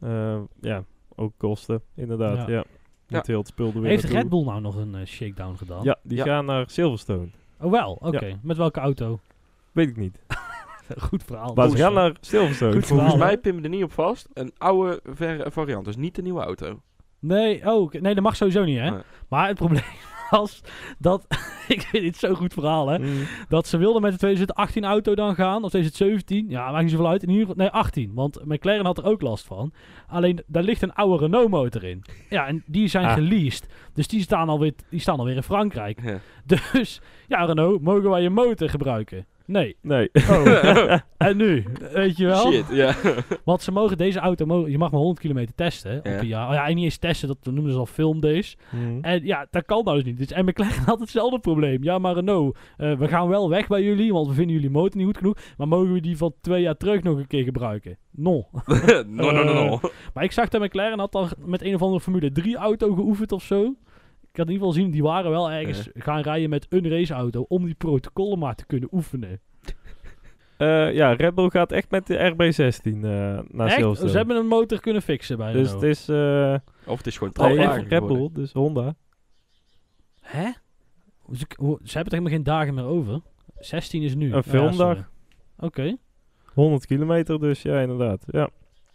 Eh, 0.00 0.40
ja, 0.60 0.84
ook 1.16 1.32
kosten, 1.36 1.82
inderdaad. 1.94 2.36
Ja. 2.36 2.54
Ja. 2.54 2.64
Met 3.08 3.26
heel 3.26 3.38
het 3.38 3.46
spul 3.48 3.66
er 3.66 3.80
weer 3.80 3.90
Heeft. 3.90 4.04
Red 4.04 4.28
Bull 4.28 4.44
nou 4.44 4.60
nog 4.60 4.76
een 4.76 5.06
shakedown 5.06 5.56
gedaan? 5.56 5.82
Ja, 5.82 5.98
die 6.02 6.16
Ja. 6.16 6.24
gaan 6.24 6.44
naar 6.44 6.70
Silverstone. 6.70 7.28
Oh 7.60 7.70
wel, 7.70 7.92
oké. 8.02 8.38
Met 8.42 8.56
welke 8.56 8.80
auto? 8.80 9.20
Weet 9.72 9.88
ik 9.88 9.96
niet. 9.96 10.18
Goed 11.08 11.22
verhaal. 11.24 11.54
Maar 11.54 11.68
ze 11.70 11.76
gaan 11.76 11.92
naar 11.92 12.16
Silverstone. 12.20 12.72
Goed 12.72 12.86
Volgens 12.86 13.16
mij 13.16 13.38
me 13.42 13.60
er 13.62 13.68
niet 13.68 13.84
op 13.84 13.92
vast. 13.92 14.28
Een 14.32 14.52
oude 14.58 15.00
ver- 15.04 15.52
variant, 15.52 15.84
dus 15.84 15.96
niet 15.96 16.14
de 16.14 16.22
nieuwe 16.22 16.42
auto. 16.42 16.80
Nee, 17.18 17.66
oh, 17.70 17.92
nee, 17.92 18.14
dat 18.14 18.24
mag 18.24 18.36
sowieso 18.36 18.64
niet, 18.64 18.78
hè? 18.78 18.90
Nee. 18.90 19.00
Maar 19.28 19.48
het 19.48 19.56
probleem 19.56 19.82
was 20.30 20.60
dat... 20.98 21.26
ik 21.68 21.80
vind 21.82 22.02
dit 22.04 22.16
zo'n 22.16 22.34
goed 22.34 22.52
verhaal, 22.52 22.88
hè? 22.88 22.98
Mm. 22.98 23.26
Dat 23.48 23.66
ze 23.66 23.76
wilden 23.76 24.02
met 24.02 24.12
de 24.12 24.18
2018 24.18 24.84
auto 24.84 25.14
dan 25.14 25.34
gaan, 25.34 25.62
of 25.64 25.70
2017. 25.70 26.48
Ja, 26.48 26.70
maakt 26.70 26.82
niet 26.82 26.90
zoveel 26.90 27.08
uit. 27.08 27.22
In 27.22 27.28
ieder 27.28 27.46
geval, 27.46 27.62
nee, 27.62 27.70
18. 27.70 28.10
Want 28.14 28.44
McLaren 28.44 28.84
had 28.84 28.98
er 28.98 29.04
ook 29.04 29.20
last 29.22 29.46
van. 29.46 29.72
Alleen, 30.08 30.42
daar 30.46 30.62
ligt 30.62 30.82
een 30.82 30.94
oude 30.94 31.24
Renault 31.24 31.48
motor 31.50 31.84
in. 31.84 32.02
Ja, 32.28 32.46
en 32.46 32.62
die 32.66 32.88
zijn 32.88 33.06
Ah. 33.06 33.12
geleased. 33.12 33.66
Dus 33.94 34.08
die 34.08 34.20
staan, 34.20 34.48
alweer, 34.48 34.72
die 34.90 35.00
staan 35.00 35.18
alweer 35.18 35.36
in 35.36 35.42
Frankrijk. 35.42 36.02
Ja. 36.02 36.18
Dus, 36.72 37.00
ja 37.28 37.44
Renault, 37.44 37.80
mogen 37.82 38.10
wij 38.10 38.22
je 38.22 38.30
motor 38.30 38.68
gebruiken? 38.68 39.26
Nee. 39.50 39.76
Nee. 39.82 40.10
Oh. 40.12 40.92
en 41.28 41.36
nu? 41.36 41.64
Weet 41.92 42.16
je 42.16 42.26
wel? 42.26 42.52
Shit, 42.52 42.64
ja. 42.70 42.94
Want 43.44 43.62
ze 43.62 43.72
mogen 43.72 43.96
deze 43.96 44.18
auto, 44.18 44.46
mogen, 44.46 44.70
je 44.70 44.78
mag 44.78 44.90
maar 44.90 45.00
100 45.00 45.20
kilometer 45.20 45.54
testen 45.54 45.90
hè, 45.90 45.98
op 45.98 46.04
Ja. 46.04 46.18
een 46.18 46.26
jaar. 46.26 46.48
Oh 46.48 46.54
ja, 46.54 46.68
en 46.68 46.74
niet 46.74 46.84
eens 46.84 46.96
testen, 46.96 47.28
dat 47.28 47.38
noemen 47.52 47.72
ze 47.72 47.78
al 47.78 47.86
filmdays. 47.86 48.56
Mm. 48.70 48.98
En 49.04 49.24
ja, 49.24 49.46
dat 49.50 49.64
kan 49.64 49.84
nou 49.84 49.96
dus 49.96 50.06
niet. 50.06 50.18
Dus, 50.18 50.32
en 50.32 50.44
McLaren 50.44 50.82
had 50.92 51.00
hetzelfde 51.00 51.38
probleem. 51.38 51.82
Ja, 51.82 51.98
maar 51.98 52.14
Renault, 52.14 52.58
eh, 52.76 52.98
we 52.98 53.08
gaan 53.08 53.28
wel 53.28 53.48
weg 53.48 53.66
bij 53.66 53.82
jullie, 53.82 54.12
want 54.12 54.28
we 54.28 54.34
vinden 54.34 54.54
jullie 54.54 54.70
motor 54.70 54.96
niet 54.96 55.06
goed 55.06 55.16
genoeg. 55.16 55.36
Maar 55.56 55.68
mogen 55.68 55.92
we 55.92 56.00
die 56.00 56.16
van 56.16 56.34
twee 56.40 56.62
jaar 56.62 56.76
terug 56.76 57.02
nog 57.02 57.18
een 57.18 57.26
keer 57.26 57.44
gebruiken? 57.44 57.96
Non. 58.10 58.46
no, 59.06 59.30
no, 59.30 59.44
no, 59.44 59.52
no. 59.52 59.80
maar 60.14 60.24
ik 60.24 60.32
zag 60.32 60.48
dat 60.48 60.60
McLaren 60.62 60.98
had 60.98 61.12
dan 61.12 61.28
met 61.38 61.62
een 61.62 61.74
of 61.74 61.82
andere 61.82 62.00
Formule 62.00 62.32
3 62.32 62.56
auto 62.56 62.94
geoefend 62.94 63.32
of 63.32 63.42
zo. 63.42 63.74
Ik 64.32 64.36
had 64.36 64.46
in 64.46 64.52
ieder 64.52 64.66
geval 64.66 64.82
zien, 64.82 64.90
die 64.90 65.02
waren 65.02 65.30
wel 65.30 65.50
ergens 65.50 65.88
gaan 65.94 66.20
rijden 66.20 66.50
met 66.50 66.66
een 66.68 66.88
raceauto 66.88 67.44
om 67.48 67.64
die 67.64 67.74
protocollen 67.74 68.38
maar 68.38 68.54
te 68.54 68.66
kunnen 68.66 68.88
oefenen. 68.92 69.40
Eh, 70.56 70.94
ja, 70.94 71.12
Red 71.12 71.34
Bull 71.34 71.48
gaat 71.50 71.72
echt 71.72 71.90
met 71.90 72.06
de 72.06 72.14
RB16 72.32 72.82
eh 72.84 73.02
naar 73.48 73.66
Echt? 73.66 73.76
Silverstone. 73.76 74.10
Ze 74.10 74.16
hebben 74.16 74.36
een 74.36 74.46
motor 74.46 74.80
kunnen 74.80 75.02
fixen 75.02 75.36
bij 75.36 75.52
dus 75.52 75.70
het 75.70 75.82
is 75.82 76.08
eh 76.08 76.54
Of 76.86 76.96
het 76.96 77.06
is 77.06 77.18
gewoon 77.18 77.32
trouwwagen 77.32 77.82
Red 77.82 77.92
geworden. 77.92 78.16
Bull, 78.18 78.30
dus 78.32 78.52
Honda. 78.52 78.94
Hè? 80.20 80.50
Ze, 81.32 81.46
hoe- 81.56 81.78
ze 81.84 81.92
hebben 81.96 82.12
er 82.12 82.18
helemaal 82.18 82.32
geen 82.32 82.42
dagen 82.42 82.74
meer 82.74 82.84
over. 82.84 83.20
16 83.58 84.02
is 84.02 84.14
nu. 84.14 84.24
Een 84.26 84.30
ja, 84.30 84.42
filmdag. 84.42 85.10
Oké, 85.58 85.96
100 86.54 86.86
kilometer, 86.86 87.40
dus 87.40 87.62
ja, 87.62 87.80
inderdaad. 87.80 88.24
Ja, 88.26 88.48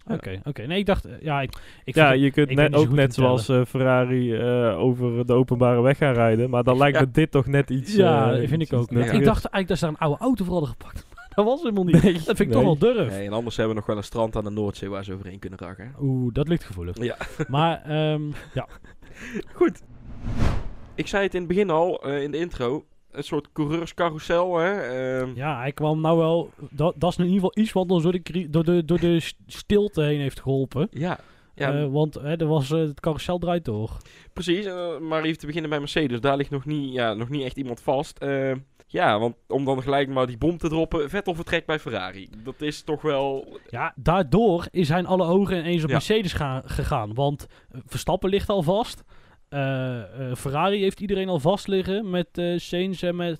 oké, 0.08 0.42
oké. 0.44 0.62
Nee, 0.66 0.80
ik 0.80 0.86
dacht, 0.86 1.06
eh, 1.06 1.12
ja, 1.22 1.42
ik, 1.42 1.54
ik 1.84 1.96
ja 1.96 2.12
je 2.12 2.32
kunt 2.32 2.50
ik 2.50 2.56
net, 2.58 2.74
ook 2.76 2.90
net 2.90 3.14
zoals 3.14 3.50
eh, 3.50 3.66
Ferrari 3.66 4.34
eh, 4.36 4.80
over 4.80 5.26
de 5.26 5.34
openbare 5.34 5.82
weg 5.82 5.98
gaan 5.98 6.14
rijden. 6.14 6.50
Maar 6.50 6.64
dan 6.64 6.78
lijkt 6.84 6.98
Ja. 7.00 7.04
me 7.06 7.12
dit 7.12 7.32
toch 7.32 7.46
net 7.46 7.70
iets... 7.70 7.96
ja, 7.96 8.32
dat 8.32 8.48
vind 8.48 8.62
iets 8.62 8.72
ik 8.72 8.78
ook. 8.78 8.92
nuttiger. 8.92 9.20
Ik 9.20 9.26
dacht 9.26 9.46
eigenlijk 9.46 9.68
dat 9.68 9.78
ze 9.78 9.84
daar 9.86 9.94
een 9.94 10.00
oude 10.00 10.22
auto 10.24 10.44
voor 10.44 10.54
hadden 10.54 10.70
gepakt. 10.70 11.06
dat 11.36 11.46
was 11.46 11.62
helemaal 11.62 11.84
niet. 11.84 12.04
Nee, 12.04 12.14
dat 12.14 12.24
vind 12.24 12.40
ik 12.40 12.48
nee. 12.48 12.56
toch 12.56 12.64
wel 12.64 12.78
durf. 12.78 13.10
Nee, 13.10 13.26
en 13.26 13.34
anders 13.34 13.56
hebben 13.56 13.74
we 13.74 13.80
nog 13.80 13.90
wel 13.90 13.98
een 13.98 14.04
strand 14.04 14.36
aan 14.36 14.44
de 14.44 14.50
Noordzee 14.50 14.90
waar 14.90 15.04
ze 15.04 15.14
overheen 15.14 15.40
kunnen 15.40 15.60
raken. 15.60 15.96
Oeh, 16.02 16.34
dat 16.34 16.48
ligt 16.48 16.64
gevoelig. 16.64 16.98
Ja. 17.04 17.18
Maar, 17.48 17.82
ehm, 17.86 18.22
ja. 18.54 18.68
Goed. 19.54 19.82
Ik 20.96 21.08
zei 21.08 21.24
het 21.24 21.34
in 21.34 21.40
het 21.40 21.48
begin 21.50 21.70
al, 21.70 22.04
eh, 22.04 22.24
in 22.24 22.32
de 22.32 22.38
intro. 22.38 22.86
Een 23.18 23.24
soort 23.24 23.52
coureurscarousel. 23.54 24.58
Hè? 24.58 24.72
Ehm, 24.72 25.32
Ja, 25.36 25.60
hij 25.60 25.72
kwam 25.72 26.02
nou 26.02 26.18
wel... 26.18 26.50
Dat, 26.70 26.94
dat 26.98 27.12
is 27.12 27.18
in 27.18 27.24
ieder 27.24 27.40
geval 27.40 27.64
iets 27.64 27.72
wat 27.74 27.90
ons 27.92 28.04
door 28.04 28.12
de, 28.22 28.50
door 28.50 28.64
de, 28.64 28.86
door 28.86 29.00
de 29.00 29.32
stilte 29.48 30.02
heen 30.02 30.20
heeft 30.20 30.40
geholpen. 30.42 30.88
ja, 30.92 31.20
ja 31.56 31.74
Eh, 31.74 31.86
want 31.92 32.14
hè, 32.14 32.36
er 32.38 32.48
was, 32.48 32.72
eh, 32.72 32.80
het 32.80 33.00
carousel 33.00 33.38
draait 33.38 33.66
door. 33.66 33.98
precies. 34.34 34.66
eh, 34.66 35.00
maar 35.00 35.24
even 35.24 35.38
te 35.40 35.46
beginnen 35.46 35.70
bij 35.70 35.80
Mercedes. 35.80 36.20
Daar 36.22 36.38
ligt 36.38 36.50
nog 36.50 36.66
niet, 36.66 36.94
ja, 36.94 37.14
nog 37.14 37.30
niet 37.30 37.44
echt 37.44 37.58
iemand 37.58 37.82
vast. 37.82 38.18
Eh, 38.18 38.52
ja, 38.88 39.20
want 39.20 39.36
om 39.48 39.66
dan 39.66 39.82
gelijk 39.82 40.10
maar 40.10 40.28
die 40.28 40.38
bom 40.38 40.58
te 40.58 40.70
droppen. 40.70 41.10
Vettel 41.10 41.36
vertrekt 41.36 41.66
bij 41.66 41.80
Ferrari. 41.80 42.30
Dat 42.44 42.62
is 42.62 42.82
toch 42.82 43.02
wel... 43.02 43.58
Ja, 43.70 43.94
daardoor 43.96 44.68
zijn 44.72 45.06
alle 45.06 45.26
ogen 45.26 45.58
ineens 45.58 45.82
op 45.84 45.88
Ja. 45.90 45.94
Mercedes 45.96 46.34
gaan, 46.34 46.62
gegaan. 46.66 47.14
Want 47.14 47.48
Verstappen 47.86 48.30
ligt 48.30 48.50
al 48.50 48.64
vast. 48.64 49.04
Eh, 49.56 50.30
eh, 50.30 50.36
Ferrari 50.36 50.82
heeft 50.82 51.00
iedereen 51.00 51.30
al 51.30 51.40
vast 51.40 51.68
liggen 51.68 52.10
met 52.10 52.28
eh 52.38 52.58
Sainz 52.58 53.04
en 53.04 53.16
met 53.16 53.40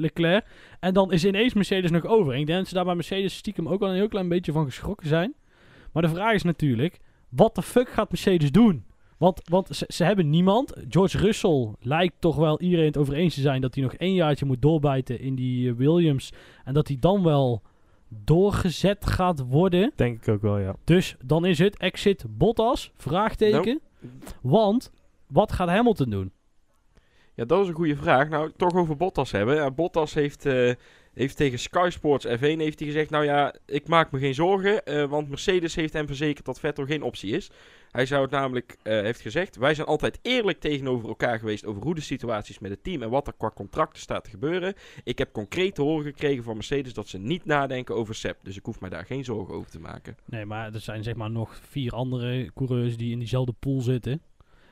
Leclerc. 0.00 0.44
En 0.80 0.94
dan 0.94 1.12
is 1.12 1.24
ineens 1.24 1.54
Mercedes 1.54 1.90
nog 1.90 2.06
over. 2.06 2.32
En 2.32 2.40
ik 2.40 2.46
denk 2.46 2.58
dat 2.58 2.68
ze 2.68 2.74
daar 2.74 2.84
bij 2.84 2.94
Mercedes 2.94 3.36
stiekem 3.36 3.68
ook 3.68 3.82
al 3.82 3.88
een 3.88 3.94
heel 3.94 4.08
klein 4.08 4.28
beetje 4.28 4.52
van 4.52 4.64
geschrokken 4.64 5.08
zijn. 5.08 5.34
Maar 5.92 6.02
de 6.02 6.08
vraag 6.08 6.34
is 6.34 6.42
natuurlijk, 6.42 6.98
wat 7.28 7.54
de 7.54 7.62
fuck 7.62 7.88
gaat 7.88 8.10
Mercedes 8.10 8.52
doen? 8.52 8.84
Want, 9.16 9.40
want 9.48 9.68
ze, 9.76 9.84
ze 9.88 10.04
hebben 10.04 10.30
niemand. 10.30 10.72
George 10.88 11.18
Russell 11.18 11.68
lijkt 11.80 12.14
toch 12.18 12.36
wel 12.36 12.60
iedereen 12.60 12.86
het 12.86 12.96
over 12.96 13.14
eens 13.14 13.34
te 13.34 13.40
zijn 13.40 13.60
dat 13.60 13.74
hij 13.74 13.84
nog 13.84 13.94
één 13.94 14.14
jaartje 14.14 14.46
moet 14.46 14.62
doorbijten 14.62 15.20
in 15.20 15.34
die 15.34 15.74
Williams. 15.74 16.32
En 16.64 16.74
dat 16.74 16.88
hij 16.88 16.96
dan 17.00 17.22
wel 17.22 17.62
doorgezet 18.08 19.06
gaat 19.06 19.44
worden. 19.48 19.92
Denk 19.96 20.22
ik 20.22 20.28
ook 20.28 20.42
wel, 20.42 20.58
ja. 20.58 20.76
Dus 20.84 21.16
dan 21.24 21.44
is 21.44 21.58
het 21.58 21.76
exit 21.76 22.24
Bottas? 22.28 22.92
Vraagteken. 22.96 23.80
Want 24.42 24.92
wat 25.28 25.52
gaat 25.52 25.68
Hamilton 25.68 26.10
doen? 26.10 26.32
Ja, 27.38 27.44
dat 27.44 27.62
is 27.62 27.68
een 27.68 27.74
goede 27.74 27.96
vraag. 27.96 28.28
Nou, 28.28 28.52
toch 28.56 28.74
over 28.74 28.96
Bottas 28.96 29.30
hebben. 29.30 29.54
Ja, 29.54 29.70
Bottas 29.70 30.14
heeft, 30.14 30.46
eh, 30.46 30.72
heeft 31.14 31.36
tegen 31.36 31.58
Sky 31.58 31.88
Sports 31.90 32.26
F1 32.26 32.38
heeft 32.40 32.78
hij 32.78 32.88
gezegd... 32.88 33.10
Nou 33.10 33.24
ja, 33.24 33.54
ik 33.66 33.88
maak 33.88 34.10
me 34.10 34.18
geen 34.18 34.34
zorgen. 34.34 34.84
eh, 34.84 35.04
want 35.04 35.28
Mercedes 35.28 35.74
heeft 35.74 35.92
hem 35.92 36.06
verzekerd 36.06 36.46
dat 36.46 36.60
Vettel 36.60 36.84
geen 36.86 37.02
optie 37.02 37.32
is. 37.32 37.50
Hij 37.90 38.06
zou 38.06 38.22
het 38.22 38.30
namelijk, 38.30 38.76
eh, 38.82 39.00
heeft 39.00 39.20
gezegd... 39.20 39.56
Wij 39.56 39.74
zijn 39.74 39.86
altijd 39.86 40.18
eerlijk 40.22 40.60
tegenover 40.60 41.08
elkaar 41.08 41.38
geweest... 41.38 41.66
over 41.66 41.82
hoe 41.82 41.94
de 41.94 42.00
situaties 42.00 42.58
met 42.58 42.70
het 42.70 42.84
team... 42.84 43.02
en 43.02 43.10
wat 43.10 43.26
er 43.26 43.34
qua 43.38 43.50
contracten 43.54 44.02
staat 44.02 44.24
te 44.24 44.30
gebeuren. 44.30 44.74
Ik 45.04 45.18
heb 45.18 45.32
concreet 45.32 45.74
te 45.74 45.82
horen 45.82 46.04
gekregen 46.04 46.44
van 46.44 46.54
Mercedes... 46.54 46.94
dat 46.94 47.08
ze 47.08 47.18
niet 47.18 47.44
nadenken 47.44 47.94
over 47.94 48.14
Seb. 48.14 48.36
Dus 48.42 48.56
ik 48.56 48.64
hoef 48.64 48.80
mij 48.80 48.90
daar 48.90 49.06
geen 49.06 49.24
zorgen 49.24 49.54
over 49.54 49.70
te 49.70 49.80
maken. 49.80 50.16
Nee, 50.24 50.44
maar 50.44 50.74
er 50.74 50.80
zijn 50.80 51.02
zeg 51.02 51.14
maar 51.14 51.30
nog 51.30 51.60
vier 51.68 51.92
andere 51.92 52.50
coureurs 52.54 52.96
die 52.96 53.12
in 53.12 53.18
diezelfde 53.18 53.54
pool 53.58 53.80
zitten. 53.80 54.22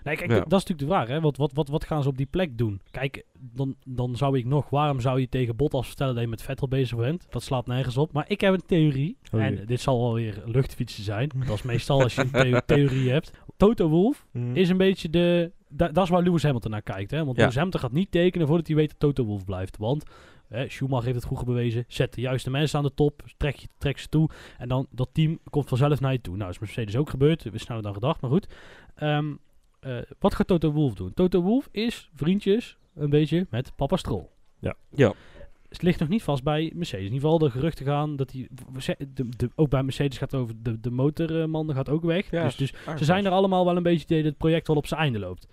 Nee, 0.06 0.16
kijk, 0.16 0.30
Ja. 0.30 0.36
dat 0.36 0.44
is 0.60 0.66
natuurlijk 0.66 0.78
de 0.78 0.86
vraag. 0.86 1.08
Hè? 1.08 1.20
Wat, 1.20 1.36
wat, 1.36 1.52
wat, 1.52 1.68
wat 1.68 1.84
gaan 1.84 2.02
ze 2.02 2.08
op 2.08 2.16
die 2.16 2.26
plek 2.26 2.58
doen? 2.58 2.80
Kijk, 2.90 3.24
dan, 3.38 3.74
dan 3.86 4.16
zou 4.16 4.38
ik 4.38 4.44
nog... 4.44 4.70
Waarom 4.70 5.00
zou 5.00 5.20
je 5.20 5.28
tegen 5.28 5.56
Bottas 5.56 5.86
vertellen 5.86 6.14
dat 6.14 6.22
je 6.22 6.28
met 6.28 6.42
Vettel 6.42 6.68
bezig 6.68 6.98
bent? 6.98 7.26
Dat 7.30 7.42
slaat 7.42 7.66
nergens 7.66 7.96
op. 7.96 8.12
Maar 8.12 8.24
ik 8.28 8.40
heb 8.40 8.54
een 8.54 8.66
theorie. 8.66 9.16
Oh 9.32 9.42
en 9.42 9.62
dit 9.66 9.80
zal 9.80 10.00
wel 10.00 10.14
weer 10.14 10.42
luchtfietsen 10.44 11.04
zijn. 11.04 11.30
Dat 11.46 11.54
is 11.56 11.62
meestal 11.62 12.02
als 12.02 12.14
je 12.14 12.20
een 12.20 12.30
theo- 12.30 12.60
theorie 12.66 13.10
hebt. 13.10 13.30
Toto 13.56 13.88
Wolff 13.88 14.26
Mhm. 14.32 14.56
is 14.56 14.68
een 14.68 14.76
beetje 14.76 15.10
de... 15.10 15.52
da- 15.68 15.88
dat 15.88 16.04
is 16.04 16.10
waar 16.10 16.22
Lewis 16.22 16.42
Hamilton 16.42 16.70
naar 16.70 16.82
kijkt. 16.82 17.10
Hè? 17.10 17.24
Want 17.24 17.36
Ja. 17.36 17.40
Lewis 17.42 17.54
Hamilton 17.56 17.80
gaat 17.80 17.92
niet 17.92 18.10
tekenen 18.10 18.46
voordat 18.46 18.66
hij 18.66 18.76
weet 18.76 18.88
dat 18.90 18.98
Toto 18.98 19.24
Wolff 19.24 19.44
blijft. 19.44 19.76
Want 19.76 20.04
Schumacher 20.66 21.04
heeft 21.04 21.16
het 21.16 21.24
vroeger 21.24 21.46
bewezen. 21.46 21.84
Zet 21.88 22.14
de 22.14 22.20
juiste 22.20 22.50
mensen 22.50 22.78
aan 22.78 22.84
de 22.84 22.94
top. 22.94 23.22
Trek, 23.36 23.56
je, 23.56 23.68
trek 23.78 23.98
ze 23.98 24.08
toe. 24.08 24.28
En 24.58 24.68
dan 24.68 24.86
dat 24.90 25.08
team 25.12 25.38
komt 25.50 25.68
vanzelf 25.68 26.00
naar 26.00 26.12
je 26.12 26.20
toe. 26.20 26.36
Nou, 26.36 26.50
is 26.50 26.58
Mercedes 26.58 26.96
ook 26.96 27.10
gebeurd. 27.10 27.42
We 27.42 27.58
sneller 27.58 27.82
dan 27.82 27.94
gedacht, 27.94 28.20
maar 28.20 28.30
goed. 28.30 28.46
Ehm, 28.94 29.34
eh, 29.80 29.98
wat 30.18 30.34
gaat 30.34 30.46
Toto 30.46 30.72
Wolff 30.72 30.94
doen? 30.94 31.14
Toto 31.14 31.42
Wolff 31.42 31.68
is 31.70 32.10
vriendjes 32.14 32.76
een 32.94 33.10
beetje 33.10 33.46
met 33.50 33.72
papa 33.76 33.96
Stroll. 33.96 34.26
Ja. 34.58 34.74
Ja. 34.90 35.12
Het 35.68 35.82
ligt 35.82 36.00
nog 36.00 36.08
niet 36.08 36.22
vast 36.22 36.42
bij 36.42 36.72
Mercedes. 36.74 37.06
In 37.06 37.12
ieder 37.12 37.28
geval 37.28 37.38
de 37.38 37.50
geruchten 37.50 37.86
gaan 37.86 38.16
dat 38.16 38.32
hij... 38.32 38.48
De, 39.14 39.28
de, 39.36 39.50
ook 39.54 39.70
bij 39.70 39.82
Mercedes 39.82 40.18
gaat 40.18 40.30
het 40.30 40.40
over 40.40 40.54
de, 40.62 40.80
de 40.80 40.90
motorman 40.90 41.74
gaat 41.74 41.88
ook 41.88 42.04
weg. 42.04 42.30
Ja, 42.30 42.44
dus, 42.44 42.56
dus 42.56 42.72
ze 42.96 43.04
zijn 43.04 43.24
er 43.24 43.32
allemaal 43.32 43.64
wel 43.64 43.76
een 43.76 43.82
beetje 43.82 44.16
dat 44.16 44.24
het 44.24 44.36
project 44.36 44.66
wel 44.66 44.76
op 44.76 44.86
zijn 44.86 45.00
einde 45.00 45.18
loopt. 45.18 45.46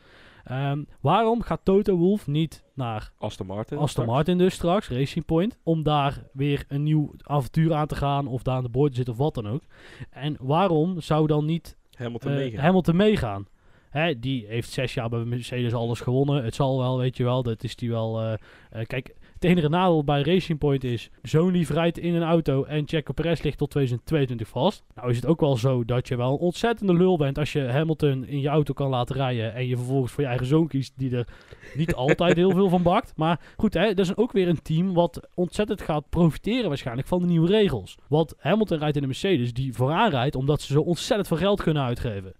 Ehm, 0.43 0.83
waarom 1.01 1.41
gaat 1.41 1.59
Toto 1.63 1.95
Wolff 1.95 2.27
niet 2.27 2.63
naar 2.73 3.11
Aston 3.17 3.47
Martin. 3.47 3.77
Aston 3.77 3.87
straks. 3.87 4.09
Martin 4.09 4.37
dus 4.37 4.53
straks, 4.53 4.89
Racing 4.89 5.25
Point, 5.25 5.57
om 5.63 5.83
daar 5.83 6.23
weer 6.33 6.65
een 6.67 6.83
nieuw 6.83 7.13
avontuur 7.21 7.73
aan 7.73 7.87
te 7.87 7.95
gaan 7.95 8.27
of 8.27 8.43
daar 8.43 8.55
aan 8.55 8.63
de 8.63 8.69
boord 8.69 8.89
te 8.89 8.95
zitten 8.95 9.13
of 9.13 9.19
wat 9.19 9.33
dan 9.33 9.47
ook. 9.47 9.61
En 10.09 10.37
waarom 10.39 11.01
zou 11.01 11.27
dan 11.27 11.45
niet 11.45 11.77
Hamilton 11.93 12.31
eh, 12.31 12.37
meegaan. 12.37 12.63
Hamilton 12.63 12.95
meegaan? 12.95 13.47
Hè, 13.93 14.19
die 14.19 14.45
heeft 14.47 14.71
zes 14.71 14.93
jaar 14.93 15.09
bij 15.09 15.23
Mercedes 15.23 15.73
alles 15.73 15.99
gewonnen. 15.99 16.43
Het 16.43 16.55
zal 16.55 16.77
wel, 16.77 16.97
weet 16.97 17.17
je 17.17 17.23
wel, 17.23 17.43
dat 17.43 17.63
is 17.63 17.75
die 17.75 17.89
wel... 17.89 18.21
eh, 18.21 18.33
eh, 18.71 18.85
kijk, 18.85 19.13
het 19.33 19.43
enige 19.43 19.69
nadeel 19.69 20.03
bij 20.03 20.21
Racing 20.21 20.59
Point 20.59 20.83
is... 20.83 21.09
Zo'n 21.21 21.51
lief 21.51 21.69
rijdt 21.69 21.97
in 21.97 22.15
een 22.15 22.23
auto 22.23 22.63
en 22.63 22.87
Checo 22.87 23.13
Perez 23.13 23.41
ligt 23.41 23.57
tot 23.57 23.69
2022 23.69 24.47
vast. 24.47 24.83
Nou 24.95 25.09
is 25.09 25.15
het 25.15 25.25
ook 25.25 25.39
wel 25.39 25.57
zo 25.57 25.85
dat 25.85 26.07
je 26.07 26.15
wel 26.15 26.31
een 26.31 26.37
ontzettende 26.37 26.93
lul 26.93 27.17
bent... 27.17 27.37
als 27.37 27.53
je 27.53 27.61
Hamilton 27.61 28.25
in 28.25 28.39
je 28.39 28.47
auto 28.47 28.73
kan 28.73 28.89
laten 28.89 29.15
rijden... 29.15 29.53
en 29.53 29.67
je 29.67 29.75
vervolgens 29.75 30.11
voor 30.11 30.23
je 30.23 30.29
eigen 30.29 30.47
zoon 30.47 30.67
kiest... 30.67 30.93
die 30.95 31.15
er 31.15 31.27
niet 31.75 31.95
altijd 32.05 32.35
heel 32.35 32.51
veel 32.51 32.69
van 32.69 32.83
bakt. 32.83 33.13
Maar 33.15 33.39
goed, 33.57 33.73
hè, 33.73 33.93
dat 33.93 34.05
is 34.05 34.15
ook 34.15 34.31
weer 34.31 34.47
een 34.47 34.61
team... 34.61 34.93
wat 34.93 35.27
ontzettend 35.33 35.81
gaat 35.81 36.09
profiteren 36.09 36.67
waarschijnlijk 36.67 37.07
van 37.07 37.19
de 37.19 37.27
nieuwe 37.27 37.47
regels. 37.47 37.97
Want 38.07 38.33
Hamilton 38.37 38.77
rijdt 38.77 38.95
in 38.95 39.01
een 39.01 39.07
Mercedes 39.07 39.53
die 39.53 39.73
vooraan 39.73 40.09
rijdt... 40.09 40.35
omdat 40.35 40.61
ze 40.61 40.73
zo 40.73 40.81
ontzettend 40.81 41.27
veel 41.27 41.37
geld 41.37 41.61
kunnen 41.61 41.83
uitgeven. 41.83 42.33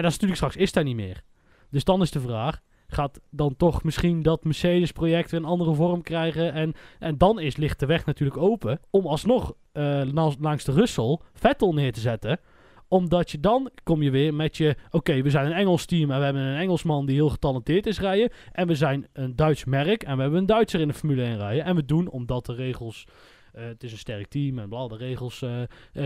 En 0.00 0.06
dat 0.06 0.14
is 0.14 0.18
natuurlijk 0.20 0.50
straks 0.50 0.66
is 0.66 0.72
daar 0.72 0.84
niet 0.84 0.96
meer. 0.96 1.22
Dus 1.70 1.84
dan 1.84 2.02
is 2.02 2.10
de 2.10 2.20
vraag, 2.20 2.60
gaat 2.86 3.20
dan 3.30 3.56
toch 3.56 3.82
misschien 3.82 4.22
dat 4.22 4.44
Mercedes-project 4.44 5.32
een 5.32 5.44
andere 5.44 5.74
vorm 5.74 6.02
krijgen? 6.02 6.52
En, 6.52 6.72
en 6.98 7.18
dan 7.18 7.40
is, 7.40 7.56
ligt 7.56 7.80
de 7.80 7.86
weg 7.86 8.06
natuurlijk 8.06 8.38
open 8.38 8.80
om 8.90 9.06
alsnog 9.06 9.54
eh, 9.72 10.02
langs, 10.38 10.64
de 10.64 10.72
Russell 10.72 11.18
Vettel 11.32 11.72
neer 11.72 11.92
te 11.92 12.00
zetten. 12.00 12.40
Omdat 12.88 13.30
je 13.30 13.40
dan 13.40 13.70
kom 13.82 14.02
je 14.02 14.10
weer 14.10 14.34
met 14.34 14.56
je, 14.56 14.76
oké, 14.90 15.22
we 15.22 15.30
zijn 15.30 15.46
een 15.46 15.52
Engels 15.52 15.84
team 15.84 16.10
en 16.10 16.18
we 16.18 16.24
hebben 16.24 16.42
een 16.42 16.60
Engelsman 16.60 17.06
die 17.06 17.14
heel 17.14 17.28
getalenteerd 17.28 17.86
is 17.86 18.00
rijden. 18.00 18.30
En 18.52 18.66
we 18.66 18.74
zijn 18.74 19.06
een 19.12 19.36
Duits 19.36 19.64
merk 19.64 20.02
en 20.02 20.16
we 20.16 20.22
hebben 20.22 20.40
een 20.40 20.46
Duitser 20.46 20.80
in 20.80 20.88
de 20.88 20.94
Formule 20.94 21.22
1 21.22 21.36
rijden. 21.36 21.64
En 21.64 21.74
we 21.74 21.84
doen, 21.84 22.08
omdat 22.08 22.46
de 22.46 22.54
regels, 22.54 23.06
eh, 23.52 23.64
het 23.64 23.82
is 23.82 23.92
een 23.92 23.98
sterk 23.98 24.26
team 24.26 24.58
en 24.58 24.68
bla, 24.68 24.88
de 24.88 24.96
regels, 24.96 25.42
eh, 25.42 25.50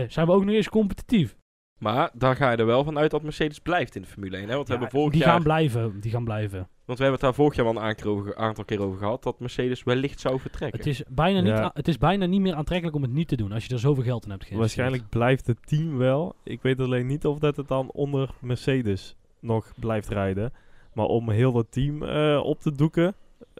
zijn 0.07 0.25
we 0.25 0.31
ook 0.31 0.45
nog 0.45 0.55
eens 0.55 0.69
competitief. 0.69 1.35
Maar 1.79 2.09
daar 2.13 2.35
ga 2.35 2.51
je 2.51 2.57
er 2.57 2.65
wel 2.65 2.83
van 2.83 2.97
uit 2.97 3.11
dat 3.11 3.23
Mercedes 3.23 3.59
blijft 3.59 3.95
in 3.95 4.01
de 4.01 4.07
Formule 4.07 4.37
1. 4.37 4.47
Hè? 4.49 4.55
Want 4.55 4.67
we 4.67 4.73
Ja, 4.73 4.79
hebben 4.79 4.99
vorig 4.99 5.13
die 5.13 5.21
jaar... 5.23 5.31
gaan 5.33 5.43
blijven, 5.43 5.99
die 5.99 6.11
gaan 6.11 6.23
blijven. 6.23 6.59
Want 6.85 6.97
we 6.97 7.03
hebben 7.05 7.11
het 7.11 7.21
daar 7.21 7.33
vorig 7.33 7.55
jaar 7.55 7.65
wel 7.65 7.75
een 7.83 8.35
aantal 8.35 8.65
keer 8.65 8.81
over, 8.81 8.97
gehad. 8.99 9.23
Dat 9.23 9.39
Mercedes 9.39 9.83
wellicht 9.83 10.19
zou 10.19 10.39
vertrekken. 10.39 10.77
Het 10.79 10.87
is, 10.87 11.03
bijna 11.09 11.39
niet, 11.39 11.57
Ja. 11.57 11.71
het 11.73 11.87
is 11.87 11.97
bijna 11.97 12.25
niet 12.25 12.41
meer 12.41 12.53
aantrekkelijk 12.53 12.95
om 12.95 13.01
het 13.01 13.11
niet 13.11 13.27
te 13.27 13.35
doen 13.35 13.51
als 13.51 13.65
je 13.65 13.73
er 13.73 13.79
zoveel 13.79 14.03
geld 14.03 14.23
in 14.25 14.29
hebt 14.31 14.43
geïnvesteerd. 14.45 14.77
Waarschijnlijk 14.79 15.09
blijft 15.09 15.47
het 15.47 15.67
team 15.67 15.97
wel. 15.97 16.35
Ik 16.43 16.61
weet 16.61 16.79
alleen 16.79 17.05
niet 17.07 17.25
of 17.25 17.39
dat 17.39 17.55
het 17.55 17.67
dan 17.67 17.91
onder 17.91 18.29
Mercedes 18.41 19.15
nog 19.39 19.71
blijft 19.79 20.09
rijden. 20.09 20.53
Maar 20.93 21.05
om 21.05 21.29
heel 21.29 21.55
het 21.57 21.71
team 21.71 22.03
eh, 22.03 22.39
op 22.43 22.59
te 22.59 22.71
doeken, 22.71 23.15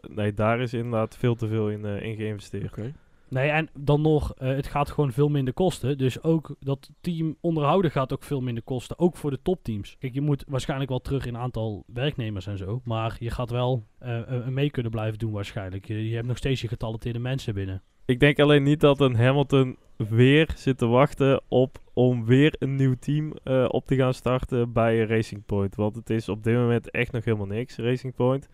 nee, 0.08 0.34
daar 0.34 0.60
is 0.60 0.72
inderdaad 0.74 1.16
veel 1.16 1.34
te 1.34 1.48
veel 1.48 1.70
in, 1.70 1.84
eh, 1.84 2.02
in 2.02 2.16
geïnvesteerd. 2.16 2.64
Oké. 2.64 2.92
Nee, 3.28 3.48
en 3.48 3.68
dan 3.78 4.00
nog, 4.00 4.34
eh, 4.34 4.48
het 4.48 4.66
gaat 4.66 4.90
gewoon 4.90 5.12
veel 5.12 5.28
minder 5.28 5.54
kosten. 5.54 5.98
Dus 5.98 6.22
ook 6.22 6.54
dat 6.60 6.90
team 7.00 7.36
onderhouden 7.40 7.90
gaat 7.90 8.12
ook 8.12 8.22
veel 8.22 8.40
minder 8.40 8.62
kosten. 8.62 8.98
Ook 8.98 9.16
voor 9.16 9.30
de 9.30 9.42
topteams. 9.42 9.96
Kijk, 9.98 10.14
je 10.14 10.20
moet 10.20 10.44
waarschijnlijk 10.48 10.90
wel 10.90 11.00
terug 11.00 11.26
in 11.26 11.36
aantal 11.36 11.84
werknemers 11.86 12.46
en 12.46 12.58
zo. 12.58 12.80
Maar 12.84 13.16
je 13.18 13.30
gaat 13.30 13.50
wel 13.50 13.86
eh, 13.98 14.46
mee 14.46 14.70
kunnen 14.70 14.92
blijven 14.92 15.18
doen 15.18 15.32
waarschijnlijk. 15.32 15.86
Je, 15.86 16.14
hebt 16.14 16.26
nog 16.26 16.36
steeds 16.36 16.60
je 16.60 16.68
getalenteerde 16.68 17.18
mensen 17.18 17.54
binnen. 17.54 17.82
Ik 18.04 18.20
denk 18.20 18.38
alleen 18.38 18.62
niet 18.62 18.80
dat 18.80 19.00
een 19.00 19.16
Hamilton 19.16 19.76
weer 19.96 20.52
zit 20.56 20.78
te 20.78 20.86
wachten 20.86 21.42
op 21.48 21.78
om 21.92 22.24
weer 22.24 22.54
een 22.58 22.76
nieuw 22.76 22.94
team 23.00 23.32
eh, 23.42 23.64
op 23.68 23.86
te 23.86 23.96
gaan 23.96 24.14
starten 24.14 24.72
bij 24.72 25.04
Racing 25.04 25.46
Point. 25.46 25.74
Want 25.74 25.96
het 25.96 26.10
is 26.10 26.28
op 26.28 26.44
dit 26.44 26.54
moment 26.54 26.90
echt 26.90 27.12
nog 27.12 27.24
helemaal 27.24 27.46
niks, 27.46 27.76
Racing 27.76 28.14
Point. 28.14 28.48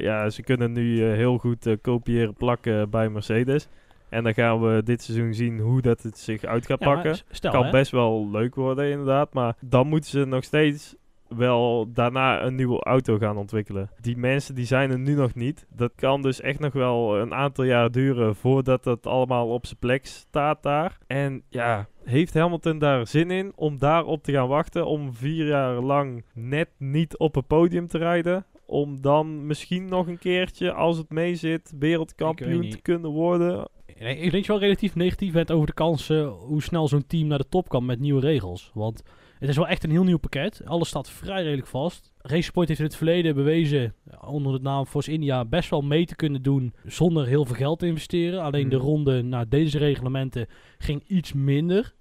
Ja, 0.00 0.30
ze 0.30 0.42
kunnen 0.42 0.72
nu 0.72 1.02
heel 1.02 1.38
goed 1.38 1.76
kopiëren 1.80 2.34
plakken 2.34 2.90
bij 2.90 3.08
Mercedes. 3.08 3.68
En 4.08 4.22
dan 4.24 4.34
gaan 4.34 4.60
we 4.60 4.82
dit 4.82 5.02
seizoen 5.02 5.34
zien 5.34 5.58
hoe 5.58 5.82
dat 5.82 6.02
het 6.02 6.18
zich 6.18 6.44
uit 6.44 6.66
gaat 6.66 6.80
Ja, 6.80 6.94
pakken. 6.94 7.18
stel, 7.30 7.52
kan 7.52 7.64
hè, 7.64 7.70
best 7.70 7.90
wel 7.90 8.28
leuk 8.30 8.54
worden 8.54 8.90
inderdaad, 8.90 9.32
maar 9.34 9.56
dan 9.60 9.86
moeten 9.86 10.10
ze 10.10 10.24
nog 10.24 10.44
steeds 10.44 10.96
wel 11.28 11.92
daarna 11.92 12.42
een 12.42 12.54
nieuwe 12.54 12.82
auto 12.82 13.18
gaan 13.18 13.36
ontwikkelen. 13.36 13.90
Die 14.00 14.16
mensen 14.16 14.54
die 14.54 14.66
zijn 14.66 14.90
er 14.90 14.98
nu 14.98 15.14
nog 15.14 15.34
niet. 15.34 15.66
Dat 15.74 15.92
kan 15.94 16.22
dus 16.22 16.40
echt 16.40 16.58
nog 16.58 16.72
wel 16.72 17.18
een 17.18 17.34
aantal 17.34 17.64
jaar 17.64 17.90
duren 17.90 18.36
voordat 18.36 18.84
het 18.84 19.06
allemaal 19.06 19.48
op 19.48 19.66
zijn 19.66 19.78
plek 19.78 20.06
staat 20.06 20.62
daar. 20.62 20.98
En 21.06 21.42
ja, 21.48 21.86
heeft 22.04 22.34
Hamilton 22.34 22.78
daar 22.78 23.06
zin 23.06 23.30
in 23.30 23.52
om 23.54 23.78
daarop 23.78 24.22
te 24.22 24.32
gaan 24.32 24.48
wachten 24.48 24.86
om 24.86 25.14
vier 25.14 25.46
jaar 25.46 25.74
lang 25.80 26.24
net 26.34 26.68
niet 26.78 27.18
op 27.18 27.36
een 27.36 27.46
podium 27.46 27.86
te 27.86 27.98
rijden? 27.98 28.46
Om 28.66 29.00
dan 29.00 29.46
misschien 29.46 29.84
nog 29.88 30.06
een 30.06 30.18
keertje, 30.18 30.72
als 30.72 30.98
het 30.98 31.10
meezit, 31.10 31.72
wereldkampioen 31.78 32.70
te 32.70 32.80
kunnen 32.80 33.10
worden. 33.10 33.68
Ik 33.98 34.20
denk 34.20 34.32
dat 34.32 34.44
je 34.46 34.52
wel 34.52 34.60
relatief 34.60 34.94
negatief 34.94 35.32
bent 35.32 35.50
over 35.52 35.66
de 35.66 35.72
kansen 35.72 36.26
hoe 36.26 36.62
snel 36.62 36.88
zo'n 36.88 37.06
team 37.06 37.26
naar 37.26 37.38
de 37.38 37.48
top 37.48 37.68
kan 37.68 37.84
met 37.86 38.00
nieuwe 38.00 38.20
regels. 38.20 38.70
Want 38.74 39.02
het 39.38 39.48
is 39.48 39.56
wel 39.56 39.68
echt 39.68 39.84
een 39.84 39.90
heel 39.90 40.04
nieuw 40.04 40.18
pakket. 40.18 40.62
Alles 40.64 40.88
staat 40.88 41.10
vrij 41.10 41.42
redelijk 41.42 41.66
vast. 41.66 42.12
Race 42.18 42.52
Point 42.52 42.68
heeft 42.68 42.80
in 42.80 42.86
het 42.86 42.96
verleden 42.96 43.34
bewezen, 43.34 43.94
eh, 44.10 44.32
onder 44.32 44.52
de 44.52 44.62
naam 44.62 44.86
Force 44.86 45.12
India, 45.12 45.44
best 45.44 45.70
wel 45.70 45.80
mee 45.80 46.06
te 46.06 46.16
kunnen 46.16 46.42
doen 46.42 46.72
zonder 46.86 47.26
heel 47.26 47.44
veel 47.44 47.54
geld 47.56 47.78
te 47.78 47.86
investeren. 47.86 48.42
Alleen 48.42 48.68
de 48.68 48.76
Mhm. 48.76 48.84
ronde 48.84 49.22
naar 49.22 49.48
deze 49.48 49.78
reglementen 49.78 50.46
ging 50.78 51.02
iets 51.06 51.32
minder. 51.32 51.94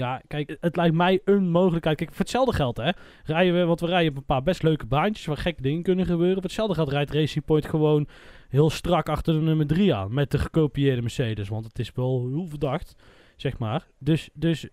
Ja, 0.00 0.22
kijk, 0.26 0.56
het 0.60 0.76
lijkt 0.76 0.94
mij 0.94 1.20
een 1.24 1.50
mogelijkheid. 1.50 1.96
Kijk, 1.96 2.10
voor 2.10 2.18
hetzelfde 2.18 2.52
geld, 2.54 2.76
hè. 2.76 2.90
Rijden 3.24 3.54
we, 3.54 3.64
want 3.64 3.80
we 3.80 3.86
rijden 3.86 4.10
op 4.10 4.16
een 4.16 4.24
paar 4.24 4.42
best 4.42 4.62
leuke 4.62 4.86
baantjes 4.86 5.26
waar 5.26 5.36
gekke 5.36 5.62
dingen 5.62 5.82
kunnen 5.82 6.06
gebeuren. 6.06 6.34
Voor 6.34 6.42
hetzelfde 6.42 6.74
geld 6.74 6.88
rijdt 6.88 7.10
Racing 7.10 7.44
Point 7.44 7.66
gewoon 7.66 8.08
heel 8.48 8.70
strak 8.70 9.08
achter 9.08 9.34
de 9.34 9.40
nummer 9.40 9.66
3 9.66 9.94
aan. 9.94 10.14
Met 10.14 10.30
de 10.30 10.38
gekopieerde 10.38 11.00
Mercedes. 11.00 11.48
Want 11.48 11.64
het 11.64 11.78
is 11.78 11.92
wel 11.94 12.28
heel 12.28 12.46
verdacht, 12.48 12.96
zeg 13.36 13.58
maar. 13.58 13.86
Dus, 13.98 14.28
dus 14.32 14.68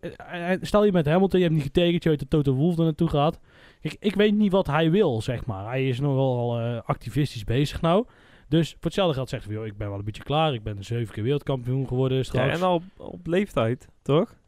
eh, 0.00 0.52
eh, 0.52 0.58
stel 0.62 0.84
je 0.84 0.92
met 0.92 1.06
Hamilton, 1.06 1.38
je 1.38 1.44
hebt 1.44 1.56
niet 1.56 1.66
getekend, 1.66 2.02
je 2.02 2.08
weet 2.08 2.18
dat 2.18 2.30
Toto 2.30 2.52
Wolff 2.52 2.78
er 2.78 2.84
naartoe 2.84 3.08
gaat. 3.08 3.40
Kijk, 3.80 3.96
ik 4.00 4.14
weet 4.14 4.34
niet 4.34 4.52
wat 4.52 4.66
hij 4.66 4.90
wil, 4.90 5.22
zeg 5.22 5.46
maar. 5.46 5.66
Hij 5.66 5.88
is 5.88 6.00
nogal 6.00 6.60
eh, 6.60 6.80
activistisch 6.84 7.44
bezig 7.44 7.80
nou. 7.80 8.06
Dus 8.48 8.68
voor 8.70 8.78
hetzelfde 8.80 9.14
geld 9.14 9.28
zegt 9.28 9.44
hij, 9.44 9.54
joh, 9.54 9.66
ik 9.66 9.76
ben 9.76 9.88
wel 9.88 9.98
een 9.98 10.04
beetje 10.04 10.22
klaar. 10.22 10.54
Ik 10.54 10.62
ben 10.62 10.84
zeven 10.84 11.14
keer 11.14 11.22
wereldkampioen 11.22 11.86
geworden 11.86 12.16
Ja, 12.16 12.24
straks. 12.24 12.58
en 12.58 12.62
al 12.62 12.82
op 12.96 13.26
leeftijd, 13.26 13.88
toch? 14.02 14.38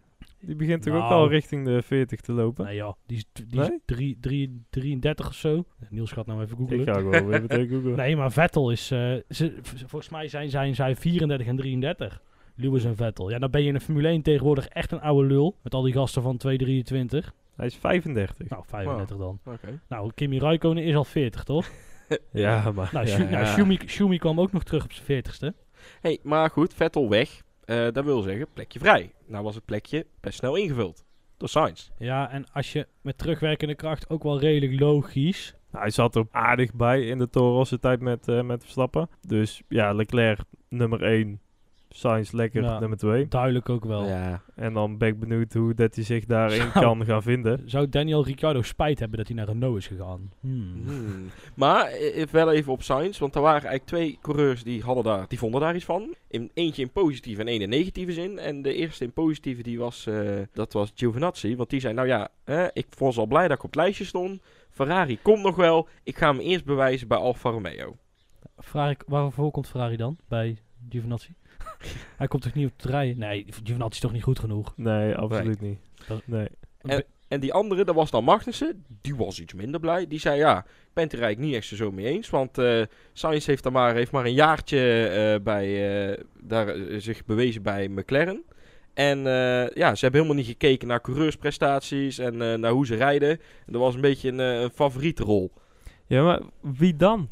Die 0.45 0.57
begint 0.57 0.83
toch 0.83 0.95
ook 0.95 1.01
Nou. 1.01 1.13
al 1.13 1.29
richting 1.29 1.65
de 1.65 1.83
40 1.83 2.21
te 2.21 2.33
lopen? 2.33 2.65
Nee 2.65 2.77
joh, 2.77 2.93
die 3.07 3.17
is, 3.17 3.25
die 3.47 3.61
is 3.61 3.69
Nee? 3.69 3.81
drie, 3.85 4.19
drie, 4.21 4.63
33 4.71 5.27
of 5.29 5.35
zo. 5.35 5.65
Niels 5.91 6.13
gaat 6.13 6.27
nou 6.27 6.43
even 6.43 6.57
googlen. 6.57 6.81
Ik 6.81 6.87
ga 6.87 6.93
gewoon 6.95 7.33
even 7.33 7.69
googlen. 7.73 7.97
Nee, 7.97 8.17
maar 8.17 8.33
Vettel 8.33 8.71
is... 8.71 8.91
eh, 8.91 8.99
ze, 9.29 9.59
v- 9.63 9.79
volgens 9.87 10.09
mij 10.09 10.29
zijn, 10.29 10.51
zijn 10.51 10.75
zij 10.75 10.97
34 10.97 11.47
en 11.47 11.57
33. 11.57 12.23
Lewis 12.57 12.85
en 12.85 12.97
Vettel. 12.97 13.31
Ja, 13.31 13.39
dan 13.39 13.51
ben 13.51 13.61
je 13.63 13.69
in 13.69 13.75
de 13.75 13.81
Formule 13.81 14.09
1 14.09 14.23
tegenwoordig 14.23 14.67
echt 14.69 14.93
een 14.93 15.01
oude 15.01 15.27
lul. 15.29 15.57
Met 15.63 15.75
al 15.75 15.83
die 15.83 15.93
gasten 15.93 16.23
van 16.23 16.37
223. 16.37 17.35
Hij 17.57 17.67
is 17.67 17.77
35. 17.77 18.49
Nou, 18.49 18.63
35 18.67 19.17
dan. 19.17 19.39
Oké. 19.45 19.81
Nou, 19.89 20.11
Kimi 20.15 20.39
Räikkönen 20.39 20.85
is 20.85 20.95
al 20.95 21.05
40, 21.05 21.45
toch? 21.45 21.67
Ja, 22.33 22.71
maar... 22.73 22.91
Nou, 22.93 23.07
ja, 23.07 23.13
Schu- 23.13 23.23
nou, 23.23 23.33
ja. 23.33 23.45
Schumi, 23.45 23.79
Schumi 23.87 24.19
kwam 24.19 24.41
ook 24.41 24.53
nog 24.53 24.63
terug 24.65 24.85
op 24.85 24.93
zijn 24.93 25.25
40ste. 25.25 25.57
Hey, 26.01 26.19
maar 26.23 26.51
goed, 26.51 26.75
Vettel 26.75 27.09
weg. 27.09 27.43
Eh, 27.65 27.87
dat 27.93 28.05
wil 28.05 28.23
zeggen, 28.23 28.47
plekje 28.53 28.79
vrij. 28.79 29.13
Nou 29.27 29.45
was 29.45 29.55
het 29.55 29.65
plekje 29.65 30.07
best 30.21 30.39
snel 30.39 30.57
ingevuld. 30.57 31.05
Door 31.37 31.49
Sainz. 31.49 31.91
Ja, 31.99 32.31
en 32.31 32.45
als 32.53 32.73
je 32.73 32.87
met 33.01 33.19
terugwerkende 33.19 33.75
kracht 33.75 34.11
ook 34.11 34.23
wel 34.23 34.41
redelijk 34.41 34.81
logisch... 34.81 35.55
Hij 35.71 35.91
zat 35.91 36.17
er 36.17 36.27
aardig 36.31 36.75
bij 36.75 37.07
in 37.07 37.19
de 37.19 37.31
Torosse 37.31 37.79
tijd 37.79 38.01
met, 38.01 38.29
eh, 38.29 38.43
met 38.43 38.63
Verstappen. 38.63 39.09
Dus 39.27 39.63
ja, 39.69 39.93
Leclerc 39.93 40.41
nummer 40.69 41.03
1. 41.03 41.41
Sainz 41.95 42.31
lekker 42.31 42.63
Ja. 42.63 42.79
nummer 42.79 42.99
2. 42.99 43.29
Duidelijk 43.29 43.69
ook 43.69 43.85
wel. 43.85 44.05
Ja. 44.07 44.43
En 44.55 44.73
dan 44.73 44.99
ben 44.99 45.09
ik 45.09 45.19
benieuwd 45.21 45.53
hoe 45.53 45.75
dat 45.75 45.95
hij 45.95 46.05
zich 46.05 46.25
daarin 46.25 46.73
kan 46.73 47.05
gaan 47.05 47.23
vinden. 47.23 47.63
Zou 47.65 47.89
Daniel 47.89 48.25
Ricciardo 48.25 48.63
spijt 48.63 48.99
hebben 48.99 49.19
dat 49.19 49.27
hij 49.27 49.37
naar 49.37 49.47
Renault 49.47 49.77
is 49.77 49.87
gegaan? 49.87 50.31
Hmm. 50.41 50.83
Hmm. 50.87 51.31
Maar 51.55 51.87
eh, 51.87 52.27
wel 52.27 52.53
even 52.53 52.73
op 52.73 52.83
Sainz, 52.83 53.19
want 53.19 53.35
er 53.35 53.41
waren 53.41 53.69
eigenlijk 53.69 53.85
twee 53.85 54.19
coureurs 54.23 54.63
die, 54.63 54.83
hadden 54.83 55.05
daar, 55.05 55.25
die 55.29 55.39
vonden 55.39 55.61
daar 55.61 55.75
iets 55.75 55.85
van. 55.85 56.15
In, 56.29 56.51
eentje 56.55 56.83
in 56.83 56.91
positieve 56.91 57.41
en 57.41 57.49
één 57.49 57.61
in 57.61 57.69
negatieve 57.69 58.13
zin. 58.13 58.39
En 58.39 58.63
de 58.63 58.75
eerste 58.75 59.05
in 59.05 59.13
positieve, 59.13 59.63
die 59.63 59.79
was, 59.79 60.07
eh, 60.07 60.41
dat 60.53 60.73
was 60.73 60.93
Giovinazzi. 60.95 61.57
Want 61.57 61.71
die 61.71 61.81
zei, 61.81 61.95
nou 61.95 62.07
ja, 62.09 62.29
hè, 62.45 62.67
ik 62.73 62.87
was 62.99 63.19
al 63.19 63.27
blij 63.27 63.49
dat 63.49 63.57
ik 63.57 63.65
op 63.65 63.71
het 63.71 63.81
lijstje 63.81 64.05
stond. 64.05 64.43
Ferrari 64.71 65.19
komt 65.23 65.43
nog 65.43 65.57
wel. 65.57 65.89
Ik 66.03 66.17
ga 66.17 66.33
me 66.33 66.43
eerst 66.43 66.65
bewijzen 66.65 67.09
bij 67.09 67.19
Alfa 67.19 67.51
Romeo. 67.51 67.97
Ferrari, 68.59 68.97
waarvoor 69.07 69.51
komt 69.51 69.69
Ferrari 69.69 69.97
dan? 69.97 70.17
Bij 70.29 70.57
Giovinazzi? 70.89 71.33
Hij 72.17 72.27
komt 72.27 72.43
toch 72.43 72.55
niet 72.55 72.67
op 72.67 72.73
het 72.77 72.91
rijden? 72.91 73.19
Nee, 73.19 73.47
Giovinazzi 73.49 73.95
is 73.95 74.01
toch 74.01 74.13
niet 74.13 74.23
goed 74.23 74.39
genoeg? 74.39 74.73
Nee, 74.77 75.15
absoluut 75.15 75.61
niet. 75.61 75.79
Nee. 76.25 76.49
En 77.29 77.41
die 77.41 77.53
andere, 77.53 77.85
dat 77.85 77.95
was 77.95 78.11
dan 78.11 78.25
Magnussen. 78.25 78.85
Die 79.01 79.17
was 79.17 79.41
iets 79.41 79.55
minder 79.55 79.81
blij. 79.81 80.07
Die 80.07 80.21
zei, 80.21 80.39
ja, 80.39 80.59
ik 80.59 80.93
ben 80.93 81.05
het 81.05 81.13
er 81.13 81.23
eigenlijk 81.23 81.53
niet 81.53 81.63
echt 81.63 81.79
zo 81.79 81.93
mee 81.93 82.07
eens. 82.07 82.31
Want 82.31 82.59
eh 82.59 82.83
Sainz 83.13 83.47
heeft, 83.47 83.65
er 83.65 83.73
maar, 83.73 83.95
heeft 83.95 84.13
maar 84.13 84.25
een 84.25 84.35
jaartje 84.35 85.07
eh, 85.09 85.43
bij, 85.43 86.09
eh, 86.11 86.25
daar, 86.41 86.75
zich 86.99 87.25
bewezen 87.25 87.63
bij 87.63 87.89
McLaren. 87.89 88.45
En 88.95 89.27
eh, 89.27 89.69
ja, 89.69 89.95
ze 89.95 90.01
hebben 90.05 90.21
helemaal 90.21 90.35
niet 90.43 90.47
gekeken 90.47 90.89
naar 90.89 91.01
coureursprestaties 91.01 92.19
en 92.19 92.43
eh, 92.43 92.59
naar 92.59 92.71
hoe 92.71 92.87
ze 92.87 92.95
rijden. 92.95 93.31
En 93.67 93.73
dat 93.73 93.81
was 93.81 93.95
een 93.95 94.01
beetje 94.01 94.29
een, 94.29 94.41
eh, 94.41 94.61
een 94.61 94.71
favoriete 94.71 95.23
rol. 95.23 95.53
Ja, 96.07 96.23
maar 96.23 96.41
wie 96.61 96.97
dan 96.97 97.29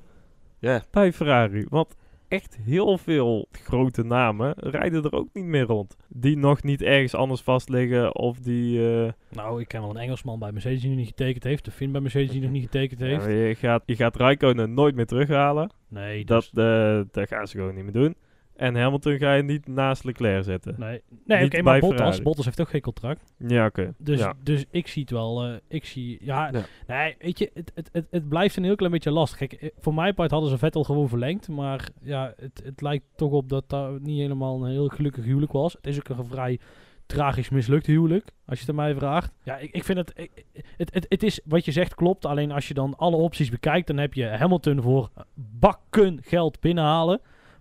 Ja, 0.59 0.85
bij 0.91 1.13
Ferrari? 1.13 1.67
Want 1.69 1.97
echt 2.31 2.59
heel 2.63 2.99
veel 2.99 3.49
grote 3.53 4.03
namen 4.05 4.55
rijden 4.57 5.05
er 5.05 5.13
ook 5.13 5.29
niet 5.33 5.45
meer 5.45 5.63
rond. 5.65 5.97
Die 6.09 6.37
nog 6.37 6.63
niet 6.63 6.83
ergens 6.83 7.15
anders 7.15 7.41
vast 7.41 7.69
liggen 7.69 8.15
of 8.17 8.39
die... 8.39 8.95
eh, 9.05 9.13
Nou, 9.29 9.61
ik 9.61 9.69
ken 9.69 9.81
wel 9.81 9.91
een 9.91 9.97
Engelsman 9.97 10.39
bij 10.39 10.53
Mercedes 10.53 10.81
die 10.81 10.89
nog 10.89 10.99
niet 10.99 11.07
getekend 11.09 11.45
heeft. 11.45 11.65
De 11.65 11.71
Finn 11.71 11.93
bij 11.93 12.01
Mercedes 12.01 12.31
die 12.31 12.41
nog 12.41 12.51
niet 12.51 12.63
getekend 12.63 13.01
ja, 13.01 13.07
heeft. 13.07 13.21
maar 13.21 13.31
je, 13.33 13.55
gaat, 13.55 13.83
je 13.87 13.97
gaat 13.97 14.17
Raikkonen 14.17 14.75
nooit 14.75 14.95
meer 14.95 15.07
terughalen. 15.07 15.71
Nee, 15.89 16.25
Dat, 16.25 16.51
eh, 16.55 17.01
dat 17.11 17.29
gaan 17.29 17.47
ze 17.47 17.57
gewoon 17.59 17.75
niet 17.75 17.85
meer 17.85 17.93
doen. 17.93 18.15
En 18.61 18.77
Hamilton 18.77 19.19
ga 19.19 19.35
je 19.35 19.43
niet 19.43 19.69
naast 19.69 20.05
Leclerc 20.05 20.45
zetten. 20.45 20.75
nee, 20.79 21.03
nee 21.25 21.45
oké, 21.45 21.63
maar 21.63 21.73
bij 21.73 21.81
Bottas, 21.81 21.99
Ferrari. 22.01 22.23
Bottas 22.23 22.45
heeft 22.45 22.61
ook 22.61 22.69
geen 22.69 22.81
contract. 22.81 23.33
Ja, 23.39 23.67
oké. 23.67 23.95
Dus, 23.99 24.19
ja. 24.19 24.35
dus 24.43 24.65
ik 24.71 24.87
zie 24.87 25.03
het 25.03 25.11
wel. 25.11 25.45
eh, 25.45 25.55
ik 25.69 25.85
zie, 25.85 26.19
ja, 26.21 26.49
Ja. 26.53 26.63
nee, 26.87 27.17
weet 27.19 27.39
je, 27.39 27.51
het, 27.55 27.73
het, 27.75 27.89
het, 27.93 28.07
het 28.11 28.29
blijft 28.29 28.57
een 28.57 28.65
heel 28.65 28.75
klein 28.75 28.93
beetje 28.93 29.11
lastig. 29.11 29.39
Kijk, 29.39 29.53
eh, 29.53 29.69
voor 29.79 29.95
mijn 29.95 30.15
part 30.15 30.31
hadden 30.31 30.51
ze 30.51 30.59
Vettel 30.59 30.85
gewoon 30.85 31.09
verlengd. 31.09 31.49
Maar 31.49 31.89
ja, 32.03 32.35
het, 32.37 32.63
het 32.65 32.81
lijkt 32.81 33.05
toch 33.17 33.31
op 33.33 33.49
dat 33.49 33.65
dat 33.69 34.01
niet 34.01 34.19
helemaal 34.21 34.65
een 34.65 34.71
heel 34.71 34.89
gelukkig 34.89 35.25
huwelijk 35.25 35.53
was. 35.53 35.73
Het 35.73 35.87
is 35.87 35.99
ook 35.99 36.09
een 36.09 36.25
vrij 36.27 36.59
tragisch 37.07 37.49
mislukt 37.49 37.87
huwelijk, 37.87 38.25
als 38.47 38.59
je 38.59 38.61
het 38.67 38.69
aan 38.69 38.85
mij 38.85 38.95
vraagt. 38.95 39.33
Ja, 39.43 39.57
ik, 39.59 39.71
ik 39.75 39.85
vind 39.85 39.99
het, 39.99 40.13
ik- 40.15 40.45
het, 40.77 40.95
het, 40.95 41.07
het 41.09 41.23
is, 41.23 41.41
wat 41.45 41.65
je 41.65 41.73
zegt 41.73 41.95
klopt. 41.95 42.25
Alleen 42.27 42.53
als 42.53 42.69
je 42.69 42.75
dan 42.75 42.97
alle 42.97 43.17
opties 43.17 43.51
bekijkt, 43.51 43.87
dan 43.87 43.97
heb 43.97 44.15
je 44.15 44.25
Hamilton 44.27 44.83
voor 44.83 45.11
bakken 45.35 46.19
geld 46.23 46.61
binnenhalen. 46.61 47.21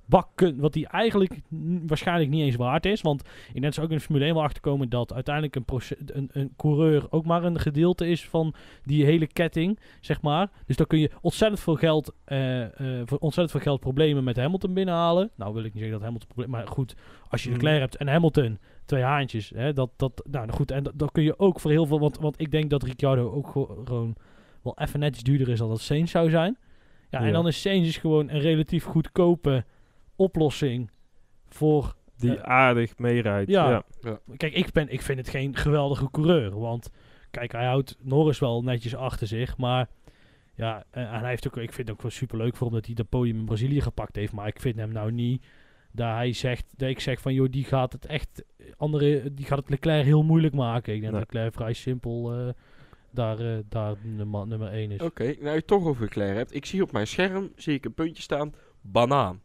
Bakken, 0.09 0.59
wat 0.59 0.73
die 0.73 0.87
eigenlijk 0.87 1.39
waarschijnlijk 1.87 2.29
niet 2.29 2.41
eens 2.43 2.55
waard 2.55 2.85
is. 2.85 3.01
Want 3.01 3.23
ik 3.53 3.61
net 3.61 3.73
zo 3.73 3.81
ook 3.81 3.89
in 3.89 3.95
de 3.95 4.01
Formule 4.03 4.25
1 4.25 4.33
wel 4.33 4.43
achterkomen 4.43 4.89
dat 4.89 5.13
uiteindelijk 5.13 5.55
een, 5.55 5.65
een, 6.05 6.29
een 6.31 6.53
coureur 6.57 7.07
ook 7.09 7.25
maar 7.25 7.43
een 7.43 7.59
gedeelte 7.59 8.07
is 8.07 8.25
van 8.27 8.53
die 8.83 9.05
hele 9.05 9.27
ketting, 9.27 9.79
zeg 9.99 10.21
maar. 10.21 10.49
Dus 10.65 10.75
dan 10.75 10.87
kun 10.87 10.99
je 10.99 11.11
ontzettend 11.21 11.61
veel 11.61 11.75
geld, 11.75 12.13
eh, 12.25 12.63
eh, 12.63 12.71
voor 13.05 13.17
ontzettend 13.17 13.51
veel 13.51 13.59
geld 13.59 13.79
problemen 13.79 14.23
met 14.23 14.37
Hamilton 14.37 14.73
binnenhalen. 14.73 15.31
Nou 15.35 15.53
wil 15.53 15.63
ik 15.63 15.73
niet 15.73 15.81
zeggen 15.83 15.93
dat 15.93 16.01
Hamilton 16.01 16.27
probleem, 16.27 16.49
maar 16.49 16.67
goed, 16.67 16.95
als 17.29 17.43
je 17.43 17.49
Mhm. 17.49 17.57
Leclerc 17.59 17.79
hebt 17.79 17.95
en 17.95 18.07
Hamilton, 18.07 18.59
twee 18.85 19.03
haantjes, 19.03 19.51
hè, 19.55 19.73
dat, 19.73 19.89
dat, 19.95 20.23
nou 20.31 20.51
goed, 20.51 20.71
en 20.71 20.83
dat, 20.83 20.93
dat 20.95 21.11
kun 21.11 21.23
je 21.23 21.39
ook 21.39 21.59
voor 21.59 21.71
heel 21.71 21.85
veel, 21.85 21.99
want, 21.99 22.17
want 22.19 22.41
ik 22.41 22.51
denk 22.51 22.69
dat 22.69 22.83
Ricciardo 22.83 23.31
ook 23.31 23.47
gewo- 23.47 23.81
gewoon 23.85 24.15
wel 24.63 24.77
even 24.77 24.99
netjes 24.99 25.23
duurder 25.23 25.49
is 25.49 25.59
dan 25.59 25.69
dat 25.69 25.79
Sainz 25.81 26.11
zou 26.11 26.29
zijn. 26.29 26.57
Ja, 27.09 27.19
en 27.19 27.33
dan 27.33 27.47
is 27.47 27.61
Sainz 27.61 27.87
is 27.87 27.97
gewoon 27.97 28.29
een 28.29 28.39
relatief 28.39 28.83
goedkope 28.83 29.65
oplossing 30.19 30.91
voor 31.47 31.95
Die 32.17 32.41
aardig 32.41 32.97
meerijdt. 32.97 33.49
ja. 33.49 33.83
Ja. 34.01 34.19
Kijk, 34.37 34.53
ik, 34.53 34.71
ben, 34.71 34.89
ik 34.89 35.01
vind 35.01 35.17
het 35.17 35.29
geen 35.29 35.55
geweldige 35.55 36.11
coureur. 36.11 36.59
Want 36.59 36.89
kijk, 37.31 37.51
hij 37.51 37.65
houdt 37.65 37.97
Norris 38.01 38.39
wel 38.39 38.63
netjes 38.63 38.95
achter 38.95 39.27
zich. 39.27 39.57
Maar 39.57 39.87
ja, 40.55 40.83
en, 40.91 41.09
en 41.09 41.19
hij 41.19 41.29
heeft 41.29 41.47
ook, 41.47 41.57
ik 41.57 41.73
vind 41.73 41.87
het 41.87 41.97
ook 41.97 42.01
wel 42.01 42.11
super 42.11 42.37
leuk 42.37 42.55
voor 42.55 42.67
hem 42.67 42.75
dat 42.75 42.85
hij 42.85 42.95
dat 42.95 43.09
podium 43.09 43.37
in 43.39 43.45
Brazilië 43.45 43.81
gepakt 43.81 44.15
heeft. 44.15 44.33
Maar 44.33 44.47
ik 44.47 44.59
vind 44.59 44.75
hem 44.75 44.91
nou 44.91 45.11
niet 45.11 45.45
dat 45.91 46.07
hij 46.07 46.33
zegt, 46.33 46.65
dat 46.77 46.89
ik 46.89 46.99
zeg 46.99 47.21
van 47.21 47.33
joh, 47.33 47.47
die 47.51 47.63
gaat 47.63 47.93
het 47.93 48.05
echt, 48.05 48.43
andere, 48.77 49.33
die 49.33 49.45
gaat 49.45 49.57
het 49.59 49.69
Leclerc 49.69 50.05
heel 50.05 50.23
moeilijk 50.23 50.53
maken. 50.53 50.93
Ik 50.93 51.01
denk 51.01 51.13
Nee. 51.13 51.21
dat 51.21 51.33
Leclerc 51.33 51.53
vrij 51.53 51.73
simpel 51.73 52.33
eh, 52.33 52.49
daar, 53.11 53.39
eh, 53.39 53.57
daar 53.69 53.95
nummer, 54.03 54.47
nummer 54.47 54.71
1 54.73 54.91
is. 54.91 55.01
oké. 55.01 55.23
Nou, 55.23 55.37
je 55.41 55.49
het 55.49 55.67
toch 55.67 55.85
over 55.85 56.03
Leclerc 56.03 56.35
hebt. 56.35 56.55
Ik 56.55 56.65
zie 56.65 56.81
op 56.83 56.91
mijn 56.91 57.07
scherm, 57.07 57.51
zie 57.55 57.73
ik 57.73 57.85
een 57.85 57.93
puntje 57.93 58.21
staan, 58.23 58.53
banaan. 58.81 59.41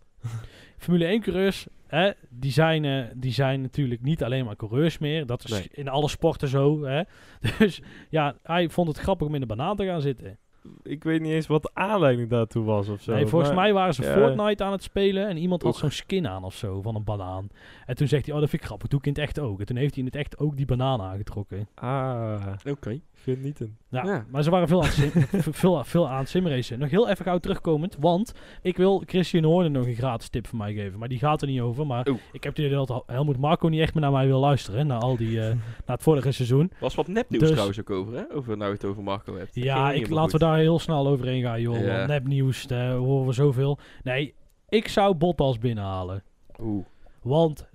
Formule 0.79 1.05
1 1.07 1.21
coureurs, 1.21 1.67
hè, 1.87 2.11
die, 2.29 2.53
zijn, 2.53 2.85
eh, 2.85 3.05
die 3.15 3.33
zijn 3.33 3.61
natuurlijk 3.61 4.03
niet 4.03 4.23
alleen 4.25 4.45
maar 4.45 4.57
coureurs 4.57 4.99
meer. 4.99 5.27
Dat 5.27 5.45
is 5.45 5.51
Nee. 5.51 5.69
in 5.73 5.89
alle 5.89 6.09
sporten 6.09 6.49
zo. 6.49 6.83
Hè. 6.85 7.03
Dus 7.59 7.83
ja, 8.11 8.35
hij 8.43 8.69
vond 8.69 8.89
het 8.89 8.99
grappig 8.99 9.27
om 9.27 9.35
in 9.35 9.41
de 9.41 9.47
banaan 9.47 9.77
te 9.77 9.85
gaan 9.85 10.01
zitten. 10.01 10.39
Ik 10.83 11.05
weet 11.05 11.21
niet 11.21 11.33
eens 11.33 11.47
wat 11.47 11.63
de 11.63 11.71
aanleiding 11.75 12.29
daartoe 12.31 12.65
was 12.65 12.89
of 12.89 13.03
zo. 13.03 13.13
nee, 13.13 13.27
volgens 13.27 13.51
maar- 13.53 13.63
mij 13.63 13.73
waren 13.73 13.95
ze 13.95 14.03
ja. 14.03 14.13
Fortnite 14.13 14.65
aan 14.65 14.73
het 14.73 14.83
spelen 14.83 15.29
en 15.29 15.37
iemand 15.37 15.63
had 15.63 15.77
zo'n 15.77 15.91
skin 15.91 16.29
aan 16.29 16.45
of 16.45 16.55
zo 16.55 16.83
van 16.83 16.95
een 16.95 17.05
banaan. 17.05 17.49
En 17.87 17.95
toen 17.95 18.09
zegt 18.09 18.25
hij, 18.27 18.35
oh 18.35 18.41
dat 18.41 18.49
vind 18.51 18.63
ik 18.63 18.69
grappig, 18.69 18.89
doe 18.89 18.99
ik 18.99 19.07
in 19.07 19.13
het 19.13 19.21
echt 19.21 19.39
ook. 19.39 19.61
En 19.61 19.67
toen 19.67 19.77
heeft 19.77 19.95
hij 19.95 20.01
in 20.05 20.09
het 20.09 20.17
echt 20.19 20.39
ook 20.39 20.57
die 20.57 20.67
banaan 20.67 21.01
aangetrokken. 21.01 21.69
Ah, 21.75 22.47
Oké. 22.69 23.01
Genieten. 23.25 23.77
Ja, 23.89 24.05
Ja. 24.05 24.25
maar 24.31 24.43
ze 24.43 24.51
waren 24.51 24.69
veel 24.69 24.81
aan 24.83 24.87
het, 24.89 24.95
sim, 24.95 25.11
veel, 25.53 25.85
veel 25.85 26.09
aan 26.09 26.27
simracen. 26.27 26.79
Nog 26.79 26.91
heel 26.91 27.09
even 27.09 27.25
gauw 27.25 27.39
terugkomend, 27.39 27.97
want 28.01 28.33
ik 28.63 28.77
wil 28.77 29.03
Christian 29.07 29.45
Horner 29.45 29.71
nog 29.71 29.87
een 29.87 29.95
gratis 29.95 30.29
tip 30.29 30.47
van 30.47 30.59
mij 30.59 30.73
geven. 30.75 30.99
Maar 30.99 31.09
die 31.09 31.19
gaat 31.19 31.43
er 31.43 31.49
niet 31.49 31.61
over. 31.61 31.87
Maar 31.87 32.09
Oeh. 32.09 32.19
ik 32.33 32.45
heb 32.45 32.57
het 32.57 32.65
idee 32.65 32.77
dat 32.87 33.03
Helmoet 33.07 33.39
Marco 33.39 33.69
niet 33.69 33.81
echt 33.81 33.95
meer 33.95 34.03
naar 34.03 34.13
mij 34.13 34.27
wil 34.27 34.41
luisteren. 34.41 34.87
Na 34.87 34.99
al 34.99 35.17
die, 35.17 35.41
eh, 35.41 35.49
na 35.87 35.95
het 35.95 36.03
vorige 36.03 36.33
seizoen. 36.33 36.71
Was 36.81 36.95
wat 36.95 37.09
nepnieuws 37.09 37.43
Dus- 37.43 37.51
trouwens 37.53 37.81
ook 37.81 37.91
over, 37.91 38.15
hè? 38.15 38.35
Over 38.35 38.57
nou 38.57 38.69
je 38.71 38.77
het 38.77 38.85
over 38.85 39.03
Marco 39.03 39.37
hebt. 39.37 39.55
Ja, 39.55 39.93
ik, 39.93 40.09
laten 40.09 40.39
we 40.39 40.45
daar 40.45 40.59
heel 40.59 40.79
snel 40.79 41.07
overheen 41.09 41.43
gaan, 41.43 41.61
joh. 41.61 42.07
Nepnieuws, 42.07 42.67
daar 42.67 42.93
horen 42.95 43.27
we 43.27 43.33
zoveel. 43.33 43.79
Nee, 44.03 44.35
ik 44.69 44.89
zou 44.89 45.15
Bottas 45.15 45.59
binnenhalen. 45.59 46.23
Oeh. 46.61 46.85
Want 47.25 47.69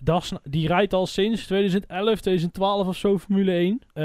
die 0.43 0.67
rijdt 0.67 0.93
al 0.93 1.07
sinds 1.07 1.45
2011, 1.45 2.19
2012 2.19 2.87
of 2.87 2.97
zo 2.97 3.17
Formule 3.17 3.51
1. 3.51 3.81
Eh, 3.93 4.03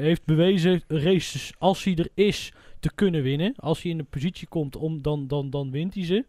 heeft 0.00 0.24
bewezen, 0.24 0.82
races 0.88 1.52
als 1.58 1.84
hij 1.84 1.94
er 1.96 2.08
is, 2.14 2.52
te 2.80 2.90
kunnen 2.94 3.22
winnen. 3.22 3.54
Als 3.56 3.82
hij 3.82 3.90
in 3.90 3.98
de 3.98 4.04
positie 4.04 4.48
komt, 4.48 4.76
om, 4.76 5.02
dan, 5.02 5.26
dan, 5.26 5.50
dan 5.50 5.70
wint 5.70 5.94
hij 5.94 6.04
ze. 6.04 6.24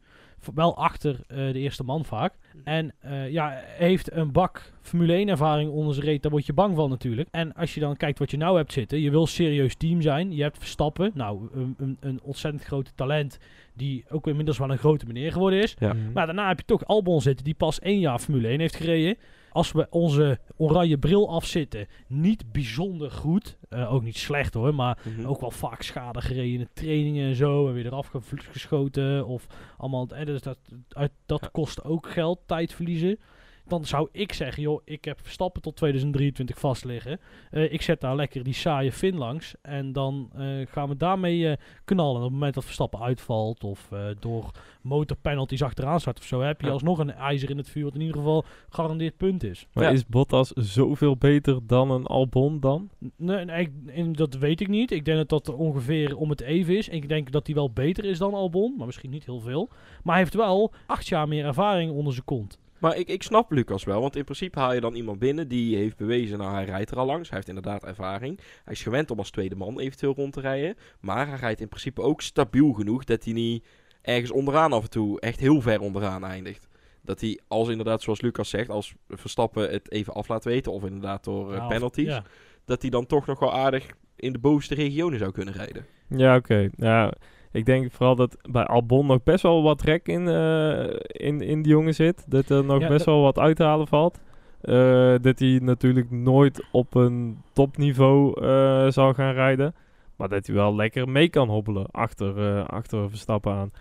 Wel 0.53 0.77
achter 0.77 1.19
eh, 1.27 1.37
de 1.37 1.59
eerste 1.59 1.83
man 1.83 2.05
vaak. 2.05 2.33
En 2.63 2.93
eh, 2.99 3.31
ja, 3.31 3.61
heeft 3.65 4.11
een 4.11 4.31
bak 4.31 4.73
Formule 4.81 5.13
1 5.13 5.29
ervaring 5.29 5.71
onder 5.71 5.93
zijn 5.93 6.05
reet. 6.05 6.21
Daar 6.21 6.31
word 6.31 6.45
je 6.45 6.53
bang 6.53 6.75
van 6.75 6.89
natuurlijk. 6.89 7.27
En 7.31 7.53
als 7.53 7.73
je 7.73 7.79
dan 7.79 7.97
kijkt 7.97 8.19
wat 8.19 8.31
je 8.31 8.37
nou 8.37 8.57
hebt 8.57 8.73
zitten. 8.73 8.99
Je 8.99 9.09
wil 9.11 9.21
een 9.21 9.27
serieus 9.27 9.75
team 9.75 10.01
zijn. 10.01 10.35
Je 10.35 10.41
hebt 10.41 10.57
Verstappen. 10.57 11.11
Nou, 11.13 11.49
een, 11.53 11.75
een, 11.77 11.97
een 11.99 12.19
ontzettend 12.23 12.63
grote 12.63 12.91
talent. 12.95 13.37
Die 13.73 14.05
ook 14.09 14.27
inmiddels 14.27 14.57
wel 14.57 14.71
een 14.71 14.77
grote 14.77 15.05
meneer 15.05 15.31
geworden 15.31 15.61
is. 15.61 15.75
Ja. 15.79 15.93
Mhm. 15.93 16.11
Maar 16.11 16.25
daarna 16.25 16.47
heb 16.47 16.59
je 16.59 16.65
toch 16.65 16.85
Albon 16.85 17.21
zitten. 17.21 17.45
Die 17.45 17.53
pas 17.53 17.79
één 17.79 17.99
jaar 17.99 18.19
Formule 18.19 18.47
1 18.47 18.59
heeft 18.59 18.75
gereden. 18.75 19.17
Als 19.55 19.71
we 19.71 19.87
onze 19.89 20.39
oranje 20.57 20.97
bril 20.97 21.29
afzitten. 21.29 21.87
Niet 22.07 22.51
bijzonder 22.51 23.11
goed. 23.11 23.57
Eh, 23.69 23.93
ook 23.93 24.03
niet 24.03 24.17
slecht 24.17 24.53
hoor. 24.53 24.75
Maar 24.75 24.97
Mhm. 25.17 25.25
ook 25.27 25.39
wel 25.41 25.51
vaak 25.51 25.81
schade 25.81 26.21
gereden 26.21 26.51
in 26.53 26.59
de 26.59 26.69
trainingen 26.73 27.27
en 27.29 27.35
zo. 27.35 27.67
En 27.67 27.73
weer 27.73 27.85
eraf 27.85 28.11
geschoten. 28.25 29.25
Of 29.27 29.47
allemaal. 29.77 30.07
En 30.07 30.25
dus 30.25 30.41
dat, 30.41 30.57
uit, 30.89 31.11
dat 31.25 31.41
Ja. 31.41 31.49
kost 31.51 31.83
ook 31.83 32.09
geld, 32.09 32.39
tijd 32.45 32.73
verliezen. 32.73 33.19
Dan 33.67 33.85
zou 33.85 34.07
ik 34.11 34.33
zeggen, 34.33 34.63
joh, 34.63 34.81
ik 34.85 35.05
heb 35.05 35.19
Verstappen 35.21 35.61
tot 35.61 35.75
2023 35.75 36.59
vast 36.59 36.85
liggen. 36.85 37.19
Eh, 37.51 37.73
ik 37.73 37.81
zet 37.81 38.01
daar 38.01 38.15
lekker 38.15 38.43
die 38.43 38.53
saaie 38.53 38.91
Fin 38.91 39.17
langs. 39.17 39.53
En 39.61 39.91
dan 39.93 40.29
eh, 40.35 40.45
gaan 40.67 40.89
we 40.89 40.97
daarmee 40.97 41.49
eh, 41.49 41.57
knallen. 41.85 42.15
Op 42.15 42.21
het 42.23 42.31
moment 42.31 42.53
dat 42.53 42.63
Verstappen 42.65 43.01
uitvalt. 43.01 43.63
Of 43.63 43.91
eh, 43.91 44.05
door 44.19 44.51
motorpenalties 44.81 45.61
achteraan 45.63 45.99
staat 45.99 46.19
of 46.19 46.25
zo. 46.25 46.41
Heb 46.41 46.61
je 46.61 46.67
Ja. 46.67 46.73
alsnog 46.73 46.97
een 46.99 47.13
ijzer 47.13 47.49
in 47.49 47.57
het 47.57 47.69
vuur. 47.69 47.83
Wat 47.83 47.93
in 47.93 48.01
ieder 48.01 48.15
geval 48.15 48.45
gegarandeerd 48.69 49.17
punt 49.17 49.43
is. 49.43 49.67
Maar 49.73 49.83
Ja. 49.83 49.89
is 49.89 50.05
Bottas 50.07 50.49
zoveel 50.51 51.17
beter 51.17 51.59
dan 51.67 51.91
een 51.91 52.05
Albon 52.05 52.59
dan? 52.59 52.89
Nee, 53.15 53.45
nee, 53.45 53.69
ik- 53.85 54.17
dat 54.17 54.33
weet 54.33 54.61
ik 54.61 54.67
niet. 54.67 54.91
Ik 54.91 55.05
denk 55.05 55.17
dat 55.17 55.29
dat 55.45 55.55
ongeveer 55.55 56.17
om 56.17 56.29
het 56.29 56.41
even 56.41 56.77
is. 56.77 56.89
Ik 56.89 57.09
denk 57.09 57.31
dat 57.31 57.45
hij 57.45 57.55
wel 57.55 57.71
beter 57.71 58.05
is 58.05 58.17
dan 58.17 58.33
Albon, 58.33 58.73
maar 58.77 58.85
misschien 58.85 59.09
niet 59.09 59.25
heel 59.25 59.39
veel. 59.39 59.69
Maar 60.03 60.13
hij 60.15 60.23
heeft 60.23 60.35
wel 60.35 60.71
acht 60.87 61.07
jaar 61.07 61.27
meer 61.27 61.45
ervaring 61.45 61.91
onder 61.91 62.13
zijn 62.13 62.25
kont. 62.25 62.59
Maar 62.79 62.97
ik, 62.97 63.07
ik 63.07 63.23
snap 63.23 63.51
Lucas 63.51 63.83
wel, 63.83 64.01
want 64.01 64.15
in 64.15 64.23
principe 64.23 64.59
haal 64.59 64.73
je 64.73 64.79
dan 64.81 64.95
iemand 64.95 65.19
binnen 65.19 65.47
die 65.47 65.75
heeft 65.75 65.97
bewezen, 65.97 66.37
nou 66.37 66.53
hij 66.53 66.65
rijdt 66.65 66.91
er 66.91 66.97
al 66.97 67.05
langs, 67.05 67.27
hij 67.29 67.37
heeft 67.37 67.49
inderdaad 67.49 67.83
ervaring. 67.83 68.39
Hij 68.63 68.73
is 68.73 68.81
gewend 68.83 69.11
om 69.11 69.17
als 69.17 69.29
tweede 69.31 69.55
man 69.55 69.79
eventueel 69.79 70.13
rond 70.13 70.33
te 70.33 70.39
rijden, 70.41 70.75
maar 70.99 71.27
hij 71.27 71.37
rijdt 71.39 71.61
in 71.61 71.67
principe 71.67 72.01
ook 72.01 72.21
stabiel 72.21 72.71
genoeg 72.73 73.03
dat 73.03 73.23
hij 73.23 73.33
niet 73.33 73.65
ergens 74.01 74.31
onderaan 74.31 74.73
af 74.73 74.83
en 74.83 74.89
toe 74.89 75.19
echt 75.19 75.39
heel 75.39 75.61
ver 75.61 75.79
onderaan 75.79 76.23
eindigt. 76.25 76.67
Dat 77.01 77.21
hij, 77.21 77.39
als 77.47 77.69
inderdaad 77.69 78.01
zoals 78.01 78.21
Lucas 78.21 78.49
zegt, 78.49 78.69
als 78.69 78.93
Verstappen 79.09 79.69
het 79.71 79.91
even 79.91 80.13
af 80.13 80.27
laat 80.27 80.43
weten, 80.43 80.71
of 80.71 80.83
inderdaad 80.83 81.23
door 81.23 81.51
eh, 81.51 81.57
Ja, 81.57 81.63
of- 81.63 81.69
penalties, 81.69 82.07
ja. 82.07 82.23
dat 82.65 82.81
hij 82.81 82.89
dan 82.91 83.05
toch 83.05 83.25
nog 83.25 83.39
wel 83.39 83.53
aardig 83.53 83.85
in 84.15 84.33
de 84.33 84.39
bovenste 84.39 84.75
regionen 84.75 85.19
zou 85.19 85.31
kunnen 85.31 85.53
rijden. 85.53 85.85
Ja, 86.09 86.35
oké. 86.35 86.69
Ja, 86.75 87.13
ik 87.55 87.65
denk 87.65 87.91
vooral 87.91 88.15
dat 88.15 88.37
bij 88.49 88.65
Albon 88.65 89.05
nog 89.05 89.23
best 89.23 89.43
wel 89.43 89.63
wat 89.63 89.81
rek 89.81 90.07
in, 90.07 90.27
eh, 90.27 90.83
in, 91.07 91.41
in 91.41 91.61
die 91.61 91.71
jongen 91.71 91.93
zit. 91.93 92.25
Dat 92.27 92.49
er 92.49 92.65
nog 92.65 92.81
Ja, 92.81 92.87
best 92.87 93.05
wel 93.05 93.21
wat 93.21 93.39
uit 93.39 93.55
te 93.55 93.63
halen 93.63 93.87
valt. 93.87 94.21
Eh, 94.61 95.15
dat 95.21 95.39
hij 95.39 95.59
natuurlijk 95.61 96.11
nooit 96.11 96.65
op 96.71 96.95
een 96.95 97.37
topniveau 97.53 98.41
eh 98.41 98.87
zal 98.89 99.13
gaan 99.13 99.33
rijden. 99.33 99.75
Maar 100.15 100.29
dat 100.29 100.45
hij 100.45 100.55
wel 100.55 100.75
lekker 100.75 101.09
mee 101.09 101.29
kan 101.29 101.49
hobbelen 101.49 101.91
achter, 101.91 102.57
eh, 102.57 102.65
achter 102.65 103.09
Verstappen 103.09 103.53
aan. 103.53 103.71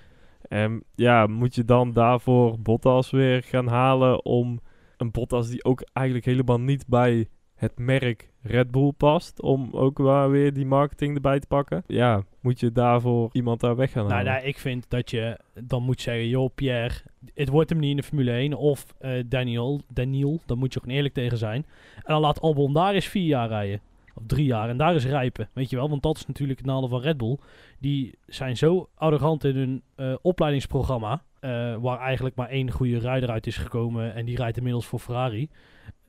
En 0.48 0.82
ja, 0.94 1.26
moet 1.26 1.54
je 1.54 1.64
dan 1.64 1.92
daarvoor 1.92 2.60
Bottas 2.60 3.10
weer 3.10 3.42
gaan 3.42 3.66
halen 3.66 4.24
om 4.24 4.60
een 4.96 5.10
Bottas 5.10 5.48
die 5.48 5.64
ook 5.64 5.82
eigenlijk 5.92 6.26
helemaal 6.26 6.60
niet 6.60 6.86
bij 6.86 7.28
het 7.54 7.78
merk 7.78 8.32
Red 8.42 8.70
Bull 8.70 8.92
past. 8.96 9.42
Om 9.42 9.68
ook 9.72 9.98
wel 9.98 10.28
weer 10.30 10.52
die 10.52 10.66
marketing 10.66 11.14
erbij 11.14 11.38
te 11.38 11.46
pakken. 11.46 11.84
Ja, 11.86 12.22
moet 12.44 12.60
je 12.60 12.72
daarvoor 12.72 13.28
iemand 13.32 13.60
daar 13.60 13.76
weg 13.76 13.90
gaan 13.92 14.02
Nou, 14.02 14.14
halen. 14.14 14.32
nou, 14.32 14.44
ik 14.46 14.58
vind 14.58 14.90
dat 14.90 15.10
je 15.10 15.38
dan 15.54 15.82
moet 15.82 16.00
zeggen, 16.00 16.28
joh 16.28 16.50
Pierre, 16.54 16.94
het 17.34 17.48
wordt 17.48 17.70
hem 17.70 17.78
niet 17.78 17.90
in 17.90 17.96
de 17.96 18.02
Formule 18.02 18.30
1. 18.32 18.54
Of 18.54 18.86
eh, 18.98 19.22
Daniel, 19.26 19.80
Daniel, 19.92 20.40
daar 20.46 20.56
moet 20.56 20.72
je 20.74 20.80
gewoon 20.80 20.94
eerlijk 20.96 21.14
tegen 21.14 21.38
zijn. 21.38 21.66
En 21.94 22.02
dan 22.12 22.20
laat 22.20 22.40
Albon 22.40 22.72
daar 22.72 22.94
eens 22.94 23.06
vier 23.06 23.26
jaar 23.26 23.48
rijden. 23.48 23.80
Of 24.14 24.22
drie 24.26 24.44
jaar. 24.44 24.68
En 24.68 24.76
daar 24.76 24.94
is 24.94 25.04
rijpen. 25.06 25.48
Weet 25.52 25.70
je 25.70 25.76
wel, 25.76 25.88
want 25.88 26.02
dat 26.02 26.16
is 26.16 26.26
natuurlijk 26.26 26.58
het 26.58 26.68
nadeel 26.68 26.88
van 26.88 27.00
Red 27.00 27.16
Bull. 27.16 27.38
Die 27.78 28.18
zijn 28.26 28.56
zo 28.56 28.88
arrogant 28.94 29.44
in 29.44 29.56
hun 29.56 29.82
eh, 29.94 30.14
opleidingsprogramma. 30.22 31.22
eh, 31.40 31.50
waar 31.80 31.98
eigenlijk 31.98 32.34
maar 32.36 32.48
één 32.48 32.70
goede 32.70 32.98
rijder 32.98 33.30
uit 33.30 33.46
is 33.46 33.56
gekomen. 33.56 34.14
En 34.14 34.24
die 34.24 34.36
rijdt 34.36 34.56
inmiddels 34.56 34.86
voor 34.86 34.98
Ferrari. 34.98 35.48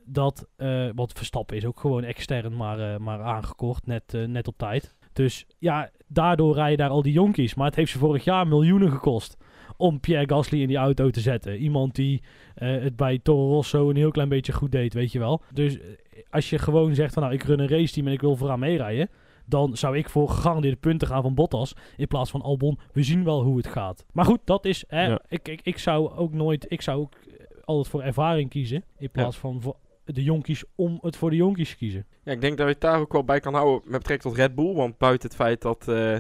Dat, 0.08 0.48
want 0.96 1.14
Verstappen 1.14 1.58
is 1.58 1.66
ook 1.66 1.80
gewoon 1.80 2.04
extern 2.04 2.56
maar, 2.56 3.02
maar 3.02 3.22
aangekocht. 3.22 3.86
Net, 3.88 4.18
net 4.28 4.48
op 4.48 4.58
tijd. 4.58 4.96
Dus 5.16 5.46
ja, 5.60 5.90
daardoor 6.08 6.54
rijden 6.56 6.78
daar 6.78 6.90
al 6.90 7.02
die 7.02 7.14
jonkies. 7.14 7.54
Maar 7.56 7.66
het 7.66 7.76
heeft 7.76 7.92
ze 7.92 7.98
vorig 7.98 8.24
jaar 8.24 8.48
miljoenen 8.48 8.92
gekost 8.92 9.38
om 9.78 10.00
Pierre 10.00 10.28
Gasly 10.36 10.62
in 10.62 10.68
die 10.68 10.78
auto 10.78 11.10
te 11.10 11.20
zetten. 11.20 11.58
Iemand 11.58 11.96
die 11.96 12.22
eh, 12.56 12.70
het 12.70 12.96
bij 12.96 13.20
Toro 13.24 13.50
Rosso 13.54 13.90
een 13.90 13.96
heel 13.96 14.12
klein 14.12 14.30
beetje 14.30 14.54
goed 14.54 14.72
deed, 14.72 14.94
weet 14.94 15.12
je 15.12 15.20
wel. 15.20 15.42
Dus 15.54 15.80
eh, 15.80 15.86
als 16.30 16.50
je 16.50 16.58
gewoon 16.60 16.96
zegt 16.96 17.14
van 17.14 17.24
nou, 17.24 17.36
ik 17.36 17.44
run 17.44 17.60
een 17.60 17.68
race 17.68 17.94
team 17.94 18.08
en 18.08 18.14
ik 18.14 18.22
wil 18.22 18.36
vooraan 18.36 18.60
meerijden. 18.60 19.10
Dan 19.46 19.78
zou 19.78 19.98
ik 19.98 20.10
voor 20.10 20.30
gegarandeerde 20.30 20.78
punten 20.78 21.08
gaan 21.08 21.22
van 21.22 21.34
Bottas. 21.34 21.76
In 21.98 22.08
plaats 22.08 22.32
van 22.32 22.42
Albon. 22.42 22.80
We 22.94 23.04
zien 23.04 23.24
wel 23.24 23.44
hoe 23.44 23.58
het 23.58 23.68
gaat. 23.68 24.06
Maar 24.14 24.26
goed, 24.26 24.40
dat 24.44 24.66
is. 24.66 24.84
Hè, 24.88 25.06
Ja. 25.06 25.20
ik, 25.30 25.48
ik, 25.48 25.60
ik 25.64 25.78
zou 25.78 26.12
ook 26.16 26.34
nooit. 26.34 26.66
Ik 26.70 26.82
zou 26.82 27.00
ook 27.02 27.14
eh, 27.16 27.46
altijd 27.64 27.88
voor 27.88 28.02
ervaring 28.02 28.50
kiezen. 28.50 28.84
In 28.98 29.10
plaats 29.12 29.38
van 29.38 29.62
voor 29.62 29.76
de 30.06 30.24
jonkies 30.24 30.64
om 30.76 30.98
het 31.02 31.18
voor 31.18 31.30
de 31.30 31.36
jonkies 31.36 31.70
te 31.70 31.76
kiezen. 31.78 32.06
Ja, 32.24 32.32
ik 32.32 32.42
denk 32.42 32.58
dat 32.58 32.68
je 32.68 32.72
het 32.74 32.82
daar 32.82 33.00
ook 33.00 33.12
wel 33.14 33.24
bij 33.24 33.40
kan 33.40 33.54
houden 33.54 33.82
met 33.84 33.98
betrekking 34.00 34.34
tot 34.34 34.44
Red 34.46 34.56
Bull. 34.56 34.74
Want 34.74 34.98
buiten 34.98 35.28
het 35.28 35.38
feit 35.38 35.62
dat 35.62 35.88
eh, 35.88 36.16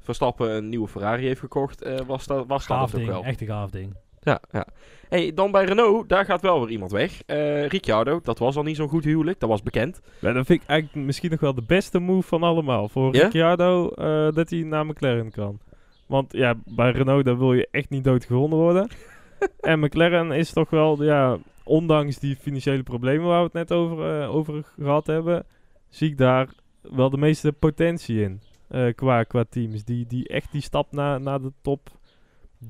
Verstappen 0.00 0.50
een 0.50 0.68
nieuwe 0.68 0.88
Ferrari 0.88 1.26
heeft 1.26 1.40
gekocht, 1.40 1.82
eh, 1.82 1.94
was 2.06 2.26
dat, 2.26 2.46
was 2.46 2.66
dat 2.66 2.76
Gaaf 2.76 2.90
ook 2.92 2.98
ding. 2.98 3.06
wel. 3.08 3.24
Echt 3.24 3.40
een 3.40 3.46
gaaf 3.46 3.70
ding. 3.70 3.94
Ja, 4.20 4.40
ja. 4.50 4.66
Hey, 5.08 5.34
dan 5.34 5.50
bij 5.50 5.64
Renault, 5.64 6.08
daar 6.08 6.24
gaat 6.24 6.40
wel 6.40 6.60
weer 6.60 6.70
iemand 6.70 6.90
weg. 6.90 7.22
Eh 7.26 7.66
Ricciardo, 7.66 8.20
dat 8.22 8.38
was 8.38 8.56
al 8.56 8.62
niet 8.62 8.76
zo'n 8.76 8.88
goed 8.88 9.04
huwelijk, 9.04 9.40
dat 9.40 9.48
was 9.48 9.62
bekend. 9.62 10.00
Ja, 10.18 10.32
dat 10.32 10.46
vind 10.46 10.62
ik 10.62 10.68
eigenlijk 10.68 11.06
misschien 11.06 11.30
nog 11.30 11.40
wel 11.40 11.54
de 11.54 11.62
beste 11.66 11.98
move 11.98 12.28
van 12.28 12.42
allemaal. 12.42 12.88
Voor 12.88 13.14
Ja? 13.14 13.22
Ricciardo, 13.22 13.88
eh, 13.90 14.32
dat 14.34 14.50
hij 14.50 14.62
naar 14.62 14.86
McLaren 14.86 15.30
kan. 15.30 15.58
Want 16.06 16.32
ja, 16.32 16.54
bij 16.64 16.90
Renault 16.90 17.24
daar 17.24 17.38
wil 17.38 17.52
je 17.54 17.68
echt 17.70 17.90
niet 17.90 18.04
doodgevonden 18.04 18.58
worden. 18.58 18.88
en 19.60 19.80
McLaren 19.80 20.32
is 20.32 20.52
toch 20.52 20.70
wel, 20.70 21.02
ja, 21.02 21.38
ondanks 21.64 22.18
die 22.18 22.36
financiële 22.36 22.82
problemen 22.82 23.26
waar 23.26 23.38
we 23.38 23.44
het 23.44 23.52
net 23.68 23.72
over, 23.72 24.20
eh, 24.20 24.34
over 24.34 24.64
gehad 24.78 25.06
hebben, 25.06 25.46
zie 25.88 26.10
ik 26.10 26.18
daar 26.18 26.48
wel 26.80 27.10
de 27.10 27.16
meeste 27.18 27.52
potentie 27.52 28.22
in. 28.22 28.40
eh, 28.68 28.94
qua, 28.94 29.22
qua 29.22 29.44
teams 29.48 29.84
die, 29.84 30.06
die 30.06 30.28
echt 30.28 30.52
die 30.52 30.60
stap 30.60 30.92
naar, 30.92 31.20
naar 31.20 31.40
de 31.40 31.52
top 31.62 31.90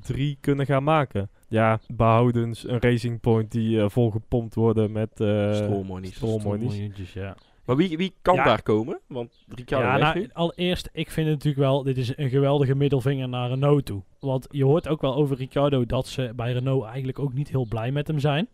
3 0.00 0.36
kunnen 0.40 0.66
gaan 0.66 0.84
maken. 0.84 1.30
Ja, 1.48 1.80
behoudens 1.86 2.68
een 2.68 2.80
Racing 2.80 3.20
Point 3.20 3.52
die 3.52 3.80
eh, 3.80 3.88
volgepompt 3.88 4.54
worden 4.54 4.92
met 4.92 5.20
uh. 5.20 5.68
Miljoentjes, 6.44 7.12
ja. 7.12 7.36
Maar 7.64 7.76
wie, 7.76 7.96
wie 7.96 8.14
kan 8.22 8.34
Ja. 8.34 8.44
daar 8.44 8.62
komen? 8.62 9.00
Want 9.06 9.44
Ricciardo 9.48 9.86
ja, 9.88 10.12
nou, 10.14 10.28
allereerst, 10.32 10.88
ik 10.92 11.10
vind 11.10 11.26
het 11.26 11.34
natuurlijk 11.36 11.64
wel, 11.64 11.82
dit 11.82 11.96
is 11.96 12.16
een 12.16 12.28
geweldige 12.28 12.74
middelvinger 12.74 13.28
naar 13.28 13.48
Renault 13.48 13.84
toe. 13.84 14.02
Want 14.20 14.46
je 14.50 14.64
hoort 14.64 14.88
ook 14.88 15.00
wel 15.00 15.14
over 15.14 15.36
Ricciardo 15.36 15.86
dat 15.86 16.06
ze 16.06 16.32
bij 16.36 16.52
Renault 16.52 16.84
eigenlijk 16.84 17.18
ook 17.18 17.32
niet 17.32 17.48
heel 17.48 17.66
blij 17.66 17.90
met 17.92 18.06
hem 18.06 18.18
zijn. 18.18 18.48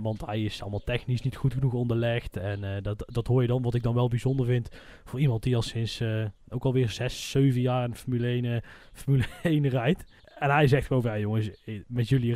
Want 0.00 0.26
hij 0.26 0.42
is 0.42 0.62
allemaal 0.62 0.84
technisch 0.84 1.22
niet 1.22 1.36
goed 1.36 1.52
genoeg 1.52 1.72
onderlegd. 1.72 2.36
En 2.36 2.64
eh, 2.64 2.82
dat, 2.82 3.10
dat 3.12 3.26
hoor 3.26 3.42
je 3.42 3.48
dan, 3.48 3.62
wat 3.62 3.74
ik 3.74 3.82
dan 3.82 3.94
wel 3.94 4.08
bijzonder 4.08 4.46
vind. 4.46 4.68
Voor 5.04 5.20
iemand 5.20 5.42
die 5.42 5.56
al 5.56 5.62
sinds 5.62 6.00
eh, 6.00 6.24
ook 6.48 6.64
alweer 6.64 6.88
6, 6.88 7.30
7 7.30 7.60
jaar 7.60 7.84
in 7.84 7.94
Formule 7.94 8.26
1, 8.26 8.44
eh, 8.44 8.56
Formule 8.92 9.24
1 9.42 9.68
rijdt. 9.68 10.04
En 10.38 10.50
hij 10.50 10.66
zegt 10.66 10.86
gewoon, 10.86 11.02
van, 11.02 11.20
jongens, 11.20 11.50
met 11.86 12.08
jullie 12.08 12.34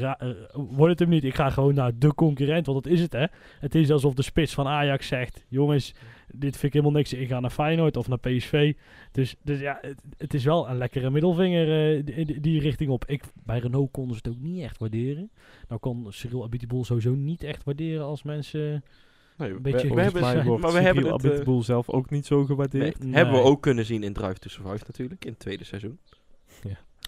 wordt 0.53 0.90
het 0.90 0.99
hem 0.99 1.09
niet. 1.09 1.24
Ik 1.24 1.34
ga 1.34 1.51
gewoon 1.51 1.74
naar 1.74 1.99
de 1.99 2.14
concurrent, 2.14 2.66
want 2.66 2.84
dat 2.84 2.93
is 2.93 3.01
het 3.01 3.12
hè. 3.12 3.26
Het 3.61 3.74
is 3.74 3.90
alsof 3.90 4.14
de 4.14 4.22
spits 4.22 4.55
van 4.55 4.66
Ajax 4.66 5.07
zegt, 5.07 5.45
jongens, 5.49 5.95
dit 6.33 6.53
vind 6.53 6.62
ik 6.62 6.72
helemaal 6.72 6.93
niks. 6.93 7.12
Ik 7.12 7.28
ga 7.28 7.41
naar 7.41 7.51
Feyenoord 7.51 7.97
of 7.97 8.09
naar 8.09 8.18
PSV. 8.18 8.74
Dus, 9.12 9.37
dus 9.43 9.61
ja, 9.61 9.78
het, 9.80 10.03
het 10.16 10.35
is 10.35 10.45
wel 10.45 10.68
een 10.68 10.76
lekkere 10.76 11.11
middelvinger 11.11 11.97
eh, 11.97 12.26
die, 12.41 12.61
richting 12.61 12.91
op. 12.91 13.05
Ik, 13.07 13.22
bij 13.45 13.59
Renault 13.59 13.91
konden 13.91 14.16
ze 14.16 14.20
het 14.24 14.33
ook 14.33 14.43
niet 14.43 14.62
echt 14.62 14.78
waarderen. 14.78 15.30
Nou 15.68 15.80
kon 15.80 16.07
Cyril 16.09 16.45
Abiteboul 16.45 16.85
sowieso 16.85 17.14
niet 17.14 17.43
echt 17.43 17.64
waarderen 17.64 18.05
als 18.05 18.22
mensen... 18.22 18.85
Nee, 19.37 19.51
een 19.51 19.62
beetje 19.62 19.95
we, 19.95 20.01
hebben, 20.01 20.22
maar 20.22 20.72
we 20.72 20.80
hebben 20.80 21.05
het, 21.05 21.20
Cyril 21.20 21.33
Abiteboul 21.33 21.62
zelf 21.62 21.91
ook 21.91 22.11
niet 22.11 22.26
zo 22.26 22.45
gewaardeerd. 22.45 22.99
nee, 22.99 23.09
Nee. 23.09 23.16
hebben 23.16 23.35
we 23.35 23.49
ook 23.49 23.62
kunnen 23.62 23.85
zien 23.85 24.03
in 24.03 24.12
Drive 24.12 24.39
to 24.39 24.49
Survive 24.49 24.85
natuurlijk, 24.87 25.24
in 25.24 25.30
het 25.30 25.41
tweede 25.41 25.64
seizoen. 25.64 25.99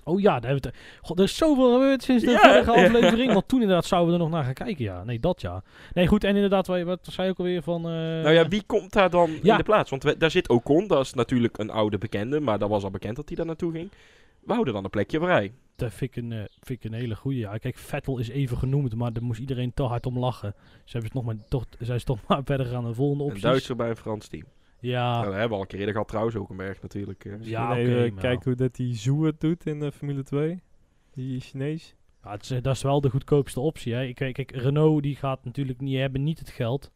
Oh 0.04 0.20
ja, 0.20 0.40
daar 0.40 0.50
hebben 0.50 0.62
we 0.72 0.78
het... 0.78 0.98
God, 1.06 1.18
er 1.18 1.24
is 1.24 1.36
zoveel 1.36 1.72
gebeurd 1.72 2.02
sinds 2.02 2.24
de 2.24 2.30
Ja, 2.30 2.38
vorige 2.40 2.70
aflevering. 2.84 3.32
Want 3.32 3.48
toen 3.48 3.60
inderdaad 3.60 3.84
zouden 3.84 4.08
we 4.08 4.14
er 4.18 4.24
nog 4.24 4.32
naar 4.34 4.44
gaan 4.44 4.54
kijken, 4.66 4.84
ja. 4.84 5.04
Nee, 5.04 5.20
dat 5.20 5.40
ja. 5.40 5.62
Nee, 5.92 6.06
goed, 6.06 6.24
en 6.24 6.34
inderdaad, 6.34 6.66
wat, 6.66 6.82
wat 6.82 6.98
zei 7.10 7.26
je 7.26 7.32
ook 7.32 7.38
alweer 7.38 7.62
van... 7.62 7.76
eh, 7.84 7.90
nou 7.92 8.30
ja, 8.30 8.48
wie 8.48 8.62
komt 8.66 8.92
daar 8.92 9.10
dan 9.10 9.30
ja. 9.42 9.50
in 9.52 9.56
de 9.56 9.62
plaats? 9.62 9.90
Want 9.90 10.02
we- 10.02 10.16
daar 10.16 10.30
zit 10.30 10.48
Ocon, 10.48 10.86
dat 10.86 11.00
is 11.04 11.14
natuurlijk 11.14 11.58
een 11.58 11.70
oude 11.70 11.98
bekende, 11.98 12.40
maar 12.40 12.58
dat 12.58 12.68
was 12.68 12.84
al 12.84 12.90
bekend 12.90 13.16
dat 13.16 13.26
hij 13.28 13.36
daar 13.36 13.46
naartoe 13.46 13.72
ging. 13.72 13.90
We 14.40 14.52
houden 14.52 14.74
dan 14.74 14.84
een 14.84 14.90
plekje 14.90 15.18
vrij. 15.20 15.52
Dat 15.76 15.92
vind 15.92 16.16
ik 16.16 16.22
een, 16.22 16.32
eh, 16.32 16.38
vind 16.60 16.84
ik 16.84 16.90
een 16.90 16.98
hele 16.98 17.16
goede. 17.16 17.38
Ja, 17.38 17.56
kijk, 17.56 17.76
Vettel 17.78 18.18
is 18.18 18.28
even 18.28 18.56
genoemd, 18.58 18.94
maar 18.94 19.12
daar 19.12 19.22
moest 19.22 19.40
iedereen 19.40 19.74
te 19.74 19.82
hard 19.82 20.06
om 20.06 20.18
lachen. 20.18 20.54
Ze 20.84 20.92
hebben 20.98 21.02
het 21.04 21.14
nog 21.14 21.24
maar, 21.24 21.44
toch, 21.48 21.64
zijn 21.78 21.98
ze 22.00 22.04
toch 22.06 22.18
maar 22.28 22.40
verder 22.44 22.66
gaan 22.66 22.80
naar 22.82 22.90
de 22.90 22.96
volgende 22.96 23.22
Een 23.22 23.28
opties. 23.28 23.44
Duitser 23.44 23.76
bij 23.76 23.88
een 23.88 23.96
Frans 23.96 24.28
team. 24.28 24.44
Ja, 24.84 25.20
Nou, 25.20 25.30
we 25.30 25.36
hebben 25.36 25.56
al 25.56 25.60
een 25.62 25.68
keer 25.68 25.78
eerder 25.78 25.92
gehad 25.94 26.08
trouwens, 26.08 26.36
ook 26.36 26.50
een 26.50 26.56
berg 26.56 26.82
natuurlijk. 26.82 27.24
eh. 27.24 27.32
Ja, 27.40 27.70
oké, 27.70 28.10
kijken 28.10 28.44
hoe 28.44 28.54
dat 28.54 28.74
die 28.74 28.94
Zhou 28.94 29.26
het 29.26 29.40
doet 29.40 29.66
in 29.66 29.80
de 29.80 29.92
Formule 29.92 30.22
2. 30.22 30.62
Die 31.14 31.40
Chinees. 31.40 31.94
Ja, 32.22 32.30
het 32.30 32.42
is, 32.42 32.50
eh, 32.50 32.62
dat 32.62 32.74
is 32.74 32.82
wel 32.82 33.00
de 33.00 33.10
goedkoopste 33.10 33.60
optie. 33.60 33.94
Hè. 33.94 34.04
Ik, 34.04 34.14
kijk, 34.14 34.34
kijk, 34.34 34.50
Renault 34.56 35.02
die 35.02 35.16
gaat 35.16 35.44
natuurlijk 35.44 35.80
niet, 35.80 35.98
hebben 35.98 36.22
niet 36.22 36.38
het 36.38 36.50
geld. 36.50 36.92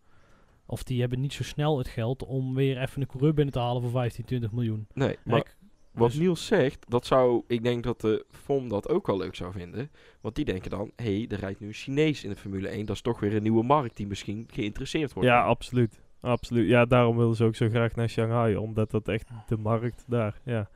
Of 0.66 0.82
die 0.82 1.00
hebben 1.00 1.20
niet 1.20 1.32
zo 1.32 1.42
snel 1.42 1.78
het 1.78 1.88
geld 1.88 2.24
om 2.24 2.54
weer 2.54 2.80
even 2.80 3.00
een 3.00 3.06
coureur 3.08 3.34
binnen 3.34 3.54
te 3.54 3.60
halen 3.60 3.82
voor 3.82 3.90
15, 3.90 4.24
20 4.24 4.52
miljoen. 4.52 4.86
Nee, 4.94 5.16
maar 5.24 5.56
wat 5.92 6.10
dus- 6.10 6.18
Niels 6.18 6.46
zegt, 6.46 6.84
dat 6.90 7.06
zou, 7.06 7.42
ik 7.46 7.62
denk 7.62 7.82
dat 7.82 8.00
de 8.00 8.24
FOM 8.30 8.68
dat 8.68 8.88
ook 8.88 9.06
wel 9.06 9.16
leuk 9.16 9.34
zou 9.34 9.52
vinden. 9.52 9.90
Want 10.20 10.34
die 10.34 10.44
denken 10.44 10.70
dan, 10.70 10.92
hé, 10.96 11.04
hey, 11.16 11.26
er 11.28 11.38
rijdt 11.38 11.60
nu 11.60 11.66
een 11.66 11.72
Chinees 11.72 12.24
in 12.24 12.30
de 12.30 12.36
Formule 12.36 12.68
1. 12.68 12.86
Dat 12.86 12.96
is 12.96 13.02
toch 13.02 13.20
weer 13.20 13.34
een 13.34 13.42
nieuwe 13.42 13.62
markt 13.64 13.96
die 13.96 14.06
misschien 14.06 14.48
geïnteresseerd 14.52 15.12
wordt. 15.12 15.28
Ja, 15.28 15.42
absoluut. 15.42 16.00
Absoluut. 16.20 16.68
Ja, 16.68 16.84
daarom 16.84 17.16
willen 17.16 17.36
ze 17.36 17.44
ook 17.44 17.56
zo 17.56 17.68
graag 17.68 17.94
naar 17.94 18.08
Shanghai. 18.08 18.56
Omdat 18.56 18.90
dat 18.90 19.08
echt 19.08 19.28
de 19.48 19.56
markt 19.56 20.04
daar, 20.06 20.40
ja. 20.44 20.68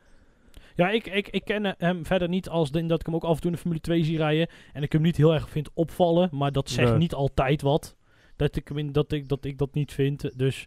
Ja, 0.74 0.90
ik, 0.90 1.07
ik, 1.07 1.28
ik 1.28 1.45
ken 1.45 1.74
hem 1.78 2.07
verder 2.07 2.28
niet 2.28 2.49
als 2.49 2.70
de- 2.70 2.86
dat 2.86 3.01
ik 3.01 3.07
hem 3.07 3.14
ook 3.14 3.24
af 3.24 3.34
en 3.34 3.40
toe 3.40 3.47
in 3.51 3.53
de 3.57 3.61
Formule 3.62 3.80
2 3.80 4.05
zie 4.05 4.16
rijden. 4.16 4.49
En 4.72 4.82
ik 4.82 4.93
hem 4.93 5.03
niet 5.03 5.16
heel 5.16 5.34
erg 5.34 5.49
vind 5.51 5.70
opvallen. 5.74 6.28
Maar 6.32 6.53
dat 6.53 6.70
zegt 6.70 6.88
Nee. 6.90 6.99
niet 6.99 7.14
altijd 7.14 7.62
wat. 7.62 7.97
Dat 8.36 8.57
ik, 8.57 8.68
hem 8.68 8.78
in- 8.78 8.93
dat, 8.93 9.12
ik, 9.12 9.28
dat 9.28 9.45
ik 9.45 9.59
dat 9.59 9.74
niet 9.74 9.93
vind. 9.93 10.38
Dus 10.38 10.66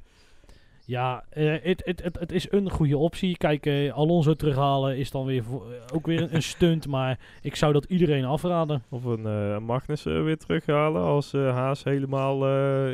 ja, 0.86 1.23
eh, 1.29 1.53
het 1.61 1.81
het 1.86 2.03
het 2.03 2.19
het 2.19 2.31
is 2.31 2.51
een 2.51 2.69
goede 2.69 2.97
optie. 2.97 3.38
Kijk, 3.38 3.65
eh, 3.65 3.93
Alonso 3.93 4.33
terughalen 4.33 4.97
is 4.97 5.11
dan 5.11 5.25
weer 5.25 5.43
voor- 5.43 5.71
eh, 5.71 5.95
ook 5.95 6.05
weer 6.05 6.21
een, 6.21 6.36
een 6.36 6.43
stunt. 6.43 6.88
Maar 6.95 7.19
ik 7.41 7.55
zou 7.55 7.73
dat 7.73 7.86
iedereen 7.86 8.25
afraden. 8.25 8.83
Of 8.89 9.03
een 9.03 9.25
eh 9.25 9.57
Magnus 9.59 10.05
eh, 10.05 10.23
weer 10.23 10.38
terughalen 10.38 11.01
als 11.01 11.31
Haas 11.31 11.83
helemaal 11.83 12.36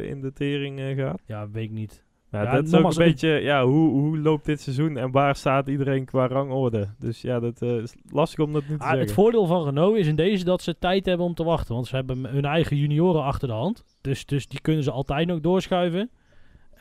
in 0.02 0.22
de 0.22 0.34
tering 0.34 0.82
gaat. 0.98 1.22
Ja, 1.26 1.50
weet 1.52 1.64
ik 1.64 1.72
niet. 1.72 2.04
Ja, 2.32 2.52
dat 2.56 2.68
is 2.68 2.74
ook 2.74 2.92
een 2.92 2.98
beetje, 2.98 3.28
ja, 3.30 3.66
hoe, 3.66 3.90
hoe 3.90 4.20
loopt 4.20 4.46
dit 4.46 4.62
seizoen 4.62 4.98
en 4.98 5.12
waar 5.12 5.36
staat 5.36 5.68
iedereen 5.68 6.06
qua 6.06 6.28
rangorde? 6.28 6.88
Dus 7.00 7.22
ja, 7.22 7.40
dat 7.40 7.62
is 7.62 7.96
lastig 8.10 8.46
om 8.46 8.54
dat 8.54 8.64
nu 8.68 8.78
te 8.78 8.84
Ah, 8.84 8.90
het 8.90 8.98
zeggen. 8.98 9.16
voordeel 9.16 9.46
van 9.46 9.64
Renault 9.64 9.98
is 9.98 10.08
in 10.08 10.16
deze 10.16 10.44
dat 10.46 10.62
ze 10.62 10.76
tijd 10.80 11.06
hebben 11.06 11.26
om 11.26 11.34
te 11.34 11.44
wachten. 11.44 11.74
Want 11.74 11.88
ze 11.88 11.96
hebben 11.96 12.26
hun 12.26 12.46
eigen 12.46 12.78
junioren 12.78 13.24
achter 13.24 13.48
de 13.48 13.54
hand. 13.54 13.84
Dus, 14.02 14.26
dus 14.26 14.48
die 14.48 14.62
kunnen 14.62 14.84
ze 14.84 14.92
altijd 14.92 15.28
nog 15.28 15.40
doorschuiven. 15.40 16.10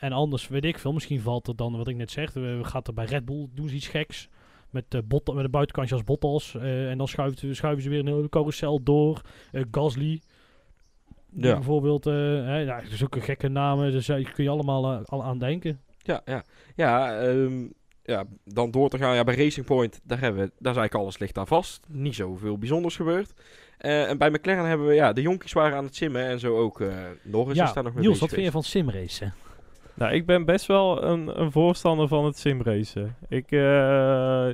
En 0.01 0.11
anders 0.11 0.47
weet 0.47 0.65
ik 0.65 0.79
veel. 0.79 0.93
Misschien 0.93 1.21
valt 1.21 1.47
het 1.47 1.57
dan, 1.57 1.77
wat 1.77 1.87
ik 1.87 1.95
net 1.95 2.11
zeg. 2.11 2.33
We 2.33 2.59
gaat 2.61 2.87
er 2.87 2.93
bij 2.93 3.05
Red 3.05 3.25
Bull 3.25 3.47
doen 3.53 3.69
ze 3.69 3.75
iets 3.75 3.87
geks. 3.87 4.29
Met, 4.69 4.85
eh 4.89 5.01
Bot- 5.05 5.33
met 5.33 5.43
een 5.45 5.51
buitenkantje 5.51 5.95
als 5.95 6.03
Bottas. 6.03 6.55
eh, 6.55 6.89
en 6.89 6.97
dan 6.97 7.07
schuiven, 7.07 7.39
ze- 7.39 7.53
schuiven 7.53 7.83
ze 7.83 7.89
weer 7.89 7.99
een 7.99 8.07
hele 8.07 8.29
carousel 8.29 8.83
door. 8.83 9.21
Eh, 9.51 9.61
Gasly. 9.71 10.21
Ja. 11.33 11.53
Bijvoorbeeld. 11.53 12.03
hè, 12.03 12.57
ja, 12.59 12.81
dat 12.81 12.91
is 12.91 13.03
ook 13.03 13.15
een 13.15 13.21
gekke 13.21 13.47
namen. 13.47 13.91
Dus 13.91 14.05
daar 14.05 14.21
kun 14.21 14.43
je 14.43 14.49
allemaal 14.49 15.03
al 15.05 15.23
aan 15.23 15.37
denken. 15.39 15.79
Ja, 15.97 16.21
ja. 16.25 16.43
Ja, 16.75 17.19
ehm, 17.19 17.67
ja, 18.03 18.23
dan 18.45 18.71
door 18.71 18.89
te 18.89 18.97
gaan. 18.97 19.15
Ja, 19.15 19.23
bij 19.23 19.35
Racing 19.35 19.65
Point, 19.65 19.99
daar, 20.03 20.19
hebben 20.19 20.41
we, 20.41 20.47
daar 20.47 20.71
is 20.73 20.77
eigenlijk 20.77 20.95
alles 20.95 21.17
ligt 21.17 21.35
daar 21.35 21.47
vast. 21.47 21.85
Niet 21.89 22.15
zoveel 22.15 22.57
bijzonders 22.57 22.95
gebeurd. 22.95 23.33
En 23.77 24.17
bij 24.17 24.29
McLaren 24.29 24.65
hebben 24.65 24.87
we, 24.87 24.93
ja, 24.93 25.13
de 25.13 25.21
jonkies 25.21 25.53
waren 25.53 25.77
aan 25.77 25.83
het 25.85 25.95
simmen 25.95 26.21
en 26.25 26.39
zo 26.39 26.57
ook. 26.57 26.79
Norris 27.23 27.57
is 27.59 27.73
daar 27.73 27.83
nog 27.83 27.93
mee 27.93 28.03
Niels, 28.03 28.19
wat 28.19 28.29
vind 28.29 28.45
je 28.45 28.51
van 28.51 28.63
simracen? 28.63 29.33
Nou, 29.95 30.13
ik 30.13 30.25
ben 30.25 30.45
best 30.45 30.65
wel 30.65 31.03
een, 31.03 31.41
een 31.41 31.51
voorstander 31.51 32.07
van 32.07 32.25
het 32.25 32.37
simracen. 32.37 33.15
Ik, 33.29 33.51
eh, 33.51 34.47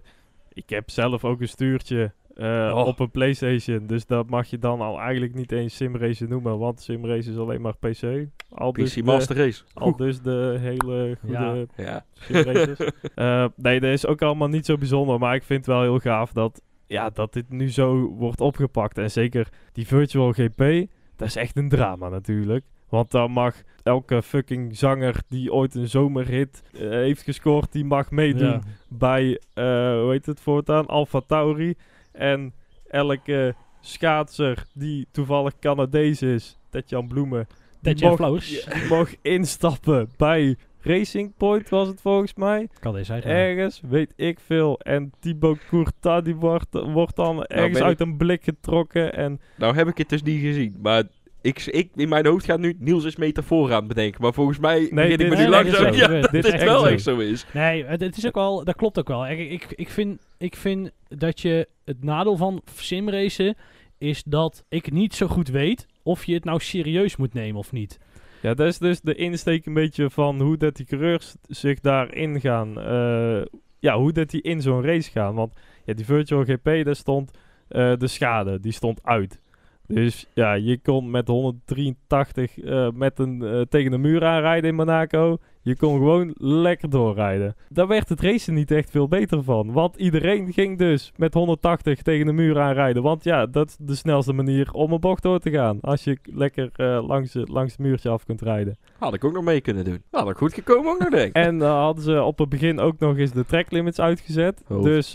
ik 0.54 0.70
heb 0.70 0.90
zelf 0.90 1.26
ook 1.26 1.42
een 1.42 1.48
stuurtje 1.48 2.12
eh, 2.36 2.72
Oh. 2.76 2.88
op 2.88 3.00
een 3.00 3.12
Playstation. 3.12 3.88
Dus 3.88 4.06
dat 4.06 4.30
mag 4.30 4.48
je 4.48 4.58
dan 4.58 4.82
al 4.82 5.00
eigenlijk 5.00 5.34
niet 5.34 5.52
eens 5.52 5.76
simracen 5.76 6.30
noemen. 6.30 6.58
Want 6.60 6.82
simracen 6.82 7.32
is 7.32 7.38
alleen 7.38 7.62
maar 7.62 7.78
PC. 7.78 8.28
Al 8.50 8.74
dus, 8.74 8.90
PC 8.92 8.96
de, 8.96 9.04
Master 9.04 9.36
Race. 9.38 9.64
al 9.74 9.96
dus 9.96 10.22
de 10.22 10.58
hele 10.60 11.18
goede 11.22 11.68
Ja. 11.76 11.84
Ja. 11.84 12.06
simraces. 12.14 12.78
Eh, 13.16 13.46
nee, 13.56 13.80
dat 13.80 13.92
is 13.92 14.06
ook 14.06 14.22
allemaal 14.22 14.48
niet 14.48 14.66
zo 14.66 14.78
bijzonder. 14.78 15.20
Maar 15.20 15.36
ik 15.36 15.44
vind 15.44 15.66
het 15.66 15.76
wel 15.76 15.82
heel 15.84 16.00
gaaf 16.00 16.32
dat, 16.34 16.62
ja, 16.88 17.10
dat 17.10 17.34
dit 17.34 17.50
nu 17.50 17.70
zo 17.72 17.96
wordt 18.08 18.42
opgepakt. 18.42 18.98
En 18.98 19.12
zeker 19.12 19.48
die 19.72 19.88
Virtual 19.88 20.32
GP, 20.32 20.88
dat 21.16 21.28
is 21.28 21.36
echt 21.36 21.58
een 21.58 21.70
drama 21.70 22.10
natuurlijk. 22.10 22.66
Want 22.90 23.12
dan 23.12 23.32
mag 23.32 23.56
elke 23.84 24.24
fucking 24.24 24.78
zanger 24.78 25.16
die 25.30 25.54
ooit 25.54 25.76
een 25.76 25.90
zomerhit 25.90 26.64
eh, 26.74 26.90
heeft 26.90 27.22
gescoord, 27.22 27.72
die 27.72 27.86
mag 27.86 28.12
meedoen 28.12 28.48
Ja. 28.48 28.62
bij, 28.88 29.40
eh, 29.54 29.64
hoe 30.02 30.10
heet 30.12 30.26
het 30.26 30.40
voortaan, 30.40 30.86
Alpha 30.86 31.22
Tauri. 31.28 31.76
En 32.12 32.54
elke 32.88 33.56
schaatser 33.82 34.66
die 34.74 35.08
toevallig 35.12 35.60
Canadees 35.60 36.22
is, 36.22 36.58
Tetjan 36.70 37.08
Bloemen, 37.08 37.48
die 37.82 37.98
Flowers. 37.98 38.66
die 38.66 38.86
mocht 38.90 39.18
instappen 39.22 40.10
bij 40.18 40.56
Racing 40.82 41.34
Point, 41.38 41.70
was 41.70 41.88
het 41.88 42.02
volgens 42.02 42.34
mij. 42.34 42.68
Kan 42.80 42.94
deze 42.94 43.14
uit. 43.14 43.24
Ergens, 43.26 43.82
weet 43.90 44.14
ik 44.16 44.40
veel. 44.40 44.80
En 44.80 45.12
Thibaut 45.20 45.60
Courtois, 45.70 46.24
die 46.24 46.36
wordt, 46.36 46.68
wordt 46.72 47.16
dan 47.16 47.44
ergens 47.46 47.78
ben 47.78 47.88
uit 47.88 48.00
ik- 48.00 48.08
een 48.08 48.18
blik 48.18 48.44
getrokken. 48.44 49.14
En 49.14 49.40
Nou 49.58 49.76
heb 49.76 49.88
ik 49.88 49.98
het 49.98 50.10
dus 50.10 50.24
niet 50.24 50.42
gezien, 50.42 50.76
maar 50.82 51.04
ik, 51.48 51.66
ik, 51.66 51.90
in 51.96 52.10
mijn 52.10 52.26
hoofd 52.26 52.46
gaat 52.46 52.60
nu 52.60 52.76
Niels 52.80 53.04
is 53.04 53.16
metafoor 53.16 53.72
aan 53.72 53.78
het 53.78 53.88
bedenken. 53.88 54.22
Maar 54.22 54.34
volgens 54.34 54.60
mij 54.60 54.82
ik 54.82 55.18
dit 55.18 55.30
me 55.30 55.36
is 55.36 55.40
nu 55.40 55.48
langzaam 55.48 55.94
ja, 55.94 56.08
Dit 56.08 56.22
dat 56.22 56.32
dit 56.32 56.46
echt 56.46 56.64
wel 56.64 56.80
zo. 56.80 56.86
echt 56.86 57.04
zo 57.04 57.18
is. 57.18 57.46
Nee, 57.54 57.86
het, 57.86 58.02
het 58.02 58.18
is 58.18 58.28
ook 58.28 58.36
wel, 58.36 58.64
dat 58.64 58.76
klopt 58.76 59.00
ook 59.00 59.08
wel. 59.08 59.28
Ik, 59.28 59.52
ik, 59.52 59.68
ik, 59.76 59.90
vind, 59.90 60.22
ik 60.38 60.56
vind 60.56 60.92
dat 61.08 61.42
je 61.42 61.68
het 61.86 62.04
nadeel 62.04 62.38
van 62.38 62.62
simracen 62.76 63.56
is 63.98 64.24
dat 64.24 64.64
ik 64.70 64.92
niet 64.92 65.16
zo 65.16 65.28
goed 65.28 65.48
weet 65.48 65.86
of 66.04 66.26
je 66.26 66.34
het 66.34 66.44
nou 66.44 66.60
serieus 66.60 67.16
moet 67.16 67.34
nemen 67.34 67.60
of 67.60 67.72
niet. 67.72 68.00
ja, 68.42 68.54
dat 68.54 68.68
is 68.68 68.78
dus 68.78 69.02
de 69.02 69.16
insteek 69.16 69.66
een 69.66 69.74
beetje 69.74 70.10
van 70.10 70.42
hoe 70.42 70.58
dat 70.58 70.76
die 70.76 70.86
coureurs 70.86 71.36
zich 71.48 71.80
daarin 71.80 72.40
gaan. 72.42 72.80
eh, 72.82 73.46
ja, 73.80 73.98
hoe 73.98 74.12
dat 74.12 74.30
die 74.30 74.42
in 74.42 74.62
zo'n 74.62 74.84
race 74.84 75.12
gaan. 75.12 75.36
Want 75.36 75.54
ja, 75.86 75.94
die 75.94 76.06
Virtual 76.06 76.44
GP, 76.44 76.86
daar 76.86 76.96
stond 76.96 77.32
eh, 77.68 77.94
de 77.98 78.08
schade, 78.08 78.60
die 78.60 78.72
stond 78.72 79.04
uit. 79.04 79.40
Dus 79.88 80.28
ja, 80.34 80.54
je 80.54 80.78
kon 80.82 81.10
met 81.12 81.28
183 81.28 82.60
eh, 82.60 82.88
met 82.94 83.20
een, 83.20 83.42
eh, 83.42 83.62
tegen 83.70 83.92
de 83.92 83.98
muur 83.98 84.26
aanrijden 84.26 84.70
in 84.70 84.76
Monaco. 84.76 85.38
Je 85.62 85.76
kon 85.76 85.98
gewoon 85.98 86.34
lekker 86.38 86.90
doorrijden. 86.90 87.56
Daar 87.70 87.88
werd 87.88 88.10
het 88.10 88.22
racen 88.22 88.54
niet 88.54 88.72
echt 88.72 88.92
veel 88.92 89.08
beter 89.08 89.44
van. 89.44 89.72
Want 89.72 89.96
iedereen 89.96 90.54
ging 90.54 90.78
dus 90.78 91.12
met 91.16 91.34
180 91.34 92.02
tegen 92.02 92.26
de 92.26 92.32
muur 92.32 92.60
aanrijden. 92.60 93.04
Want 93.04 93.24
ja, 93.24 93.46
dat 93.46 93.68
is 93.70 93.78
de 93.80 93.96
snelste 93.96 94.34
manier 94.34 94.72
om 94.72 94.92
een 94.92 95.00
bocht 95.00 95.24
door 95.24 95.40
te 95.40 95.50
gaan. 95.52 95.78
Als 95.82 96.04
je 96.04 96.18
lekker 96.24 96.70
eh, 96.76 97.08
langs, 97.08 97.34
het- 97.34 97.50
langs 97.50 97.72
het 97.72 97.82
muurtje 97.82 98.10
af 98.10 98.26
kunt 98.26 98.42
rijden. 98.42 98.78
Had 99.00 99.14
ik 99.14 99.24
ook 99.24 99.34
nog 99.34 99.44
mee 99.44 99.62
kunnen 99.62 99.86
doen. 99.86 100.02
Had 100.12 100.30
ik 100.30 100.38
goed 100.38 100.54
gekomen 100.54 100.92
ook 100.92 101.00
nog 101.00 101.10
denk 101.10 101.28
ik. 101.28 101.44
En 101.46 101.58
dan 101.58 101.78
hadden 101.78 102.04
ze 102.04 102.24
op 102.24 102.38
het 102.40 102.50
begin 102.50 102.80
ook 102.80 103.00
nog 103.00 103.18
eens 103.18 103.32
de 103.32 103.46
track 103.46 103.72
limits 103.72 104.00
uitgezet. 104.00 104.64
Oh. 104.70 104.84
Dus 104.84 105.10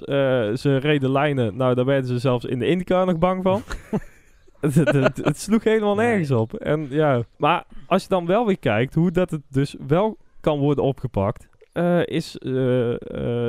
ze 0.60 0.76
reden 0.76 1.10
lijnen. 1.12 1.56
Nou, 1.56 1.74
daar 1.74 1.84
werden 1.84 2.06
ze 2.06 2.18
zelfs 2.18 2.44
in 2.44 2.58
de 2.58 2.66
IndyCar 2.66 3.06
nog 3.06 3.18
bang 3.18 3.42
van. 3.42 3.62
het, 4.70 5.24
het, 5.24 5.40
sloeg 5.40 5.64
helemaal 5.64 5.94
nergens 5.94 6.30
op. 6.30 6.54
En, 6.54 6.86
ja. 6.90 7.22
Maar 7.36 7.64
als 7.86 8.02
je 8.02 8.08
dan 8.08 8.26
wel 8.26 8.46
weer 8.46 8.58
kijkt 8.58 8.94
hoe 8.94 9.10
dat 9.10 9.30
het 9.30 9.42
dus 9.48 9.76
wel 9.86 10.16
kan 10.40 10.58
worden 10.58 10.84
opgepakt... 10.84 11.48
eh, 11.72 12.06
is 12.06 12.38
eh, 12.38 12.92
eh, 12.92 12.98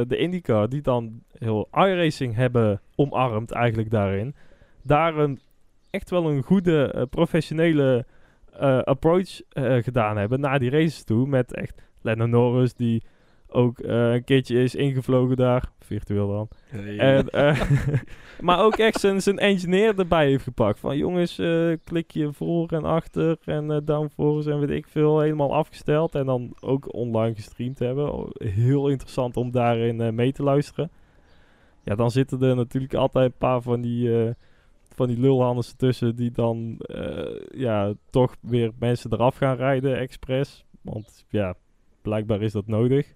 de 0.07 0.17
IndyCar, 0.17 0.69
die 0.69 0.81
dan 0.81 1.21
heel 1.37 1.67
iRacing 1.71 2.35
hebben 2.35 2.81
omarmd 2.95 3.51
eigenlijk 3.51 3.89
daarin... 3.89 4.35
daar 4.83 5.17
een, 5.17 5.39
echt 5.89 6.09
wel 6.09 6.29
een 6.29 6.43
goede, 6.43 7.07
professionele 7.09 8.05
approach 8.83 9.41
gedaan 9.83 10.17
hebben 10.17 10.39
naar 10.39 10.59
die 10.59 10.69
races 10.69 11.03
toe. 11.03 11.27
Met 11.27 11.53
echt 11.53 11.81
Lennon 12.01 12.29
Norris, 12.29 12.73
die 12.73 13.03
ook 13.53 13.79
eh, 13.79 14.13
een 14.13 14.23
keertje 14.23 14.63
is 14.63 14.75
ingevlogen 14.75 15.35
daar, 15.35 15.71
virtueel 15.79 16.27
dan. 16.27 16.47
En, 16.97 17.29
eh, 17.29 17.61
maar 18.39 18.63
ook 18.63 18.75
echt 18.75 18.99
zijn, 18.99 19.21
zijn 19.21 19.39
engineer 19.39 19.99
erbij 19.99 20.27
heeft 20.27 20.43
gepakt. 20.43 20.79
Van 20.79 20.97
jongens, 20.97 21.39
eh, 21.39 21.71
klik 21.83 22.11
je 22.11 22.33
voor 22.33 22.67
en 22.67 22.83
achter 22.83 23.37
en 23.45 23.81
downforce 23.85 24.51
en 24.51 24.59
weet 24.59 24.69
ik 24.69 24.87
veel. 24.87 25.19
Helemaal 25.19 25.53
afgesteld 25.53 26.15
en 26.15 26.25
dan 26.25 26.53
ook 26.59 26.93
online 26.93 27.35
gestreamd 27.35 27.79
hebben. 27.79 28.13
Oh, 28.13 28.29
Heel 28.37 28.89
interessant 28.89 29.37
om 29.37 29.51
daarin 29.51 30.15
mee 30.15 30.31
te 30.31 30.43
luisteren. 30.43 30.91
Ja, 31.83 31.95
dan 31.95 32.11
zitten 32.11 32.41
er 32.41 32.55
natuurlijk 32.55 32.93
altijd 32.93 33.25
een 33.25 33.37
paar 33.37 33.61
van 33.61 33.81
die, 33.81 34.33
van 34.95 35.07
die 35.07 35.19
lulhandels 35.19 35.73
tussen 35.73 36.15
die 36.15 36.31
dan 36.31 36.79
ja, 37.51 37.93
toch 38.09 38.35
weer 38.41 38.71
mensen 38.79 39.13
eraf 39.13 39.35
gaan 39.35 39.55
rijden 39.55 39.97
expres. 39.97 40.65
Want 40.81 41.25
ja, 41.29 41.55
blijkbaar 42.01 42.41
is 42.41 42.51
dat 42.51 42.67
nodig 42.67 43.13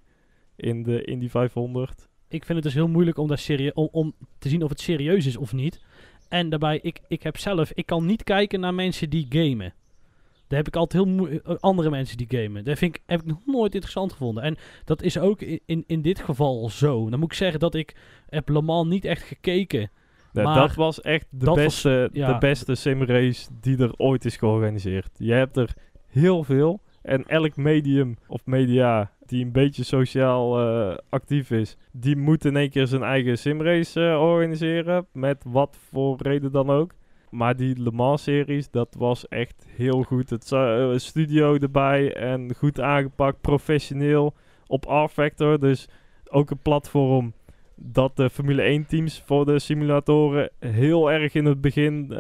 in 0.57 0.83
de 0.83 1.03
Indy 1.03 1.29
500. 1.29 2.07
Ik 2.27 2.45
vind 2.45 2.57
het 2.57 2.63
dus 2.63 2.73
heel 2.73 2.87
moeilijk 2.87 3.17
om, 3.17 3.27
daar 3.27 3.37
serie 3.37 3.75
om, 3.75 3.89
om 3.91 4.13
te 4.37 4.49
zien 4.49 4.63
of 4.63 4.69
het 4.69 4.79
serieus 4.79 5.25
is 5.25 5.37
of 5.37 5.53
niet. 5.53 5.81
En 6.29 6.49
daarbij, 6.49 6.79
ik, 6.81 6.99
ik 7.07 7.23
heb 7.23 7.37
zelf, 7.37 7.71
ik 7.71 7.85
kan 7.85 8.05
niet 8.05 8.23
kijken 8.23 8.59
naar 8.59 8.73
mensen 8.73 9.09
die 9.09 9.25
gamen. 9.29 9.73
Daar 10.47 10.57
heb 10.59 10.67
ik 10.67 10.75
altijd 10.75 11.03
heel 11.03 11.27
eh, 11.27 11.55
andere 11.59 11.89
mensen 11.89 12.17
die 12.17 12.27
gamen. 12.29 12.63
Dat 12.63 12.77
vind 12.77 12.95
ik, 12.95 13.01
heb 13.05 13.19
ik 13.19 13.25
nog 13.25 13.39
nooit 13.45 13.73
interessant 13.73 14.11
gevonden. 14.11 14.43
En 14.43 14.57
dat 14.85 15.01
is 15.01 15.17
ook 15.17 15.41
in, 15.41 15.83
in, 15.87 16.01
dit 16.01 16.19
geval 16.19 16.69
zo. 16.69 17.09
Dan 17.09 17.19
moet 17.19 17.31
ik 17.31 17.37
zeggen 17.37 17.59
dat 17.59 17.75
ik 17.75 17.95
heb 18.29 18.49
Le 18.49 18.61
Mans 18.61 18.87
niet 18.87 19.05
echt 19.05 19.21
gekeken. 19.21 19.91
Ja, 20.33 20.43
Maar 20.43 20.55
dat 20.55 20.75
was 20.75 21.01
echt 21.01 21.27
de 21.29 21.45
was- 21.45 21.55
beste, 21.55 22.09
ja. 22.13 22.33
de 22.33 22.37
beste 22.37 22.75
simrace 22.75 23.49
die 23.61 23.77
er 23.77 23.93
ooit 23.97 24.25
is 24.25 24.37
georganiseerd. 24.37 25.09
Je 25.17 25.33
hebt 25.33 25.57
er 25.57 25.73
heel 26.07 26.43
veel. 26.43 26.81
En 27.01 27.25
elk 27.25 27.55
medium 27.55 28.17
of 28.27 28.45
media 28.45 29.11
die 29.27 29.45
een 29.45 29.51
beetje 29.51 29.83
sociaal 29.83 30.59
eh, 30.59 30.97
actief 31.09 31.51
is, 31.51 31.77
die 31.91 32.15
moet 32.15 32.45
in 32.45 32.55
één 32.55 32.69
keer 32.69 32.87
zijn 32.87 33.03
eigen 33.03 33.37
simrace 33.37 34.09
eh, 34.09 34.21
organiseren. 34.21 35.05
Met 35.11 35.43
wat 35.47 35.77
voor 35.89 36.17
reden 36.21 36.51
dan 36.51 36.69
ook. 36.69 36.91
Maar 37.29 37.55
die 37.55 37.81
Le 37.81 37.91
Mans-series, 37.91 38.69
dat 38.69 38.95
was 38.97 39.27
echt 39.27 39.65
heel 39.75 40.03
goed. 40.03 40.29
Het 40.29 40.51
eh, 40.51 40.91
studio 40.95 41.57
erbij 41.57 42.15
en 42.15 42.55
goed 42.55 42.79
aangepakt, 42.79 43.41
professioneel 43.41 44.33
op 44.67 44.85
R-Factor. 44.85 45.59
Dus 45.59 45.87
ook 46.29 46.49
een 46.49 46.61
platform 46.61 47.33
dat 47.75 48.15
de 48.15 48.29
Formule 48.29 48.79
1-teams 48.79 49.23
voor 49.25 49.45
de 49.45 49.59
simulatoren 49.59 50.49
heel 50.59 51.11
erg 51.11 51.33
in 51.33 51.45
het 51.45 51.61
begin 51.61 52.13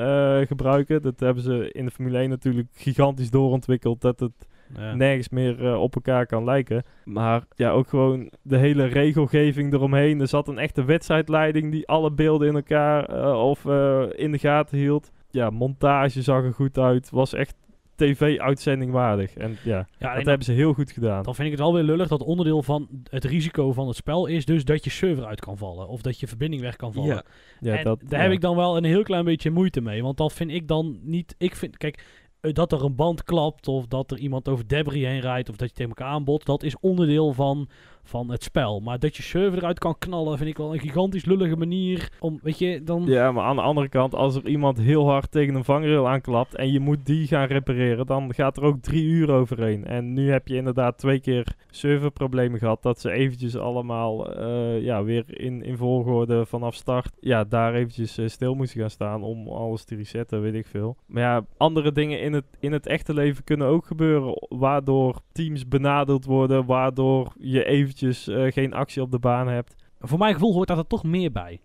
gebruiken. 0.47 1.01
Dat 1.01 1.19
hebben 1.19 1.43
ze 1.43 1.71
in 1.71 1.85
de 1.85 1.91
Formule 1.91 2.17
1 2.17 2.29
natuurlijk 2.29 2.67
gigantisch 2.73 3.29
doorontwikkeld. 3.29 4.01
Dat 4.01 4.19
het 4.19 4.47
Ja. 4.75 4.95
nergens 4.95 5.29
meer 5.29 5.67
eh, 5.67 5.81
op 5.81 5.95
elkaar 5.95 6.25
kan 6.25 6.43
lijken. 6.43 6.83
Maar 7.05 7.43
ja, 7.55 7.69
ook 7.69 7.87
gewoon 7.87 8.31
de 8.41 8.57
hele 8.57 8.85
regelgeving 8.85 9.73
eromheen. 9.73 10.21
Er 10.21 10.27
zat 10.27 10.47
een 10.47 10.57
echte 10.57 10.83
wedstrijdleiding 10.83 11.71
die 11.71 11.87
alle 11.87 12.11
beelden 12.11 12.47
in 12.47 12.55
elkaar 12.55 13.05
eh, 13.05 13.43
of 13.43 13.65
eh, 13.65 14.03
in 14.15 14.31
de 14.31 14.39
gaten 14.39 14.77
hield. 14.77 15.11
Ja, 15.31 15.49
montage 15.49 16.21
zag 16.21 16.43
er 16.43 16.53
goed 16.53 16.77
uit. 16.77 17.09
Was 17.09 17.33
echt 17.33 17.55
tv-uitzending 17.97 18.91
waardig. 18.91 19.33
En 19.33 19.57
ja, 19.63 19.87
Ja, 19.97 20.15
dat 20.15 20.25
hebben 20.25 20.45
ze 20.45 20.51
heel 20.51 20.73
goed 20.73 20.91
gedaan. 20.91 21.23
Dan 21.23 21.35
vind 21.35 21.47
ik 21.47 21.53
het 21.53 21.61
wel 21.63 21.73
weer 21.73 21.83
lullig 21.83 22.07
dat 22.07 22.23
onderdeel 22.23 22.63
van 22.63 22.87
het 23.09 23.23
risico 23.23 23.73
van 23.73 23.87
het 23.87 23.95
spel 23.95 24.25
is 24.25 24.45
dus 24.45 24.65
dat 24.65 24.83
je 24.83 24.89
server 24.89 25.25
uit 25.25 25.39
kan 25.39 25.57
vallen. 25.57 25.87
Of 25.87 26.01
dat 26.01 26.19
je 26.19 26.27
verbinding 26.27 26.61
weg 26.61 26.75
kan 26.75 26.93
vallen. 26.93 27.15
Ja. 27.15 27.23
Ja, 27.59 27.77
en 27.77 27.83
dat, 27.83 27.99
daar 28.05 28.19
ja. 28.19 28.25
heb 28.25 28.33
ik 28.33 28.41
dan 28.41 28.55
wel 28.55 28.77
een 28.77 28.83
heel 28.83 29.03
klein 29.03 29.25
beetje 29.25 29.51
moeite 29.51 29.81
mee. 29.81 30.03
Want 30.03 30.17
dat 30.17 30.33
vind 30.33 30.51
ik 30.51 30.67
dan 30.67 30.99
niet... 31.01 31.35
Ik 31.37 31.55
vind, 31.55 31.77
kijk, 31.77 32.03
dat 32.41 32.71
er 32.71 32.83
een 32.83 32.95
band 32.95 33.23
klapt 33.23 33.67
of 33.67 33.87
dat 33.87 34.11
er 34.11 34.17
iemand 34.17 34.47
over 34.47 34.67
debris 34.67 35.03
heen 35.03 35.19
rijdt 35.19 35.49
of 35.49 35.55
dat 35.55 35.69
je 35.69 35.75
tegen 35.75 35.91
elkaar 35.95 36.13
aanbot, 36.13 36.45
dat 36.45 36.63
is 36.63 36.79
onderdeel 36.79 37.33
van, 37.33 37.69
van 38.07 38.31
het 38.31 38.43
spel. 38.43 38.79
Maar 38.79 38.99
dat 38.99 39.15
je 39.15 39.23
server 39.23 39.57
eruit 39.57 39.79
kan 39.79 39.97
knallen, 39.97 40.37
vind 40.37 40.49
ik 40.49 40.57
wel 40.57 40.73
een 40.73 40.79
gigantisch 40.79 41.25
lullige 41.25 41.55
manier 41.55 42.09
om, 42.19 42.39
weet 42.43 42.59
je, 42.59 42.83
dan... 42.83 43.05
Ja, 43.05 43.31
maar 43.31 43.43
aan 43.43 43.55
de 43.55 43.61
andere 43.61 43.89
kant, 43.89 44.15
als 44.15 44.35
er 44.35 44.47
iemand 44.47 44.77
heel 44.77 45.09
hard 45.09 45.31
tegen 45.31 45.55
een 45.55 45.63
vangrail 45.63 46.07
aanklapt 46.07 46.55
en 46.55 46.71
je 46.71 46.79
moet 46.79 47.05
die 47.05 47.27
gaan 47.27 47.47
repareren, 47.47 48.05
dan 48.05 48.33
gaat 48.33 48.57
er 48.57 48.63
ook 48.63 48.81
drie 48.81 49.03
uur 49.03 49.31
overheen. 49.31 49.85
En 49.85 50.13
nu 50.13 50.31
heb 50.31 50.47
je 50.47 50.55
inderdaad 50.55 50.97
twee 50.97 51.19
keer 51.19 51.55
serverproblemen 51.69 52.59
gehad, 52.59 52.83
dat 52.83 52.99
ze 52.99 53.11
eventjes 53.11 53.57
allemaal 53.57 54.33
eh, 54.33 54.81
ja, 54.81 55.03
weer 55.03 55.39
in, 55.39 55.63
in 55.63 55.77
volgorde 55.77 56.45
vanaf 56.45 56.75
start, 56.75 57.11
ja, 57.19 57.43
daar 57.43 57.73
eventjes 57.73 58.17
eh, 58.17 58.27
stil 58.27 58.55
moesten 58.55 58.79
gaan 58.79 58.89
staan 58.89 59.23
om 59.23 59.47
alles 59.47 59.83
te 59.83 59.95
resetten, 59.95 60.41
weet 60.41 60.53
ik 60.53 60.65
veel. 60.65 60.97
Maar 61.05 61.23
ja, 61.23 61.45
andere 61.57 61.91
dingen 61.91 62.21
in 62.21 62.33
het, 62.33 62.45
in 62.59 62.71
het 62.71 62.85
echte 62.85 63.13
leven 63.13 63.43
kunnen 63.43 63.67
ook 63.67 63.85
gebeuren, 63.85 64.47
waardoor 64.49 65.21
teams 65.31 65.67
benadeeld 65.67 66.25
worden, 66.25 66.65
waardoor 66.65 67.33
je 67.39 67.65
eventjes 67.65 67.96
eh, 68.01 68.51
geen 68.51 68.73
actie 68.73 69.01
op 69.01 69.11
de 69.11 69.19
baan 69.19 69.47
hebt. 69.47 69.75
Voor 69.99 70.17
mijn 70.17 70.33
gevoel 70.33 70.53
hoort 70.53 70.67
daar 70.67 70.77
er 70.77 70.87
toch 70.87 71.03
meer 71.03 71.31
bij. 71.31 71.61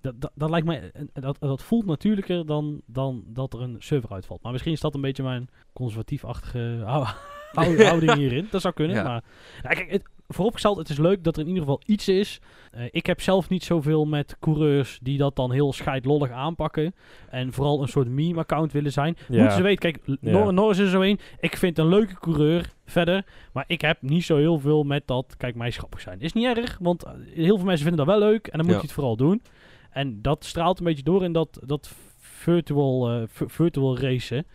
Dat, 0.00 0.20
dat, 0.20 0.30
dat 0.34 0.50
lijkt 0.50 0.66
mij, 0.66 0.90
eh, 0.92 1.02
dat, 1.12 1.36
dat 1.40 1.62
voelt 1.62 1.86
natuurlijker 1.86 2.46
dan, 2.46 2.80
dan 2.86 3.24
dat 3.26 3.52
er 3.54 3.60
een 3.60 3.76
server 3.78 4.10
uitvalt. 4.10 4.42
Maar 4.42 4.52
misschien 4.52 4.72
is 4.72 4.80
dat 4.80 4.94
een 4.94 5.00
beetje 5.00 5.22
mijn 5.22 5.48
conservatief-achtige 5.72 6.82
hou- 6.84 7.06
hou- 7.52 7.82
houding 7.84 8.14
hierin. 8.14 8.48
Dat 8.50 8.60
zou 8.60 8.74
kunnen. 8.74 8.96
Ja. 8.96 9.02
Maar 9.02 9.24
ja, 9.62 9.68
kijk, 9.68 9.90
het, 9.90 10.02
vooropgesteld, 10.34 10.76
het 10.78 10.88
is 10.88 10.98
leuk 10.98 11.24
dat 11.24 11.34
er 11.36 11.40
in 11.42 11.48
ieder 11.48 11.62
geval 11.62 11.80
iets 11.86 12.08
is. 12.08 12.40
Eh, 12.70 12.82
ik 12.90 13.06
heb 13.06 13.20
zelf 13.20 13.48
niet 13.48 13.64
zoveel 13.64 14.04
met 14.04 14.36
coureurs 14.40 14.98
die 15.02 15.18
dat 15.18 15.36
dan 15.36 15.52
heel 15.52 15.72
scheidlollig 15.72 16.30
aanpakken. 16.30 16.94
En 17.30 17.52
vooral 17.52 17.82
een 17.82 17.88
soort 17.88 18.08
meme-account 18.08 18.72
willen 18.72 18.92
zijn. 18.92 19.16
Ja. 19.28 19.38
Moeten 19.38 19.56
ze 19.56 19.62
weten, 19.62 19.78
kijk, 19.92 20.18
Ja. 20.20 20.30
Nor 20.30 20.52
Norris 20.52 20.78
is 20.78 20.84
er 20.84 20.90
zo 20.90 21.00
een. 21.02 21.18
Ik 21.40 21.56
vind 21.56 21.78
een 21.78 21.88
leuke 21.88 22.18
coureur 22.20 22.72
verder. 22.84 23.24
Maar 23.52 23.64
ik 23.66 23.80
heb 23.80 24.02
niet 24.02 24.24
zo 24.24 24.36
heel 24.36 24.58
veel 24.58 24.82
met 24.84 25.06
dat, 25.06 25.34
kijk, 25.36 25.54
mij 25.54 25.70
grappig 25.70 26.00
zijn. 26.00 26.20
Is 26.20 26.32
niet 26.32 26.56
erg, 26.56 26.78
want 26.80 27.04
eh, 27.04 27.12
heel 27.34 27.56
veel 27.56 27.66
mensen 27.66 27.86
vinden 27.86 28.06
dat 28.06 28.18
wel 28.18 28.28
leuk. 28.28 28.46
En 28.46 28.56
dan 28.58 28.66
moet 28.66 28.74
Ja. 28.74 28.80
je 28.80 28.86
het 28.86 28.92
vooral 28.94 29.16
doen. 29.16 29.42
En 29.90 30.22
dat 30.22 30.44
straalt 30.44 30.78
een 30.78 30.84
beetje 30.84 31.02
door 31.02 31.24
in 31.24 31.32
dat, 31.32 31.60
dat 31.66 31.90
virtual, 32.18 33.10
eh, 33.10 33.22
vi- 33.28 33.44
virtual 33.48 33.98
racen. 33.98 34.46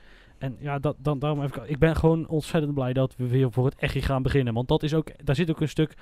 En 0.45 0.57
ja, 0.59 0.79
dat, 0.79 0.95
dan, 0.99 1.19
daarom 1.19 1.39
heb 1.39 1.55
ik, 1.55 1.63
ik 1.63 1.77
ben 1.79 1.95
gewoon 1.95 2.27
ontzettend 2.27 2.73
blij 2.73 2.93
dat 2.93 3.15
we 3.17 3.27
weer 3.27 3.51
voor 3.51 3.65
het 3.65 3.75
echt 3.75 4.05
gaan 4.05 4.21
beginnen. 4.23 4.53
Want 4.53 4.67
dat 4.67 4.83
is 4.83 4.93
ook, 4.93 5.25
daar 5.25 5.35
zit 5.35 5.49
ook 5.49 5.61
een 5.61 5.69
stuk 5.69 5.93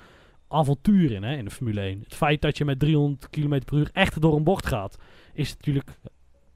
avontuur 0.48 1.12
in, 1.12 1.22
hè, 1.22 1.36
in 1.36 1.44
de 1.44 1.50
Formule 1.50 1.80
1. 1.80 2.00
Het 2.02 2.14
feit 2.14 2.40
dat 2.40 2.58
je 2.58 2.64
met 2.64 2.78
300 2.78 3.30
km 3.30 3.60
per 3.64 3.76
uur 3.78 3.90
echt 3.92 4.20
door 4.20 4.36
een 4.36 4.44
bocht 4.44 4.66
gaat, 4.66 4.98
is 5.32 5.50
natuurlijk 5.56 5.90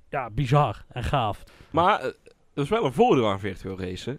ja, 0.09 0.30
bizar 0.30 0.84
en 0.89 1.05
gaaf. 1.05 1.43
Maar 1.70 2.01
eh, 2.01 2.07
er 2.55 2.62
is 2.62 2.68
wel 2.68 2.84
een 2.84 2.93
voordeel 2.93 3.28
aan 3.28 3.41
virtueel 3.41 3.78
racen. 3.80 4.18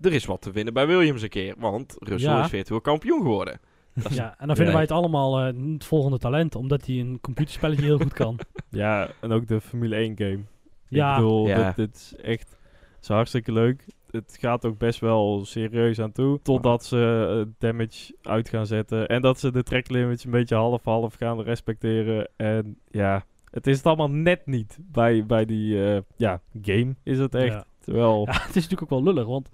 Er 0.00 0.12
is 0.12 0.24
wat 0.24 0.42
te 0.42 0.50
winnen 0.50 0.74
bij 0.74 0.86
Williams 0.86 1.22
een 1.22 1.28
keer, 1.28 1.54
want 1.58 1.96
Russell 1.98 2.30
Ja. 2.32 2.42
is 2.44 2.48
virtueel 2.50 2.80
kampioen 2.80 3.20
geworden. 3.22 3.60
Ja, 4.10 4.34
en 4.38 4.46
dan 4.46 4.56
vinden 4.56 4.64
Ja. 4.66 4.72
wij 4.72 4.80
het 4.82 4.90
allemaal 4.90 5.38
eh, 5.38 5.72
het 5.72 5.84
volgende 5.84 6.18
talent, 6.18 6.54
omdat 6.54 6.86
hij 6.86 6.96
een 7.00 7.18
computerspelletje 7.20 7.84
heel 7.84 7.98
goed 7.98 8.12
kan. 8.12 8.38
Ja, 8.70 9.08
en 9.20 9.32
ook 9.32 9.46
de 9.46 9.60
Formule 9.60 9.94
1 9.96 10.16
game. 10.16 10.40
Ja. 10.88 11.10
Ik 11.10 11.16
bedoel, 11.16 11.46
Ja. 11.48 11.66
dit, 11.66 11.76
dit 11.76 11.94
is 11.94 12.14
echt 12.22 12.57
is 13.00 13.08
hartstikke 13.08 13.52
leuk. 13.52 13.84
Het 14.10 14.36
gaat 14.40 14.64
ook 14.66 14.78
best 14.78 15.00
wel 15.00 15.44
serieus 15.44 16.00
aan 16.00 16.12
toe. 16.12 16.40
Totdat 16.42 16.84
ze 16.84 17.28
eh, 17.46 17.52
damage 17.58 18.14
uit 18.22 18.48
gaan 18.48 18.66
zetten. 18.66 19.08
En 19.08 19.22
dat 19.22 19.40
ze 19.40 19.52
de 19.52 19.62
track 19.62 19.88
limits 19.88 20.24
een 20.24 20.30
beetje 20.30 20.54
half-half 20.54 21.14
gaan 21.14 21.40
respecteren. 21.42 22.28
En 22.36 22.78
ja, 22.90 23.24
het 23.50 23.66
is 23.66 23.76
het 23.76 23.86
allemaal 23.86 24.10
net 24.10 24.46
niet 24.46 24.78
bij, 24.80 25.26
bij 25.26 25.44
die 25.44 25.84
eh, 25.94 26.00
ja, 26.16 26.40
game 26.62 26.94
is 27.02 27.18
het 27.18 27.34
echt. 27.34 27.52
Ja. 27.52 27.64
Terwijl, 27.80 28.22
Ja, 28.26 28.32
het 28.32 28.48
is 28.56 28.68
natuurlijk 28.68 28.82
ook 28.82 28.90
wel 28.90 29.02
lullig, 29.02 29.26
want 29.26 29.48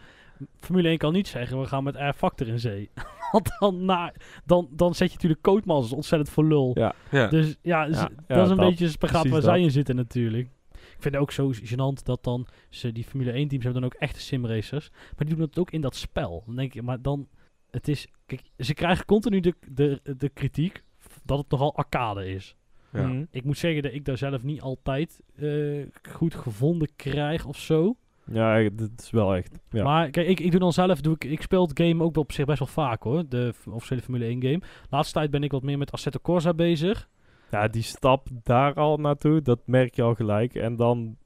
Formule 0.56 0.88
1 0.88 0.98
kan 0.98 1.12
niet 1.12 1.28
zeggen, 1.28 1.60
we 1.60 1.66
gaan 1.66 1.84
met 1.84 1.96
Air 1.96 2.12
Factor 2.12 2.48
in 2.48 2.58
zee. 2.60 2.90
want 3.32 3.50
dan, 3.58 3.84
na, 3.84 4.12
dan, 4.44 4.68
dan 4.70 4.94
zet 4.94 5.08
je 5.08 5.14
natuurlijk 5.14 5.42
codemasses 5.42 5.92
ontzettend 5.92 6.30
voor 6.30 6.44
lul. 6.44 6.70
Ja. 6.74 6.94
Ja. 7.10 7.26
Dus 7.26 7.56
ja, 7.62 7.84
Ja, 7.84 7.90
dat 7.90 8.10
ja, 8.26 8.42
is 8.42 8.50
een 8.50 8.56
dat. 8.56 8.68
beetje 8.68 8.84
een 8.84 8.90
spagaat 8.90 9.22
waar 9.22 9.32
dat. 9.32 9.44
zij 9.44 9.60
in 9.60 9.70
zitten 9.70 9.96
natuurlijk. 9.96 10.48
Ik 10.96 11.02
vind 11.02 11.14
het 11.14 11.22
ook 11.22 11.32
zo 11.32 11.52
gênant 11.52 12.02
dat 12.02 12.24
dan 12.24 12.46
ze 12.68 12.92
die 12.92 13.04
Formule 13.04 13.32
1 13.32 13.48
teams 13.48 13.64
hebben 13.64 13.82
dan 13.82 13.90
ook 13.90 14.00
echte 14.00 14.20
simracers. 14.20 14.90
Maar 14.90 15.26
die 15.26 15.36
doen 15.36 15.44
het 15.44 15.58
ook 15.58 15.70
in 15.70 15.80
dat 15.80 15.96
spel. 15.96 16.42
Dan 16.46 16.56
denk 16.56 16.72
je, 16.72 16.82
maar 16.82 17.02
dan, 17.02 17.28
het 17.70 17.88
is, 17.88 18.06
kijk, 18.26 18.42
ze 18.58 18.74
krijgen 18.74 19.04
continu 19.04 19.40
de, 19.40 19.54
de, 19.68 20.00
de 20.16 20.28
kritiek 20.28 20.82
dat 21.24 21.38
het 21.38 21.50
nogal 21.50 21.76
arcade 21.76 22.28
is. 22.28 22.56
Ja. 22.92 23.06
Mhm. 23.06 23.24
Ik 23.30 23.44
moet 23.44 23.58
zeggen 23.58 23.82
dat 23.82 23.92
ik 23.92 24.04
daar 24.04 24.18
zelf 24.18 24.42
niet 24.42 24.60
altijd 24.60 25.20
eh, 25.36 25.86
goed 26.10 26.34
gevonden 26.34 26.88
krijg 26.96 27.44
of 27.44 27.58
zo. 27.58 27.96
ja, 28.26 28.68
dat 28.72 28.90
is 28.96 29.10
wel 29.10 29.34
echt. 29.34 29.58
Ja. 29.70 29.84
Maar 29.84 30.10
kijk, 30.10 30.28
ik, 30.28 30.40
ik 30.40 30.50
doe 30.50 30.60
dan 30.60 30.72
zelf, 30.72 31.00
doe 31.00 31.14
ik, 31.14 31.24
ik 31.24 31.42
speel 31.42 31.66
het 31.66 31.80
game 31.80 32.04
ook 32.04 32.16
op 32.16 32.32
zich 32.32 32.44
best 32.44 32.58
wel 32.58 32.68
vaak 32.68 33.02
hoor. 33.02 33.28
De 33.28 33.54
officiële 33.70 34.02
Formule 34.02 34.24
1 34.24 34.42
game. 34.42 34.60
Laatste 34.90 35.14
tijd 35.14 35.30
ben 35.30 35.42
ik 35.42 35.52
wat 35.52 35.62
meer 35.62 35.78
met 35.78 35.92
Assetto 35.92 36.18
Corsa 36.22 36.54
bezig. 36.54 37.08
Ja, 37.54 37.68
die 37.68 37.82
stap 37.82 38.28
daar 38.42 38.74
al 38.74 38.96
naartoe, 38.96 39.42
dat 39.42 39.58
merk 39.66 39.94
je 39.94 40.02
al 40.02 40.14
gelijk. 40.14 40.54
En 40.54 40.76
dan 40.76 41.16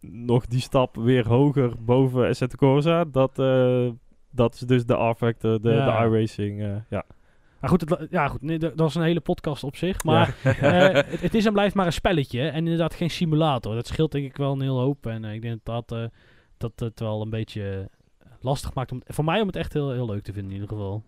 nog 0.00 0.46
die 0.46 0.60
stap 0.60 0.96
weer 0.96 1.28
hoger 1.28 1.72
boven 1.84 2.28
Assetto 2.28 2.56
Corsa. 2.56 3.04
Dat, 3.04 3.38
eh, 3.38 3.88
dat 4.30 4.54
is 4.54 4.60
dus 4.60 4.86
de 4.86 4.94
R-Factor, 4.94 5.60
de, 5.60 5.70
Ja. 5.70 6.00
de 6.00 6.06
iRacing. 6.08 6.62
eh, 6.62 6.76
ja. 6.90 7.04
Maar 7.60 7.70
goed, 7.70 7.80
het, 7.80 8.06
ja, 8.10 8.28
goed 8.28 8.42
nee, 8.42 8.58
dat 8.58 8.88
is 8.88 8.94
een 8.94 9.02
hele 9.02 9.20
podcast 9.20 9.64
op 9.64 9.76
zich. 9.76 10.04
Maar 10.04 10.36
eh, 10.44 10.94
het, 10.94 11.20
het 11.20 11.34
is 11.34 11.46
en 11.46 11.52
blijft 11.52 11.74
maar 11.74 11.86
een 11.86 11.92
spelletje. 11.92 12.40
En 12.40 12.56
inderdaad 12.56 12.94
geen 12.94 13.10
simulator. 13.10 13.74
Dat 13.74 13.86
scheelt 13.86 14.12
denk 14.12 14.24
ik 14.24 14.36
wel 14.36 14.52
een 14.52 14.60
heel 14.60 14.78
hoop. 14.80 15.06
En 15.06 15.24
ik 15.24 15.42
denk 15.42 15.60
dat, 15.62 15.88
dat 16.56 16.72
het 16.76 17.00
wel 17.00 17.22
een 17.22 17.30
beetje 17.30 17.88
lastig 18.40 18.74
maakt. 18.74 18.92
Om, 18.92 19.02
voor 19.04 19.24
mij 19.24 19.40
om 19.40 19.46
het 19.46 19.56
echt 19.56 19.72
heel, 19.72 19.90
heel 19.92 20.06
leuk 20.06 20.22
te 20.22 20.32
vinden 20.32 20.52
in 20.52 20.60
ieder 20.60 20.76
geval. 20.76 21.02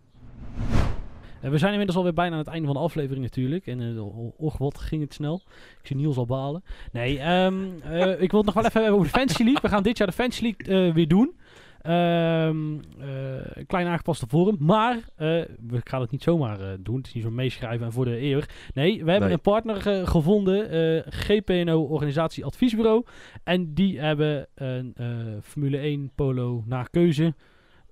En 1.41 1.51
we 1.51 1.59
zijn 1.59 1.70
inmiddels 1.70 1.99
alweer 1.99 2.14
bijna 2.14 2.32
aan 2.32 2.39
het 2.39 2.49
einde 2.49 2.66
van 2.66 2.76
de 2.76 2.82
aflevering 2.82 3.22
natuurlijk. 3.24 3.66
En 3.66 3.80
eh, 3.80 4.05
o- 4.05 4.34
och, 4.39 4.59
wat 4.59 4.78
ging 4.78 5.03
het 5.03 5.14
snel. 5.14 5.43
Ik 5.80 5.86
zie 5.86 5.97
Niels 5.97 6.16
al 6.16 6.26
balen. 6.26 6.62
Nee, 6.93 7.18
ehm, 7.18 7.55
eh, 7.93 8.22
ik 8.22 8.30
wil 8.30 8.41
het 8.43 8.47
nog 8.47 8.55
wel 8.55 8.64
even 8.64 8.80
hebben 8.82 8.93
over 8.99 9.12
de 9.12 9.18
Fantasy 9.18 9.43
League. 9.43 9.62
We 9.62 9.68
gaan 9.68 9.82
dit 9.82 9.99
jaar 9.99 10.07
de 10.07 10.12
Fantasy 10.12 10.43
League 10.43 10.86
eh, 10.89 10.95
weer 10.95 11.09
doen. 11.09 11.36
Eh, 11.78 12.45
een 12.47 13.66
klein 13.66 13.86
aangepaste 13.86 14.26
vorm. 14.28 14.57
Maar 14.61 14.95
eh, 14.95 15.26
we 15.66 15.80
gaan 15.84 16.01
het 16.01 16.11
niet 16.11 16.22
zomaar 16.22 16.61
eh, 16.61 16.68
doen. 16.80 16.97
Het 16.97 17.07
is 17.07 17.12
niet 17.14 17.22
zo 17.24 17.30
meeschrijven 17.30 17.86
en 17.86 17.93
voor 17.93 18.05
de 18.05 18.16
eeuwig. 18.16 18.49
Nee, 18.74 19.05
we 19.05 19.11
hebben 19.11 19.28
Nee. 19.28 19.32
een 19.36 19.41
partner 19.41 19.86
eh, 20.01 20.07
gevonden. 20.09 20.70
eh, 20.70 21.03
GPNO 21.12 21.82
Organisatie 21.82 22.45
Adviesbureau. 22.45 23.05
En 23.45 23.74
die 23.74 24.01
hebben 24.01 24.47
een 24.55 24.93
eh, 24.97 25.07
Formule 25.43 25.78
1 25.78 26.11
polo 26.14 26.62
naar 26.66 26.91
keuze 26.91 27.34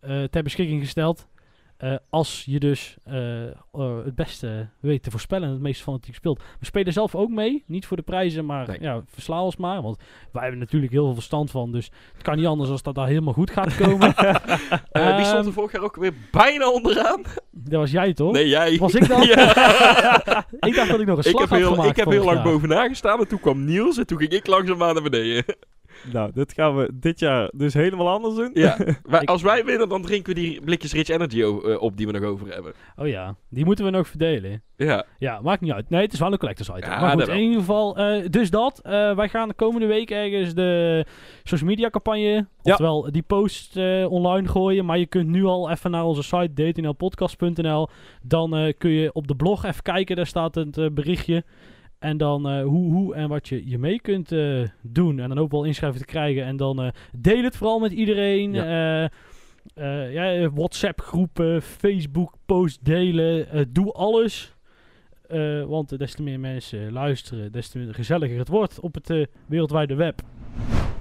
eh, 0.01 0.23
ter 0.25 0.43
beschikking 0.43 0.81
gesteld. 0.81 1.27
Eh, 1.77 1.95
als 2.11 2.43
je 2.47 2.61
dus 2.61 2.97
eh, 3.05 3.47
eh, 3.47 3.55
het 4.05 4.15
beste 4.15 4.69
weet 4.81 5.03
te 5.03 5.11
voorspellen 5.11 5.47
en 5.47 5.53
het 5.53 5.63
meest 5.63 5.83
fanatiek 5.83 6.15
speelt. 6.15 6.43
We 6.59 6.65
spelen 6.67 6.93
zelf 6.93 7.15
ook 7.15 7.31
mee. 7.31 7.65
Niet 7.67 7.87
voor 7.87 7.97
de 7.97 8.03
prijzen, 8.03 8.47
maar 8.47 8.69
Nee. 8.69 8.81
ja, 8.81 9.03
versla 9.07 9.43
ons 9.43 9.57
maar. 9.57 9.83
Want 9.83 9.97
wij 10.33 10.43
hebben 10.43 10.61
natuurlijk 10.61 10.93
heel 10.93 11.05
veel 11.05 11.15
verstand 11.15 11.51
van. 11.51 11.73
Dus 11.73 11.91
het 12.13 12.23
kan 12.23 12.37
niet 12.37 12.47
anders 12.47 12.71
als 12.71 12.83
dat 12.83 12.95
daar 12.95 13.07
helemaal 13.07 13.33
goed 13.33 13.51
gaat 13.51 13.77
komen. 13.77 14.15
Eh, 14.91 15.17
wie 15.17 15.25
stond 15.25 15.47
er 15.47 15.53
vorig 15.53 15.73
jaar 15.73 15.83
ook 15.83 15.97
weer 15.97 16.13
bijna 16.31 16.71
onderaan? 16.71 17.23
Dat 17.51 17.81
was 17.81 17.91
jij 17.91 18.13
toch? 18.13 18.33
Nee, 18.33 18.49
jij. 18.49 18.79
Was 18.79 18.95
ik 18.95 19.09
dan? 19.09 19.23
Ja. 19.27 19.49
ik 20.61 20.75
dacht 20.75 20.91
dat 20.91 21.01
ik 21.01 21.07
nog 21.07 21.19
een 21.19 21.25
ik 21.25 21.31
slag 21.31 21.41
heb 21.41 21.49
had 21.49 21.59
heel, 21.59 21.71
gemaakt 21.71 21.91
ik 21.91 21.97
heb 21.97 22.09
heel 22.11 22.25
lang 22.25 22.37
jaar. 22.37 22.45
bovenaan 22.45 22.89
gestaan 22.89 23.19
en 23.19 23.29
toen 23.29 23.41
kwam 23.41 23.65
Niels 23.65 23.99
en 23.99 24.07
toen 24.07 24.19
ging 24.19 24.31
ik 24.31 24.47
langzaamaan 24.47 24.95
naar 24.95 25.03
beneden. 25.03 25.45
Nou, 26.13 26.31
dit 26.35 26.53
gaan 26.53 26.77
we 26.77 26.91
dit 26.95 27.19
jaar 27.19 27.51
dus 27.55 27.75
helemaal 27.75 28.09
anders 28.09 28.35
doen. 28.35 28.51
Ja, 28.55 28.77
als 29.25 29.43
wij 29.43 29.65
winnen, 29.65 29.89
dan 29.89 30.03
drinken 30.03 30.35
we 30.35 30.41
die 30.41 30.61
blikjes 30.61 30.93
Rich 30.93 31.09
Energy 31.09 31.41
eh, 31.43 31.83
op 31.83 31.97
die 31.97 32.07
we 32.07 32.13
nog 32.13 32.23
over 32.23 32.53
hebben. 32.53 32.73
Oh 32.97 33.07
ja, 33.09 33.37
die 33.49 33.65
moeten 33.65 33.85
we 33.85 33.91
nog 33.91 34.09
verdelen. 34.09 34.63
Ja, 34.77 35.05
Ja, 35.19 35.41
maakt 35.41 35.61
niet 35.61 35.73
uit. 35.73 35.91
Nee, 35.91 36.03
het 36.03 36.13
is 36.13 36.19
wel 36.19 36.33
een 36.33 36.39
collectors 36.39 36.69
item. 36.69 36.91
Ja, 36.91 37.01
maar 37.01 37.11
goed, 37.11 37.29
in 37.29 37.41
ieder 37.41 37.59
geval, 37.59 37.97
eh, 37.97 38.27
dus 38.31 38.51
dat. 38.51 38.81
Eh, 38.83 39.15
wij 39.17 39.29
gaan 39.29 39.49
de 39.49 39.55
komende 39.55 39.87
week 39.87 40.11
ergens 40.11 40.55
de 40.55 41.05
social 41.45 41.71
media 41.71 41.91
campagne, 41.91 42.21
Ja. 42.33 42.47
oftewel 42.63 43.09
die 43.13 43.23
post 43.23 43.77
eh, 43.77 44.07
online 44.11 44.49
gooien. 44.49 44.85
Maar 44.85 44.99
je 44.99 45.07
kunt 45.07 45.29
nu 45.29 45.45
al 45.45 45.71
even 45.71 45.91
naar 45.91 46.05
onze 46.05 46.23
site 46.23 46.73
dtnlpodcast.nl. 46.73 47.89
Dan 48.23 48.57
eh, 48.57 48.73
kun 48.79 48.91
je 48.91 49.13
op 49.13 49.27
de 49.29 49.37
blog 49.37 49.65
even 49.65 49.83
kijken, 49.83 50.17
daar 50.17 50.27
staat 50.27 50.55
het 50.55 50.95
berichtje. 50.95 51.45
En 51.99 52.17
dan 52.17 52.49
eh, 52.49 52.63
hoe, 52.63 52.93
hoe 52.93 53.15
en 53.15 53.29
wat 53.29 53.49
je, 53.49 53.69
je 53.69 53.79
mee 53.79 54.01
kunt 54.01 54.33
eh, 54.33 54.63
doen. 54.83 55.19
En 55.19 55.29
dan 55.29 55.39
ook 55.39 55.51
wel 55.51 55.65
inschrijven 55.65 56.01
te 56.01 56.07
krijgen. 56.07 56.45
En 56.45 56.57
dan 56.57 56.83
eh, 56.83 56.91
deel 57.19 57.43
het 57.43 57.57
vooral 57.57 57.79
met 57.79 57.93
iedereen. 57.93 58.55
Eh, 58.55 60.13
ja, 60.13 60.51
WhatsApp 60.51 61.01
groepen, 61.01 61.63
Facebook 61.63 62.35
post 62.47 62.85
delen. 62.85 63.69
doe 63.73 63.93
alles. 63.93 64.55
Want 65.67 65.99
des 65.99 66.15
te 66.15 66.23
meer 66.23 66.41
mensen 66.41 66.93
luisteren, 66.93 67.53
des 67.53 67.69
te 67.69 67.89
gezelliger 67.91 68.39
het 68.39 68.49
wordt 68.49 68.81
op 68.81 68.95
het 68.95 69.29
wereldwijde 69.47 69.95
web. 69.95 70.23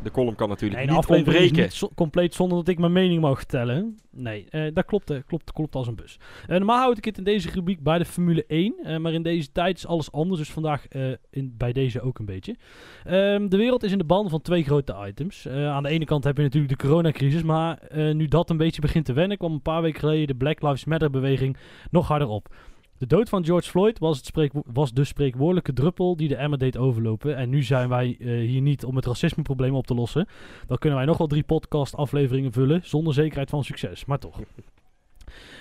De 0.03 0.11
column 0.11 0.35
kan 0.35 0.49
natuurlijk 0.49 0.85
Nee, 0.85 0.95
niet 0.95 1.05
ontbreken. 1.07 1.61
niet 1.61 1.73
zo- 1.73 1.89
compleet 1.95 2.33
zonder 2.33 2.57
dat 2.57 2.67
ik 2.67 2.79
mijn 2.79 2.91
mening 2.91 3.21
mag 3.21 3.37
vertellen. 3.37 3.97
Nee, 4.11 4.45
eh, 4.49 4.73
dat 4.73 4.85
klopt, 4.85 5.09
eh, 5.09 5.17
klopt, 5.27 5.51
klopt 5.51 5.75
als 5.75 5.87
een 5.87 5.95
bus. 5.95 6.19
Eh, 6.47 6.57
normaal 6.57 6.79
houd 6.79 6.97
ik 6.97 7.05
het 7.05 7.17
in 7.17 7.23
deze 7.23 7.49
rubriek 7.51 7.83
bij 7.83 7.97
de 7.97 8.05
Formule 8.05 8.43
1. 8.47 8.75
eh, 8.83 8.97
maar 8.97 9.13
in 9.13 9.23
deze 9.23 9.51
tijd 9.51 9.77
is 9.77 9.87
alles 9.87 10.11
anders. 10.11 10.39
Dus 10.39 10.51
vandaag 10.51 10.87
in, 11.29 11.53
bij 11.57 11.73
deze 11.73 12.01
ook 12.01 12.19
een 12.19 12.25
beetje. 12.25 12.55
Ehm, 13.03 13.47
de 13.47 13.57
wereld 13.57 13.83
is 13.83 13.91
in 13.91 13.97
de 13.97 14.03
ban 14.03 14.29
van 14.29 14.41
twee 14.41 14.63
grote 14.63 14.95
items. 15.07 15.47
Aan 15.47 15.83
de 15.83 15.89
ene 15.89 16.05
kant 16.05 16.23
heb 16.23 16.37
je 16.37 16.43
natuurlijk 16.43 16.79
de 16.81 16.87
coronacrisis. 16.87 17.43
Maar 17.43 17.79
nu 18.13 18.27
dat 18.27 18.49
een 18.49 18.57
beetje 18.57 18.81
begint 18.81 19.05
te 19.05 19.13
wennen, 19.13 19.37
kwam 19.37 19.51
een 19.53 19.61
paar 19.61 19.81
weken 19.81 19.99
geleden 19.99 20.27
de 20.27 20.35
Black 20.35 20.61
Lives 20.61 20.85
Matter 20.85 21.09
beweging 21.09 21.57
nog 21.91 22.07
harder 22.07 22.27
op. 22.27 22.55
De 22.97 23.07
dood 23.07 23.29
van 23.29 23.45
George 23.45 23.69
Floyd 23.69 23.99
was, 23.99 24.17
het 24.17 24.51
was 24.65 24.93
de 24.93 25.03
spreekwoordelijke 25.03 25.73
druppel 25.73 26.15
die 26.15 26.27
de 26.27 26.35
emmer 26.35 26.59
deed 26.59 26.77
overlopen. 26.77 27.35
En 27.35 27.49
nu 27.49 27.63
zijn 27.63 27.89
wij 27.89 28.17
eh, 28.19 28.27
hier 28.27 28.61
niet 28.61 28.85
om 28.85 28.95
het 28.95 29.05
racismeprobleem 29.05 29.75
op 29.75 29.87
te 29.87 29.93
lossen. 29.93 30.27
Dan 30.67 30.77
kunnen 30.77 30.97
wij 30.97 31.07
nog 31.07 31.17
wel 31.17 31.27
drie 31.27 31.43
podcast 31.43 31.95
afleveringen 31.95 32.51
vullen 32.51 32.81
zonder 32.83 33.13
zekerheid 33.13 33.49
van 33.49 33.63
succes. 33.63 34.05
Maar 34.05 34.19
toch. 34.19 34.39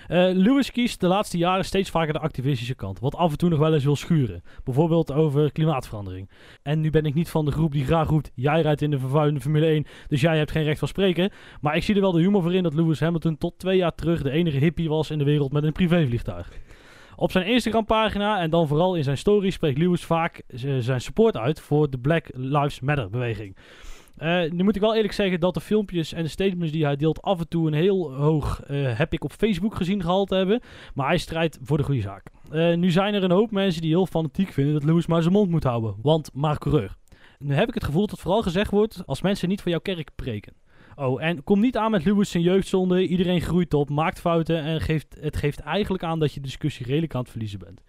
Eh, 0.08 0.30
Lewis 0.32 0.70
kiest 0.70 1.00
de 1.00 1.06
laatste 1.06 1.38
jaren 1.38 1.64
steeds 1.64 1.90
vaker 1.90 2.12
de 2.12 2.18
activistische 2.18 2.74
kant, 2.74 3.00
wat 3.00 3.14
af 3.14 3.30
en 3.30 3.38
toe 3.38 3.48
nog 3.48 3.58
wel 3.58 3.74
eens 3.74 3.84
wil 3.84 3.96
schuren. 3.96 4.42
Bijvoorbeeld 4.64 5.12
over 5.12 5.52
klimaatverandering. 5.52 6.30
En 6.62 6.80
nu 6.80 6.90
ben 6.90 7.04
ik 7.04 7.14
niet 7.14 7.30
van 7.30 7.44
de 7.44 7.50
groep 7.50 7.72
die 7.72 7.84
graag 7.84 8.08
roept: 8.08 8.30
jij 8.34 8.60
rijdt 8.60 8.82
in 8.82 8.90
de 8.90 8.98
vervuilende 8.98 9.40
Formule 9.40 9.66
1, 9.66 9.86
dus 10.08 10.20
jij 10.20 10.38
hebt 10.38 10.50
geen 10.50 10.64
recht 10.64 10.78
van 10.78 10.88
spreken. 10.88 11.30
Maar 11.60 11.76
ik 11.76 11.82
zie 11.82 11.94
er 11.94 12.00
wel 12.00 12.12
de 12.12 12.20
humor 12.20 12.42
voor 12.42 12.54
in 12.54 12.62
dat 12.62 12.74
Lewis 12.74 13.00
Hamilton 13.00 13.38
tot 13.38 13.58
twee 13.58 13.76
jaar 13.76 13.94
terug 13.94 14.22
de 14.22 14.30
enige 14.30 14.58
hippie 14.58 14.88
was 14.88 15.10
in 15.10 15.18
de 15.18 15.24
wereld 15.24 15.52
met 15.52 15.64
een 15.64 15.72
privévliegtuig. 15.72 16.48
Op 17.16 17.30
zijn 17.30 17.46
Instagram-pagina 17.46 18.40
en 18.40 18.50
dan 18.50 18.68
vooral 18.68 18.94
in 18.94 19.04
zijn 19.04 19.18
story 19.18 19.50
spreekt 19.50 19.78
Lewis 19.78 20.04
vaak 20.04 20.42
z- 20.48 20.78
zijn 20.78 21.00
support 21.00 21.36
uit 21.36 21.60
voor 21.60 21.90
de 21.90 21.98
Black 21.98 22.26
Lives 22.32 22.80
Matter-beweging. 22.80 23.56
Eh, 24.16 24.50
nu 24.50 24.64
moet 24.64 24.74
ik 24.76 24.80
wel 24.80 24.94
eerlijk 24.94 25.12
zeggen 25.12 25.40
dat 25.40 25.54
de 25.54 25.60
filmpjes 25.60 26.12
en 26.12 26.22
de 26.22 26.28
statements 26.28 26.72
die 26.72 26.84
hij 26.84 26.96
deelt 26.96 27.22
af 27.22 27.38
en 27.38 27.48
toe 27.48 27.66
een 27.66 27.72
heel 27.74 28.14
hoog, 28.14 28.62
eh, 28.62 28.98
heb 28.98 29.12
ik 29.12 29.24
op 29.24 29.32
Facebook 29.32 29.74
gezien, 29.74 30.02
gehalte 30.02 30.34
hebben. 30.34 30.60
Maar 30.94 31.06
hij 31.06 31.18
strijdt 31.18 31.58
voor 31.62 31.76
de 31.76 31.82
goede 31.82 32.00
zaak. 32.00 32.26
Eh, 32.50 32.74
nu 32.74 32.90
zijn 32.90 33.14
er 33.14 33.24
een 33.24 33.30
hoop 33.30 33.50
mensen 33.50 33.80
die 33.82 33.90
heel 33.90 34.06
fanatiek 34.06 34.52
vinden 34.52 34.74
dat 34.74 34.84
Lewis 34.84 35.06
maar 35.06 35.22
zijn 35.22 35.34
mond 35.34 35.50
moet 35.50 35.64
houden, 35.64 35.94
want 36.02 36.30
maar 36.32 36.58
coureur. 36.58 36.96
Nu 37.38 37.54
heb 37.54 37.68
ik 37.68 37.74
het 37.74 37.84
gevoel 37.84 38.06
dat 38.06 38.20
vooral 38.20 38.42
gezegd 38.42 38.70
wordt 38.70 39.02
als 39.06 39.22
mensen 39.22 39.48
niet 39.48 39.62
voor 39.62 39.70
jouw 39.70 39.80
kerk 39.80 40.10
preken. 40.14 40.52
Oh, 40.96 41.22
en 41.22 41.44
kom 41.44 41.60
niet 41.60 41.76
aan 41.76 41.90
met 41.90 42.04
Lewis 42.04 42.30
zijn 42.30 42.42
jeugdzonde. 42.42 43.06
Iedereen 43.06 43.40
groeit 43.40 43.74
op, 43.74 43.90
maakt 43.90 44.20
fouten 44.20 44.62
en 44.62 44.80
geeft, 44.80 45.16
het 45.20 45.36
geeft 45.36 45.60
eigenlijk 45.60 46.02
aan 46.02 46.18
dat 46.18 46.32
je 46.32 46.40
de 46.40 46.46
discussie 46.46 46.86
redelijk 46.86 47.14
aan 47.14 47.20
het 47.20 47.30
verliezen 47.30 47.58
bent. 47.58 47.80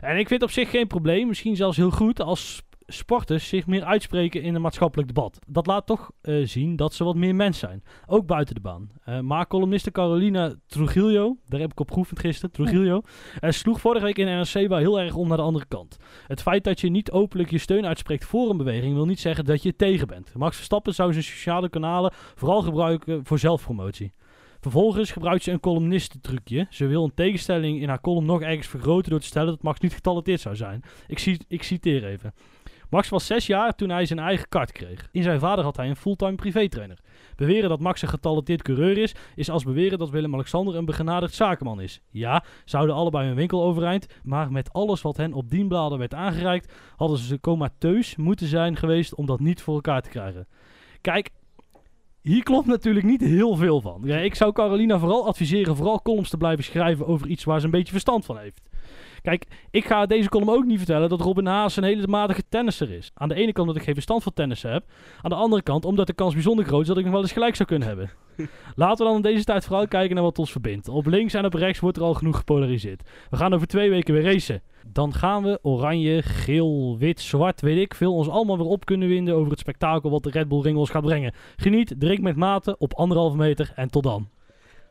En 0.00 0.18
ik 0.18 0.28
vind 0.28 0.42
op 0.42 0.50
zich 0.50 0.70
geen 0.70 0.86
probleem, 0.86 1.26
misschien 1.26 1.56
zelfs 1.56 1.76
heel 1.76 1.90
goed 1.90 2.20
als 2.20 2.62
sporters 2.92 3.48
zich 3.48 3.66
meer 3.66 3.84
uitspreken 3.84 4.42
in 4.42 4.54
een 4.54 4.60
maatschappelijk 4.60 5.08
debat. 5.08 5.38
Dat 5.46 5.66
laat 5.66 5.86
toch 5.86 6.10
eh, 6.20 6.46
zien 6.46 6.76
dat 6.76 6.94
ze 6.94 7.04
wat 7.04 7.16
meer 7.16 7.34
mens 7.34 7.58
zijn, 7.58 7.82
ook 8.06 8.26
buiten 8.26 8.54
de 8.54 8.60
baan. 8.60 8.90
Eh, 9.04 9.20
maar 9.20 9.46
columniste 9.46 9.90
Carolina 9.90 10.54
Trujillo, 10.66 11.36
daar 11.46 11.60
heb 11.60 11.70
ik 11.70 11.80
op 11.80 11.90
geoefend 11.90 12.20
gisteren, 12.20 12.50
Trujillo, 12.50 13.02
eh, 13.40 13.50
sloeg 13.50 13.80
vorige 13.80 14.04
week 14.04 14.18
in 14.18 14.26
NRC 14.26 14.68
wel 14.68 14.78
heel 14.78 15.00
erg 15.00 15.14
om 15.14 15.28
naar 15.28 15.36
de 15.36 15.42
andere 15.42 15.66
kant. 15.66 15.96
Het 16.26 16.42
feit 16.42 16.64
dat 16.64 16.80
je 16.80 16.90
niet 16.90 17.10
openlijk 17.10 17.50
je 17.50 17.58
steun 17.58 17.86
uitspreekt 17.86 18.24
voor 18.24 18.50
een 18.50 18.56
beweging 18.56 18.94
wil 18.94 19.06
niet 19.06 19.20
zeggen 19.20 19.44
dat 19.44 19.62
je 19.62 19.76
tegen 19.76 20.06
bent. 20.06 20.34
Max 20.34 20.56
Verstappen 20.56 20.94
zou 20.94 21.12
zijn 21.12 21.24
sociale 21.24 21.68
kanalen 21.68 22.12
vooral 22.34 22.62
gebruiken 22.62 23.20
voor 23.24 23.38
zelfpromotie. 23.38 24.12
Vervolgens 24.62 25.10
gebruikt 25.10 25.42
ze 25.42 25.50
een 25.50 25.60
columnistentrucje. 25.60 26.66
Ze 26.70 26.86
wil 26.86 27.04
een 27.04 27.14
tegenstelling 27.14 27.80
in 27.80 27.88
haar 27.88 28.00
column 28.00 28.26
nog 28.26 28.42
ergens 28.42 28.66
vergroten 28.66 29.10
door 29.10 29.20
te 29.20 29.26
stellen 29.26 29.48
dat 29.48 29.62
Max 29.62 29.80
niet 29.80 29.94
getalenteerd 29.94 30.40
zou 30.40 30.56
zijn. 30.56 30.82
Ik, 31.06 31.38
ik 31.48 31.62
citeer 31.62 32.04
even. 32.04 32.34
Max 32.92 33.08
was 33.08 33.26
zes 33.26 33.46
jaar 33.46 33.74
toen 33.74 33.88
hij 33.88 34.06
zijn 34.06 34.18
eigen 34.18 34.48
kart 34.48 34.72
kreeg. 34.72 35.08
In 35.12 35.22
zijn 35.22 35.40
vader 35.40 35.64
had 35.64 35.76
hij 35.76 35.88
een 35.88 35.96
fulltime 35.96 36.34
privétrainer. 36.34 36.98
Beweren 37.36 37.68
dat 37.68 37.80
Max 37.80 38.02
een 38.02 38.08
getalenteerd 38.08 38.62
coureur 38.62 38.98
is, 38.98 39.14
is 39.34 39.50
als 39.50 39.64
beweren 39.64 39.98
dat 39.98 40.10
Willem-Alexander 40.10 40.76
een 40.76 40.84
begenadigd 40.84 41.34
zakenman 41.34 41.80
is. 41.80 42.00
Ja, 42.10 42.44
ze 42.64 42.76
houden 42.76 42.96
allebei 42.96 43.26
hun 43.26 43.36
winkel 43.36 43.62
overeind, 43.62 44.06
maar 44.22 44.52
met 44.52 44.72
alles 44.72 45.02
wat 45.02 45.16
hen 45.16 45.32
op 45.32 45.50
dienbladen 45.50 45.98
werd 45.98 46.14
aangereikt, 46.14 46.72
hadden 46.96 47.18
ze 47.18 47.40
comateus 47.40 48.16
moeten 48.16 48.46
zijn 48.46 48.76
geweest 48.76 49.14
om 49.14 49.26
dat 49.26 49.40
niet 49.40 49.62
voor 49.62 49.74
elkaar 49.74 50.02
te 50.02 50.08
krijgen. 50.08 50.46
Kijk, 51.00 51.30
hier 52.20 52.42
klopt 52.42 52.66
natuurlijk 52.66 53.06
niet 53.06 53.20
heel 53.20 53.56
veel 53.56 53.80
van. 53.80 54.00
Ja, 54.04 54.16
ik 54.16 54.34
zou 54.34 54.52
Carolina 54.52 54.98
vooral 54.98 55.26
adviseren 55.26 55.76
vooral 55.76 56.02
columns 56.02 56.30
te 56.30 56.36
blijven 56.36 56.64
schrijven 56.64 57.06
over 57.06 57.26
iets 57.26 57.44
waar 57.44 57.58
ze 57.58 57.64
een 57.64 57.70
beetje 57.70 57.92
verstand 57.92 58.24
van 58.24 58.38
heeft. 58.38 58.60
Kijk, 59.22 59.46
ik 59.70 59.84
ga 59.84 60.06
deze 60.06 60.28
column 60.28 60.50
ook 60.50 60.64
niet 60.64 60.78
vertellen 60.78 61.08
dat 61.08 61.20
Robin 61.20 61.46
Haas 61.46 61.76
een 61.76 61.84
hele 61.84 62.06
matige 62.06 62.42
tennisser 62.48 62.90
is. 62.90 63.10
Aan 63.14 63.28
de 63.28 63.34
ene 63.34 63.52
kant 63.52 63.58
omdat 63.58 63.76
ik 63.76 63.82
geen 63.82 63.94
verstand 63.94 64.22
van 64.22 64.32
tennissen 64.32 64.72
heb. 64.72 64.84
Aan 65.22 65.30
de 65.30 65.36
andere 65.36 65.62
kant 65.62 65.84
omdat 65.84 66.06
de 66.06 66.12
kans 66.12 66.34
bijzonder 66.34 66.64
groot 66.64 66.80
is 66.80 66.86
dat 66.86 66.96
ik 66.96 67.04
nog 67.04 67.12
wel 67.12 67.22
eens 67.22 67.32
gelijk 67.32 67.56
zou 67.56 67.68
kunnen 67.68 67.88
hebben. 67.88 68.10
Laten 68.74 68.98
we 68.98 69.04
dan 69.04 69.16
in 69.16 69.22
deze 69.32 69.44
tijd 69.44 69.64
vooral 69.64 69.88
kijken 69.88 70.14
naar 70.14 70.24
wat 70.24 70.38
ons 70.38 70.52
verbindt. 70.52 70.88
Op 70.88 71.06
links 71.06 71.34
en 71.34 71.44
op 71.44 71.54
rechts 71.54 71.80
wordt 71.80 71.96
er 71.96 72.02
al 72.02 72.14
genoeg 72.14 72.36
gepolariseerd. 72.36 73.02
We 73.30 73.36
gaan 73.36 73.54
over 73.54 73.66
twee 73.66 73.90
weken 73.90 74.14
weer 74.14 74.22
racen. 74.22 74.62
Dan 74.86 75.14
gaan 75.14 75.42
we 75.42 75.58
oranje, 75.62 76.22
geel, 76.22 76.96
wit, 76.98 77.20
zwart, 77.20 77.60
weet 77.60 77.78
ik 77.78 77.94
veel, 77.94 78.14
ons 78.14 78.28
allemaal 78.28 78.56
weer 78.56 78.66
op 78.66 78.84
kunnen 78.84 79.08
winden 79.08 79.34
over 79.34 79.50
het 79.50 79.60
spektakel 79.60 80.10
wat 80.10 80.22
de 80.22 80.30
Red 80.30 80.48
Bull 80.48 80.60
Ring 80.60 80.76
ons 80.76 80.90
gaat 80.90 81.02
brengen. 81.02 81.34
Geniet, 81.56 81.94
drink 81.98 82.20
met 82.20 82.36
mate 82.36 82.76
op 82.78 82.94
anderhalve 82.94 83.36
meter 83.36 83.72
en 83.74 83.90
tot 83.90 84.02
dan. 84.02 84.28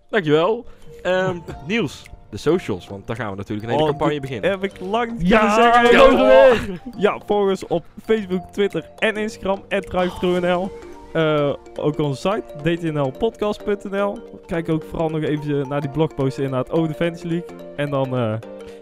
Dankjewel. 0.09 0.65
Ehm 1.01 1.37
Niels, 1.67 2.03
de 2.31 2.37
socials, 2.37 2.87
want 2.87 3.07
daar 3.07 3.15
gaan 3.15 3.29
we 3.31 3.35
natuurlijk 3.35 3.67
een 3.67 3.73
hele 3.73 3.83
Oh, 3.83 3.89
campagne 3.89 4.19
beginnen. 4.19 4.49
Heb 4.49 4.63
ik 4.63 4.71
lang 4.89 5.17
niet 5.17 5.27
Ja, 5.27 5.53
zeggen. 5.55 6.15
weer! 6.17 6.81
Ja, 6.97 7.17
volg 7.25 7.49
ons 7.49 7.67
op 7.67 7.83
Facebook, 8.05 8.51
Twitter 8.51 8.85
en 8.99 9.17
Instagram, 9.17 9.63
@drive.nl. 9.67 10.71
Eh 11.13 11.53
ook 11.79 11.99
onze 11.99 12.21
site, 12.61 12.77
dtnlpodcast.nl. 12.77 14.39
Kijk 14.45 14.69
ook 14.69 14.83
vooral 14.89 15.09
nog 15.09 15.21
even 15.21 15.67
naar 15.67 15.81
die 15.81 15.89
blogpost 15.89 16.37
inderdaad 16.37 16.71
over 16.71 16.87
de 16.87 16.93
Fantasy 16.93 17.27
League. 17.27 17.47
En 17.75 17.89
dan, 17.89 18.15
eh, 18.17 18.33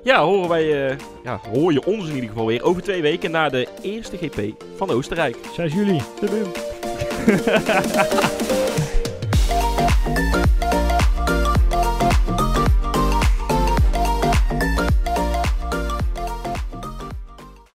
Ja, 0.04 0.22
horen 0.24 0.50
wij, 0.50 0.88
eh, 0.90 0.96
ja, 1.24 1.40
hoor 1.54 1.74
je 1.74 1.86
ons 1.86 2.08
in 2.08 2.14
ieder 2.16 2.30
geval 2.30 2.46
weer 2.46 2.64
over 2.64 2.82
twee 2.82 3.02
weken 3.02 3.32
na 3.32 3.50
de 3.50 3.68
eerste 3.82 4.18
GP 4.18 4.64
van 4.76 4.90
Oostenrijk. 4.90 5.38
6 5.54 5.74
juli. 5.74 6.02
zit 6.20 6.32
in. 6.32 6.46